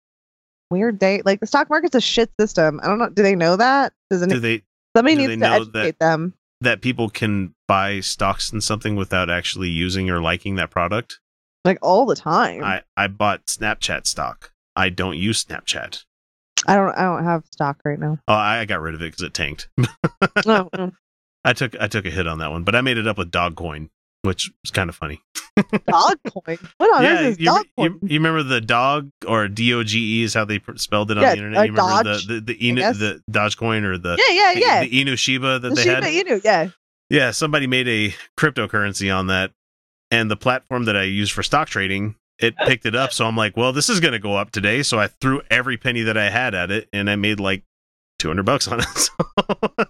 weird 0.72 1.00
day? 1.00 1.22
Like 1.26 1.42
the 1.42 1.48
stock 1.48 1.70
market's 1.70 1.96
a 1.96 2.00
shit 2.02 2.32
system. 2.40 2.80
I 2.82 2.88
don't 2.88 2.98
know. 2.98 3.10
Do 3.10 3.22
they 3.24 3.36
know 3.36 3.58
that? 3.58 3.92
Does 4.10 4.26
Do 4.26 4.38
it? 4.38 4.40
they 4.40 4.64
Somebody 4.96 5.16
do 5.16 5.22
needs 5.28 5.30
they 5.32 5.36
to 5.36 5.40
know 5.52 5.56
educate 5.58 6.00
that- 6.00 6.00
them. 6.00 6.34
that 6.62 6.82
people 6.82 7.10
can 7.10 7.54
buy 7.68 8.00
stocks 8.00 8.54
in 8.54 8.62
something 8.62 8.96
without 8.96 9.30
actually 9.30 9.68
using 9.70 10.10
or 10.10 10.22
liking 10.22 10.56
that 10.56 10.72
product? 10.72 11.20
Like 11.66 11.78
all 11.82 12.06
the 12.06 12.16
time. 12.16 12.64
I, 12.64 12.84
I 12.96 13.08
bought 13.08 13.46
Snapchat 13.48 14.08
stock. 14.08 14.52
I 14.78 14.88
don't 14.90 15.18
use 15.18 15.44
Snapchat. 15.44 16.06
I 16.68 16.76
don't. 16.76 16.94
I 16.98 17.02
don't 17.04 17.26
have 17.26 17.44
stock 17.52 17.80
right 17.84 18.00
now. 18.00 18.18
Oh, 18.30 18.34
I 18.34 18.64
got 18.66 18.80
rid 18.82 18.96
of 18.96 19.02
it 19.02 19.12
because 19.12 19.24
it 19.24 19.34
tanked. 19.34 19.68
oh. 20.46 20.70
I 21.46 21.54
took 21.54 21.76
I 21.80 21.88
took 21.88 22.06
a 22.06 22.10
hit 22.10 22.28
on 22.28 22.40
that 22.40 22.52
one, 22.52 22.64
but 22.64 22.76
I 22.76 22.82
made 22.82 22.98
it 22.98 23.08
up 23.08 23.18
with 23.18 23.32
Dogcoin, 23.32 23.90
which 24.24 24.52
was 24.64 24.72
kind 24.72 24.90
of 24.90 24.96
funny. 24.96 25.22
dog 25.88 26.18
coin. 26.28 26.58
What 26.78 26.96
on 26.96 27.06
earth 27.06 27.22
is 27.22 27.40
you, 27.40 27.46
dog 27.46 27.66
you, 27.78 28.00
you 28.04 28.20
remember 28.20 28.44
the 28.44 28.62
dog 28.62 29.10
or 29.28 29.48
D 29.48 29.74
O 29.74 29.84
G 29.84 30.20
E 30.22 30.24
is 30.24 30.34
how 30.34 30.46
they 30.46 30.62
spelled 30.76 31.12
it 31.12 31.18
on 31.18 31.24
Yeah, 31.24 31.32
the 31.32 31.38
internet. 31.38 31.66
You 31.68 31.72
remember 31.74 32.04
Dodge, 32.04 32.28
the 32.28 32.34
the 32.36 32.42
the, 32.42 32.56
Inu, 32.58 32.98
the 33.00 33.22
Dogecoin 33.32 33.84
or 33.84 33.98
the 33.98 34.18
Yeah, 34.18 34.34
yeah, 34.34 34.54
the- 34.54 34.60
yeah. 34.60 34.82
the 34.84 35.06
Inu 35.06 35.18
Shiba 35.18 35.60
that 35.60 35.70
the 35.70 35.76
they 35.76 35.84
Shiba 35.84 36.06
had? 36.06 36.26
Inu, 36.28 36.42
yeah. 36.44 36.70
Yeah, 37.10 37.32
somebody 37.32 37.66
made 37.68 37.88
a 37.88 38.14
cryptocurrency 38.38 39.14
on 39.16 39.28
that, 39.28 39.52
and 40.12 40.30
the 40.30 40.38
platform 40.38 40.86
that 40.86 40.96
I 40.96 41.04
use 41.04 41.30
for 41.32 41.42
stock 41.42 41.68
trading, 41.68 42.16
it 42.40 42.56
picked 42.68 42.86
it 42.86 42.96
up. 42.96 43.12
So 43.14 43.26
I'm 43.26 43.36
like, 43.36 43.58
well, 43.58 43.74
this 43.74 43.90
is 43.90 44.00
going 44.00 44.12
to 44.12 44.20
go 44.20 44.36
up 44.36 44.52
today. 44.52 44.84
So 44.84 45.00
I 45.00 45.08
threw 45.08 45.42
every 45.50 45.76
penny 45.78 46.04
that 46.04 46.18
I 46.18 46.30
had 46.30 46.54
at 46.54 46.70
it, 46.72 46.88
and 46.94 47.10
I 47.10 47.16
made 47.16 47.40
like 47.40 47.64
200 48.20 48.44
bucks 48.46 48.68
on 48.68 48.80
it. 48.82 48.86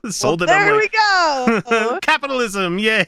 So 0.06 0.10
sold 0.12 0.42
Well, 0.42 0.50
it. 0.50 0.54
I'm 0.54 0.66
there 0.68 0.74
like, 0.76 0.82
we 0.82 1.80
go. 1.82 2.00
capitalism, 2.02 2.80
yay! 2.80 3.06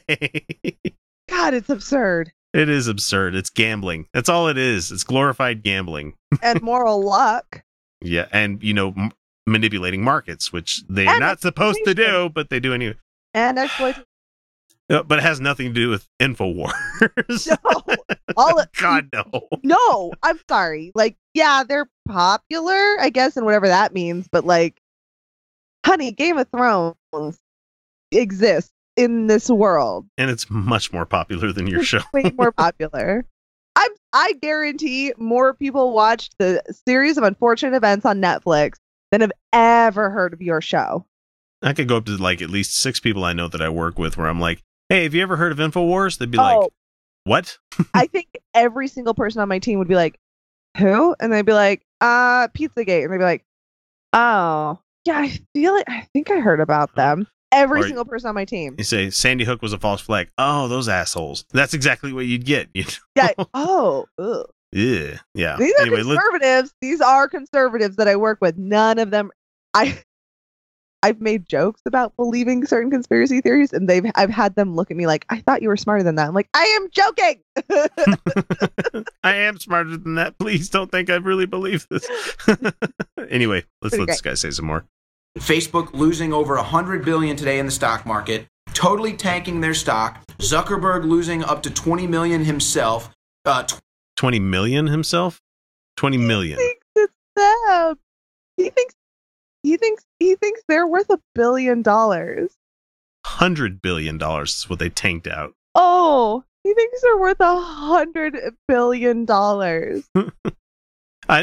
God, 1.28 1.54
it's 1.54 1.70
absurd. 1.70 2.32
it 2.52 2.68
is 2.68 2.86
absurd. 2.88 3.34
It's 3.34 3.48
gambling. 3.50 4.06
That's 4.12 4.28
all 4.28 4.48
it 4.48 4.58
is. 4.58 4.92
It's 4.92 5.04
glorified 5.04 5.62
gambling. 5.62 6.14
And 6.42 6.60
moral 6.62 7.02
luck. 7.02 7.62
Yeah, 8.02 8.26
and 8.32 8.62
you 8.62 8.74
know, 8.74 8.88
m- 8.96 9.12
manipulating 9.46 10.02
markets, 10.02 10.52
which 10.52 10.82
they're 10.88 11.08
And 11.08 11.20
not 11.20 11.40
supposed 11.40 11.80
to 11.84 11.94
do, 11.94 12.28
but 12.28 12.50
they 12.50 12.60
do 12.60 12.74
anyway. 12.74 12.96
And 13.34 13.58
exploitation. 13.58 14.04
Uh, 14.90 15.02
But 15.04 15.18
it 15.18 15.22
has 15.22 15.40
nothing 15.40 15.68
to 15.68 15.72
do 15.74 15.88
with 15.88 16.06
Infowars. 16.20 17.48
No, 17.48 17.96
all 18.36 18.58
of, 18.60 18.66
God 18.78 19.08
no. 19.12 19.48
no, 19.62 20.12
I'm 20.22 20.38
sorry. 20.48 20.90
Like, 20.94 21.16
yeah, 21.34 21.64
they're 21.66 21.88
popular, 22.08 22.96
I 23.00 23.10
guess, 23.10 23.36
and 23.36 23.46
whatever 23.46 23.68
that 23.68 23.94
means. 23.94 24.28
But 24.30 24.44
like, 24.44 24.78
honey, 25.84 26.12
Game 26.12 26.38
of 26.38 26.48
Thrones 26.50 26.96
exists 28.10 28.72
in 28.96 29.26
this 29.26 29.48
world. 29.48 30.06
and 30.18 30.30
it's 30.30 30.50
much 30.50 30.92
more 30.92 31.06
popular 31.06 31.52
than 31.52 31.66
your 31.66 31.82
show. 31.82 32.00
Way 32.12 32.32
more 32.36 32.52
popular. 32.56 33.24
I'm. 33.76 33.90
I 34.12 34.34
guarantee 34.42 35.14
more 35.16 35.54
people 35.54 35.94
watched 35.94 36.34
the 36.38 36.62
series 36.86 37.16
of 37.16 37.24
unfortunate 37.24 37.74
events 37.74 38.04
on 38.04 38.20
Netflix 38.20 38.74
than 39.10 39.22
have 39.22 39.32
ever 39.54 40.10
heard 40.10 40.34
of 40.34 40.42
your 40.42 40.60
show. 40.60 41.06
I 41.62 41.72
could 41.72 41.88
go 41.88 41.96
up 41.96 42.04
to 42.06 42.16
like 42.18 42.42
at 42.42 42.50
least 42.50 42.76
six 42.76 43.00
people 43.00 43.24
I 43.24 43.32
know 43.32 43.48
that 43.48 43.62
I 43.62 43.70
work 43.70 43.98
with 43.98 44.18
where 44.18 44.26
I'm 44.28 44.40
like, 44.40 44.60
hey, 44.90 45.04
have 45.04 45.14
you 45.14 45.22
ever 45.22 45.36
heard 45.36 45.52
of 45.52 45.58
Infowars? 45.58 46.18
They'd 46.18 46.30
be 46.30 46.38
Oh. 46.38 46.42
like, 46.42 46.70
what? 47.24 47.56
I 47.94 48.06
think 48.12 48.26
every 48.52 48.88
single 48.88 49.14
person 49.14 49.40
on 49.40 49.48
my 49.48 49.58
team 49.58 49.78
would 49.78 49.88
be 49.88 49.94
like, 49.94 50.18
"Who?" 50.76 51.14
And 51.20 51.32
they'd 51.32 51.46
be 51.46 51.52
like, 51.54 51.82
"Uh, 52.02 52.48
Pizzagate," 52.48 53.04
and 53.04 53.12
they'd 53.12 53.18
be 53.18 53.24
like, 53.24 53.44
"Oh, 54.12 54.80
yeah, 55.04 55.18
I 55.18 55.38
feel 55.54 55.74
it. 55.76 55.84
I 55.88 56.06
think 56.12 56.30
I 56.30 56.38
heard 56.40 56.60
about 56.60 56.94
them." 56.94 57.26
Every 57.54 57.80
Or- 57.80 57.86
single 57.86 58.04
person 58.06 58.28
on 58.30 58.34
my 58.34 58.46
team. 58.46 58.76
You 58.78 58.84
say 58.84 59.10
Sandy 59.10 59.44
Hook 59.44 59.60
was 59.60 59.74
a 59.74 59.78
false 59.78 60.00
flag. 60.00 60.30
Oh, 60.38 60.68
those 60.68 60.88
assholes. 60.88 61.44
That's 61.52 61.74
exactly 61.74 62.12
what 62.12 62.24
you'd 62.24 62.46
get. 62.46 62.68
You 62.72 62.84
Yeah. 63.16 63.28
oh. 63.52 64.06
ugh. 64.18 64.46
Yeah, 64.74 65.18
yeah. 65.34 65.56
These 65.58 65.74
are 65.78 65.82
Anyway, 65.82 66.02
let- 66.02 66.18
conservatives. 66.18 66.72
These 66.80 67.00
are 67.02 67.28
conservatives 67.28 67.96
that 67.96 68.08
I 68.08 68.16
work 68.16 68.38
with. 68.40 68.56
None 68.56 68.98
of 68.98 69.10
them. 69.10 69.30
I. 69.74 69.98
I've 71.02 71.20
made 71.20 71.48
jokes 71.48 71.82
about 71.86 72.14
believing 72.16 72.64
certain 72.66 72.90
conspiracy 72.90 73.40
theories, 73.40 73.72
and 73.72 73.88
they've 73.88 74.04
I've 74.14 74.30
had 74.30 74.54
them 74.54 74.74
look 74.76 74.90
at 74.90 74.96
me 74.96 75.06
like, 75.06 75.24
"I 75.28 75.40
thought 75.40 75.62
you 75.62 75.68
were 75.68 75.76
smarter 75.76 76.02
than 76.02 76.14
that." 76.16 76.28
I'm 76.28 76.34
like, 76.34 76.48
"I 76.54 76.64
am 76.64 76.88
joking." 76.90 77.42
I 79.24 79.34
am 79.34 79.58
smarter 79.58 79.96
than 79.96 80.14
that. 80.14 80.38
Please 80.38 80.68
don't 80.68 80.90
think 80.90 81.10
I 81.10 81.16
really 81.16 81.46
believe 81.46 81.86
this. 81.90 82.08
anyway, 83.30 83.64
let's 83.82 83.94
Pretty 83.94 83.98
let 83.98 84.06
this 84.08 84.20
guy 84.20 84.34
say 84.34 84.50
some 84.50 84.66
more. 84.66 84.84
Facebook 85.38 85.92
losing 85.94 86.32
over 86.32 86.56
100 86.56 87.04
billion 87.04 87.36
today 87.36 87.58
in 87.58 87.66
the 87.66 87.72
stock 87.72 88.04
market, 88.06 88.46
totally 88.74 89.14
tanking 89.14 89.60
their 89.60 89.74
stock. 89.74 90.24
Zuckerberg 90.38 91.04
losing 91.04 91.42
up 91.42 91.62
to 91.62 91.70
20 91.70 92.06
million 92.06 92.44
himself. 92.44 93.10
Uh, 93.44 93.62
tw- 93.64 93.80
20 94.16 94.38
million 94.40 94.86
himself? 94.86 95.40
20 95.96 96.18
million. 96.18 96.58
it's 96.96 97.12
them. 97.34 97.98
He 98.56 98.70
thinks 98.70 98.94
he 99.62 99.76
thinks 99.76 100.04
he 100.18 100.34
thinks 100.36 100.62
they're 100.68 100.86
worth 100.86 101.10
a 101.10 101.20
billion 101.34 101.82
dollars. 101.82 102.50
100 103.24 103.80
billion 103.80 104.18
dollars 104.18 104.56
is 104.56 104.70
what 104.70 104.78
they 104.78 104.88
tanked 104.88 105.26
out. 105.26 105.54
Oh, 105.74 106.44
he 106.64 106.74
thinks 106.74 107.00
they're 107.00 107.18
worth 107.18 107.40
a 107.40 107.60
hundred 107.60 108.36
billion 108.68 109.24
dollars. 109.24 110.08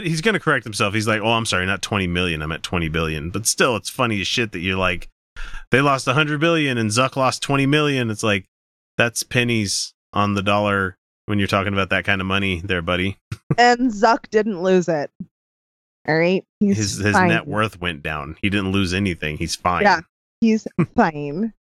He's 0.04 0.22
going 0.22 0.34
to 0.34 0.40
correct 0.40 0.66
himself. 0.66 0.94
He's 0.94 1.08
like, 1.08 1.22
"Oh, 1.22 1.32
I'm 1.32 1.46
sorry, 1.46 1.66
not 1.66 1.82
20 1.82 2.08
million. 2.08 2.42
I'm 2.42 2.52
at 2.52 2.64
20 2.64 2.90
billion." 2.90 3.30
But 3.32 3.48
still, 3.48 3.76
it's 3.76 3.90
funny 3.90 4.22
as 4.22 4.28
shit 4.28 4.52
that 4.52 4.60
you're 4.60 4.78
like, 4.78 5.10
they 5.72 5.82
lost 5.82 6.06
100 6.08 6.40
billion 6.40 6.78
and 6.78 6.90
Zuck 6.90 7.16
lost 7.16 7.42
20 7.42 7.66
million. 7.66 8.10
It's 8.10 8.24
like 8.24 8.46
that's 8.98 9.24
pennies 9.24 9.94
on 10.14 10.34
the 10.34 10.44
dollar 10.44 10.98
when 11.26 11.40
you're 11.40 11.48
talking 11.48 11.74
about 11.74 11.90
that 11.92 12.06
kind 12.06 12.22
of 12.22 12.28
money, 12.28 12.62
there, 12.64 12.82
buddy. 12.82 13.18
and 13.58 13.92
Zuck 13.92 14.30
didn't 14.30 14.62
lose 14.62 14.90
it. 14.90 15.12
All 16.08 16.18
right, 16.18 16.44
he's 16.60 16.78
His 16.78 16.98
his 16.98 17.14
fine. 17.14 17.30
net 17.30 17.48
worth 17.48 17.80
went 17.80 18.02
down. 18.04 18.38
He 18.42 18.50
didn't 18.50 18.72
lose 18.72 18.94
anything. 18.94 19.38
He's 19.38 19.56
fine. 19.58 19.84
Yeah, 19.84 20.00
he's 20.42 20.68
fine. 20.96 21.54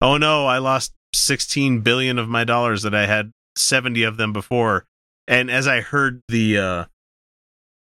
oh 0.00 0.16
no, 0.16 0.46
I 0.46 0.58
lost 0.58 0.92
16 1.14 1.80
billion 1.80 2.18
of 2.18 2.28
my 2.28 2.44
dollars 2.44 2.82
that 2.82 2.94
I 2.94 3.06
had 3.06 3.32
70 3.56 4.02
of 4.04 4.16
them 4.16 4.32
before. 4.32 4.84
And 5.28 5.50
as 5.50 5.66
I 5.66 5.80
heard 5.80 6.20
the 6.28 6.58
uh 6.58 6.84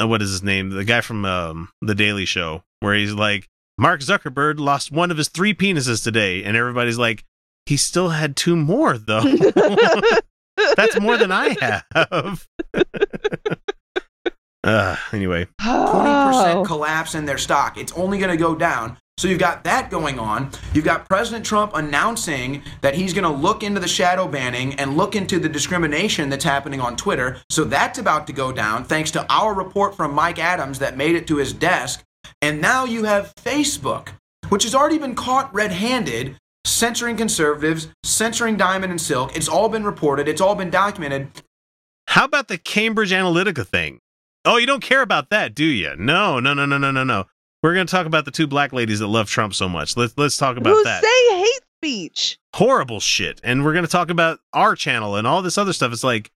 uh, 0.02 0.08
what 0.08 0.22
is 0.22 0.30
his 0.30 0.42
name? 0.42 0.70
The 0.70 0.84
guy 0.84 1.00
from 1.00 1.24
um 1.24 1.68
the 1.80 1.94
Daily 1.94 2.24
Show 2.24 2.62
where 2.80 2.94
he's 2.94 3.12
like 3.12 3.46
Mark 3.78 4.00
Zuckerberg 4.00 4.58
lost 4.58 4.90
one 4.92 5.10
of 5.10 5.16
his 5.16 5.28
three 5.28 5.54
penises 5.54 6.02
today 6.02 6.42
and 6.44 6.56
everybody's 6.56 6.98
like 6.98 7.24
he 7.66 7.76
still 7.76 8.10
had 8.10 8.36
two 8.36 8.56
more 8.56 8.98
though. 8.98 9.22
That's 10.76 11.00
more 11.00 11.16
than 11.16 11.32
I 11.32 11.56
have. 11.60 12.46
Uh, 14.64 14.96
anyway, 15.12 15.46
20% 15.60 16.66
collapse 16.66 17.14
in 17.14 17.24
their 17.24 17.38
stock. 17.38 17.76
It's 17.76 17.92
only 17.92 18.18
going 18.18 18.30
to 18.30 18.36
go 18.36 18.54
down. 18.54 18.96
So 19.16 19.28
you've 19.28 19.38
got 19.38 19.62
that 19.62 19.90
going 19.90 20.18
on. 20.18 20.50
You've 20.72 20.84
got 20.84 21.08
President 21.08 21.46
Trump 21.46 21.72
announcing 21.74 22.62
that 22.80 22.96
he's 22.96 23.12
going 23.12 23.24
to 23.24 23.30
look 23.30 23.62
into 23.62 23.78
the 23.78 23.86
shadow 23.86 24.26
banning 24.26 24.74
and 24.74 24.96
look 24.96 25.14
into 25.14 25.38
the 25.38 25.48
discrimination 25.48 26.30
that's 26.30 26.44
happening 26.44 26.80
on 26.80 26.96
Twitter. 26.96 27.36
So 27.48 27.62
that's 27.62 27.98
about 27.98 28.26
to 28.26 28.32
go 28.32 28.50
down 28.50 28.84
thanks 28.84 29.12
to 29.12 29.24
our 29.30 29.54
report 29.54 29.96
from 29.96 30.12
Mike 30.14 30.40
Adams 30.40 30.80
that 30.80 30.96
made 30.96 31.14
it 31.14 31.28
to 31.28 31.36
his 31.36 31.52
desk. 31.52 32.02
And 32.42 32.60
now 32.60 32.84
you 32.86 33.04
have 33.04 33.32
Facebook, 33.36 34.08
which 34.48 34.64
has 34.64 34.74
already 34.74 34.98
been 34.98 35.14
caught 35.14 35.54
red 35.54 35.70
handed, 35.70 36.36
censoring 36.64 37.16
conservatives, 37.16 37.88
censoring 38.02 38.56
Diamond 38.56 38.90
and 38.90 39.00
Silk. 39.00 39.36
It's 39.36 39.48
all 39.48 39.68
been 39.68 39.84
reported, 39.84 40.26
it's 40.26 40.40
all 40.40 40.56
been 40.56 40.70
documented. 40.70 41.28
How 42.08 42.24
about 42.24 42.48
the 42.48 42.58
Cambridge 42.58 43.12
Analytica 43.12 43.66
thing? 43.66 44.00
Oh, 44.44 44.56
you 44.58 44.66
don't 44.66 44.82
care 44.82 45.02
about 45.02 45.30
that, 45.30 45.54
do 45.54 45.64
you? 45.64 45.94
No, 45.96 46.38
no, 46.40 46.52
no, 46.54 46.66
no, 46.66 46.76
no, 46.78 46.90
no, 46.90 47.04
no. 47.04 47.24
We're 47.62 47.74
going 47.74 47.86
to 47.86 47.90
talk 47.90 48.06
about 48.06 48.26
the 48.26 48.30
two 48.30 48.46
black 48.46 48.72
ladies 48.74 48.98
that 48.98 49.06
love 49.06 49.28
Trump 49.30 49.54
so 49.54 49.68
much. 49.68 49.96
Let's 49.96 50.12
let's 50.18 50.36
talk 50.36 50.58
about 50.58 50.74
Who 50.74 50.84
that. 50.84 51.02
say 51.02 51.38
hate 51.38 51.60
speech? 51.78 52.38
Horrible 52.54 53.00
shit. 53.00 53.40
And 53.42 53.64
we're 53.64 53.72
going 53.72 53.86
to 53.86 53.90
talk 53.90 54.10
about 54.10 54.40
our 54.52 54.76
channel 54.76 55.16
and 55.16 55.26
all 55.26 55.40
this 55.40 55.56
other 55.56 55.72
stuff. 55.72 55.92
It's 55.92 56.04
like 56.04 56.30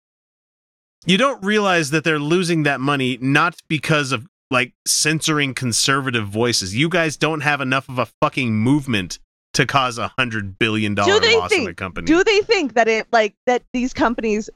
you 1.08 1.18
don't 1.18 1.43
realize 1.43 1.89
that 1.91 2.03
they're 2.03 2.20
losing 2.20 2.64
that 2.64 2.80
money 2.80 3.18
not 3.22 3.56
because 3.68 4.12
of 4.12 4.28
like 4.51 4.74
censoring 4.88 5.56
conservative 5.56 6.28
voices. 6.28 6.76
You 6.76 6.89
guys 6.89 7.18
don't 7.18 7.41
have 7.41 7.60
enough 7.60 7.89
of 7.89 7.97
a 7.97 8.06
fucking 8.22 8.53
movement 8.56 9.18
to 9.56 9.66
cause 9.66 9.97
a 9.97 10.12
hundred 10.20 10.60
billion 10.60 10.93
dollar 10.93 11.14
loss 11.14 11.51
in 11.51 11.60
think? 11.60 11.70
a 11.70 11.74
company. 11.74 12.06
Do 12.06 12.24
they 12.24 12.41
think 12.41 12.76
that 12.76 12.88
it 12.88 13.08
like 13.12 13.34
that 13.47 13.64
these 13.74 13.93
companies 13.93 14.47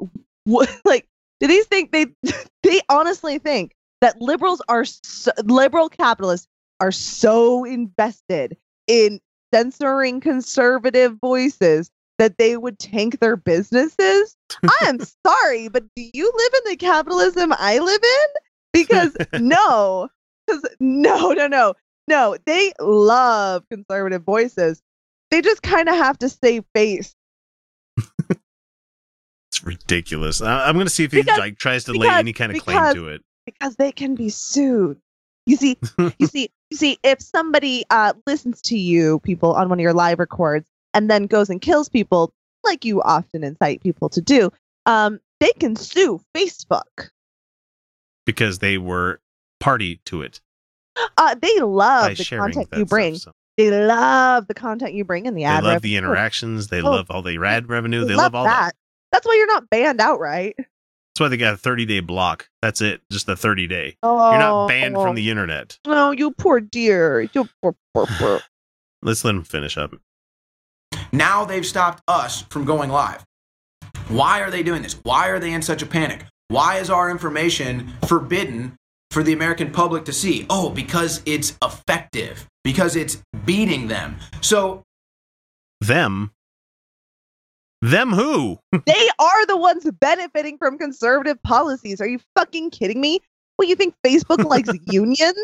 w- 0.46 0.68
like? 0.86 1.08
Do 1.40 1.48
these 1.48 1.66
think 1.66 1.92
they 1.92 2.08
they 2.64 2.82
honestly 2.90 3.40
think 3.40 3.76
that 4.02 4.22
liberals 4.22 4.62
are 4.70 4.86
so, 4.86 5.32
liberal 5.44 5.90
capitalists 5.90 6.48
are 6.80 6.92
so 6.92 7.66
invested 7.66 8.58
in 8.88 9.20
censoring 9.54 10.22
conservative 10.22 11.18
voices 11.20 11.92
that 12.18 12.38
they 12.38 12.58
would 12.58 12.80
tank 12.80 13.20
their 13.20 13.36
businesses? 13.36 14.36
I 14.64 14.86
am 14.88 15.00
sorry, 15.28 15.68
but 15.70 15.86
do 15.96 16.10
you 16.14 16.32
live 16.34 16.54
in 16.66 16.72
the 16.72 16.78
capitalism 16.78 17.54
I 17.58 17.80
live 17.80 18.02
in? 18.04 18.28
Because 18.74 19.18
no, 19.40 20.10
because 20.46 20.64
no, 20.80 21.32
no, 21.32 21.48
no, 21.48 21.74
no. 22.08 22.38
They 22.46 22.74
love 22.80 23.64
conservative 23.70 24.24
voices. 24.24 24.82
They 25.32 25.42
just 25.42 25.62
kind 25.62 25.90
of 25.90 25.96
have 25.96 26.18
to 26.20 26.30
save 26.30 26.64
face. 26.74 27.16
It's 29.60 29.66
ridiculous. 29.66 30.42
I- 30.42 30.68
I'm 30.68 30.76
going 30.76 30.86
to 30.86 30.90
see 30.92 31.04
if 31.04 31.12
he 31.12 31.22
Because- 31.22 31.38
like 31.40 31.58
tries 31.58 31.84
to 31.86 31.94
lay 31.94 32.08
any 32.08 32.34
kind 32.34 32.56
of 32.56 32.62
claim 32.64 32.94
to 32.94 33.08
it. 33.10 33.22
because 33.46 33.76
they 33.76 33.92
can 33.92 34.16
be 34.16 34.30
sued. 34.30 35.00
You 35.46 35.56
see, 35.58 35.78
you 36.20 36.28
see, 36.28 36.50
you 36.70 36.78
see, 36.78 36.98
if 37.04 37.22
somebody 37.22 37.84
uh, 37.90 38.14
listens 38.28 38.62
to 38.64 38.78
you, 38.78 39.20
people 39.22 39.54
on 39.54 39.70
one 39.70 39.80
of 39.80 39.84
your 39.84 39.94
live 39.94 40.20
records, 40.20 40.68
and 40.94 41.10
then 41.10 41.26
goes 41.26 41.50
and 41.50 41.60
kills 41.62 41.90
people, 41.90 42.32
like 42.64 42.86
you 42.86 43.02
often 43.02 43.44
incite 43.44 43.82
people 43.82 44.10
to 44.10 44.22
do, 44.22 44.52
um, 44.86 45.20
they 45.40 45.52
can 45.60 45.76
sue 45.76 46.22
Facebook. 46.36 47.10
because 48.26 48.60
they 48.60 48.78
were 48.78 49.20
party 49.60 50.00
to 50.06 50.22
it 50.22 50.40
Uh, 51.18 51.36
they 51.42 51.60
love 51.60 52.16
the 52.18 52.24
content 52.26 52.68
you 52.78 52.86
bring. 52.86 53.16
stuff. 53.16 53.34
They 53.58 53.72
love 53.72 54.48
the 54.48 54.54
content 54.54 54.94
you 54.94 55.04
bring 55.04 55.26
in 55.26 55.34
the 55.34 55.42
They 55.42 55.46
ad. 55.46 55.64
They 55.64 55.68
love 55.68 55.82
the 55.82 55.96
interactions. 55.98 56.68
They 56.68 56.82
Oh, 56.82 56.92
love 56.92 57.08
all 57.10 57.22
the 57.22 57.38
ad 57.44 57.68
revenue. 57.70 58.06
They 58.06 58.16
love 58.16 58.34
love 58.34 58.36
all 58.36 58.46
that. 58.46 58.76
That's 59.12 59.26
why 59.26 59.36
you're 59.36 59.48
not 59.48 59.70
banned 59.70 60.00
outright. 60.02 60.56
That's 60.58 61.20
why 61.20 61.28
they 61.28 61.38
got 61.38 61.54
a 61.54 61.58
30 61.58 61.86
day 61.86 62.00
block. 62.00 62.50
That's 62.62 62.82
it. 62.82 63.02
Just 63.12 63.26
the 63.26 63.36
30 63.36 63.68
day. 63.68 63.98
Oh, 64.04 64.32
You're 64.32 64.40
not 64.40 64.68
banned 64.68 64.96
from 64.96 65.16
the 65.16 65.28
oh. 65.28 65.32
internet. 65.32 65.78
Oh, 65.86 66.12
you 66.12 66.32
poor 66.32 66.60
dear. 66.60 67.22
You 67.34 67.50
poor, 67.62 67.76
poor, 67.94 68.06
poor. 68.06 68.40
Let's 69.02 69.26
let 69.26 69.36
him 69.36 69.44
finish 69.44 69.78
up. 69.78 69.94
Now 71.12 71.46
they've 71.46 71.66
stopped 71.66 72.04
us 72.08 72.44
from 72.50 72.66
going 72.66 72.90
live. 72.90 73.26
Why 74.10 74.42
are 74.42 74.52
they 74.52 74.64
doing 74.64 74.82
this? 74.82 75.00
Why 75.04 75.28
are 75.30 75.40
they 75.40 75.52
in 75.54 75.62
such 75.62 75.82
a 75.82 75.86
panic? 75.86 76.26
Why 76.50 76.78
is 76.78 76.90
our 76.90 77.10
information 77.12 77.94
forbidden 78.08 78.76
for 79.12 79.24
the 79.24 79.34
American 79.34 79.72
public 79.72 80.06
to 80.06 80.14
see? 80.14 80.46
Oh, 80.50 80.70
because 80.70 81.22
it's 81.26 81.58
effective, 81.64 82.48
because 82.64 82.96
it's 82.96 83.22
beating 83.46 83.88
them. 83.88 84.18
So 84.42 84.84
Them? 85.82 86.32
Them 87.82 88.12
who? 88.12 88.60
they 88.86 89.10
are 89.20 89.46
the 89.46 89.58
ones 89.58 89.90
benefiting 90.02 90.58
from 90.58 90.78
conservative 90.78 91.42
policies. 91.44 92.02
Are 92.02 92.08
you 92.08 92.20
fucking 92.36 92.72
kidding 92.72 93.00
me? 93.00 93.20
What 93.56 93.68
you 93.68 93.76
think 93.76 93.96
Facebook 94.06 94.44
likes 94.46 94.70
unions? 94.92 95.38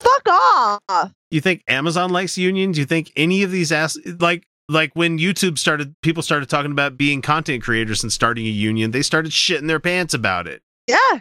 Fuck 0.00 0.28
off. 0.28 1.12
You 1.30 1.40
think 1.40 1.62
Amazon 1.68 2.10
likes 2.10 2.36
unions? 2.36 2.78
You 2.78 2.84
think 2.84 3.12
any 3.16 3.42
of 3.42 3.50
these 3.50 3.72
ass 3.72 3.98
like 4.18 4.44
like 4.68 4.92
when 4.94 5.18
YouTube 5.18 5.58
started 5.58 5.94
people 6.02 6.22
started 6.22 6.48
talking 6.48 6.72
about 6.72 6.96
being 6.96 7.20
content 7.22 7.62
creators 7.62 8.02
and 8.02 8.12
starting 8.12 8.46
a 8.46 8.50
union, 8.50 8.90
they 8.90 9.02
started 9.02 9.32
shitting 9.32 9.66
their 9.68 9.80
pants 9.80 10.14
about 10.14 10.46
it. 10.46 10.62
Yeah. 10.86 11.20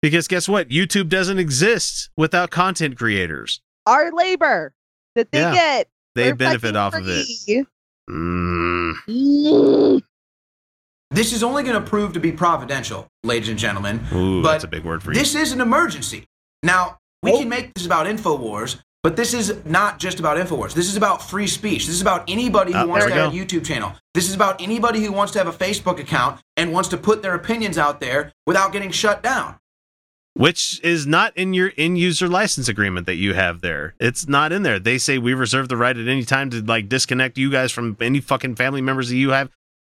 Because 0.00 0.28
guess 0.28 0.48
what? 0.48 0.68
YouTube 0.68 1.08
doesn't 1.08 1.38
exist 1.38 2.10
without 2.16 2.50
content 2.50 2.96
creators. 2.96 3.60
Our 3.86 4.12
labor 4.12 4.72
that 5.14 5.30
they 5.32 5.40
Yeah. 5.40 5.52
get. 5.54 5.88
They 6.14 6.32
benefit 6.32 6.76
off 6.76 6.94
of 6.94 7.04
it. 7.06 7.66
Mm. 8.08 10.02
this 11.10 11.32
is 11.32 11.42
only 11.42 11.62
going 11.62 11.82
to 11.82 11.88
prove 11.88 12.12
to 12.14 12.20
be 12.20 12.32
providential, 12.32 13.06
ladies 13.24 13.48
and 13.48 13.58
gentlemen. 13.58 14.00
Ooh, 14.12 14.42
but 14.42 14.52
that's 14.52 14.64
a 14.64 14.68
big 14.68 14.84
word 14.84 15.02
for 15.02 15.12
you. 15.12 15.18
This 15.18 15.34
is 15.34 15.52
an 15.52 15.60
emergency. 15.60 16.24
Now, 16.62 16.98
we 17.22 17.32
can 17.38 17.48
make 17.48 17.74
this 17.74 17.86
about 17.86 18.06
InfoWars, 18.06 18.80
but 19.02 19.16
this 19.16 19.34
is 19.34 19.64
not 19.64 19.98
just 19.98 20.18
about 20.20 20.36
InfoWars. 20.36 20.72
This 20.74 20.88
is 20.88 20.96
about 20.96 21.22
free 21.22 21.46
speech. 21.46 21.86
This 21.86 21.94
is 21.94 22.00
about 22.02 22.24
anybody 22.28 22.72
who 22.72 22.78
Ah, 22.78 22.86
wants 22.86 23.06
to 23.06 23.12
we 23.12 23.18
have 23.18 23.32
a. 23.32 23.36
YouTube 23.36 23.64
channel. 23.66 23.92
This 24.14 24.28
is 24.28 24.34
about 24.34 24.60
anybody 24.60 25.04
who 25.04 25.12
wants 25.12 25.32
to 25.34 25.38
have 25.38 25.48
a 25.48 25.52
Facebook 25.52 25.98
account 26.00 26.40
and 26.56 26.72
wants 26.72 26.88
to 26.90 26.96
put 26.96 27.22
their 27.22 27.34
opinions 27.34 27.78
out 27.78 28.00
there 28.00 28.32
without 28.46 28.72
getting 28.72 28.90
shut 28.90 29.22
down. 29.22 29.56
Which 30.38 30.80
is 30.84 31.06
not 31.06 31.36
in 31.36 31.52
your 31.52 31.68
in 31.68 31.96
user 31.96 32.28
license 32.28 32.68
agreement 32.68 33.06
that 33.06 33.16
you 33.16 33.34
have 33.34 33.60
there. 33.60 33.94
It's 33.98 34.28
not 34.28 34.52
in 34.52 34.62
there. 34.62 34.78
They 34.78 34.96
say 34.98 35.18
we 35.18 35.34
reserve 35.34 35.68
the 35.68 35.76
right 35.76 35.96
at 35.96 36.06
any 36.06 36.24
time 36.24 36.50
to 36.50 36.62
like 36.62 36.88
disconnect 36.88 37.36
you 37.36 37.50
guys 37.50 37.72
from 37.72 37.96
any 38.00 38.20
fucking 38.20 38.54
family 38.54 38.80
members 38.80 39.08
that 39.08 39.16
you 39.16 39.30
have. 39.30 39.50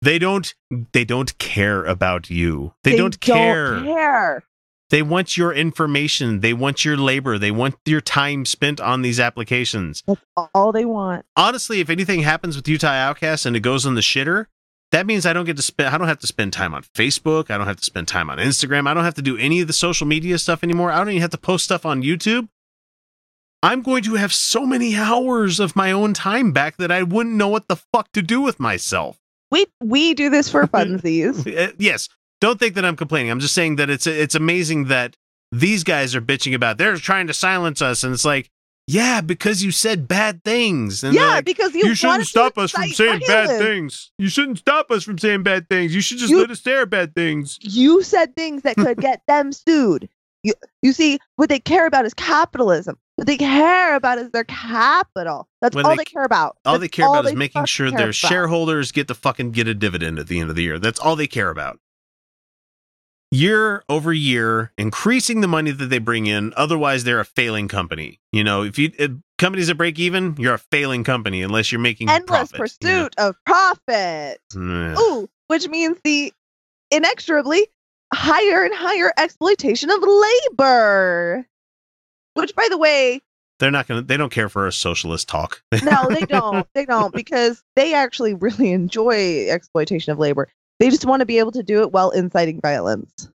They 0.01 0.19
don't 0.21 0.55
they 0.93 1.05
don't 1.05 1.37
care 1.39 1.85
about 1.85 2.31
you. 2.31 2.73
They, 2.85 2.97
don't 2.97 3.21
care. 3.21 3.83
care. 3.83 4.45
They 4.91 5.03
want 5.03 5.37
your 5.37 5.53
information. 5.53 6.41
They 6.41 6.55
want 6.55 6.85
your 6.85 6.97
labor. 6.97 7.37
They 7.37 7.51
want 7.51 7.75
your 7.85 8.01
time 8.01 8.45
spent 8.45 8.81
on 8.81 9.03
these 9.03 9.19
applications. 9.19 10.05
That's 10.07 10.21
all 10.55 10.71
they 10.71 10.85
want. 10.85 11.27
Honestly, 11.37 11.81
if 11.81 11.91
anything 11.91 12.21
happens 12.21 12.55
with 12.55 12.69
Utah 12.69 12.87
Outcast 12.87 13.45
and 13.45 13.57
it 13.57 13.61
goes 13.61 13.85
on 13.85 13.97
the 13.97 14.01
shitter, 14.01 14.47
that 14.93 15.07
means 15.07 15.27
I 15.27 15.33
don't 15.33 15.45
get 15.45 15.57
to 15.57 15.63
spend 15.63 15.95
I 15.95 15.99
don't 15.99 16.09
have 16.09 16.21
to 16.21 16.27
spend 16.27 16.53
time 16.53 16.75
on 16.75 16.83
Facebook. 16.83 17.51
I 17.51 17.59
don't 17.59 17.67
have 17.67 17.77
to 17.77 17.85
spend 17.85 18.09
time 18.09 18.31
on 18.31 18.39
Instagram. 18.39 18.87
I 18.87 18.95
don't 18.95 19.05
have 19.05 19.15
to 19.15 19.23
do 19.23 19.37
any 19.37 19.61
of 19.61 19.67
the 19.67 19.73
social 19.73 20.07
media 20.07 20.39
stuff 20.39 20.65
anymore. 20.65 20.91
I 20.91 20.99
don't 20.99 21.11
even 21.11 21.23
have 21.23 21.31
to 21.31 21.39
post 21.39 21.65
stuff 21.65 21.85
on 21.85 22.03
YouTube. 22.03 22.49
I'm 23.63 23.83
going 23.83 24.05
to 24.05 24.15
have 24.15 24.33
so 24.33 24.65
many 24.65 24.95
hours 24.95 25.59
of 25.59 25.75
my 25.75 25.91
own 25.91 26.15
time 26.15 26.53
back 26.53 26.77
that 26.77 26.93
I 26.93 27.03
wouldn't 27.03 27.35
know 27.35 27.49
what 27.49 27.69
the 27.69 27.77
fuck 27.77 28.13
to 28.13 28.23
do 28.23 28.41
with 28.41 28.61
myself. 28.61 29.19
We 29.51 29.67
we 29.83 30.15
do 30.15 30.31
this 30.31 30.49
for 30.49 30.67
funsies. 30.67 31.47
Uh, 31.47 31.73
yes, 31.79 32.09
don't 32.41 32.59
think 32.59 32.75
that 32.75 32.85
I'm 32.85 32.97
complaining. 32.97 33.31
I'm 33.31 33.41
just 33.41 33.55
saying 33.55 33.77
that 33.77 33.91
it's 33.91 34.07
it's 34.07 34.35
amazing 34.35 34.87
that 34.87 35.17
these 35.51 35.83
guys 35.83 36.15
are 36.15 36.21
bitching 36.21 36.55
about 36.55 36.79
they're 36.79 36.97
trying 36.97 37.27
to 37.27 37.35
silence 37.35 37.83
us, 37.83 38.05
and 38.05 38.15
it's 38.15 38.25
like, 38.25 38.51
yeah, 38.89 39.21
because 39.21 39.63
you 39.63 39.71
said 39.71 40.09
bad 40.09 40.43
things. 40.43 41.05
And 41.05 41.15
yeah, 41.15 41.27
like, 41.27 41.45
because 41.45 41.75
you, 41.75 41.87
you 41.87 41.95
shouldn't 41.95 42.27
stop 42.27 42.57
us 42.59 42.71
from 42.73 42.89
saying 42.89 43.21
bad 43.27 43.59
things. 43.59 44.11
You 44.19 44.29
shouldn't 44.29 44.59
stop 44.59 44.91
us 44.91 45.05
from 45.05 45.19
saying 45.19 45.43
bad 45.43 45.69
things. 45.69 45.95
You 45.95 46.01
should 46.01 46.19
just 46.19 46.31
You- 46.31 46.41
let 46.41 46.51
us 46.51 46.61
say 46.61 46.75
our 46.75 46.87
bad 46.87 47.15
things. 47.15 47.59
You 47.61 48.03
said 48.03 48.35
things 48.35 48.63
that 48.63 48.77
could 48.77 48.99
get 48.99 49.23
them 49.29 49.53
sued. 49.53 50.09
You 50.43 50.55
you 50.83 50.93
see, 50.93 51.19
what 51.37 51.49
they 51.49 51.59
care 51.59 51.87
about 51.87 52.07
is 52.07 52.15
capitalism. 52.15 52.97
What 53.17 53.27
they 53.27 53.37
care 53.37 53.97
about 53.97 54.19
is 54.19 54.31
their 54.31 54.45
capital. 54.45 55.49
That's 55.61 55.75
When 55.75 55.85
all 55.85 55.91
they- 55.91 55.97
they, 55.99 56.05
care 56.05 56.23
about. 56.25 56.57
All 56.65 56.75
That's 56.75 56.83
they 56.83 56.89
care 56.89 57.07
about 57.09 57.27
is 57.27 57.35
making 57.35 57.65
sure 57.67 57.91
their 57.91 58.05
about. 58.07 58.15
shareholders 58.15 58.93
get 58.93 59.09
to 59.09 59.15
fucking 59.15 59.51
get 59.51 59.67
a 59.69 59.75
dividend 59.75 60.19
at 60.21 60.29
the 60.29 60.39
end 60.41 60.51
of 60.51 60.57
the 60.57 60.63
year. 60.63 60.79
That's 60.79 61.01
all 61.01 61.17
they 61.17 61.27
care 61.27 61.51
about. 61.51 61.81
Year 63.31 63.85
over 63.91 64.13
year, 64.13 64.73
increasing 64.79 65.43
the 65.43 65.49
money 65.49 65.71
that 65.71 65.87
they 65.87 65.99
bring 65.99 66.27
in. 66.27 66.55
Otherwise, 66.57 67.05
they're 67.05 67.21
a 67.21 67.27
failing 67.27 67.69
company. 67.69 68.21
You 68.33 68.43
know, 68.43 68.63
if 68.63 68.79
you 68.79 68.91
if 68.99 69.11
companies 69.37 69.67
that 69.67 69.75
break 69.75 69.99
even, 69.99 70.35
you're 70.39 70.55
a 70.55 70.59
failing 70.59 71.05
company 71.05 71.43
unless 71.43 71.71
you're 71.71 71.81
making 71.81 72.09
endless 72.09 72.51
profit. 72.53 72.77
you 72.81 72.89
know? 72.89 73.03
pursuit 73.05 73.15
of 73.19 73.37
profit. 73.45 74.41
Mm. 74.55 74.99
Ooh, 74.99 75.29
which 75.49 75.69
means 75.69 75.99
the 76.05 76.33
inexorably 76.91 77.67
higher 78.15 78.65
and 78.65 78.75
higher 78.75 79.13
exploitation 79.19 79.91
of 79.91 80.03
labor. 80.03 81.47
Which, 82.33 82.55
by 82.55 82.67
the 82.71 82.79
way, 82.79 83.21
They're 83.59 83.71
not 83.71 83.87
gonna. 83.89 84.03
They 84.03 84.17
don't 84.17 84.33
care 84.33 84.49
for 84.49 84.67
a 84.67 84.73
socialist 84.73 85.29
talk. 85.29 85.63
no, 85.83 86.09
they 86.09 86.21
don't. 86.27 86.67
They 86.75 86.87
don't 86.87 87.13
because 87.13 87.63
they 87.77 87.93
actually 87.93 88.33
really 88.33 88.73
enjoy 88.73 89.49
exploitation 89.51 90.13
of 90.13 90.19
labor. 90.19 90.49
They 90.79 90.91
just 90.91 91.05
want 91.05 91.21
to 91.21 91.27
be 91.27 91.39
able 91.39 91.53
to 91.53 91.63
do 91.63 91.83
it 91.83 91.93
while 91.93 92.11
inciting 92.11 92.61
violence. 92.61 93.29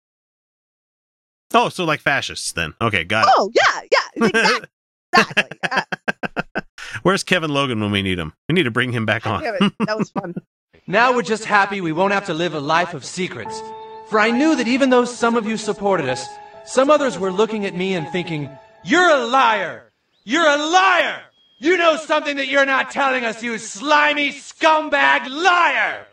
oh, 1.53 1.69
so 1.69 1.85
like 1.85 1.99
fascists 2.01 2.51
then? 2.53 2.73
Okay, 2.81 3.03
got 3.03 3.25
it. 3.27 3.33
Oh 3.37 3.51
yeah, 3.53 3.81
yeah, 3.91 4.25
exactly. 4.27 4.67
exactly. 5.13 5.59
Yeah. 5.63 5.83
Where's 7.03 7.23
Kevin 7.23 7.51
Logan 7.51 7.79
when 7.79 7.91
we 7.91 8.01
need 8.01 8.19
him? 8.19 8.33
We 8.47 8.53
need 8.53 8.63
to 8.63 8.71
bring 8.71 8.91
him 8.91 9.05
back 9.05 9.25
on. 9.25 9.41
Damn 9.43 9.55
it, 9.55 9.73
that 9.85 9.97
was 9.97 10.09
fun. 10.11 10.35
Now 10.87 11.13
we're 11.13 11.21
just 11.21 11.45
happy 11.45 11.79
we 11.79 11.91
won't 11.91 12.11
have 12.11 12.25
to 12.25 12.33
live 12.33 12.55
a 12.55 12.59
life 12.59 12.95
of 12.95 13.05
secrets. 13.05 13.61
For 14.09 14.19
I 14.19 14.31
knew 14.31 14.55
that 14.55 14.67
even 14.67 14.89
though 14.89 15.05
some 15.05 15.37
of 15.37 15.45
you 15.45 15.55
supported 15.55 16.09
us, 16.09 16.25
some 16.65 16.89
others 16.89 17.19
were 17.19 17.31
looking 17.31 17.65
at 17.65 17.75
me 17.75 17.93
and 17.93 18.09
thinking, 18.09 18.49
You're 18.83 19.09
a 19.09 19.25
liar! 19.25 19.93
You're 20.25 20.45
a 20.45 20.57
liar! 20.57 21.21
You 21.59 21.77
know 21.77 21.95
something 21.97 22.37
that 22.37 22.47
you're 22.47 22.65
not 22.65 22.89
telling 22.91 23.23
us, 23.23 23.43
you 23.43 23.57
slimy 23.59 24.31
scumbag 24.31 25.29
liar! 25.29 26.07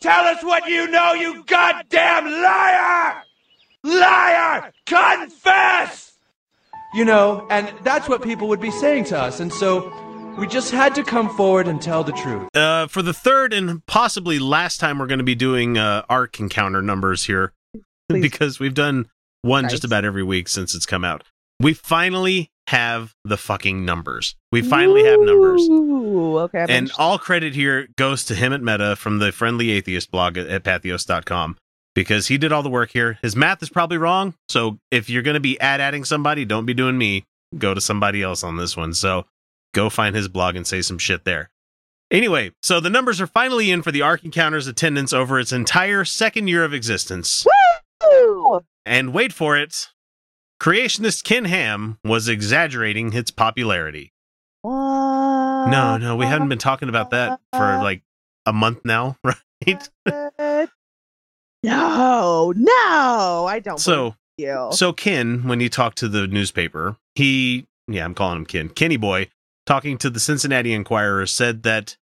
Tell 0.00 0.24
us 0.24 0.42
what 0.42 0.66
you 0.66 0.88
know, 0.90 1.12
you 1.12 1.44
goddamn 1.44 2.24
liar! 2.24 3.22
Liar! 3.84 4.72
Confess! 4.86 6.12
You 6.94 7.04
know, 7.04 7.46
and 7.50 7.70
that's 7.82 8.08
what 8.08 8.22
people 8.22 8.48
would 8.48 8.60
be 8.60 8.70
saying 8.70 9.04
to 9.04 9.18
us, 9.18 9.40
and 9.40 9.52
so 9.52 9.92
we 10.38 10.46
just 10.46 10.70
had 10.70 10.94
to 10.94 11.04
come 11.04 11.28
forward 11.36 11.68
and 11.68 11.82
tell 11.82 12.02
the 12.02 12.12
truth. 12.12 12.48
Uh, 12.56 12.86
for 12.86 13.02
the 13.02 13.12
third 13.12 13.52
and 13.52 13.84
possibly 13.84 14.38
last 14.38 14.78
time, 14.78 14.98
we're 14.98 15.06
going 15.06 15.18
to 15.18 15.24
be 15.24 15.34
doing 15.34 15.76
uh, 15.76 16.02
Ark 16.08 16.40
Encounter 16.40 16.80
numbers 16.80 17.24
here 17.24 17.52
because 18.08 18.58
we've 18.58 18.74
done 18.74 19.10
one 19.42 19.68
just 19.68 19.84
about 19.84 20.06
every 20.06 20.22
week 20.22 20.48
since 20.48 20.74
it's 20.74 20.86
come 20.86 21.04
out. 21.04 21.24
We 21.60 21.74
finally 21.74 22.50
have 22.70 23.14
the 23.24 23.36
fucking 23.36 23.84
numbers. 23.84 24.36
We 24.52 24.62
finally 24.62 25.02
have 25.04 25.18
numbers. 25.20 25.68
Okay. 25.68 26.58
I'm 26.58 26.62
And 26.62 26.70
interested. 26.70 27.00
all 27.02 27.18
credit 27.18 27.52
here 27.54 27.88
goes 27.96 28.24
to 28.26 28.34
Hemant 28.34 28.62
Mehta 28.62 28.94
from 28.94 29.18
the 29.18 29.32
Friendly 29.32 29.70
Atheist 29.70 30.12
blog 30.12 30.38
at, 30.38 30.46
at 30.46 30.62
patheos.com 30.62 31.56
because 31.96 32.28
he 32.28 32.38
did 32.38 32.52
all 32.52 32.62
the 32.62 32.70
work 32.70 32.90
here. 32.92 33.18
His 33.22 33.34
math 33.34 33.60
is 33.62 33.70
probably 33.70 33.98
wrong. 33.98 34.34
So 34.48 34.78
if 34.92 35.10
you're 35.10 35.22
going 35.24 35.34
to 35.34 35.40
be 35.40 35.58
ad 35.60 35.80
adding 35.80 36.04
somebody, 36.04 36.44
don't 36.44 36.64
be 36.64 36.72
doing 36.74 36.96
me. 36.96 37.24
Go 37.58 37.74
to 37.74 37.80
somebody 37.80 38.22
else 38.22 38.44
on 38.44 38.56
this 38.56 38.76
one. 38.76 38.94
So 38.94 39.26
go 39.74 39.90
find 39.90 40.14
his 40.14 40.28
blog 40.28 40.54
and 40.54 40.64
say 40.64 40.80
some 40.80 40.98
shit 40.98 41.24
there. 41.24 41.50
Anyway, 42.12 42.52
so 42.62 42.78
the 42.78 42.90
numbers 42.90 43.20
are 43.20 43.26
finally 43.26 43.72
in 43.72 43.82
for 43.82 43.90
the 43.90 44.02
Ark 44.02 44.22
Encounter's 44.24 44.68
attendance 44.68 45.12
over 45.12 45.40
its 45.40 45.50
entire 45.52 46.04
second 46.04 46.46
year 46.46 46.62
of 46.64 46.72
existence. 46.72 47.44
Woo! 48.00 48.60
And 48.86 49.12
wait 49.12 49.32
for 49.32 49.56
it, 49.56 49.88
creationist 50.60 51.24
Ken 51.24 51.46
Ham 51.46 51.98
was 52.04 52.28
exaggerating 52.28 53.12
its 53.12 53.30
popularity. 53.30 54.12
No, 54.62 55.96
no, 55.98 56.16
we 56.16 56.26
haven't 56.26 56.48
been 56.48 56.58
talking 56.58 56.88
about 56.88 57.10
that 57.10 57.40
for 57.52 57.78
like 57.82 58.02
a 58.46 58.52
month 58.52 58.84
now, 58.84 59.16
right? 59.24 60.68
No, 61.62 62.52
no, 62.56 63.46
I 63.48 63.60
don't. 63.62 63.78
So, 63.78 64.14
you. 64.38 64.68
so 64.72 64.92
Ken, 64.92 65.46
when 65.46 65.60
he 65.60 65.68
talked 65.68 65.98
to 65.98 66.08
the 66.08 66.26
newspaper, 66.26 66.96
he, 67.14 67.66
yeah, 67.88 68.04
I'm 68.04 68.14
calling 68.14 68.38
him 68.38 68.46
Ken, 68.46 68.68
Kenny 68.68 68.96
Boy, 68.96 69.28
talking 69.66 69.98
to 69.98 70.10
the 70.10 70.20
Cincinnati 70.20 70.72
Enquirer, 70.72 71.26
said 71.26 71.62
that 71.64 71.96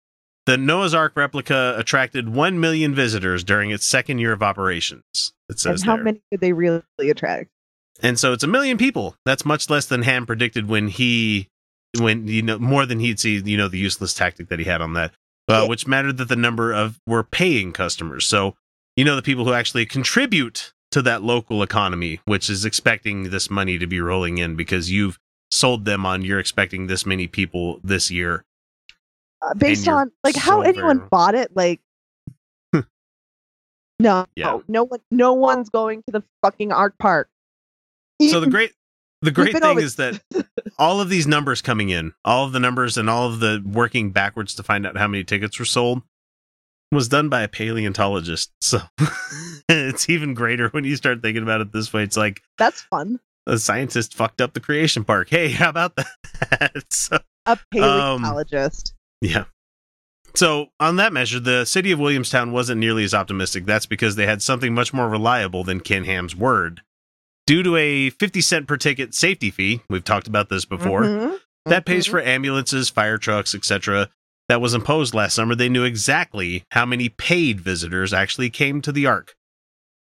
the 0.46 0.56
Noah's 0.56 0.94
Ark 0.94 1.12
replica 1.16 1.74
attracted 1.76 2.28
1 2.28 2.60
million 2.60 2.94
visitors 2.94 3.44
during 3.44 3.70
its 3.70 3.84
second 3.84 4.18
year 4.18 4.32
of 4.32 4.42
operations. 4.42 5.34
It 5.48 5.58
says 5.58 5.82
and 5.82 5.90
how 5.90 5.96
there. 5.96 6.04
many 6.04 6.22
did 6.30 6.40
they 6.40 6.52
really 6.52 6.82
attract? 7.00 7.50
And 8.00 8.18
so 8.18 8.32
it's 8.32 8.44
a 8.44 8.48
million 8.48 8.78
people. 8.78 9.16
That's 9.24 9.44
much 9.44 9.68
less 9.68 9.86
than 9.86 10.02
Ham 10.02 10.26
predicted 10.26 10.68
when 10.68 10.88
he, 10.88 11.48
when 11.98 12.28
you 12.28 12.42
know, 12.42 12.58
more 12.58 12.86
than 12.86 13.00
he'd 13.00 13.18
see, 13.18 13.38
you 13.44 13.56
know, 13.56 13.68
the 13.68 13.78
useless 13.78 14.14
tactic 14.14 14.48
that 14.48 14.58
he 14.58 14.64
had 14.64 14.80
on 14.80 14.92
that, 14.94 15.12
uh, 15.48 15.66
which 15.66 15.86
mattered 15.86 16.16
that 16.18 16.28
the 16.28 16.36
number 16.36 16.72
of 16.72 17.00
were 17.06 17.24
paying 17.24 17.72
customers. 17.72 18.26
So, 18.26 18.54
you 18.96 19.04
know, 19.04 19.16
the 19.16 19.22
people 19.22 19.44
who 19.44 19.52
actually 19.52 19.86
contribute 19.86 20.72
to 20.92 21.02
that 21.02 21.22
local 21.22 21.62
economy, 21.62 22.20
which 22.24 22.48
is 22.48 22.64
expecting 22.64 23.30
this 23.30 23.50
money 23.50 23.78
to 23.78 23.86
be 23.86 24.00
rolling 24.00 24.38
in 24.38 24.54
because 24.56 24.90
you've 24.90 25.18
sold 25.50 25.84
them 25.84 26.04
on 26.06 26.22
you're 26.22 26.38
expecting 26.38 26.86
this 26.86 27.04
many 27.06 27.26
people 27.26 27.80
this 27.82 28.10
year. 28.10 28.44
Uh, 29.40 29.54
based 29.54 29.86
on 29.88 30.10
like 30.24 30.36
how 30.36 30.62
so 30.62 30.68
anyone 30.68 30.98
very- 30.98 31.08
bought 31.10 31.34
it, 31.34 31.56
like. 31.56 31.80
no, 34.00 34.26
Yeah. 34.36 34.58
no 34.68 34.84
one, 34.84 35.00
no 35.10 35.32
one's 35.32 35.68
going 35.68 36.02
to 36.04 36.12
the 36.12 36.22
fucking 36.42 36.72
Ark 36.72 36.94
Park. 36.98 37.28
So 38.20 38.40
the 38.40 38.48
great 38.50 38.72
the 39.22 39.30
great 39.30 39.56
thing 39.58 39.78
is 39.78 39.96
that 39.96 40.20
all 40.78 41.00
of 41.00 41.08
these 41.08 41.26
numbers 41.26 41.60
coming 41.62 41.90
in, 41.90 42.14
all 42.24 42.44
of 42.44 42.52
the 42.52 42.60
numbers 42.60 42.96
and 42.96 43.08
all 43.10 43.26
of 43.28 43.40
the 43.40 43.62
working 43.64 44.10
backwards 44.10 44.54
to 44.56 44.62
find 44.62 44.86
out 44.86 44.96
how 44.96 45.06
many 45.08 45.24
tickets 45.24 45.58
were 45.58 45.64
sold 45.64 46.02
was 46.92 47.08
done 47.08 47.28
by 47.28 47.42
a 47.42 47.48
paleontologist. 47.48 48.50
So 48.60 48.78
it's 49.68 50.08
even 50.08 50.34
greater 50.34 50.68
when 50.70 50.84
you 50.84 50.96
start 50.96 51.20
thinking 51.22 51.42
about 51.42 51.60
it 51.60 51.72
this 51.72 51.92
way. 51.92 52.02
It's 52.02 52.16
like 52.16 52.40
That's 52.58 52.80
fun. 52.82 53.20
a 53.46 53.58
scientist 53.58 54.14
fucked 54.14 54.40
up 54.40 54.54
the 54.54 54.60
creation 54.60 55.04
park. 55.04 55.28
Hey, 55.30 55.48
how 55.52 55.68
about 55.70 55.96
that? 55.96 56.72
so, 56.90 57.18
A 57.46 57.52
Um, 57.52 57.58
paleontologist. 57.72 58.94
yeah. 59.20 59.44
So, 60.34 60.68
on 60.78 60.96
that 60.96 61.12
measure, 61.12 61.40
the 61.40 61.64
city 61.64 61.90
of 61.90 61.98
Williamstown 61.98 62.52
wasn't 62.52 62.78
nearly 62.80 63.02
as 63.02 63.14
optimistic. 63.14 63.64
That's 63.66 63.86
because 63.86 64.14
they 64.16 64.26
had 64.26 64.42
something 64.42 64.74
much 64.74 64.92
more 64.94 65.08
reliable 65.08 65.64
than 65.64 65.80
Ken 65.80 66.04
Ham's 66.04 66.36
word. 66.36 66.82
Due 67.48 67.62
to 67.62 67.76
a 67.76 68.10
50 68.10 68.42
cent 68.42 68.66
per 68.66 68.76
ticket 68.76 69.14
safety 69.14 69.50
fee, 69.50 69.80
we've 69.88 70.04
talked 70.04 70.26
about 70.28 70.50
this 70.50 70.66
before, 70.66 71.04
Mhm. 71.04 71.38
that 71.64 71.86
pays 71.86 72.04
for 72.04 72.20
ambulances, 72.20 72.90
fire 72.90 73.16
trucks, 73.16 73.54
etc. 73.54 74.10
That 74.50 74.60
was 74.60 74.74
imposed 74.74 75.14
last 75.14 75.34
summer. 75.34 75.54
They 75.54 75.70
knew 75.70 75.82
exactly 75.84 76.64
how 76.72 76.84
many 76.84 77.08
paid 77.08 77.58
visitors 77.62 78.12
actually 78.12 78.50
came 78.50 78.82
to 78.82 78.92
the 78.92 79.06
Ark. 79.06 79.34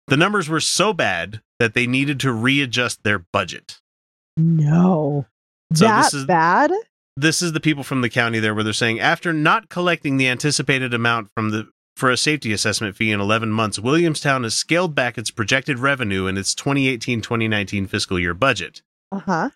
The 0.08 0.18
numbers 0.18 0.50
were 0.50 0.60
so 0.60 0.92
bad 0.92 1.42
that 1.60 1.74
they 1.74 1.88
needed 1.88 2.20
to 2.20 2.34
readjust 2.34 3.04
their 3.04 3.20
budget. 3.32 3.80
No, 4.36 5.26
So 5.74 5.86
that 5.86 6.04
this 6.04 6.14
is 6.16 6.26
bad. 6.26 6.72
this 7.16 7.42
is 7.42 7.54
the 7.54 7.62
people 7.62 7.84
from 7.86 8.02
the 8.02 8.10
county 8.10 8.40
there 8.40 8.54
where 8.54 8.64
they're 8.66 8.74
saying 8.74 9.00
after 9.00 9.32
not 9.32 9.70
collecting 9.70 10.18
the 10.18 10.28
anticipated 10.28 10.94
amount 10.94 11.30
from 11.34 11.52
the 11.52 11.70
for 11.98 12.10
a 12.12 12.18
safety 12.18 12.54
assessment 12.54 12.96
fee 12.96 13.12
in 13.12 13.20
11 13.20 13.50
months 13.52 13.80
williamstown 13.80 14.44
has 14.44 14.54
scaled 14.56 14.94
back 14.96 15.18
its 15.18 15.32
projected 15.32 15.80
revenue 15.80 16.28
in 16.28 16.38
its 16.38 16.54
2018-2019 16.56 17.90
fiscal 17.90 18.18
year 18.20 18.34
budget 18.34 18.82
Uh 19.12 19.20
huh. 19.20 19.50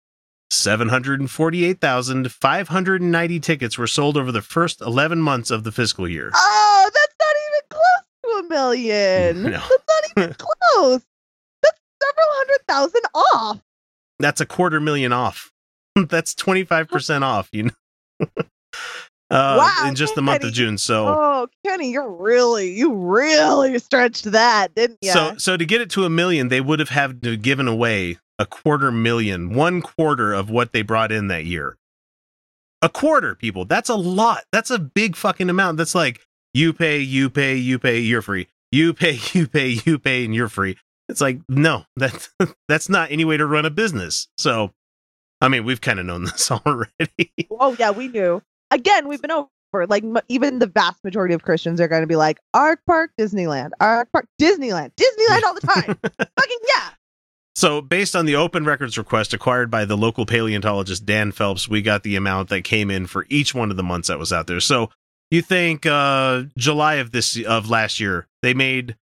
748,590 0.51 3.41
tickets 3.41 3.79
were 3.79 3.87
sold 3.87 4.17
over 4.17 4.33
the 4.33 4.43
first 4.43 4.81
11 4.81 5.21
months 5.21 5.51
of 5.51 5.65
the 5.65 5.73
fiscal 5.73 6.09
year. 6.09 6.31
Oh, 6.35 6.91
that's 6.93 6.95
not 6.95 6.97
even 6.97 7.00
million. 8.51 9.43
No. 9.51 9.51
That's 9.51 9.71
not 9.71 10.05
even 10.25 10.35
close. 10.39 11.01
That's 11.63 11.79
several 12.03 12.27
hundred 12.29 12.59
thousand 12.69 13.03
off. 13.15 13.61
That's 14.19 14.41
a 14.43 14.47
quarter 14.47 14.81
million 14.81 15.13
off. 15.15 15.51
That's 15.97 16.35
25% 16.35 17.23
off, 17.23 17.49
you 17.53 17.65
know. 17.65 17.71
uh, 18.21 18.27
Wow, 19.31 19.85
in 19.89 19.95
just 19.95 20.15
the 20.15 20.23
month 20.23 20.45
of 20.45 20.53
June. 20.53 20.77
So 20.79 21.07
Oh, 21.09 21.49
Kenny, 21.65 21.91
you're 21.93 22.11
really, 22.11 22.71
you 22.73 22.93
really 22.93 23.79
stretched 23.79 24.25
that, 24.33 24.75
didn't 24.75 24.99
you? 25.03 25.11
So 25.13 25.35
so 25.39 25.57
to 25.57 25.65
get 25.65 25.81
it 25.81 25.91
to 25.91 26.05
a 26.05 26.11
million, 26.11 26.49
they 26.49 26.61
would 26.61 26.81
have 26.81 26.91
had 26.91 27.23
to 27.23 27.37
given 27.37 27.67
away 27.69 28.19
a 28.39 28.47
quarter 28.47 28.91
million, 28.93 29.55
one 29.55 29.81
quarter 29.83 30.33
of 30.33 30.51
what 30.51 30.73
they 30.73 30.83
brought 30.83 31.13
in 31.13 31.29
that 31.29 31.45
year. 31.45 31.77
A 32.83 32.89
quarter, 32.89 33.35
people. 33.35 33.65
That's 33.67 33.89
a 33.91 33.95
lot. 33.95 34.45
That's 34.53 34.71
a 34.71 34.79
big 34.79 35.15
fucking 35.17 35.51
amount. 35.51 35.77
That's 35.77 35.95
like 35.95 36.21
you 36.55 36.73
pay, 36.73 36.99
you 36.99 37.31
pay, 37.31 37.57
you 37.57 37.79
pay, 37.79 37.99
you're 37.99 38.23
free. 38.23 38.49
You 38.73 38.95
pay, 38.95 39.19
you 39.33 39.47
pay, 39.47 39.81
you 39.85 39.99
pay, 39.99 40.25
and 40.25 40.35
you're 40.35 40.49
free. 40.49 40.77
It's 41.09 41.21
like 41.21 41.41
no, 41.49 41.85
that's 41.97 42.31
that's 42.69 42.89
not 42.89 43.11
any 43.11 43.25
way 43.25 43.37
to 43.37 43.47
run 43.47 43.67
a 43.67 43.71
business. 43.71 44.29
So, 44.39 44.73
I 45.41 45.49
mean, 45.49 45.65
we've 45.65 45.81
kind 45.81 45.99
of 45.99 46.07
known 46.07 46.25
this 46.25 46.51
already. 46.51 47.33
oh 47.51 47.77
yeah, 47.79 47.91
we 47.91 48.09
knew. 48.09 48.43
Again, 48.71 49.09
we've 49.09 49.21
been 49.21 49.33
over. 49.33 49.49
Like 49.89 50.03
m- 50.03 50.19
even 50.29 50.59
the 50.59 50.67
vast 50.67 51.03
majority 51.05 51.33
of 51.33 51.43
Christians 51.43 51.81
are 51.81 51.87
going 51.87 52.01
to 52.01 52.07
be 52.09 52.17
like 52.17 52.39
Ark 52.55 52.81
Park, 52.87 53.13
Disneyland, 53.19 53.71
Ark 53.81 54.09
Park, 54.13 54.27
Disneyland, 54.41 54.91
Disneyland 54.97 55.43
all 55.45 55.55
the 55.55 55.61
time. 55.61 55.97
Fucking 56.03 56.59
yeah. 56.69 56.91
So, 57.55 57.81
based 57.81 58.17
on 58.17 58.27
the 58.27 58.37
open 58.37 58.65
records 58.65 58.97
request 58.97 59.35
acquired 59.35 59.71
by 59.71 59.85
the 59.85 59.97
local 59.97 60.25
paleontologist 60.25 61.05
Dan 61.05 61.31
Phelps, 61.31 61.69
we 61.69 61.83
got 61.83 62.05
the 62.05 62.17
amount 62.17 62.49
that 62.49 62.63
came 62.63 62.91
in 62.91 63.07
for 63.07 63.27
each 63.29 63.55
one 63.55 63.71
of 63.71 63.77
the 63.77 63.83
months 63.83 64.09
that 64.09 64.19
was 64.19 64.33
out 64.33 64.47
there. 64.47 64.61
So, 64.61 64.91
you 65.31 65.43
think 65.43 65.87
uh, 65.87 66.43
July 66.57 66.95
of 66.95 67.13
this 67.13 67.41
of 67.45 67.71
last 67.71 68.01
year 68.01 68.27
they 68.43 68.55
made 68.55 68.97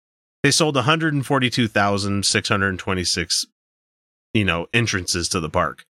they 0.44 0.52
sold 0.52 0.76
142,626 0.76 3.46
you 4.34 4.44
know 4.46 4.68
entrances 4.74 5.30
to 5.30 5.40
the 5.40 5.50
park. 5.50 5.86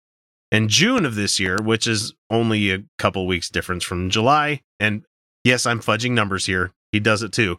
In 0.51 0.67
June 0.67 1.05
of 1.05 1.15
this 1.15 1.39
year, 1.39 1.61
which 1.61 1.87
is 1.87 2.13
only 2.29 2.71
a 2.71 2.83
couple 2.99 3.25
weeks 3.25 3.49
difference 3.49 3.83
from 3.83 4.11
July, 4.11 4.61
and 4.79 5.03
yes, 5.43 5.65
I'm 5.65 5.79
fudging 5.79 6.11
numbers 6.11 6.45
here. 6.45 6.71
He 6.91 6.99
does 6.99 7.23
it 7.23 7.31
too. 7.31 7.57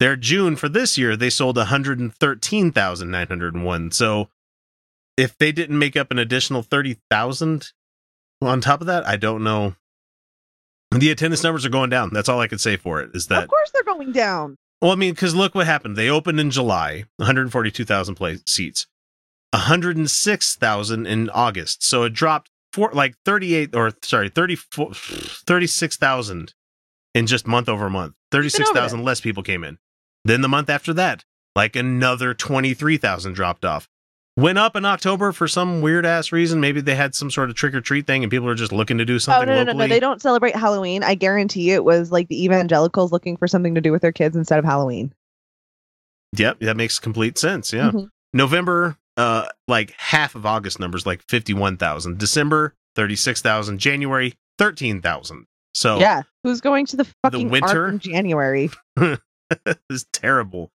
Their 0.00 0.16
June 0.16 0.56
for 0.56 0.70
this 0.70 0.96
year, 0.96 1.14
they 1.16 1.28
sold 1.28 1.56
113,901. 1.56 3.90
So 3.90 4.30
if 5.16 5.36
they 5.36 5.52
didn't 5.52 5.78
make 5.78 5.96
up 5.96 6.10
an 6.10 6.18
additional 6.18 6.62
30,000 6.62 7.72
on 8.40 8.60
top 8.60 8.80
of 8.80 8.86
that, 8.86 9.06
I 9.06 9.16
don't 9.16 9.44
know. 9.44 9.76
The 10.98 11.10
attendance 11.10 11.42
numbers 11.42 11.64
are 11.64 11.70
going 11.70 11.90
down. 11.90 12.10
That's 12.12 12.28
all 12.28 12.40
I 12.40 12.48
can 12.48 12.58
say 12.58 12.76
for 12.76 13.00
it 13.00 13.10
is 13.14 13.26
that 13.28 13.44
Of 13.44 13.48
course 13.48 13.70
they're 13.72 13.82
going 13.84 14.12
down. 14.12 14.56
well, 14.80 14.90
I 14.90 14.94
mean, 14.94 15.12
because 15.14 15.34
look 15.34 15.54
what 15.54 15.66
happened. 15.66 15.96
They 15.96 16.08
opened 16.08 16.38
in 16.38 16.50
July, 16.50 17.04
142,000 17.16 18.14
place 18.14 18.42
seats, 18.46 18.86
106,000 19.52 21.06
in 21.06 21.30
August. 21.30 21.82
So 21.82 22.04
it 22.04 22.12
dropped 22.12 22.50
for 22.72 22.90
like 22.92 23.14
38 23.24 23.74
or 23.74 23.92
sorry, 24.02 24.28
34 24.28 24.94
36,000 24.94 26.54
in 27.14 27.26
just 27.26 27.46
month 27.46 27.68
over 27.68 27.90
month. 27.90 28.14
36,000 28.30 29.02
less 29.04 29.20
people 29.20 29.42
came 29.42 29.64
in. 29.64 29.78
Then 30.24 30.40
the 30.40 30.48
month 30.48 30.70
after 30.70 30.92
that, 30.94 31.24
like 31.54 31.76
another 31.76 32.32
23,000 32.34 33.34
dropped 33.34 33.64
off. 33.64 33.88
Went 34.36 34.58
up 34.58 34.76
in 34.76 34.84
October 34.86 35.32
for 35.32 35.46
some 35.46 35.82
weird 35.82 36.06
ass 36.06 36.32
reason. 36.32 36.58
Maybe 36.58 36.80
they 36.80 36.94
had 36.94 37.14
some 37.14 37.30
sort 37.30 37.50
of 37.50 37.56
trick 37.56 37.74
or 37.74 37.82
treat 37.82 38.06
thing 38.06 38.24
and 38.24 38.30
people 38.30 38.48
are 38.48 38.54
just 38.54 38.72
looking 38.72 38.96
to 38.96 39.04
do 39.04 39.16
Oh 39.16 39.18
something 39.18 39.46
no, 39.46 39.56
no, 39.56 39.72
no, 39.72 39.78
no! 39.78 39.86
They 39.86 40.00
don't 40.00 40.22
celebrate 40.22 40.56
Halloween. 40.56 41.02
I 41.02 41.14
guarantee 41.14 41.68
you 41.70 41.74
it 41.74 41.84
was 41.84 42.10
like 42.10 42.28
the 42.28 42.42
evangelicals 42.42 43.12
looking 43.12 43.36
for 43.36 43.46
something 43.46 43.74
to 43.74 43.80
do 43.82 43.92
with 43.92 44.00
their 44.00 44.12
kids 44.12 44.34
instead 44.34 44.58
of 44.58 44.64
Halloween. 44.64 45.12
Yep, 46.36 46.60
that 46.60 46.78
makes 46.78 46.98
complete 46.98 47.36
sense. 47.36 47.74
Yeah. 47.74 47.90
Mhm. 47.90 48.08
November, 48.32 48.96
uh, 49.18 49.48
like 49.68 49.92
half 49.98 50.34
of 50.34 50.46
August 50.46 50.80
numbers, 50.80 51.04
like 51.04 51.22
fifty-one 51.28 51.76
thousand. 51.76 52.16
December, 52.18 52.74
thirty-six 52.96 53.42
thousand. 53.42 53.80
January, 53.80 54.32
thirteen 54.58 55.02
thousand. 55.02 55.44
So 55.74 55.98
yeah, 55.98 56.22
who's 56.42 56.62
going 56.62 56.86
to 56.86 56.96
the 56.96 57.04
fucking 57.22 57.46
Ark 57.46 57.52
winter? 57.52 57.88
in 57.88 57.98
January? 57.98 58.70
it's 59.90 60.06
terrible. 60.14 60.70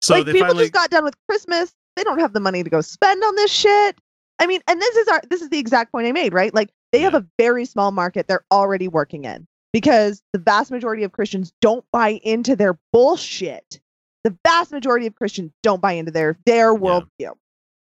So 0.00 0.14
like 0.14 0.24
they 0.24 0.32
people 0.32 0.46
finally 0.48 0.64
just 0.64 0.72
got 0.72 0.88
done 0.88 1.04
with 1.04 1.14
Christmas. 1.28 1.74
They 1.96 2.04
don't 2.04 2.20
have 2.20 2.32
the 2.32 2.40
money 2.40 2.62
to 2.62 2.70
go 2.70 2.80
spend 2.82 3.22
on 3.24 3.34
this 3.36 3.50
shit. 3.50 3.98
I 4.38 4.46
mean, 4.46 4.60
and 4.68 4.80
this 4.80 4.96
is 4.96 5.08
our 5.08 5.22
this 5.30 5.42
is 5.42 5.48
the 5.48 5.58
exact 5.58 5.92
point 5.92 6.06
I 6.06 6.12
made, 6.12 6.34
right? 6.34 6.52
Like 6.54 6.70
they 6.92 7.00
have 7.00 7.14
a 7.14 7.26
very 7.38 7.64
small 7.64 7.90
market 7.90 8.28
they're 8.28 8.44
already 8.50 8.88
working 8.88 9.24
in 9.24 9.46
because 9.72 10.22
the 10.32 10.38
vast 10.38 10.70
majority 10.70 11.04
of 11.04 11.12
Christians 11.12 11.52
don't 11.60 11.84
buy 11.92 12.20
into 12.22 12.54
their 12.56 12.78
bullshit. 12.92 13.80
The 14.24 14.36
vast 14.44 14.72
majority 14.72 15.06
of 15.06 15.14
Christians 15.14 15.52
don't 15.62 15.80
buy 15.80 15.92
into 15.92 16.10
their 16.10 16.38
their 16.44 16.74
worldview. 16.74 17.32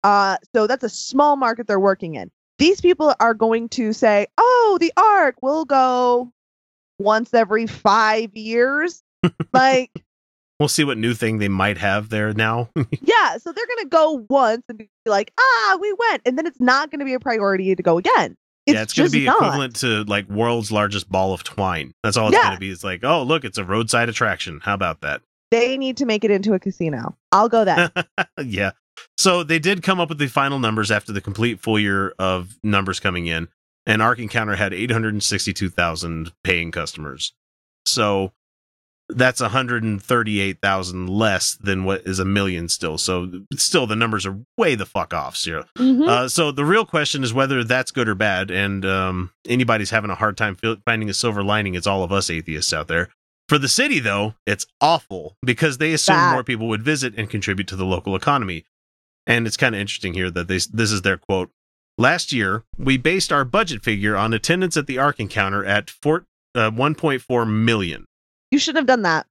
Uh, 0.05 0.39
so 0.55 0.67
that's 0.67 0.85
a 0.85 0.89
small 0.89 1.37
market 1.37 1.67
they're 1.67 1.81
working 1.81 2.15
in. 2.15 2.31
These 2.59 2.81
people 2.81 3.15
are 3.21 3.35
going 3.35 3.69
to 3.71 3.93
say, 3.93 4.27
"Oh, 4.39 4.79
the 4.81 4.93
Ark 4.97 5.37
will 5.43 5.65
go 5.65 6.33
once 6.99 7.35
every 7.35 7.67
five 7.67 8.35
years." 8.37 9.03
like 9.53 9.91
we'll 10.59 10.69
see 10.69 10.85
what 10.85 10.99
new 10.99 11.15
thing 11.15 11.39
they 11.39 11.49
might 11.49 11.79
have 11.79 12.09
there 12.09 12.33
now. 12.33 12.71
Yeah, 13.01 13.39
so 13.39 13.53
they're 13.53 13.67
gonna 13.77 13.89
go 13.89 14.27
once 14.31 14.63
and 14.69 14.79
be 14.79 14.89
like, 15.07 15.33
ah, 15.39 15.79
we 15.81 15.95
went, 16.11 16.23
and 16.27 16.37
then 16.39 16.47
it's 16.47 16.61
not 16.61 16.91
gonna 16.91 17.05
be 17.05 17.15
a 17.15 17.21
priority 17.21 17.75
to 17.75 17.83
go 17.83 17.99
again. 17.99 18.37
It's 18.67 18.75
yeah, 18.75 18.83
it's 18.83 18.93
gonna 18.95 19.11
be 19.11 19.25
not. 19.25 19.37
equivalent 19.37 19.77
to 19.77 20.05
like 20.05 20.29
world's 20.29 20.71
largest 20.71 21.09
ball 21.11 21.33
of 21.33 21.43
twine. 21.43 21.93
That's 22.05 22.17
all 22.17 22.29
it's 22.29 22.37
Yeah. 22.37 22.43
going 22.45 22.55
to 22.57 22.61
be. 22.61 22.71
It's 22.71 22.85
like, 22.85 23.03
oh, 23.03 23.23
look, 23.23 23.45
it's 23.45 23.57
a 23.57 23.65
roadside 23.65 24.09
attraction. 24.11 24.61
How 24.63 24.75
about 24.75 25.01
that? 25.01 25.23
They 25.51 25.79
need 25.79 25.97
to 25.99 26.05
make 26.07 26.23
it 26.23 26.31
into 26.31 26.53
a 26.53 26.59
casino. 26.59 27.17
I'll 27.33 27.49
go 27.49 27.65
that. 27.65 28.07
yeah. 28.45 28.73
So 29.17 29.43
they 29.43 29.59
did 29.59 29.83
come 29.83 30.01
up 30.01 30.11
with 30.11 30.19
the 30.19 30.27
final 30.27 30.59
numbers 30.59 30.91
after 30.91 31.13
the 31.13 31.23
complete 31.23 31.61
full 31.61 31.79
year 31.79 32.13
of 32.19 32.59
numbers 32.63 33.01
coming 33.01 33.27
in, 33.27 33.49
and 33.87 34.03
Ark 34.03 34.19
Encounter 34.19 34.57
had 34.57 34.75
862,000 34.75 36.33
paying 36.45 36.71
customers. 36.71 37.33
So 37.87 38.33
that's 39.11 39.41
138,000 39.41 41.09
less 41.09 41.55
than 41.57 41.85
what 41.85 42.03
is 42.07 42.19
a 42.19 42.25
million 42.25 42.69
still. 42.69 42.99
So 42.99 43.31
still 43.57 43.87
the 43.87 43.97
numbers 43.97 44.27
are 44.27 44.39
way 44.57 44.75
the 44.75 44.87
fuck 44.87 45.15
off. 45.15 45.37
So, 45.37 45.65
Mhm. 45.79 46.09
uh, 46.09 46.29
so 46.29 46.51
the 46.53 46.65
real 46.65 46.85
question 46.85 47.23
is 47.25 47.33
whether 47.33 47.65
that's 47.65 47.91
good 47.91 48.09
or 48.09 48.15
bad. 48.15 48.51
And 48.51 48.85
um, 48.85 49.31
anybody's 49.49 49.91
having 49.91 50.11
a 50.11 50.15
hard 50.15 50.37
time 50.37 50.57
finding 50.85 51.09
a 51.09 51.15
silver 51.15 51.43
lining. 51.43 51.75
It's 51.75 51.87
all 51.87 52.03
of 52.05 52.13
us 52.13 52.31
atheists 52.31 52.73
out 52.73 52.89
there. 52.89 53.09
For 53.49 53.59
the 53.59 53.69
city, 53.69 53.99
though, 53.99 54.35
it's 54.47 54.67
awful 54.81 55.37
because 55.43 55.79
they 55.79 55.95
assume 55.95 56.17
Bad. 56.17 56.33
more 56.33 56.45
people 56.45 56.69
would 56.69 56.83
visit 56.83 57.15
and 57.17 57.31
contribute 57.31 57.67
to 57.69 57.77
the 57.77 57.87
local 57.87 58.15
economy. 58.15 58.65
And 59.27 59.47
it's 59.47 59.57
kind 59.57 59.75
of 59.75 59.81
interesting 59.81 60.13
here 60.15 60.31
that 60.31 60.49
they, 60.49 60.57
this 60.57 60.93
is 60.93 61.01
their 61.03 61.17
quote. 61.17 61.51
Last 61.97 62.33
year, 62.33 62.65
we 62.77 62.99
based 62.99 63.33
our 63.33 63.45
budget 63.45 63.83
figure 63.83 64.17
on 64.17 64.33
attendance 64.35 64.77
at 64.77 64.87
the 64.87 64.99
Ark 64.99 65.19
Encounter 65.19 65.65
at 65.65 65.89
four, 65.91 66.27
uh, 66.55 66.71
1.4 66.71 67.47
million, 67.47 68.05
you 68.51 68.59
should 68.59 68.77
have 68.77 68.87
done 68.87 69.03
that. 69.03 69.27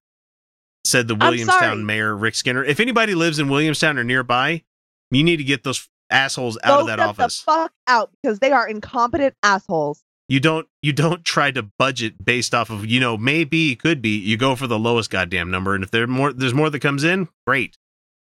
said 0.85 1.07
the 1.07 1.15
Williamstown 1.15 1.85
mayor, 1.85 2.15
Rick 2.15 2.35
Skinner. 2.35 2.64
If 2.64 2.80
anybody 2.80 3.15
lives 3.15 3.39
in 3.39 3.49
Williamstown 3.49 3.98
or 3.98 4.03
nearby, 4.03 4.64
you 5.11 5.23
need 5.23 5.38
to 5.38 5.44
get 5.44 5.64
those 5.64 5.89
assholes 6.10 6.57
out 6.64 6.77
go 6.77 6.81
of 6.81 6.88
that 6.88 6.99
office. 6.99 7.39
the 7.39 7.44
fuck 7.52 7.73
out 7.88 8.11
because 8.22 8.39
they 8.39 8.52
are 8.52 8.68
incompetent 8.68 9.35
assholes. 9.44 10.03
you 10.30 10.39
don't 10.39 10.68
you 10.81 10.94
don't 10.94 11.26
try 11.26 11.52
to 11.52 11.64
budget 11.77 12.23
based 12.23 12.56
off 12.56 12.69
of 12.69 12.85
you 12.85 12.99
know 12.99 13.18
maybe 13.18 13.76
could 13.76 14.02
be 14.02 14.18
you 14.18 14.38
go 14.38 14.56
for 14.56 14.68
the 14.68 14.80
lowest 14.80 15.10
goddamn 15.10 15.52
number 15.52 15.76
and 15.76 15.84
if 15.84 15.91
there 15.91 16.07
more 16.07 16.31
there's 16.31 16.53
more 16.53 16.69
that 16.69 16.80
comes 16.80 17.03
in 17.03 17.27
great 17.45 17.77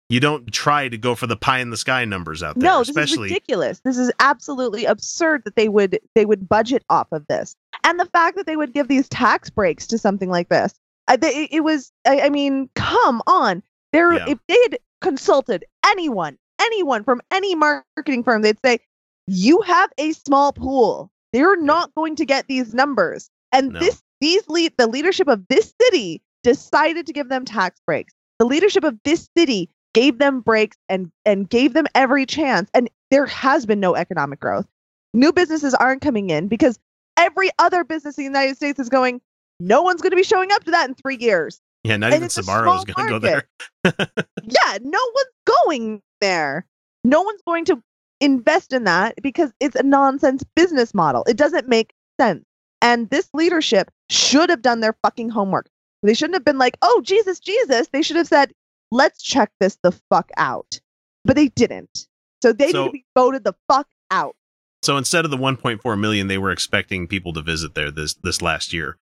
you 0.10 0.20
don't 0.20 0.52
try 0.52 0.88
to 0.88 0.98
go 0.98 1.14
for 1.16 1.28
the 1.28 1.36
pie 1.36 1.60
in 1.60 1.70
the 1.70 1.78
sky 1.78 2.04
numbers 2.06 2.42
out 2.42 2.58
there 2.58 2.68
No, 2.70 2.80
this 2.84 2.96
is 2.98 3.18
ridiculous. 3.18 3.82
This 3.84 3.98
is 3.98 4.12
absolutely 4.20 4.86
absurd 4.86 5.44
that 5.46 5.56
they 5.56 5.68
would 5.70 6.00
they 6.16 6.26
would 6.26 6.48
budget 6.48 6.84
off 6.90 7.08
of 7.12 7.28
this. 7.28 7.56
And 7.88 8.00
the 8.00 8.06
fact 8.06 8.36
that 8.38 8.46
they 8.46 8.56
would 8.58 8.74
give 8.74 8.88
these 8.88 9.10
tax 9.10 9.50
breaks 9.50 9.88
to 9.88 9.98
something 9.98 10.30
like 10.30 10.50
this, 10.50 10.74
I, 11.08 11.16
they, 11.16 11.48
it 11.52 11.64
was. 11.64 11.92
I, 12.06 12.22
I 12.22 12.30
mean, 12.30 12.70
come 12.76 13.22
on. 13.28 13.64
There, 13.94 14.14
Yeah. 14.14 14.26
if 14.28 14.38
they 14.48 14.58
had 14.64 14.78
consulted 15.02 15.64
anyone, 15.86 16.38
anyone 16.62 17.04
from 17.04 17.22
any 17.32 17.56
marketing 17.56 18.24
firm, 18.24 18.42
they'd 18.42 18.60
say, 18.64 18.80
"You 19.28 19.62
have 19.62 19.90
a 19.98 20.12
small 20.12 20.52
pool. 20.54 21.10
They're 21.34 21.56
not 21.56 21.96
going 21.96 22.16
to 22.18 22.26
get 22.26 22.48
these 22.48 22.74
numbers." 22.74 23.30
And 23.54 23.70
No. 23.70 23.80
this, 23.80 24.04
these 24.20 24.48
lead, 24.50 24.74
the 24.78 24.88
leadership 24.88 25.28
of 25.30 25.48
this 25.48 25.74
city 25.82 26.22
decided 26.44 27.06
to 27.08 27.14
give 27.14 27.30
them 27.30 27.46
tax 27.46 27.80
breaks. 27.88 28.14
The 28.40 28.46
leadership 28.46 28.84
of 28.84 29.00
this 29.04 29.30
city 29.38 29.70
gave 29.94 30.18
them 30.20 30.42
breaks 30.42 30.78
and 30.90 31.10
and 31.26 31.50
gave 31.50 31.74
them 31.74 31.88
every 31.96 32.26
chance. 32.26 32.70
And 32.74 32.90
there 33.10 33.26
has 33.26 33.66
been 33.66 33.80
no 33.80 33.96
economic 33.96 34.40
growth. 34.42 34.68
New 35.14 35.32
businesses 35.32 35.74
aren't 35.74 36.02
coming 36.02 36.30
in 36.30 36.48
because 36.50 36.78
every 37.18 37.50
other 37.60 37.84
business 37.84 38.18
in 38.18 38.24
the 38.24 38.28
United 38.30 38.56
States 38.56 38.80
is 38.80 38.90
going. 38.90 39.22
No 39.60 39.82
one's 39.82 40.02
going 40.02 40.12
to 40.12 40.16
be 40.18 40.24
showing 40.24 40.52
up 40.52 40.64
to 40.66 40.72
that 40.72 40.88
in 40.88 40.94
three 40.96 41.18
years. 41.18 41.60
Yeah, 41.84 41.98
not 41.98 42.08
And 42.08 42.16
even 42.16 42.26
it's 42.26 42.38
is 42.38 42.46
going 42.46 42.86
to 42.86 43.08
go 43.10 43.20
there. 43.20 43.48
yeah, 43.86 44.78
no 44.82 45.00
one's 45.16 45.64
going 45.66 46.02
there. 46.22 46.66
No 47.04 47.22
one's 47.22 47.42
going 47.48 47.66
to 47.66 47.82
invest 48.22 48.74
in 48.74 48.84
that 48.84 49.16
because 49.22 49.52
it's 49.60 49.76
a 49.76 49.84
nonsense 49.84 50.44
business 50.56 50.94
model. 50.94 51.24
It 51.28 51.38
doesn't 51.38 51.68
make 51.68 51.94
sense. 52.20 52.44
And 52.82 53.10
this 53.10 53.30
leadership 53.34 53.90
should 54.10 54.50
have 54.50 54.62
done 54.62 54.82
their 54.82 54.96
fucking 55.02 55.30
homework. 55.30 55.68
They 56.04 56.14
shouldn't 56.14 56.36
have 56.36 56.46
been 56.46 56.60
like, 56.60 56.78
oh, 56.82 57.02
Jesus, 57.04 57.40
Jesus. 57.40 57.88
They 57.92 58.02
should 58.04 58.18
have 58.18 58.28
said, 58.28 58.54
let's 58.92 59.22
check 59.22 59.52
this 59.60 59.78
the 59.82 59.92
fuck 60.12 60.30
out. 60.38 60.80
But 61.26 61.36
they 61.36 61.48
didn't. 61.50 62.08
So 62.44 62.54
they 62.54 62.72
So- 62.72 62.84
need 62.84 62.88
to 62.88 62.92
be 62.94 63.06
voted 63.16 63.44
the 63.44 63.56
fuck 63.68 63.88
out. 64.12 64.36
So 64.84 64.96
instead 64.98 65.26
of 65.26 65.32
the 65.32 65.38
1.4 65.38 66.00
million 66.00 66.28
they 66.28 66.38
were 66.38 66.52
expecting 66.52 67.08
people 67.08 67.34
to 67.34 67.42
visit 67.42 67.76
there 67.76 67.92
this 67.92 68.14
this 68.16 68.42
last 68.42 68.72
year, 68.74 68.98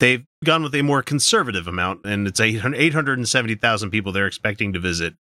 they've 0.00 0.24
gone 0.44 0.62
with 0.62 0.74
a 0.74 0.82
more 0.82 1.02
conservative 1.02 1.66
amount, 1.66 2.00
and 2.04 2.26
it's 2.26 2.40
800 2.40 2.76
870,000 2.78 3.90
people 3.90 4.12
they're 4.12 4.26
expecting 4.26 4.72
to 4.72 4.80
visit 4.80 5.14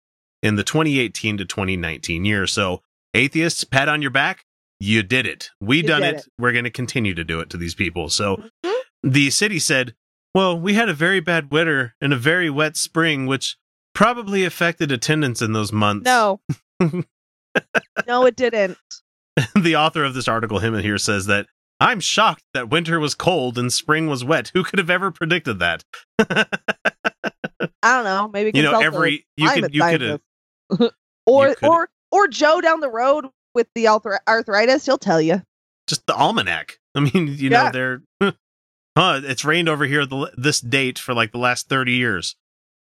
in 0.42 0.56
the 0.56 0.62
2018 0.64 1.38
to 1.38 1.44
2019 1.44 2.24
year. 2.24 2.46
So 2.46 2.82
atheists, 3.14 3.64
pat 3.64 3.88
on 3.88 4.02
your 4.02 4.10
back. 4.10 4.44
You 4.78 5.02
did 5.02 5.26
it. 5.26 5.50
We 5.60 5.78
You 5.78 5.82
done 5.84 6.02
it. 6.02 6.16
it. 6.16 6.28
We're 6.38 6.52
going 6.52 6.64
to 6.64 6.70
continue 6.70 7.14
to 7.14 7.24
do 7.24 7.40
it 7.40 7.48
to 7.50 7.56
these 7.56 7.74
people. 7.74 8.08
So 8.10 8.36
Mm-hmm. 8.64 9.10
the 9.10 9.30
city 9.30 9.58
said, 9.58 9.94
"Well, 10.34 10.58
we 10.58 10.74
had 10.74 10.88
a 10.88 10.94
very 10.94 11.20
bad 11.20 11.50
winter 11.50 11.94
and 12.00 12.12
a 12.12 12.16
very 12.16 12.50
wet 12.50 12.76
spring, 12.76 13.26
which 13.26 13.56
probably 13.94 14.44
affected 14.44 14.92
attendance 14.92 15.40
in 15.42 15.52
those 15.52 15.72
months." 15.72 16.04
No. 16.04 16.40
no, 18.06 18.26
it 18.26 18.36
didn't. 18.36 18.76
the 19.54 19.76
author 19.76 20.04
of 20.04 20.14
this 20.14 20.28
article, 20.28 20.58
him 20.58 20.78
here, 20.78 20.98
says 20.98 21.26
that 21.26 21.46
I'm 21.80 22.00
shocked 22.00 22.42
that 22.54 22.70
winter 22.70 22.98
was 22.98 23.14
cold 23.14 23.58
and 23.58 23.72
spring 23.72 24.06
was 24.06 24.24
wet. 24.24 24.50
Who 24.54 24.64
could 24.64 24.78
have 24.78 24.90
ever 24.90 25.10
predicted 25.10 25.58
that? 25.58 25.84
I 26.18 26.46
don't 27.82 28.04
know. 28.04 28.28
Maybe 28.32 28.52
You 28.54 28.62
know, 28.62 28.80
every- 28.80 29.26
you 29.36 29.50
could- 29.50 29.74
you 29.74 29.82
could 29.82 30.02
uh, 30.02 30.88
or 31.26 31.54
or 31.62 31.88
or 32.10 32.28
Joe 32.28 32.60
down 32.60 32.80
the 32.80 32.88
road 32.90 33.26
with 33.54 33.68
the 33.74 33.88
arthritis. 33.88 34.86
He'll 34.86 34.98
tell 34.98 35.20
you. 35.20 35.42
Just 35.86 36.06
the 36.06 36.14
almanac. 36.14 36.78
I 36.94 37.00
mean, 37.00 37.28
you 37.28 37.50
know, 37.50 37.70
they're 37.70 38.02
huh, 38.96 39.20
it's 39.22 39.44
rained 39.44 39.68
over 39.68 39.84
here 39.84 40.06
the, 40.06 40.32
this 40.36 40.60
date 40.60 40.98
for 40.98 41.14
like 41.14 41.32
the 41.32 41.38
last 41.38 41.68
30 41.68 41.92
years. 41.92 42.34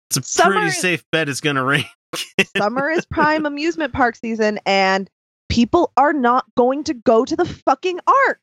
It's 0.09 0.17
a 0.17 0.23
Summer 0.23 0.53
pretty 0.55 0.67
is- 0.69 0.77
safe 0.81 1.03
bet 1.11 1.29
it's 1.29 1.39
going 1.41 1.55
to 1.55 1.63
rain. 1.63 1.85
Summer 2.57 2.89
is 2.89 3.05
prime 3.05 3.45
amusement 3.45 3.93
park 3.93 4.15
season, 4.17 4.59
and 4.65 5.09
people 5.51 5.91
are 5.97 6.13
not 6.13 6.45
going 6.57 6.83
to 6.85 6.93
go 6.93 7.25
to 7.25 7.35
the 7.35 7.45
fucking 7.45 7.99
Ark. 8.07 8.39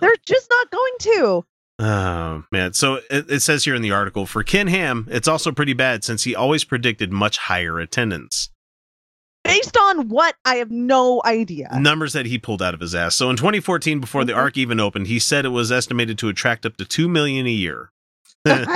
They're 0.00 0.14
just 0.26 0.48
not 0.50 0.70
going 0.70 0.92
to. 1.00 1.44
Oh 1.78 2.44
man! 2.52 2.72
So 2.74 3.00
it, 3.10 3.28
it 3.30 3.40
says 3.40 3.64
here 3.64 3.74
in 3.74 3.82
the 3.82 3.90
article 3.90 4.26
for 4.26 4.44
Ken 4.44 4.68
Ham, 4.68 5.08
it's 5.10 5.26
also 5.26 5.50
pretty 5.50 5.72
bad 5.72 6.04
since 6.04 6.22
he 6.22 6.36
always 6.36 6.62
predicted 6.64 7.10
much 7.12 7.38
higher 7.38 7.80
attendance. 7.80 8.50
Based 9.42 9.76
on 9.76 10.08
what? 10.08 10.36
I 10.44 10.56
have 10.56 10.70
no 10.70 11.20
idea. 11.24 11.68
numbers 11.80 12.12
that 12.12 12.26
he 12.26 12.38
pulled 12.38 12.62
out 12.62 12.74
of 12.74 12.80
his 12.80 12.94
ass. 12.94 13.16
So 13.16 13.28
in 13.28 13.36
2014, 13.36 13.98
before 13.98 14.20
Mm-hmm. 14.20 14.26
the 14.28 14.34
Ark 14.34 14.56
even 14.56 14.78
opened, 14.78 15.08
he 15.08 15.18
said 15.18 15.44
it 15.44 15.48
was 15.48 15.72
estimated 15.72 16.16
to 16.18 16.28
attract 16.28 16.64
up 16.64 16.76
to 16.76 16.84
two 16.84 17.08
million 17.08 17.46
a 17.46 17.50
year. 17.50 17.90
now 18.46 18.68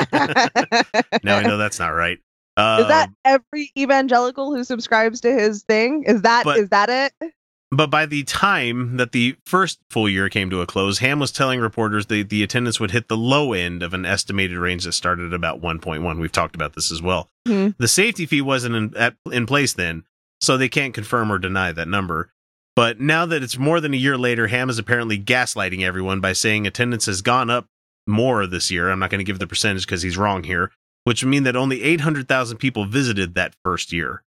I 1.37 1.43
know 1.43 1.57
that's 1.57 1.79
not 1.79 1.89
right. 1.91 2.19
Uh, 2.57 2.79
is 2.81 2.89
that 2.89 3.11
every 3.25 3.71
evangelical 3.79 4.55
who 4.55 4.65
subscribes 4.65 5.21
to 5.21 5.33
his 5.33 5.63
thing? 5.65 6.03
Is 6.07 6.23
that 6.23 6.47
is 6.47 6.69
But- 6.69 6.71
that 6.89 7.13
it? 7.21 7.33
But 7.71 7.89
by 7.89 8.07
the 8.07 8.23
time 8.25 8.97
that 8.97 9.13
the 9.13 9.37
first 9.45 9.79
full 9.91 10.09
year 10.09 10.29
came 10.29 10.51
to 10.51 10.61
a 10.61 10.67
close, 10.67 10.99
Ham 10.99 11.19
was 11.19 11.33
telling 11.33 11.61
reporters 11.61 12.07
that 12.07 12.29
the 12.29 12.43
attendance 12.43 12.79
would 12.79 12.93
hit 12.93 13.09
the 13.09 13.17
low 13.17 13.53
end 13.53 13.83
of 13.83 13.93
an 13.95 14.05
estimated 14.05 14.57
range 14.59 14.85
that 14.85 14.93
started 14.93 15.27
at 15.27 15.35
about 15.35 15.61
1.1. 15.61 16.21
We've 16.21 16.33
talked 16.33 16.55
about 16.55 16.75
this 16.75 16.93
as 16.93 17.03
well. 17.03 17.29
Mhm. 17.47 17.75
The 17.79 17.89
safety 17.89 18.27
fee 18.27 18.43
wasn't 18.43 18.75
in, 18.75 18.97
at, 18.97 19.17
in 19.33 19.47
place 19.47 19.73
then, 19.73 20.05
so 20.41 20.57
they 20.57 20.69
can't 20.69 20.95
confirm 20.95 21.31
or 21.33 21.39
deny 21.39 21.73
that 21.73 21.89
number. 21.89 22.31
But 22.77 23.01
now 23.01 23.25
that 23.27 23.43
it's 23.43 23.59
more 23.59 23.81
than 23.81 23.95
a 23.95 23.99
year 23.99 24.19
later, 24.19 24.49
Ham 24.49 24.69
is 24.69 24.79
apparently 24.79 25.19
gaslighting 25.19 25.83
everyone 25.83 26.21
by 26.21 26.35
saying 26.35 26.67
attendance 26.67 27.07
has 27.07 27.23
gone 27.23 27.49
up 27.49 27.67
more 28.07 28.47
this 28.47 28.71
year. 28.71 28.91
I'm 28.91 28.99
not 28.99 29.11
going 29.11 29.19
to 29.19 29.25
give 29.25 29.39
the 29.39 29.47
percentage 29.47 29.87
because 29.87 30.03
he's 30.03 30.19
wrong 30.19 30.45
here, 30.45 30.71
which 31.05 31.23
would 31.25 31.31
mean 31.31 31.45
that 31.45 31.57
only 31.57 31.83
800,000 31.83 32.59
people 32.59 32.85
visited 32.85 33.35
that 33.35 33.55
first 33.65 33.93
year. 33.93 34.23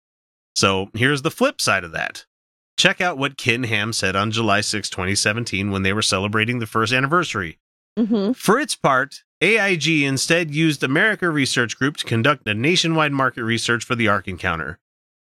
So 0.55 0.89
here's 0.93 1.21
the 1.21 1.31
flip 1.31 1.61
side 1.61 1.83
of 1.83 1.91
that. 1.91 2.25
Check 2.79 3.01
out 3.01 3.17
what 3.17 3.35
Ken 3.35 3.63
Ham 3.63 3.91
said 3.91 4.15
on 4.15 4.31
July 4.31 4.61
6, 4.61 4.89
2017, 4.89 5.69
when 5.69 5.83
they 5.83 5.91
were 5.91 6.01
celebrating 6.01 6.59
the 6.59 6.65
first 6.65 6.93
anniversary. 6.93 7.59
Mm-hmm. 7.97 8.31
For 8.31 8.57
its 8.57 8.73
part, 8.73 9.23
AIG 9.41 10.03
instead 10.03 10.55
used 10.55 10.81
America 10.81 11.29
Research 11.29 11.77
Group 11.77 11.97
to 11.97 12.05
conduct 12.05 12.47
a 12.47 12.53
nationwide 12.53 13.11
market 13.11 13.43
research 13.43 13.83
for 13.83 13.95
the 13.95 14.07
Ark 14.07 14.29
Encounter. 14.29 14.79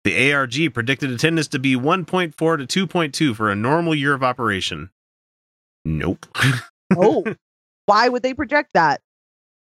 The 0.04 0.32
ARG 0.32 0.72
predicted 0.72 1.10
attendance 1.10 1.48
to 1.48 1.58
be 1.58 1.76
1.4 1.76 2.68
to 2.68 2.88
2.2 2.88 3.36
for 3.36 3.50
a 3.50 3.56
normal 3.56 3.96
year 3.96 4.14
of 4.14 4.22
operation. 4.22 4.92
Nope. 5.84 6.28
Oh, 6.94 7.24
why 7.86 8.10
would 8.10 8.22
they 8.22 8.34
project 8.34 8.72
that? 8.74 9.00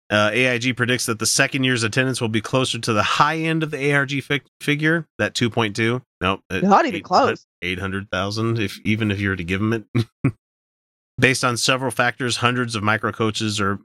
Uh, 0.08 0.30
AIG 0.32 0.76
predicts 0.76 1.06
that 1.06 1.18
the 1.18 1.26
second 1.26 1.64
year's 1.64 1.82
attendance 1.82 2.20
will 2.20 2.28
be 2.28 2.40
closer 2.40 2.78
to 2.78 2.92
the 2.92 3.02
high 3.02 3.38
end 3.38 3.64
of 3.64 3.72
the 3.72 3.92
ARG 3.92 4.22
fi- 4.22 4.40
figure, 4.60 5.06
that 5.18 5.34
2.2. 5.34 6.00
Nope. 6.20 6.40
Not 6.50 6.86
even 6.86 7.02
close. 7.02 7.44
800,000, 7.62 8.58
if 8.58 8.78
even 8.84 9.10
if 9.10 9.18
you 9.18 9.30
were 9.30 9.36
to 9.36 9.44
give 9.44 9.60
them 9.60 9.72
it. 9.72 10.06
Based 11.18 11.44
on 11.44 11.56
several 11.56 11.90
factors, 11.90 12.36
hundreds 12.36 12.76
of 12.76 12.84
micro 12.84 13.10
coaches 13.10 13.60
are, 13.60 13.80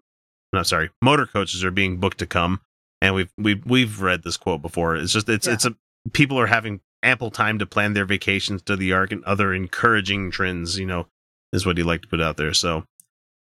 no, 0.53 0.61
sorry, 0.63 0.91
motor 1.01 1.25
coaches 1.25 1.63
are 1.63 1.71
being 1.71 1.97
booked 1.97 2.19
to 2.19 2.27
come. 2.27 2.61
And 3.01 3.15
we've 3.15 3.31
we've 3.37 3.65
we've 3.65 4.01
read 4.01 4.21
this 4.23 4.37
quote 4.37 4.61
before. 4.61 4.95
It's 4.95 5.13
just 5.13 5.27
it's 5.27 5.47
it's 5.47 5.65
a 5.65 5.75
people 6.13 6.39
are 6.39 6.47
having 6.47 6.81
ample 7.01 7.31
time 7.31 7.57
to 7.57 7.65
plan 7.65 7.93
their 7.93 8.05
vacations 8.05 8.61
to 8.63 8.75
the 8.75 8.93
Ark 8.93 9.11
and 9.11 9.23
other 9.23 9.53
encouraging 9.53 10.29
trends. 10.29 10.77
You 10.77 10.85
know, 10.85 11.07
is 11.51 11.65
what 11.65 11.77
he 11.77 11.83
liked 11.83 12.03
to 12.03 12.09
put 12.09 12.21
out 12.21 12.37
there. 12.37 12.53
So, 12.53 12.83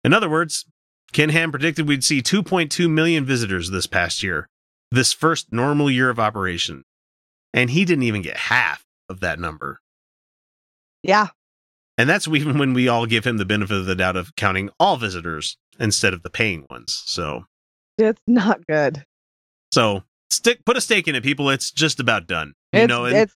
in 0.03 0.13
other 0.13 0.29
words, 0.29 0.65
Ken 1.13 1.29
Ham 1.29 1.51
predicted 1.51 1.87
we'd 1.87 2.03
see 2.03 2.21
2.2 2.21 2.89
million 2.89 3.25
visitors 3.25 3.69
this 3.69 3.87
past 3.87 4.23
year, 4.23 4.47
this 4.91 5.13
first 5.13 5.51
normal 5.51 5.89
year 5.91 6.09
of 6.09 6.19
operation, 6.19 6.83
and 7.53 7.69
he 7.69 7.85
didn't 7.85 8.03
even 8.03 8.21
get 8.21 8.37
half 8.37 8.83
of 9.09 9.19
that 9.19 9.39
number. 9.39 9.79
Yeah. 11.03 11.27
And 11.97 12.09
that's 12.09 12.27
even 12.33 12.57
when 12.57 12.73
we 12.73 12.87
all 12.87 13.05
give 13.05 13.25
him 13.25 13.37
the 13.37 13.45
benefit 13.45 13.77
of 13.77 13.85
the 13.85 13.95
doubt 13.95 14.15
of 14.15 14.35
counting 14.35 14.69
all 14.79 14.97
visitors 14.97 15.57
instead 15.79 16.13
of 16.13 16.23
the 16.23 16.29
paying 16.29 16.65
ones. 16.69 17.03
So, 17.05 17.45
It's 17.97 18.21
not 18.27 18.65
good. 18.67 19.03
so 19.73 20.03
stick 20.29 20.63
put 20.65 20.77
a 20.77 20.81
stake 20.81 21.07
in 21.07 21.15
it, 21.15 21.23
people. 21.23 21.49
It's 21.49 21.71
just 21.71 21.99
about 21.99 22.27
done. 22.27 22.53
You 22.73 22.81
It's, 22.81 22.87
know, 22.87 23.05
it's 23.05 23.35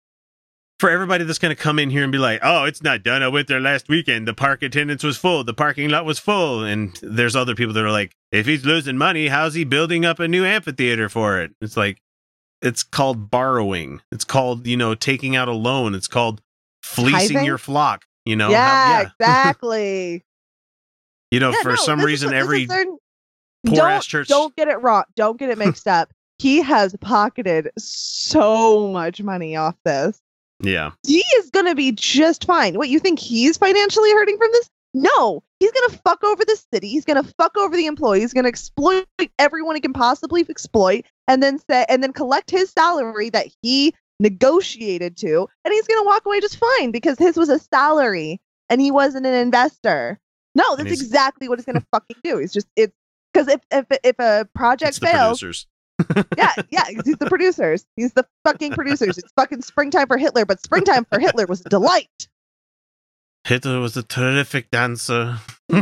for 0.82 0.90
everybody 0.90 1.22
that's 1.22 1.38
going 1.38 1.54
to 1.54 1.62
come 1.62 1.78
in 1.78 1.90
here 1.90 2.02
and 2.02 2.10
be 2.10 2.18
like, 2.18 2.40
"Oh, 2.42 2.64
it's 2.64 2.82
not 2.82 3.04
done. 3.04 3.22
I 3.22 3.28
went 3.28 3.46
there 3.46 3.60
last 3.60 3.88
weekend. 3.88 4.26
The 4.26 4.34
park 4.34 4.64
attendance 4.64 5.04
was 5.04 5.16
full. 5.16 5.44
The 5.44 5.54
parking 5.54 5.88
lot 5.90 6.04
was 6.04 6.18
full." 6.18 6.64
And 6.64 6.98
there's 7.00 7.36
other 7.36 7.54
people 7.54 7.72
that 7.74 7.84
are 7.84 7.92
like, 7.92 8.16
"If 8.32 8.46
he's 8.46 8.64
losing 8.64 8.98
money, 8.98 9.28
how's 9.28 9.54
he 9.54 9.62
building 9.62 10.04
up 10.04 10.18
a 10.18 10.26
new 10.26 10.44
amphitheater 10.44 11.08
for 11.08 11.40
it?" 11.40 11.52
It's 11.60 11.76
like 11.76 11.98
it's 12.62 12.82
called 12.82 13.30
borrowing. 13.30 14.00
It's 14.10 14.24
called, 14.24 14.66
you 14.66 14.76
know, 14.76 14.96
taking 14.96 15.36
out 15.36 15.46
a 15.46 15.52
loan. 15.52 15.94
It's 15.94 16.08
called 16.08 16.42
fleecing 16.82 17.44
your 17.44 17.58
flock, 17.58 18.04
you 18.24 18.34
know. 18.34 18.50
yeah, 18.50 19.04
How- 19.04 19.10
exactly. 19.20 20.24
You 21.30 21.38
know, 21.38 21.50
Yeah, 21.50 21.62
for 21.62 21.68
no, 21.70 21.76
some 21.76 22.00
is 22.00 22.06
reason 22.06 22.34
every 22.34 22.64
their- 22.64 22.86
poor 23.66 23.76
don't, 23.76 23.90
ass 23.90 24.04
church 24.04 24.26
Don't 24.26 24.56
get 24.56 24.66
it 24.66 24.82
wrong. 24.82 25.04
Don't 25.14 25.38
get 25.38 25.48
it 25.48 25.58
mixed 25.58 25.86
up. 25.86 26.12
He 26.40 26.60
has 26.60 26.96
pocketed 27.00 27.70
so 27.78 28.88
much 28.88 29.22
money 29.22 29.54
off 29.54 29.76
this. 29.84 30.20
Yeah. 30.62 30.92
He 31.06 31.22
is 31.36 31.50
going 31.50 31.66
to 31.66 31.74
be 31.74 31.92
just 31.92 32.44
fine. 32.44 32.76
What 32.76 32.88
you 32.88 32.98
think 32.98 33.18
he's 33.18 33.56
financially 33.56 34.10
hurting 34.12 34.38
from 34.38 34.50
this? 34.52 34.70
No, 34.94 35.42
he's 35.58 35.72
going 35.72 35.90
to 35.90 35.98
fuck 35.98 36.22
over 36.22 36.44
the 36.44 36.58
city. 36.72 36.88
He's 36.88 37.04
going 37.04 37.22
to 37.22 37.32
fuck 37.38 37.56
over 37.56 37.76
the 37.76 37.86
employees. 37.86 38.22
He's 38.22 38.32
going 38.34 38.44
to 38.44 38.48
exploit 38.48 39.06
everyone 39.38 39.74
he 39.74 39.80
can 39.80 39.92
possibly 39.92 40.44
exploit, 40.48 41.04
and 41.26 41.42
then 41.42 41.58
say, 41.58 41.86
and 41.88 42.02
then 42.02 42.12
collect 42.12 42.50
his 42.50 42.70
salary 42.70 43.30
that 43.30 43.46
he 43.62 43.94
negotiated 44.20 45.16
to, 45.18 45.48
and 45.64 45.72
he's 45.72 45.86
going 45.86 46.00
to 46.00 46.06
walk 46.06 46.24
away 46.26 46.40
just 46.40 46.58
fine 46.58 46.90
because 46.90 47.18
his 47.18 47.36
was 47.36 47.48
a 47.48 47.58
salary 47.58 48.40
and 48.68 48.80
he 48.80 48.90
wasn't 48.90 49.26
an 49.26 49.34
investor. 49.34 50.18
No, 50.54 50.76
that's 50.76 50.90
exactly 50.90 51.48
what 51.48 51.58
he's 51.58 51.66
gonna 51.66 51.84
fucking 51.92 52.16
do. 52.24 52.38
He's 52.38 52.52
just 52.52 52.66
it's 52.76 52.94
because 53.32 53.48
if 53.48 53.60
if 53.70 53.86
if 54.02 54.18
a 54.18 54.48
project 54.54 54.98
fails, 54.98 55.40
producers. 55.40 55.66
Yeah, 56.36 56.52
yeah, 56.70 56.84
he's 57.04 57.16
the 57.16 57.26
producers. 57.26 57.84
He's 57.96 58.12
the 58.12 58.26
fucking 58.44 58.72
producers. 58.72 59.18
It's 59.18 59.32
fucking 59.36 59.62
springtime 59.62 60.06
for 60.06 60.16
Hitler, 60.18 60.44
but 60.44 60.62
springtime 60.62 61.04
for 61.04 61.18
Hitler 61.18 61.46
was 61.46 61.60
a 61.64 61.68
delight. 61.68 62.28
Hitler 63.44 63.80
was 63.80 63.96
a 63.96 64.02
terrific 64.02 64.70
dancer. 64.70 65.38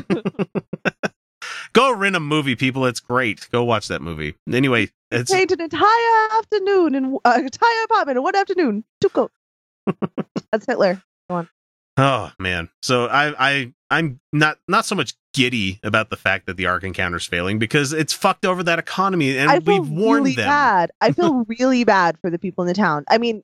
Go 1.72 1.94
rent 1.94 2.16
a 2.16 2.20
movie, 2.20 2.56
people. 2.56 2.84
It's 2.86 3.00
great. 3.00 3.48
Go 3.52 3.64
watch 3.64 3.88
that 3.88 4.02
movie. 4.02 4.34
Anyway, 4.50 4.88
it's 5.10 5.32
Paint 5.32 5.52
an 5.52 5.60
entire 5.60 6.28
afternoon 6.32 6.94
in 6.94 7.18
uh, 7.24 7.38
entire 7.38 7.84
apartment 7.84 8.16
in 8.18 8.22
one 8.22 8.34
afternoon. 8.36 8.84
Tuco. 9.02 9.28
That's 10.52 10.66
Hitler. 10.66 11.02
Go 11.28 11.36
on. 11.36 11.48
Oh 12.00 12.32
man. 12.38 12.68
So 12.82 13.06
I 13.06 13.50
I 13.50 13.72
I'm 13.90 14.20
not 14.32 14.58
not 14.68 14.86
so 14.86 14.94
much 14.94 15.14
giddy 15.34 15.80
about 15.82 16.10
the 16.10 16.16
fact 16.16 16.46
that 16.46 16.56
the 16.56 16.66
Ark 16.66 16.84
Encounter's 16.84 17.26
failing 17.26 17.58
because 17.58 17.92
it's 17.92 18.12
fucked 18.12 18.44
over 18.44 18.62
that 18.62 18.78
economy, 18.78 19.36
and 19.36 19.50
I 19.50 19.60
feel 19.60 19.82
we've 19.82 19.90
warned 19.90 20.24
really 20.24 20.36
them. 20.36 20.46
bad. 20.46 20.90
I 21.00 21.12
feel 21.12 21.44
really 21.58 21.84
bad 21.84 22.16
for 22.20 22.30
the 22.30 22.38
people 22.38 22.62
in 22.62 22.68
the 22.68 22.74
town. 22.74 23.04
I 23.08 23.18
mean, 23.18 23.42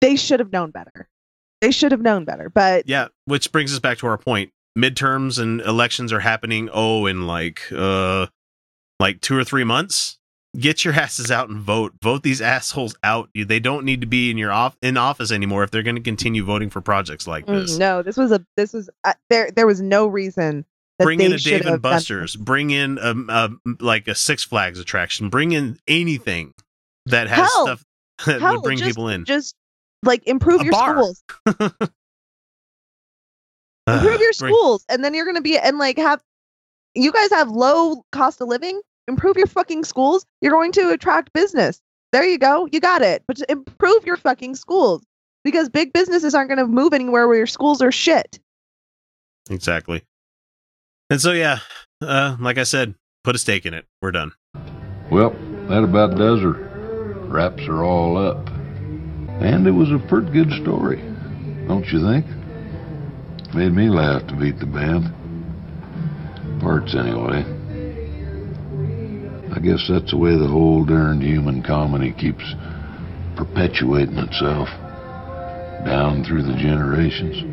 they 0.00 0.16
should 0.16 0.40
have 0.40 0.52
known 0.52 0.70
better. 0.70 1.08
They 1.60 1.70
should 1.70 1.92
have 1.92 2.00
known 2.00 2.24
better. 2.24 2.50
But 2.50 2.88
Yeah, 2.88 3.08
which 3.26 3.52
brings 3.52 3.72
us 3.72 3.78
back 3.78 3.98
to 3.98 4.06
our 4.06 4.18
point. 4.18 4.50
Midterms 4.76 5.38
and 5.38 5.60
elections 5.60 6.12
are 6.12 6.20
happening. 6.20 6.70
Oh, 6.72 7.06
in 7.06 7.26
like 7.26 7.60
uh, 7.70 8.26
like 8.98 9.20
two 9.20 9.36
or 9.36 9.44
three 9.44 9.64
months. 9.64 10.18
Get 10.58 10.84
your 10.84 10.94
asses 11.00 11.30
out 11.30 11.48
and 11.48 11.58
vote. 11.60 11.94
Vote 12.02 12.22
these 12.22 12.40
assholes 12.42 12.94
out. 13.02 13.30
You- 13.34 13.44
They 13.44 13.60
don't 13.60 13.84
need 13.84 14.00
to 14.02 14.06
be 14.06 14.30
in 14.30 14.36
your 14.38 14.52
off 14.52 14.76
in 14.82 14.96
office 14.96 15.32
anymore 15.32 15.64
if 15.64 15.70
they're 15.70 15.82
going 15.82 15.96
to 15.96 16.02
continue 16.02 16.44
voting 16.44 16.70
for 16.70 16.80
projects 16.80 17.26
like 17.26 17.46
mm, 17.46 17.60
this. 17.62 17.78
no, 17.78 18.02
this 18.02 18.16
was 18.16 18.32
a 18.32 18.44
this 18.56 18.72
was 18.72 18.90
uh, 19.04 19.14
there. 19.30 19.50
There 19.50 19.66
was 19.66 19.80
no 19.80 20.06
reason 20.06 20.64
Bring 20.98 21.20
in 21.20 21.32
a 21.32 21.38
Dave 21.38 21.66
and 21.66 21.80
Buster's. 21.82 22.36
Bring 22.36 22.70
in 22.70 22.98
a, 23.00 23.14
a 23.28 23.50
like 23.80 24.06
a 24.08 24.14
Six 24.14 24.44
Flags 24.44 24.78
attraction. 24.78 25.30
Bring 25.30 25.52
in 25.52 25.78
anything 25.88 26.52
that 27.06 27.28
has 27.28 27.38
Hell, 27.52 27.64
stuff 27.66 27.84
that 28.26 28.40
Hell, 28.40 28.52
would 28.54 28.62
bring 28.62 28.78
just- 28.78 28.90
people 28.90 29.08
in. 29.08 29.24
Just 29.24 29.54
like 30.04 30.22
improve 30.28 30.60
A 30.60 30.64
your 30.64 30.72
bar. 30.72 30.94
schools. 30.94 31.22
Uh, 31.46 31.68
improve 33.88 34.20
your 34.20 34.32
bring- 34.38 34.52
schools 34.54 34.84
and 34.88 35.02
then 35.02 35.14
you're 35.14 35.24
going 35.24 35.36
to 35.36 35.40
be 35.42 35.58
and 35.58 35.78
like 35.78 35.96
have 35.98 36.22
you 36.94 37.10
guys 37.10 37.30
have 37.30 37.48
low 37.50 38.04
cost 38.12 38.40
of 38.40 38.48
living 38.48 38.80
improve 39.08 39.36
your 39.36 39.46
fucking 39.46 39.84
schools 39.84 40.24
you're 40.40 40.52
going 40.52 40.72
to 40.72 40.90
attract 40.90 41.32
business 41.32 41.80
there 42.12 42.24
you 42.24 42.38
go 42.38 42.68
you 42.72 42.80
got 42.80 43.02
it 43.02 43.22
but 43.26 43.36
just 43.36 43.50
improve 43.50 44.04
your 44.06 44.16
fucking 44.16 44.54
schools 44.54 45.02
because 45.44 45.68
big 45.68 45.92
businesses 45.92 46.34
aren't 46.34 46.48
going 46.48 46.58
to 46.58 46.66
move 46.66 46.92
anywhere 46.92 47.26
where 47.26 47.36
your 47.36 47.46
schools 47.46 47.82
are 47.82 47.92
shit 47.92 48.38
Exactly. 49.50 50.02
And 51.10 51.20
so 51.20 51.32
yeah, 51.32 51.58
uh, 52.00 52.36
like 52.40 52.58
I 52.58 52.62
said, 52.62 52.94
put 53.24 53.34
a 53.34 53.38
stake 53.38 53.66
in 53.66 53.74
it. 53.74 53.86
We're 54.00 54.12
done. 54.12 54.32
Well, 55.10 55.30
that 55.68 55.82
about 55.84 56.16
does 56.16 56.40
her. 56.40 56.52
Wraps 57.28 57.62
are 57.64 57.82
all 57.82 58.16
up. 58.16 58.48
And 59.40 59.66
it 59.66 59.72
was 59.72 59.90
a 59.90 59.98
pretty 59.98 60.30
good 60.30 60.52
story, 60.62 60.98
don't 61.66 61.86
you 61.90 62.00
think? 62.00 62.26
Made 63.54 63.72
me 63.72 63.88
laugh 63.88 64.26
to 64.28 64.36
beat 64.36 64.58
the 64.58 64.66
band. 64.66 65.12
Parts, 66.60 66.94
anyway. 66.94 67.44
I 69.54 69.58
guess 69.60 69.86
that's 69.86 70.10
the 70.10 70.16
way 70.16 70.36
the 70.36 70.48
whole 70.48 70.84
darned 70.84 71.22
human 71.22 71.62
comedy 71.62 72.12
keeps 72.12 72.44
perpetuating 73.36 74.16
itself. 74.16 74.68
Down 75.84 76.24
through 76.24 76.44
the 76.44 76.54
generations. 76.54 77.44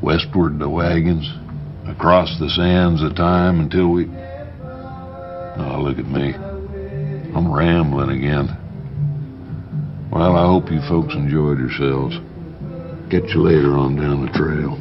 Westward 0.00 0.58
the 0.58 0.68
wagons. 0.68 1.28
Across 1.86 2.38
the 2.38 2.48
sands 2.48 3.02
of 3.02 3.14
time 3.14 3.60
until 3.60 3.88
we. 3.88 4.04
Oh, 5.58 5.82
look 5.82 5.98
at 5.98 6.06
me. 6.06 6.34
I'm 7.34 7.52
rambling 7.52 8.10
again. 8.10 8.56
Well, 10.10 10.36
I 10.36 10.46
hope 10.46 10.70
you 10.70 10.80
folks 10.88 11.14
enjoyed 11.14 11.58
yourselves. 11.58 12.16
Catch 13.10 13.34
you 13.34 13.42
later 13.42 13.74
on 13.76 13.96
down 13.96 14.24
the 14.24 14.32
trail. 14.32 14.78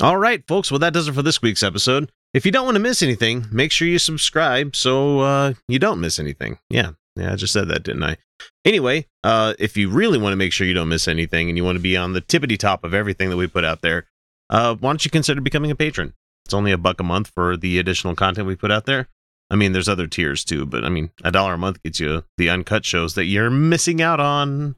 All 0.00 0.18
right, 0.18 0.46
folks. 0.46 0.70
Well, 0.70 0.78
that 0.80 0.92
does 0.92 1.08
it 1.08 1.14
for 1.14 1.22
this 1.22 1.42
week's 1.42 1.62
episode. 1.62 2.12
If 2.32 2.46
you 2.46 2.52
don't 2.52 2.64
want 2.64 2.76
to 2.76 2.80
miss 2.80 3.02
anything, 3.02 3.46
make 3.50 3.72
sure 3.72 3.88
you 3.88 3.98
subscribe 3.98 4.76
so 4.76 5.20
uh, 5.20 5.54
you 5.66 5.80
don't 5.80 6.00
miss 6.00 6.20
anything. 6.20 6.58
Yeah, 6.68 6.92
yeah, 7.16 7.32
I 7.32 7.36
just 7.36 7.52
said 7.52 7.68
that, 7.68 7.82
didn't 7.82 8.04
I? 8.04 8.18
Anyway, 8.64 9.06
uh, 9.24 9.54
if 9.58 9.76
you 9.76 9.90
really 9.90 10.18
want 10.18 10.32
to 10.32 10.36
make 10.36 10.52
sure 10.52 10.66
you 10.66 10.74
don't 10.74 10.88
miss 10.88 11.08
anything 11.08 11.48
and 11.48 11.58
you 11.58 11.64
want 11.64 11.76
to 11.76 11.82
be 11.82 11.96
on 11.96 12.12
the 12.12 12.20
tippity 12.20 12.56
top 12.56 12.84
of 12.84 12.94
everything 12.94 13.30
that 13.30 13.36
we 13.36 13.48
put 13.48 13.64
out 13.64 13.82
there, 13.82 14.06
uh, 14.48 14.76
why 14.76 14.90
don't 14.90 15.04
you 15.04 15.10
consider 15.10 15.40
becoming 15.40 15.72
a 15.72 15.76
patron? 15.76 16.14
It's 16.44 16.54
only 16.54 16.70
a 16.70 16.78
buck 16.78 17.00
a 17.00 17.04
month 17.04 17.32
for 17.34 17.56
the 17.56 17.78
additional 17.78 18.14
content 18.14 18.46
we 18.46 18.56
put 18.56 18.70
out 18.70 18.86
there. 18.86 19.08
I 19.50 19.56
mean, 19.56 19.72
there's 19.72 19.88
other 19.88 20.06
tiers 20.06 20.44
too, 20.44 20.66
but 20.66 20.84
I 20.84 20.88
mean, 20.88 21.10
a 21.24 21.32
dollar 21.32 21.54
a 21.54 21.58
month 21.58 21.82
gets 21.82 21.98
you 21.98 22.22
the 22.36 22.50
uncut 22.50 22.84
shows 22.84 23.14
that 23.14 23.24
you're 23.24 23.50
missing 23.50 24.00
out 24.00 24.20
on. 24.20 24.76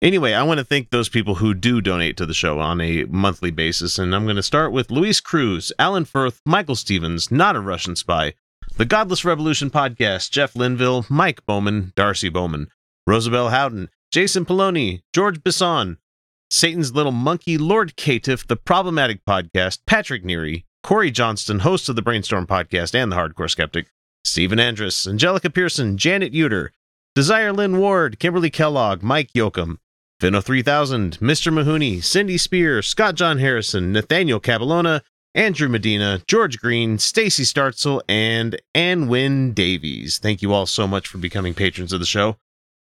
Anyway, 0.00 0.32
I 0.32 0.44
want 0.44 0.58
to 0.58 0.64
thank 0.64 0.90
those 0.90 1.08
people 1.08 1.36
who 1.36 1.54
do 1.54 1.80
donate 1.80 2.16
to 2.18 2.26
the 2.26 2.32
show 2.32 2.60
on 2.60 2.80
a 2.80 3.02
monthly 3.06 3.50
basis, 3.50 3.98
and 3.98 4.14
I'm 4.14 4.26
going 4.26 4.36
to 4.36 4.44
start 4.44 4.70
with 4.70 4.92
Luis 4.92 5.20
Cruz, 5.20 5.72
Alan 5.76 6.04
Firth, 6.04 6.40
Michael 6.46 6.76
Stevens, 6.76 7.32
Not 7.32 7.56
a 7.56 7.60
Russian 7.60 7.96
Spy, 7.96 8.34
The 8.76 8.84
Godless 8.84 9.24
Revolution 9.24 9.70
Podcast, 9.70 10.30
Jeff 10.30 10.54
Linville, 10.54 11.04
Mike 11.08 11.44
Bowman, 11.46 11.92
Darcy 11.96 12.28
Bowman, 12.28 12.68
Rosabelle 13.08 13.48
Howden, 13.48 13.88
Jason 14.12 14.44
Poloni, 14.44 15.02
George 15.12 15.42
Bisson, 15.42 15.98
Satan's 16.48 16.94
Little 16.94 17.10
Monkey, 17.10 17.58
Lord 17.58 17.96
Caitiff, 17.96 18.46
The 18.46 18.54
Problematic 18.54 19.24
Podcast, 19.24 19.80
Patrick 19.84 20.22
Neary, 20.22 20.62
Corey 20.84 21.10
Johnston, 21.10 21.58
host 21.58 21.88
of 21.88 21.96
the 21.96 22.02
Brainstorm 22.02 22.46
Podcast 22.46 22.94
and 22.94 23.10
The 23.10 23.16
Hardcore 23.16 23.50
Skeptic, 23.50 23.88
Stephen 24.22 24.60
Andrus, 24.60 25.08
Angelica 25.08 25.50
Pearson, 25.50 25.96
Janet 25.96 26.32
Uter, 26.32 26.68
Desire 27.16 27.52
Lynn 27.52 27.78
Ward, 27.78 28.20
Kimberly 28.20 28.48
Kellogg, 28.48 29.02
Mike 29.02 29.32
Yoakum, 29.32 29.78
Fino 30.20 30.40
3000, 30.40 31.18
Mr. 31.20 31.52
Mahoney, 31.52 32.00
Cindy 32.00 32.36
Spear, 32.36 32.82
Scott 32.82 33.14
John 33.14 33.38
Harrison, 33.38 33.92
Nathaniel 33.92 34.40
Cabalona, 34.40 35.02
Andrew 35.32 35.68
Medina, 35.68 36.20
George 36.26 36.58
Green, 36.58 36.98
Stacy 36.98 37.44
Startzel, 37.44 38.00
and 38.08 38.60
Anwin 38.74 39.54
Davies. 39.54 40.18
Thank 40.18 40.42
you 40.42 40.52
all 40.52 40.66
so 40.66 40.88
much 40.88 41.06
for 41.06 41.18
becoming 41.18 41.54
patrons 41.54 41.92
of 41.92 42.00
the 42.00 42.06
show. 42.06 42.36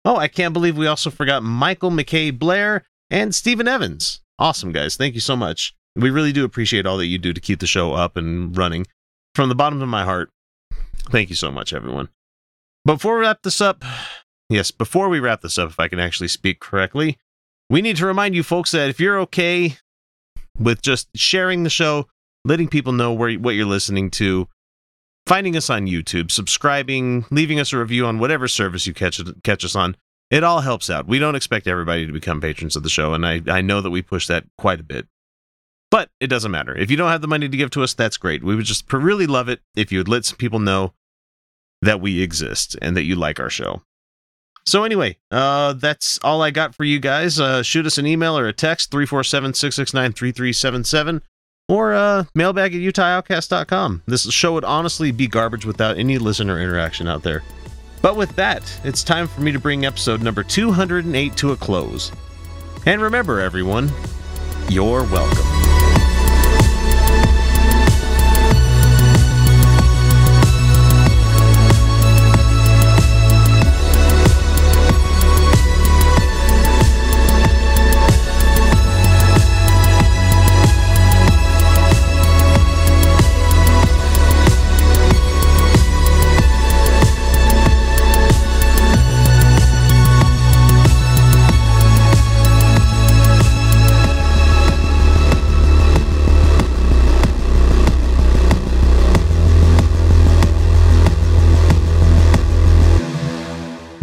Oh, 0.04 0.16
I 0.16 0.26
can't 0.26 0.52
believe 0.52 0.76
we 0.76 0.88
also 0.88 1.08
forgot 1.08 1.44
Michael 1.44 1.92
McKay 1.92 2.36
Blair 2.36 2.84
and 3.10 3.32
Stephen 3.32 3.68
Evans. 3.68 4.22
Awesome, 4.40 4.72
guys. 4.72 4.96
Thank 4.96 5.14
you 5.14 5.20
so 5.20 5.36
much. 5.36 5.72
We 5.94 6.10
really 6.10 6.32
do 6.32 6.44
appreciate 6.44 6.84
all 6.84 6.96
that 6.96 7.06
you 7.06 7.18
do 7.18 7.32
to 7.32 7.40
keep 7.40 7.60
the 7.60 7.66
show 7.68 7.92
up 7.92 8.16
and 8.16 8.56
running. 8.56 8.88
From 9.36 9.48
the 9.48 9.54
bottom 9.54 9.80
of 9.80 9.88
my 9.88 10.04
heart, 10.04 10.30
thank 11.10 11.30
you 11.30 11.36
so 11.36 11.52
much, 11.52 11.72
everyone. 11.72 12.08
Before 12.84 13.16
we 13.16 13.20
wrap 13.20 13.42
this 13.42 13.60
up, 13.60 13.84
yes, 14.50 14.70
before 14.70 15.08
we 15.08 15.20
wrap 15.20 15.40
this 15.40 15.56
up, 15.56 15.70
if 15.70 15.80
I 15.80 15.88
can 15.88 15.98
actually 15.98 16.28
speak 16.28 16.60
correctly, 16.60 17.18
we 17.70 17.80
need 17.80 17.96
to 17.96 18.06
remind 18.06 18.34
you 18.34 18.42
folks 18.42 18.72
that 18.72 18.90
if 18.90 19.00
you're 19.00 19.20
okay 19.20 19.76
with 20.58 20.82
just 20.82 21.08
sharing 21.14 21.62
the 21.62 21.70
show, 21.70 22.08
letting 22.44 22.68
people 22.68 22.92
know 22.92 23.12
where 23.12 23.32
what 23.34 23.54
you're 23.54 23.64
listening 23.64 24.10
to, 24.10 24.48
finding 25.26 25.56
us 25.56 25.70
on 25.70 25.86
YouTube, 25.86 26.30
subscribing, 26.30 27.24
leaving 27.30 27.60
us 27.60 27.72
a 27.72 27.78
review 27.78 28.04
on 28.04 28.18
whatever 28.18 28.48
service 28.48 28.86
you 28.86 28.92
catch 28.92 29.20
catch 29.44 29.64
us 29.64 29.76
on, 29.76 29.96
it 30.30 30.44
all 30.44 30.60
helps 30.60 30.90
out. 30.90 31.06
We 31.06 31.18
don't 31.18 31.36
expect 31.36 31.66
everybody 31.66 32.06
to 32.06 32.12
become 32.12 32.40
patrons 32.40 32.76
of 32.76 32.82
the 32.82 32.88
show, 32.88 33.14
and 33.14 33.26
I, 33.26 33.40
I 33.48 33.60
know 33.60 33.80
that 33.80 33.90
we 33.90 34.02
push 34.02 34.26
that 34.26 34.44
quite 34.58 34.80
a 34.80 34.84
bit. 34.84 35.06
But 35.90 36.10
it 36.20 36.28
doesn't 36.28 36.52
matter. 36.52 36.76
If 36.76 36.88
you 36.90 36.96
don't 36.96 37.10
have 37.10 37.20
the 37.20 37.26
money 37.26 37.48
to 37.48 37.56
give 37.56 37.70
to 37.70 37.82
us, 37.82 37.94
that's 37.94 38.16
great. 38.16 38.44
We 38.44 38.54
would 38.54 38.64
just 38.64 38.92
really 38.92 39.26
love 39.26 39.48
it 39.48 39.60
if 39.74 39.90
you 39.90 39.98
would 39.98 40.08
let 40.08 40.24
some 40.24 40.36
people 40.36 40.60
know 40.60 40.94
that 41.82 42.00
we 42.00 42.22
exist 42.22 42.76
and 42.80 42.96
that 42.96 43.02
you 43.02 43.16
like 43.16 43.40
our 43.40 43.50
show. 43.50 43.82
So 44.66 44.84
anyway, 44.84 45.16
uh, 45.30 45.72
that's 45.74 46.18
all 46.22 46.42
I 46.42 46.50
got 46.50 46.74
for 46.74 46.84
you 46.84 46.98
guys. 47.00 47.40
Uh, 47.40 47.62
shoot 47.62 47.86
us 47.86 47.96
an 47.98 48.06
email 48.06 48.38
or 48.38 48.46
a 48.46 48.52
text, 48.52 48.90
347-669-3377, 48.90 51.22
or 51.68 51.94
uh, 51.94 52.24
mailbag 52.34 52.74
at 52.74 52.80
utahoutcast.com. 52.80 54.02
This 54.06 54.30
show 54.30 54.52
would 54.54 54.64
honestly 54.64 55.12
be 55.12 55.26
garbage 55.26 55.64
without 55.64 55.98
any 55.98 56.18
listener 56.18 56.60
interaction 56.60 57.08
out 57.08 57.22
there. 57.22 57.42
But 58.02 58.16
with 58.16 58.34
that, 58.36 58.80
it's 58.84 59.04
time 59.04 59.26
for 59.26 59.42
me 59.42 59.52
to 59.52 59.58
bring 59.58 59.84
episode 59.84 60.22
number 60.22 60.42
208 60.42 61.36
to 61.36 61.52
a 61.52 61.56
close. 61.56 62.10
And 62.86 63.02
remember, 63.02 63.40
everyone, 63.40 63.90
you're 64.68 65.04
welcome. 65.04 65.59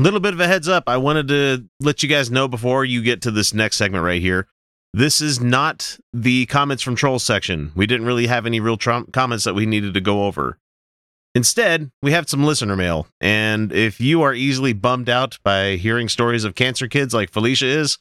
Little 0.07 0.21
bit 0.21 0.34
of 0.34 0.39
a 0.39 0.47
heads 0.47 0.69
up. 0.69 0.85
I 0.88 0.95
wanted 0.95 1.27
to 1.27 1.65
let 1.81 2.01
you 2.01 2.07
guys 2.07 2.31
know 2.31 2.47
before 2.47 2.85
you 2.85 3.03
get 3.03 3.23
to 3.23 3.29
this 3.29 3.53
next 3.53 3.75
segment 3.75 4.05
right 4.05 4.21
here. 4.21 4.47
This 4.93 5.19
is 5.19 5.41
not 5.41 5.99
the 6.13 6.45
comments 6.45 6.81
from 6.81 6.95
trolls 6.95 7.23
section. 7.23 7.73
We 7.75 7.88
didn't 7.88 8.05
really 8.05 8.27
have 8.27 8.45
any 8.45 8.61
real 8.61 8.77
Trump 8.77 9.11
comments 9.11 9.43
that 9.43 9.53
we 9.53 9.65
needed 9.65 9.93
to 9.95 9.99
go 9.99 10.23
over. 10.23 10.59
Instead, 11.35 11.91
we 12.01 12.13
have 12.13 12.29
some 12.29 12.45
listener 12.45 12.77
mail. 12.77 13.09
And 13.19 13.73
if 13.73 13.99
you 13.99 14.21
are 14.21 14.34
easily 14.34 14.71
bummed 14.71 15.09
out 15.09 15.39
by 15.43 15.75
hearing 15.75 16.07
stories 16.07 16.45
of 16.45 16.55
cancer 16.55 16.88
kids 16.88 17.13
like 17.13 17.29
Felicia 17.29 17.65
is, 17.65 17.97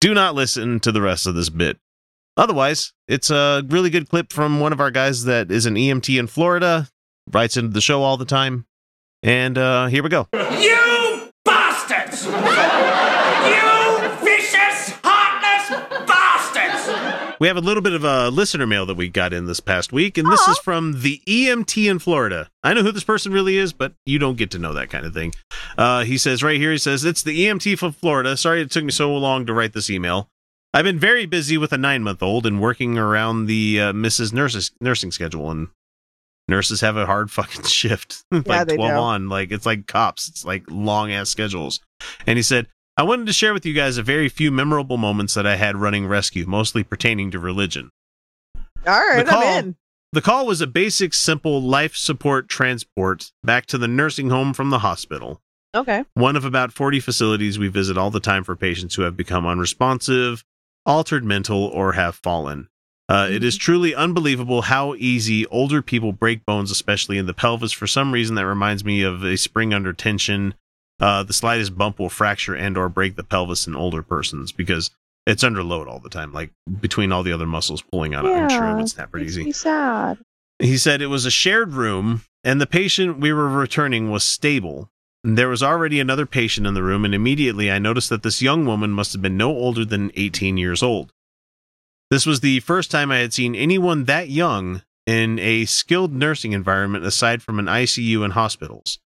do 0.00 0.14
not 0.14 0.34
listen 0.34 0.80
to 0.80 0.90
the 0.90 1.02
rest 1.02 1.24
of 1.24 1.36
this 1.36 1.50
bit. 1.50 1.78
Otherwise, 2.36 2.94
it's 3.06 3.30
a 3.30 3.62
really 3.68 3.90
good 3.90 4.08
clip 4.08 4.32
from 4.32 4.58
one 4.58 4.72
of 4.72 4.80
our 4.80 4.90
guys 4.90 5.22
that 5.26 5.52
is 5.52 5.66
an 5.66 5.76
EMT 5.76 6.18
in 6.18 6.26
Florida, 6.26 6.88
writes 7.32 7.56
into 7.56 7.70
the 7.70 7.80
show 7.80 8.02
all 8.02 8.16
the 8.16 8.24
time. 8.24 8.66
And 9.22 9.56
uh, 9.56 9.86
here 9.86 10.02
we 10.02 10.08
go. 10.08 10.26
You 10.32 10.87
We 17.40 17.46
have 17.46 17.56
a 17.56 17.60
little 17.60 17.82
bit 17.82 17.92
of 17.92 18.02
a 18.02 18.30
listener 18.30 18.66
mail 18.66 18.84
that 18.86 18.96
we 18.96 19.08
got 19.08 19.32
in 19.32 19.46
this 19.46 19.60
past 19.60 19.92
week, 19.92 20.18
and 20.18 20.30
this 20.30 20.48
is 20.48 20.58
from 20.58 21.02
the 21.02 21.22
EMT 21.26 21.88
in 21.88 22.00
Florida. 22.00 22.50
I 22.64 22.74
know 22.74 22.82
who 22.82 22.90
this 22.90 23.04
person 23.04 23.32
really 23.32 23.56
is, 23.56 23.72
but 23.72 23.92
you 24.04 24.18
don't 24.18 24.36
get 24.36 24.50
to 24.52 24.58
know 24.58 24.72
that 24.74 24.90
kind 24.90 25.06
of 25.06 25.14
thing. 25.14 25.32
Uh, 25.76 26.02
he 26.02 26.18
says 26.18 26.42
right 26.42 26.58
here, 26.58 26.72
he 26.72 26.78
says, 26.78 27.04
It's 27.04 27.22
the 27.22 27.46
EMT 27.46 27.78
from 27.78 27.92
Florida. 27.92 28.36
Sorry 28.36 28.60
it 28.60 28.72
took 28.72 28.84
me 28.84 28.90
so 28.90 29.14
long 29.14 29.46
to 29.46 29.54
write 29.54 29.72
this 29.72 29.88
email. 29.88 30.28
I've 30.74 30.84
been 30.84 30.98
very 30.98 31.26
busy 31.26 31.56
with 31.56 31.72
a 31.72 31.78
nine 31.78 32.02
month 32.02 32.22
old 32.22 32.44
and 32.44 32.60
working 32.60 32.98
around 32.98 33.46
the 33.46 33.80
uh, 33.80 33.92
Mrs. 33.92 34.32
Nurses 34.32 34.72
nursing 34.80 35.12
schedule, 35.12 35.50
and 35.50 35.68
nurses 36.48 36.80
have 36.80 36.96
a 36.96 37.06
hard 37.06 37.30
fucking 37.30 37.62
shift. 37.66 38.24
like 38.32 38.66
they 38.66 38.76
12 38.76 38.90
do. 38.90 38.96
on. 38.96 39.28
Like 39.28 39.52
it's 39.52 39.64
like 39.64 39.86
cops. 39.86 40.28
It's 40.28 40.44
like 40.44 40.64
long 40.68 41.12
ass 41.12 41.30
schedules. 41.30 41.80
And 42.26 42.36
he 42.36 42.42
said, 42.42 42.66
I 42.98 43.02
wanted 43.04 43.28
to 43.28 43.32
share 43.32 43.54
with 43.54 43.64
you 43.64 43.74
guys 43.74 43.96
a 43.96 44.02
very 44.02 44.28
few 44.28 44.50
memorable 44.50 44.96
moments 44.96 45.34
that 45.34 45.46
I 45.46 45.54
had 45.54 45.76
running 45.76 46.08
rescue, 46.08 46.46
mostly 46.46 46.82
pertaining 46.82 47.30
to 47.30 47.38
religion. 47.38 47.92
All 48.84 48.98
right, 48.98 49.24
the 49.24 49.30
call, 49.30 49.40
I'm 49.40 49.64
in. 49.64 49.76
The 50.10 50.20
call 50.20 50.48
was 50.48 50.60
a 50.60 50.66
basic, 50.66 51.14
simple 51.14 51.62
life 51.62 51.94
support 51.94 52.48
transport 52.48 53.30
back 53.44 53.66
to 53.66 53.78
the 53.78 53.86
nursing 53.86 54.30
home 54.30 54.52
from 54.52 54.70
the 54.70 54.80
hospital. 54.80 55.40
Okay. 55.76 56.02
One 56.14 56.34
of 56.34 56.44
about 56.44 56.72
40 56.72 56.98
facilities 56.98 57.56
we 57.56 57.68
visit 57.68 57.96
all 57.96 58.10
the 58.10 58.18
time 58.18 58.42
for 58.42 58.56
patients 58.56 58.96
who 58.96 59.02
have 59.02 59.16
become 59.16 59.46
unresponsive, 59.46 60.42
altered 60.84 61.22
mental, 61.22 61.66
or 61.66 61.92
have 61.92 62.16
fallen. 62.16 62.68
Uh, 63.08 63.28
it 63.30 63.44
is 63.44 63.56
truly 63.56 63.94
unbelievable 63.94 64.62
how 64.62 64.96
easy 64.96 65.46
older 65.46 65.82
people 65.82 66.10
break 66.12 66.44
bones, 66.44 66.72
especially 66.72 67.16
in 67.16 67.26
the 67.26 67.34
pelvis. 67.34 67.72
For 67.72 67.86
some 67.86 68.12
reason, 68.12 68.34
that 68.34 68.46
reminds 68.46 68.84
me 68.84 69.02
of 69.02 69.22
a 69.22 69.36
spring 69.36 69.72
under 69.72 69.92
tension. 69.92 70.54
Uh, 71.00 71.22
the 71.22 71.32
slightest 71.32 71.76
bump 71.76 71.98
will 71.98 72.08
fracture 72.08 72.54
and 72.54 72.76
or 72.76 72.88
break 72.88 73.16
the 73.16 73.24
pelvis 73.24 73.66
in 73.66 73.76
older 73.76 74.02
persons 74.02 74.50
because 74.50 74.90
it's 75.26 75.44
under 75.44 75.62
load 75.62 75.86
all 75.86 76.00
the 76.00 76.08
time. 76.08 76.32
Like 76.32 76.50
between 76.80 77.12
all 77.12 77.22
the 77.22 77.32
other 77.32 77.46
muscles 77.46 77.82
pulling 77.82 78.14
on 78.14 78.26
it, 78.26 78.30
I'm 78.30 78.48
sure 78.48 78.66
it 78.66 78.76
would 78.76 78.88
snap 78.88 79.10
pretty 79.10 79.26
easy. 79.26 79.52
sad. 79.52 80.18
He 80.58 80.76
said 80.76 81.00
it 81.00 81.06
was 81.06 81.24
a 81.24 81.30
shared 81.30 81.74
room, 81.74 82.22
and 82.42 82.60
the 82.60 82.66
patient 82.66 83.20
we 83.20 83.32
were 83.32 83.48
returning 83.48 84.10
was 84.10 84.24
stable. 84.24 84.90
There 85.22 85.48
was 85.48 85.62
already 85.62 86.00
another 86.00 86.26
patient 86.26 86.66
in 86.66 86.74
the 86.74 86.82
room, 86.82 87.04
and 87.04 87.14
immediately 87.14 87.70
I 87.70 87.78
noticed 87.78 88.08
that 88.10 88.22
this 88.22 88.42
young 88.42 88.66
woman 88.66 88.90
must 88.90 89.12
have 89.12 89.22
been 89.22 89.36
no 89.36 89.50
older 89.50 89.84
than 89.84 90.10
18 90.16 90.56
years 90.56 90.82
old. 90.82 91.12
This 92.10 92.26
was 92.26 92.40
the 92.40 92.60
first 92.60 92.90
time 92.90 93.12
I 93.12 93.18
had 93.18 93.34
seen 93.34 93.54
anyone 93.54 94.04
that 94.04 94.30
young 94.30 94.82
in 95.06 95.38
a 95.38 95.64
skilled 95.66 96.12
nursing 96.12 96.52
environment 96.52 97.04
aside 97.04 97.42
from 97.42 97.58
an 97.58 97.66
ICU 97.66 98.24
and 98.24 98.32
hospitals. 98.32 98.98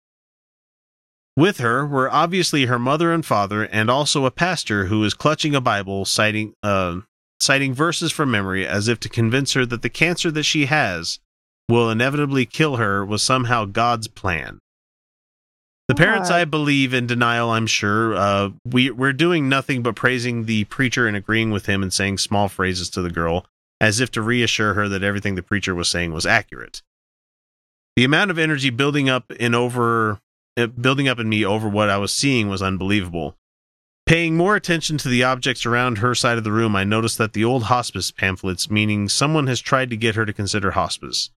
With 1.41 1.57
her 1.57 1.87
were 1.87 2.07
obviously 2.07 2.67
her 2.67 2.77
mother 2.77 3.11
and 3.11 3.25
father, 3.25 3.63
and 3.63 3.89
also 3.89 4.25
a 4.25 4.29
pastor 4.29 4.85
who 4.85 4.99
was 4.99 5.15
clutching 5.15 5.55
a 5.55 5.59
Bible, 5.59 6.05
citing 6.05 6.53
uh, 6.61 6.99
citing 7.39 7.73
verses 7.73 8.11
from 8.11 8.29
memory 8.29 8.67
as 8.67 8.87
if 8.87 8.99
to 8.99 9.09
convince 9.09 9.53
her 9.53 9.65
that 9.65 9.81
the 9.81 9.89
cancer 9.89 10.29
that 10.29 10.43
she 10.43 10.67
has 10.67 11.17
will 11.67 11.89
inevitably 11.89 12.45
kill 12.45 12.75
her 12.75 13.03
was 13.03 13.23
somehow 13.23 13.65
God's 13.65 14.07
plan. 14.07 14.59
The 15.87 15.95
parents, 15.95 16.29
I 16.29 16.45
believe, 16.45 16.93
in 16.93 17.07
denial. 17.07 17.49
I'm 17.49 17.65
sure. 17.65 18.13
Uh, 18.13 18.49
we 18.63 18.91
we're 18.91 19.11
doing 19.11 19.49
nothing 19.49 19.81
but 19.81 19.95
praising 19.95 20.45
the 20.45 20.65
preacher 20.65 21.07
and 21.07 21.17
agreeing 21.17 21.49
with 21.49 21.65
him 21.65 21.81
and 21.81 21.91
saying 21.91 22.19
small 22.19 22.49
phrases 22.49 22.87
to 22.91 23.01
the 23.01 23.09
girl, 23.09 23.47
as 23.79 23.99
if 23.99 24.11
to 24.11 24.21
reassure 24.21 24.75
her 24.75 24.87
that 24.87 25.01
everything 25.01 25.33
the 25.33 25.41
preacher 25.41 25.73
was 25.73 25.89
saying 25.89 26.13
was 26.13 26.27
accurate. 26.27 26.83
The 27.95 28.03
amount 28.03 28.29
of 28.29 28.37
energy 28.37 28.69
building 28.69 29.09
up 29.09 29.31
in 29.31 29.55
over 29.55 30.19
building 30.55 31.07
up 31.07 31.19
in 31.19 31.29
me 31.29 31.45
over 31.45 31.67
what 31.67 31.89
I 31.89 31.97
was 31.97 32.13
seeing 32.13 32.49
was 32.49 32.61
unbelievable. 32.61 33.37
Paying 34.05 34.35
more 34.35 34.55
attention 34.55 34.97
to 34.99 35.09
the 35.09 35.23
objects 35.23 35.65
around 35.65 35.99
her 35.99 36.15
side 36.15 36.37
of 36.37 36.43
the 36.43 36.51
room, 36.51 36.75
I 36.75 36.83
noticed 36.83 37.17
that 37.17 37.33
the 37.33 37.45
old 37.45 37.63
hospice 37.63 38.11
pamphlets, 38.11 38.69
meaning 38.69 39.07
someone 39.07 39.47
has 39.47 39.61
tried 39.61 39.89
to 39.91 39.97
get 39.97 40.15
her 40.15 40.25
to 40.25 40.33
consider 40.33 40.71
hospice. 40.71 41.29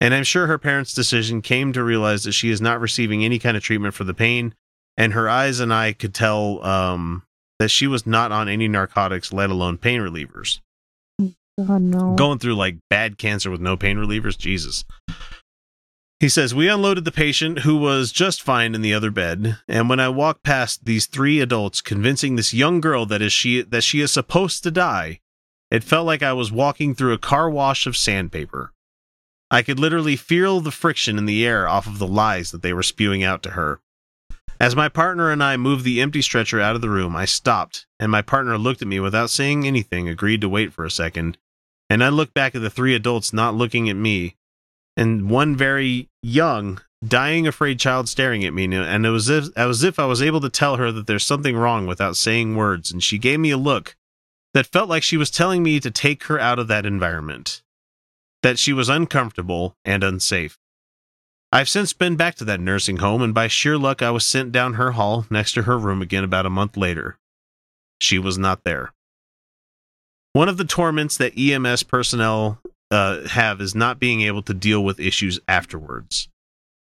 And 0.00 0.14
I'm 0.14 0.24
sure 0.24 0.46
her 0.46 0.58
parents' 0.58 0.94
decision 0.94 1.42
came 1.42 1.72
to 1.72 1.84
realize 1.84 2.24
that 2.24 2.32
she 2.32 2.50
is 2.50 2.60
not 2.60 2.80
receiving 2.80 3.24
any 3.24 3.38
kind 3.38 3.56
of 3.56 3.62
treatment 3.62 3.94
for 3.94 4.04
the 4.04 4.14
pain, 4.14 4.54
and 4.96 5.12
her 5.12 5.28
eyes 5.28 5.60
and 5.60 5.72
I 5.72 5.92
could 5.92 6.14
tell 6.14 6.64
um, 6.64 7.24
that 7.58 7.70
she 7.70 7.86
was 7.86 8.06
not 8.06 8.32
on 8.32 8.48
any 8.48 8.68
narcotics, 8.68 9.32
let 9.32 9.50
alone 9.50 9.78
pain 9.78 10.00
relievers. 10.00 10.60
Oh 11.58 11.78
no. 11.78 12.14
Going 12.14 12.38
through 12.38 12.54
like 12.54 12.76
bad 12.88 13.18
cancer 13.18 13.50
with 13.50 13.60
no 13.60 13.76
pain 13.76 13.96
relievers, 13.96 14.38
Jesus. 14.38 14.84
He 16.20 16.28
says, 16.28 16.52
We 16.52 16.68
unloaded 16.68 17.04
the 17.04 17.12
patient 17.12 17.60
who 17.60 17.76
was 17.76 18.10
just 18.10 18.42
fine 18.42 18.74
in 18.74 18.82
the 18.82 18.92
other 18.92 19.10
bed, 19.10 19.58
and 19.68 19.88
when 19.88 20.00
I 20.00 20.08
walked 20.08 20.42
past 20.42 20.84
these 20.84 21.06
three 21.06 21.40
adults 21.40 21.80
convincing 21.80 22.34
this 22.34 22.52
young 22.52 22.80
girl 22.80 23.06
that 23.06 23.22
is 23.22 23.32
she 23.32 23.62
that 23.62 23.84
she 23.84 24.00
is 24.00 24.10
supposed 24.10 24.64
to 24.64 24.72
die, 24.72 25.20
it 25.70 25.84
felt 25.84 26.06
like 26.06 26.22
I 26.22 26.32
was 26.32 26.50
walking 26.50 26.94
through 26.94 27.12
a 27.12 27.18
car 27.18 27.48
wash 27.48 27.86
of 27.86 27.96
sandpaper. 27.96 28.72
I 29.48 29.62
could 29.62 29.78
literally 29.78 30.16
feel 30.16 30.60
the 30.60 30.72
friction 30.72 31.18
in 31.18 31.24
the 31.24 31.46
air 31.46 31.68
off 31.68 31.86
of 31.86 32.00
the 32.00 32.06
lies 32.06 32.50
that 32.50 32.62
they 32.62 32.72
were 32.72 32.82
spewing 32.82 33.22
out 33.22 33.42
to 33.44 33.50
her. 33.50 33.80
As 34.60 34.74
my 34.74 34.88
partner 34.88 35.30
and 35.30 35.42
I 35.42 35.56
moved 35.56 35.84
the 35.84 36.00
empty 36.00 36.20
stretcher 36.20 36.60
out 36.60 36.74
of 36.74 36.80
the 36.80 36.90
room, 36.90 37.14
I 37.14 37.26
stopped, 37.26 37.86
and 38.00 38.10
my 38.10 38.22
partner 38.22 38.58
looked 38.58 38.82
at 38.82 38.88
me 38.88 38.98
without 38.98 39.30
saying 39.30 39.66
anything, 39.66 40.08
agreed 40.08 40.40
to 40.40 40.48
wait 40.48 40.72
for 40.72 40.84
a 40.84 40.90
second, 40.90 41.38
and 41.88 42.02
I 42.02 42.08
looked 42.08 42.34
back 42.34 42.56
at 42.56 42.62
the 42.62 42.70
three 42.70 42.96
adults 42.96 43.32
not 43.32 43.54
looking 43.54 43.88
at 43.88 43.96
me, 43.96 44.36
and 44.98 45.30
one 45.30 45.54
very 45.54 46.08
young, 46.24 46.80
dying 47.06 47.46
afraid 47.46 47.78
child 47.78 48.08
staring 48.08 48.44
at 48.44 48.52
me, 48.52 48.64
and 48.64 49.06
it 49.06 49.10
was 49.10 49.30
as, 49.30 49.48
as 49.50 49.84
if 49.84 49.98
I 49.98 50.06
was 50.06 50.20
able 50.20 50.40
to 50.40 50.50
tell 50.50 50.76
her 50.76 50.90
that 50.90 51.06
there's 51.06 51.24
something 51.24 51.56
wrong 51.56 51.86
without 51.86 52.16
saying 52.16 52.56
words, 52.56 52.90
and 52.90 53.00
she 53.00 53.16
gave 53.16 53.38
me 53.38 53.52
a 53.52 53.56
look 53.56 53.94
that 54.54 54.66
felt 54.66 54.88
like 54.88 55.04
she 55.04 55.16
was 55.16 55.30
telling 55.30 55.62
me 55.62 55.78
to 55.78 55.90
take 55.92 56.24
her 56.24 56.40
out 56.40 56.58
of 56.58 56.66
that 56.66 56.84
environment, 56.84 57.62
that 58.42 58.58
she 58.58 58.72
was 58.72 58.88
uncomfortable 58.88 59.76
and 59.84 60.02
unsafe. 60.02 60.58
I've 61.52 61.68
since 61.68 61.92
been 61.92 62.16
back 62.16 62.34
to 62.36 62.44
that 62.46 62.60
nursing 62.60 62.96
home, 62.96 63.22
and 63.22 63.32
by 63.32 63.46
sheer 63.46 63.78
luck, 63.78 64.02
I 64.02 64.10
was 64.10 64.26
sent 64.26 64.50
down 64.50 64.74
her 64.74 64.92
hall 64.92 65.26
next 65.30 65.52
to 65.52 65.62
her 65.62 65.78
room 65.78 66.02
again 66.02 66.24
about 66.24 66.44
a 66.44 66.50
month 66.50 66.76
later. 66.76 67.18
She 68.00 68.18
was 68.18 68.36
not 68.36 68.64
there. 68.64 68.92
One 70.32 70.48
of 70.48 70.56
the 70.56 70.64
torments 70.64 71.16
that 71.18 71.38
EMS 71.38 71.84
personnel 71.84 72.60
uh, 72.90 73.28
have 73.28 73.60
is 73.60 73.74
not 73.74 73.98
being 73.98 74.22
able 74.22 74.42
to 74.42 74.54
deal 74.54 74.82
with 74.82 75.00
issues 75.00 75.40
afterwards. 75.46 76.28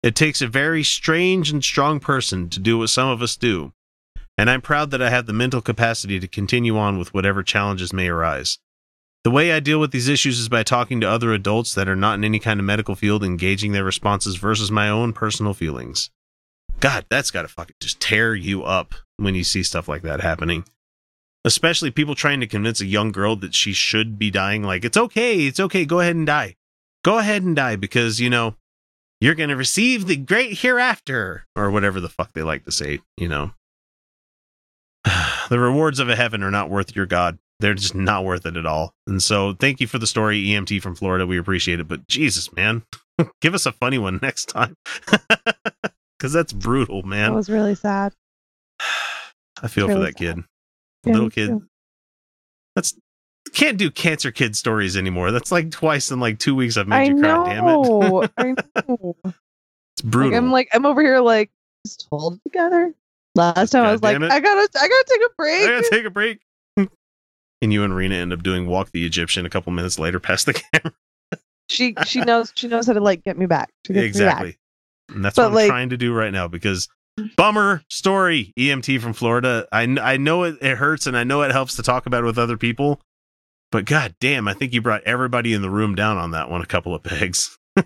It 0.03 0.15
takes 0.15 0.43
a 0.43 0.47
very 0.47 0.83
strange 0.83 1.51
and 1.51 1.65
strong 1.65 1.99
person 1.99 2.49
to 2.51 2.61
do 2.61 2.79
what 2.79 2.91
some 2.91 3.09
of 3.09 3.23
us 3.23 3.37
do, 3.37 3.73
and 4.37 4.51
I'm 4.51 4.61
proud 4.61 4.91
that 4.91 5.03
I 5.03 5.11
have 5.11 5.27
the 5.27 5.33
mental 5.33 5.63
capacity 5.63 6.21
to 6.21 6.29
continue 6.29 6.77
on 6.77 6.99
with 6.99 7.15
whatever 7.15 7.43
challenges 7.43 7.93
may 7.93 8.09
arise. 8.09 8.59
The 9.23 9.31
way 9.31 9.53
I 9.53 9.61
deal 9.61 9.81
with 9.81 9.91
these 9.91 10.09
issues 10.09 10.39
is 10.39 10.51
by 10.51 10.63
talking 10.63 11.01
to 11.01 11.09
other 11.09 11.33
adults 11.33 11.75
that 11.75 11.89
are 11.89 11.97
not 11.97 12.17
in 12.17 12.25
any 12.25 12.39
kind 12.39 12.61
of 12.61 12.67
medical 12.67 12.95
field, 12.95 13.25
engaging 13.25 13.73
their 13.73 13.85
responses 13.85 14.37
versus 14.37 14.71
my 14.71 14.91
own 14.91 15.15
personal 15.15 15.55
feelings. 15.55 16.11
God, 16.81 17.07
that's 17.09 17.31
got 17.31 17.43
to 17.43 17.49
fucking 17.49 17.77
just 17.81 18.01
tear 18.01 18.35
you 18.35 18.65
up 18.65 18.95
when 19.17 19.35
you 19.35 19.43
see 19.43 19.63
stuff 19.63 19.89
like 19.89 20.03
that 20.03 20.21
happening. 20.21 20.65
Especially 21.45 21.91
people 21.91 22.15
trying 22.15 22.41
to 22.41 22.47
convince 22.47 22.81
a 22.81 22.87
young 22.87 23.13
girl 23.13 23.37
that 23.37 23.55
she 23.55 23.73
should 23.73 24.19
be 24.19 24.31
dying. 24.31 24.63
Like, 24.63 24.85
it's 24.85 24.97
okay, 24.97 25.47
it's 25.47 25.61
okay, 25.61 25.85
go 25.85 26.01
ahead 26.01 26.17
and 26.17 26.27
die. 26.27 26.57
Go 27.05 27.19
ahead 27.19 27.43
and 27.43 27.55
die 27.55 27.77
because, 27.77 28.19
you 28.21 28.31
know, 28.31 28.55
you're 29.21 29.35
going 29.35 29.51
to 29.51 29.57
receive 29.57 30.07
the 30.07 30.17
great 30.17 30.59
hereafter, 30.59 31.47
or 31.55 31.71
whatever 31.71 32.01
the 32.01 32.09
fuck 32.09 32.33
they 32.33 32.43
like 32.43 32.65
to 32.65 32.73
say, 32.73 33.01
you 33.17 33.29
know. 33.29 33.53
the 35.51 35.59
rewards 35.59 35.99
of 35.99 36.09
a 36.09 36.17
heaven 36.17 36.43
are 36.43 36.51
not 36.51 36.71
worth 36.71 36.97
your 36.97 37.07
God. 37.07 37.39
They're 37.61 37.75
just 37.75 37.95
not 37.95 38.25
worth 38.25 38.47
it 38.47 38.57
at 38.57 38.67
all. 38.67 38.95
And 39.07 39.23
so, 39.23 39.53
thank 39.53 39.81
you 39.81 39.87
for 39.87 39.99
the 39.99 40.07
story, 40.07 40.43
EMT 40.45 40.83
from 40.83 40.95
Florida. 40.95 41.27
We 41.27 41.39
appreciate 41.39 41.79
it. 41.79 41.89
But 41.89 42.09
Jesus, 42.09 42.53
man, 42.55 42.85
give 43.41 43.55
us 43.55 43.67
a 43.67 43.73
funny 43.73 43.99
one 43.99 44.19
next 44.23 44.47
time. 44.47 44.77
Because 46.25 46.33
that's 46.33 46.55
brutal, 46.55 47.03
man. 47.03 47.33
That 47.33 47.37
was 47.37 47.51
really 47.51 47.75
sad. 47.75 48.15
I 49.63 49.69
feel 49.69 49.87
for 49.87 49.95
really 49.95 50.07
that 50.07 50.17
kid. 50.17 50.39
Yeah, 51.05 51.13
Little 51.13 51.31
kid. 51.31 51.49
too. 51.49 51.67
That's 52.77 52.95
can't 53.53 53.79
do 53.79 53.91
cancer 53.91 54.33
kid 54.33 54.57
stories 54.57 54.97
anymore. 54.97 55.31
That's 55.31 55.53
like 55.53 55.71
twice 55.71 56.11
in 56.11 56.19
like 56.21 56.39
two 56.39 56.55
weeks 56.55 56.77
I've 56.77 56.89
made 56.89 56.97
I 56.97 57.03
you 57.05 57.19
cry. 57.21 57.29
know. 57.29 57.45
Damn 57.47 58.25
it, 58.25 58.31
I 58.39 58.83
know. 58.89 59.17
it's 59.95 60.03
brutal. 60.03 60.31
Like, 60.33 60.39
I'm 60.39 60.51
like 60.51 60.69
I'm 60.73 60.87
over 60.87 61.03
here 61.03 61.21
like 61.21 61.51
just 61.87 62.07
hold 62.11 62.41
together. 62.45 62.95
Last 63.37 63.71
time 63.71 63.85
I 63.85 63.93
was 63.93 64.03
like, 64.03 64.17
it. 64.17 64.23
I 64.23 64.41
gotta, 64.41 64.69
I 64.81 64.89
gotta 64.89 65.05
take 65.09 65.21
a 65.21 65.31
break. 65.37 65.63
I 65.63 65.67
gotta 65.67 65.91
take 65.91 66.05
a 66.05 66.11
break. 66.11 66.39
and 66.77 67.73
you 67.73 67.83
and 67.85 67.95
Rena 67.95 68.15
end 68.15 68.33
up 68.33 68.43
doing 68.43 68.67
Walk 68.67 68.93
the 68.93 69.05
Egyptian 69.05 69.45
a 69.45 69.51
couple 69.51 69.73
minutes 69.73 69.99
later 69.99 70.21
past 70.21 70.47
the 70.47 70.53
camera. 70.73 70.95
she, 71.69 71.95
she 72.07 72.21
knows, 72.21 72.53
she 72.55 72.69
knows 72.69 72.87
how 72.87 72.93
to 72.93 73.01
like 73.01 73.25
get 73.25 73.37
me 73.37 73.47
back. 73.47 73.71
She 73.87 73.93
gets 73.93 74.03
me 74.03 74.07
exactly. 74.07 74.51
back. 74.53 74.59
And 75.17 75.25
that's 75.25 75.35
But, 75.37 75.43
what 75.43 75.49
I'm 75.49 75.55
like- 75.55 75.67
trying 75.69 75.89
to 75.91 75.97
do 75.97 76.15
right 76.15 76.33
now 76.33 76.47
because 76.49 76.89
bummer 77.37 77.83
story 77.89 78.53
EMT 78.59 79.01
from 79.01 79.13
Florida. 79.13 79.67
I, 79.73 79.83
I 79.83 80.17
know 80.17 80.45
it, 80.45 80.57
it 80.61 80.77
hurts 80.77 81.07
and 81.07 81.17
I 81.17 81.25
know 81.25 81.43
it 81.43 81.53
helps 81.53 81.77
to 81.77 81.83
talk 81.83 82.07
about 82.07 82.25
it 82.25 82.27
with 82.27 82.39
other 82.39 82.57
people. 82.57 83.01
But 83.71 83.87
god 83.87 84.15
damn, 84.21 84.47
I 84.47 84.55
think 84.55 84.73
you 84.73 84.81
brought 84.83 85.03
everybody 85.05 85.53
in 85.53 85.63
the 85.63 85.71
room 85.71 85.95
down 85.95 86.17
on 86.17 86.31
that 86.33 86.51
one 86.51 86.63
a 86.63 86.67
couple 86.67 86.95
of 86.95 87.03
pegs. 87.03 87.59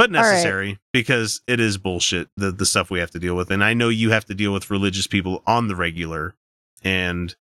but 0.00 0.10
necessary 0.10 0.78
because 0.94 1.42
it 1.46 1.60
is 1.60 1.76
bullshit 1.76 2.28
the 2.34 2.50
the 2.50 2.64
stuff 2.64 2.90
we 2.90 3.00
have 3.00 3.10
to 3.10 3.18
deal 3.18 3.36
with 3.36 3.50
and 3.50 3.62
I 3.62 3.74
know 3.74 3.90
you 3.90 4.10
have 4.12 4.24
to 4.26 4.34
deal 4.34 4.50
with 4.50 4.70
religious 4.70 5.06
people 5.06 5.42
on 5.46 5.68
the 5.68 5.76
regular 5.76 6.34
and 6.82 7.36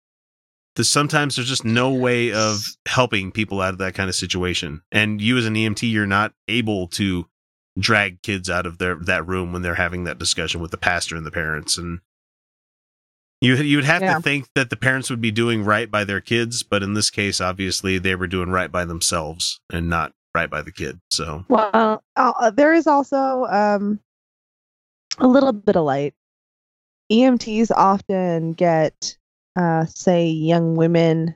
the, 0.75 0.83
sometimes 0.83 1.37
there's 1.37 1.49
just 1.49 1.65
no 1.65 1.93
way 1.93 2.33
of 2.33 2.65
helping 2.87 3.31
people 3.31 3.61
out 3.61 3.75
of 3.75 3.79
that 3.79 3.95
kind 3.95 4.09
of 4.09 4.17
situation 4.17 4.83
and 4.91 5.21
you 5.21 5.39
as 5.39 5.47
an 5.47 5.55
EMT 5.55 5.89
you're 5.89 6.05
not 6.05 6.33
able 6.49 6.89
to 6.89 7.29
drag 7.79 8.23
kids 8.23 8.51
out 8.51 8.67
of 8.67 8.79
their 8.79 8.97
that 8.97 9.27
room 9.27 9.53
when 9.53 9.63
they're 9.63 9.75
having 9.77 10.05
that 10.05 10.19
discussion 10.19 10.61
with 10.61 10.71
the 10.71 10.77
pastor 10.79 11.17
and 11.17 11.25
the 11.27 11.31
parents 11.31 11.79
and 11.79 12.01
you 13.41 13.55
you 13.57 13.77
would 13.77 13.85
have 13.85 14.03
Yeah. 14.03 14.15
to 14.17 14.21
think 14.23 14.49
that 14.55 14.71
the 14.71 14.77
parents 14.77 15.11
would 15.11 15.21
be 15.21 15.31
doing 15.31 15.65
right 15.65 15.91
by 15.91 16.05
their 16.05 16.21
kids 16.21 16.63
but 16.63 16.83
in 16.83 16.95
this 16.95 17.11
case 17.11 17.41
obviously 17.41 17.99
they 17.99 18.15
were 18.17 18.27
doing 18.27 18.51
right 18.51 18.71
by 18.73 18.85
themselves 18.85 19.61
and 19.73 19.89
not 19.89 20.13
right 20.35 20.51
by 20.51 20.63
the 20.63 20.73
kid 20.73 21.01
so 21.11 21.45
Well, 21.49 22.03
uh, 22.17 22.51
there 22.51 22.75
is 22.75 22.87
also 22.87 23.45
um, 23.45 24.01
a 25.19 25.27
little 25.27 25.53
bit 25.53 25.77
of 25.77 25.85
light. 25.85 26.15
EMTs 27.11 27.71
often 27.75 28.53
get, 28.53 29.17
uh, 29.57 29.87
say, 29.87 30.27
young 30.29 30.77
women 30.77 31.35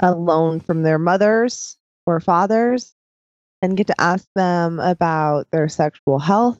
alone 0.00 0.60
from 0.60 0.82
their 0.82 0.98
mothers 0.98 1.76
or 2.06 2.20
fathers 2.20 2.94
and 3.66 3.76
get 3.76 3.86
to 3.88 4.00
ask 4.00 4.26
them 4.34 4.80
about 4.80 5.46
their 5.50 5.68
sexual 5.68 6.18
health. 6.18 6.58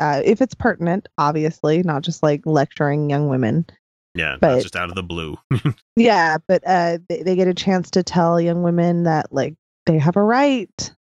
Uh, 0.00 0.22
if 0.24 0.40
it's 0.40 0.54
pertinent, 0.54 1.08
obviously, 1.18 1.82
not 1.82 2.02
just 2.02 2.22
like 2.22 2.42
lecturing 2.46 3.10
young 3.10 3.28
women. 3.28 3.66
yeah 4.14 4.32
not 4.32 4.40
But- 4.40 4.62
just 4.62 4.76
out 4.76 4.88
of 4.88 4.94
the 4.94 5.02
blue 5.02 5.36
Yeah, 5.96 6.38
but 6.46 6.62
uh, 6.66 6.98
they, 7.08 7.22
they 7.22 7.36
get 7.36 7.48
a 7.48 7.54
chance 7.54 7.90
to 7.92 8.02
tell 8.02 8.40
young 8.40 8.62
women 8.62 9.02
that 9.04 9.32
like 9.32 9.54
they 9.86 9.98
have 9.98 10.16
a 10.16 10.22
right 10.22 10.94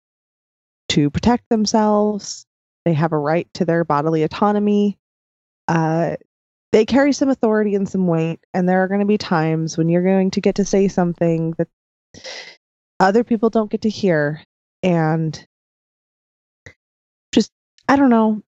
to 0.90 1.10
protect 1.10 1.50
themselves. 1.50 2.46
They 2.86 2.94
have 2.94 3.12
a 3.12 3.18
right 3.18 3.48
to 3.56 3.66
their 3.66 3.84
bodily 3.84 4.24
autonomy. 4.24 4.98
Uh, 5.68 6.16
they 6.72 6.86
carry 6.86 7.12
some 7.14 7.30
authority 7.30 7.74
and 7.76 7.90
some 7.90 8.06
weight, 8.08 8.40
and 8.54 8.68
there 8.70 8.84
are 8.84 8.88
going 8.88 9.00
to 9.00 9.06
be 9.06 9.18
times 9.18 9.78
when 9.78 9.90
you're 9.90 10.04
going 10.04 10.32
to 10.32 10.42
get 10.42 10.56
to 10.56 10.66
say 10.66 10.88
something 10.88 11.54
that 11.58 11.68
other 13.00 13.24
people 13.24 13.50
don't 13.50 13.72
get 13.72 13.82
to 13.82 13.90
hear, 13.90 14.42
and 14.86 15.46
just 17.34 17.52
I 17.90 17.98
don't 17.98 18.10
know. 18.10 18.42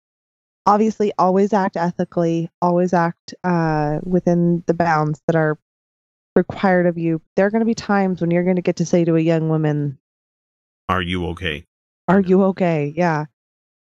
Obviously, 0.66 1.12
always 1.18 1.52
act 1.52 1.76
ethically. 1.76 2.50
Always 2.60 2.92
act 2.92 3.34
uh, 3.44 4.00
within 4.02 4.64
the 4.66 4.74
bounds 4.74 5.22
that 5.26 5.36
are 5.36 5.58
required 6.36 6.86
of 6.86 6.98
you. 6.98 7.22
There 7.36 7.46
are 7.46 7.50
going 7.50 7.60
to 7.60 7.66
be 7.66 7.74
times 7.74 8.20
when 8.20 8.30
you're 8.30 8.44
going 8.44 8.56
to 8.56 8.62
get 8.62 8.76
to 8.76 8.86
say 8.86 9.04
to 9.04 9.16
a 9.16 9.20
young 9.20 9.48
woman, 9.48 9.98
are 10.88 11.02
you 11.02 11.26
okay 11.28 11.64
"Are 12.08 12.20
you 12.20 12.42
okay?" 12.44 12.92
Yeah, 12.96 13.26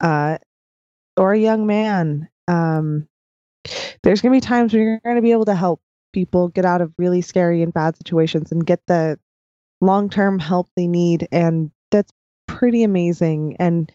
uh, 0.01 0.37
or 1.17 1.33
a 1.33 1.39
young 1.39 1.65
man. 1.65 2.27
Um, 2.47 3.07
there's 4.03 4.21
going 4.21 4.33
to 4.33 4.37
be 4.37 4.47
times 4.47 4.73
when 4.73 4.81
you're 4.83 4.99
going 5.03 5.15
to 5.15 5.21
be 5.21 5.31
able 5.31 5.45
to 5.45 5.55
help 5.55 5.81
people 6.13 6.49
get 6.49 6.65
out 6.65 6.81
of 6.81 6.93
really 6.97 7.21
scary 7.21 7.61
and 7.61 7.73
bad 7.73 7.97
situations 7.97 8.51
and 8.51 8.65
get 8.65 8.81
the 8.87 9.19
long-term 9.81 10.39
help 10.39 10.69
they 10.75 10.87
need, 10.87 11.27
and 11.31 11.71
that's 11.91 12.11
pretty 12.57 12.83
amazing. 12.83 13.55
And 13.59 13.91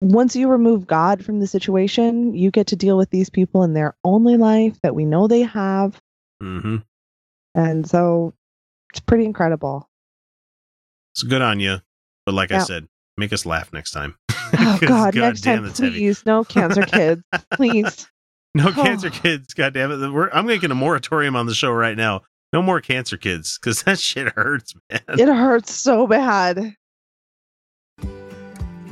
once 0.00 0.34
you 0.36 0.48
remove 0.48 0.86
God 0.86 1.24
from 1.24 1.40
the 1.40 1.46
situation, 1.46 2.34
you 2.34 2.50
get 2.50 2.68
to 2.68 2.76
deal 2.76 2.96
with 2.96 3.10
these 3.10 3.28
people 3.30 3.62
in 3.64 3.74
their 3.74 3.94
only 4.04 4.36
life 4.36 4.78
that 4.82 4.94
we 4.94 5.04
know 5.04 5.26
they 5.26 5.42
have. 5.42 6.00
mm-hmm 6.42 6.76
And 7.54 7.88
so 7.88 8.32
it's 8.92 9.00
pretty 9.00 9.24
incredible. 9.24 9.88
it's 11.14 11.22
good 11.22 11.42
on 11.42 11.60
you 11.60 11.78
but 12.26 12.34
like 12.34 12.50
i 12.52 12.58
said 12.58 12.86
make 13.16 13.32
us 13.32 13.44
laugh 13.46 13.72
next 13.72 13.90
time 13.92 14.16
oh, 14.30 14.78
God, 14.80 15.14
next 15.14 15.40
goddamn, 15.40 15.56
time, 15.56 15.64
that's 15.64 15.78
heavy. 15.78 15.92
please, 15.98 16.24
no 16.26 16.44
cancer 16.44 16.82
kids, 16.82 17.22
please. 17.54 18.06
no 18.54 18.68
Oh. 18.68 18.72
cancer 18.72 19.10
kids 19.10 19.52
god 19.54 19.74
damn 19.74 19.90
it 19.92 20.10
We're, 20.12 20.28
i'm 20.30 20.46
making 20.46 20.70
a 20.70 20.74
moratorium 20.74 21.36
on 21.36 21.46
the 21.46 21.54
show 21.54 21.70
right 21.72 21.96
now 21.96 22.22
no 22.52 22.62
more 22.62 22.80
cancer 22.80 23.16
kids 23.16 23.58
because 23.58 23.82
that 23.84 23.98
shit 24.00 24.32
hurts 24.34 24.74
man 24.90 25.00
It 25.08 25.28
hurts 25.28 25.72
so 25.74 26.06
bad. 26.08 26.74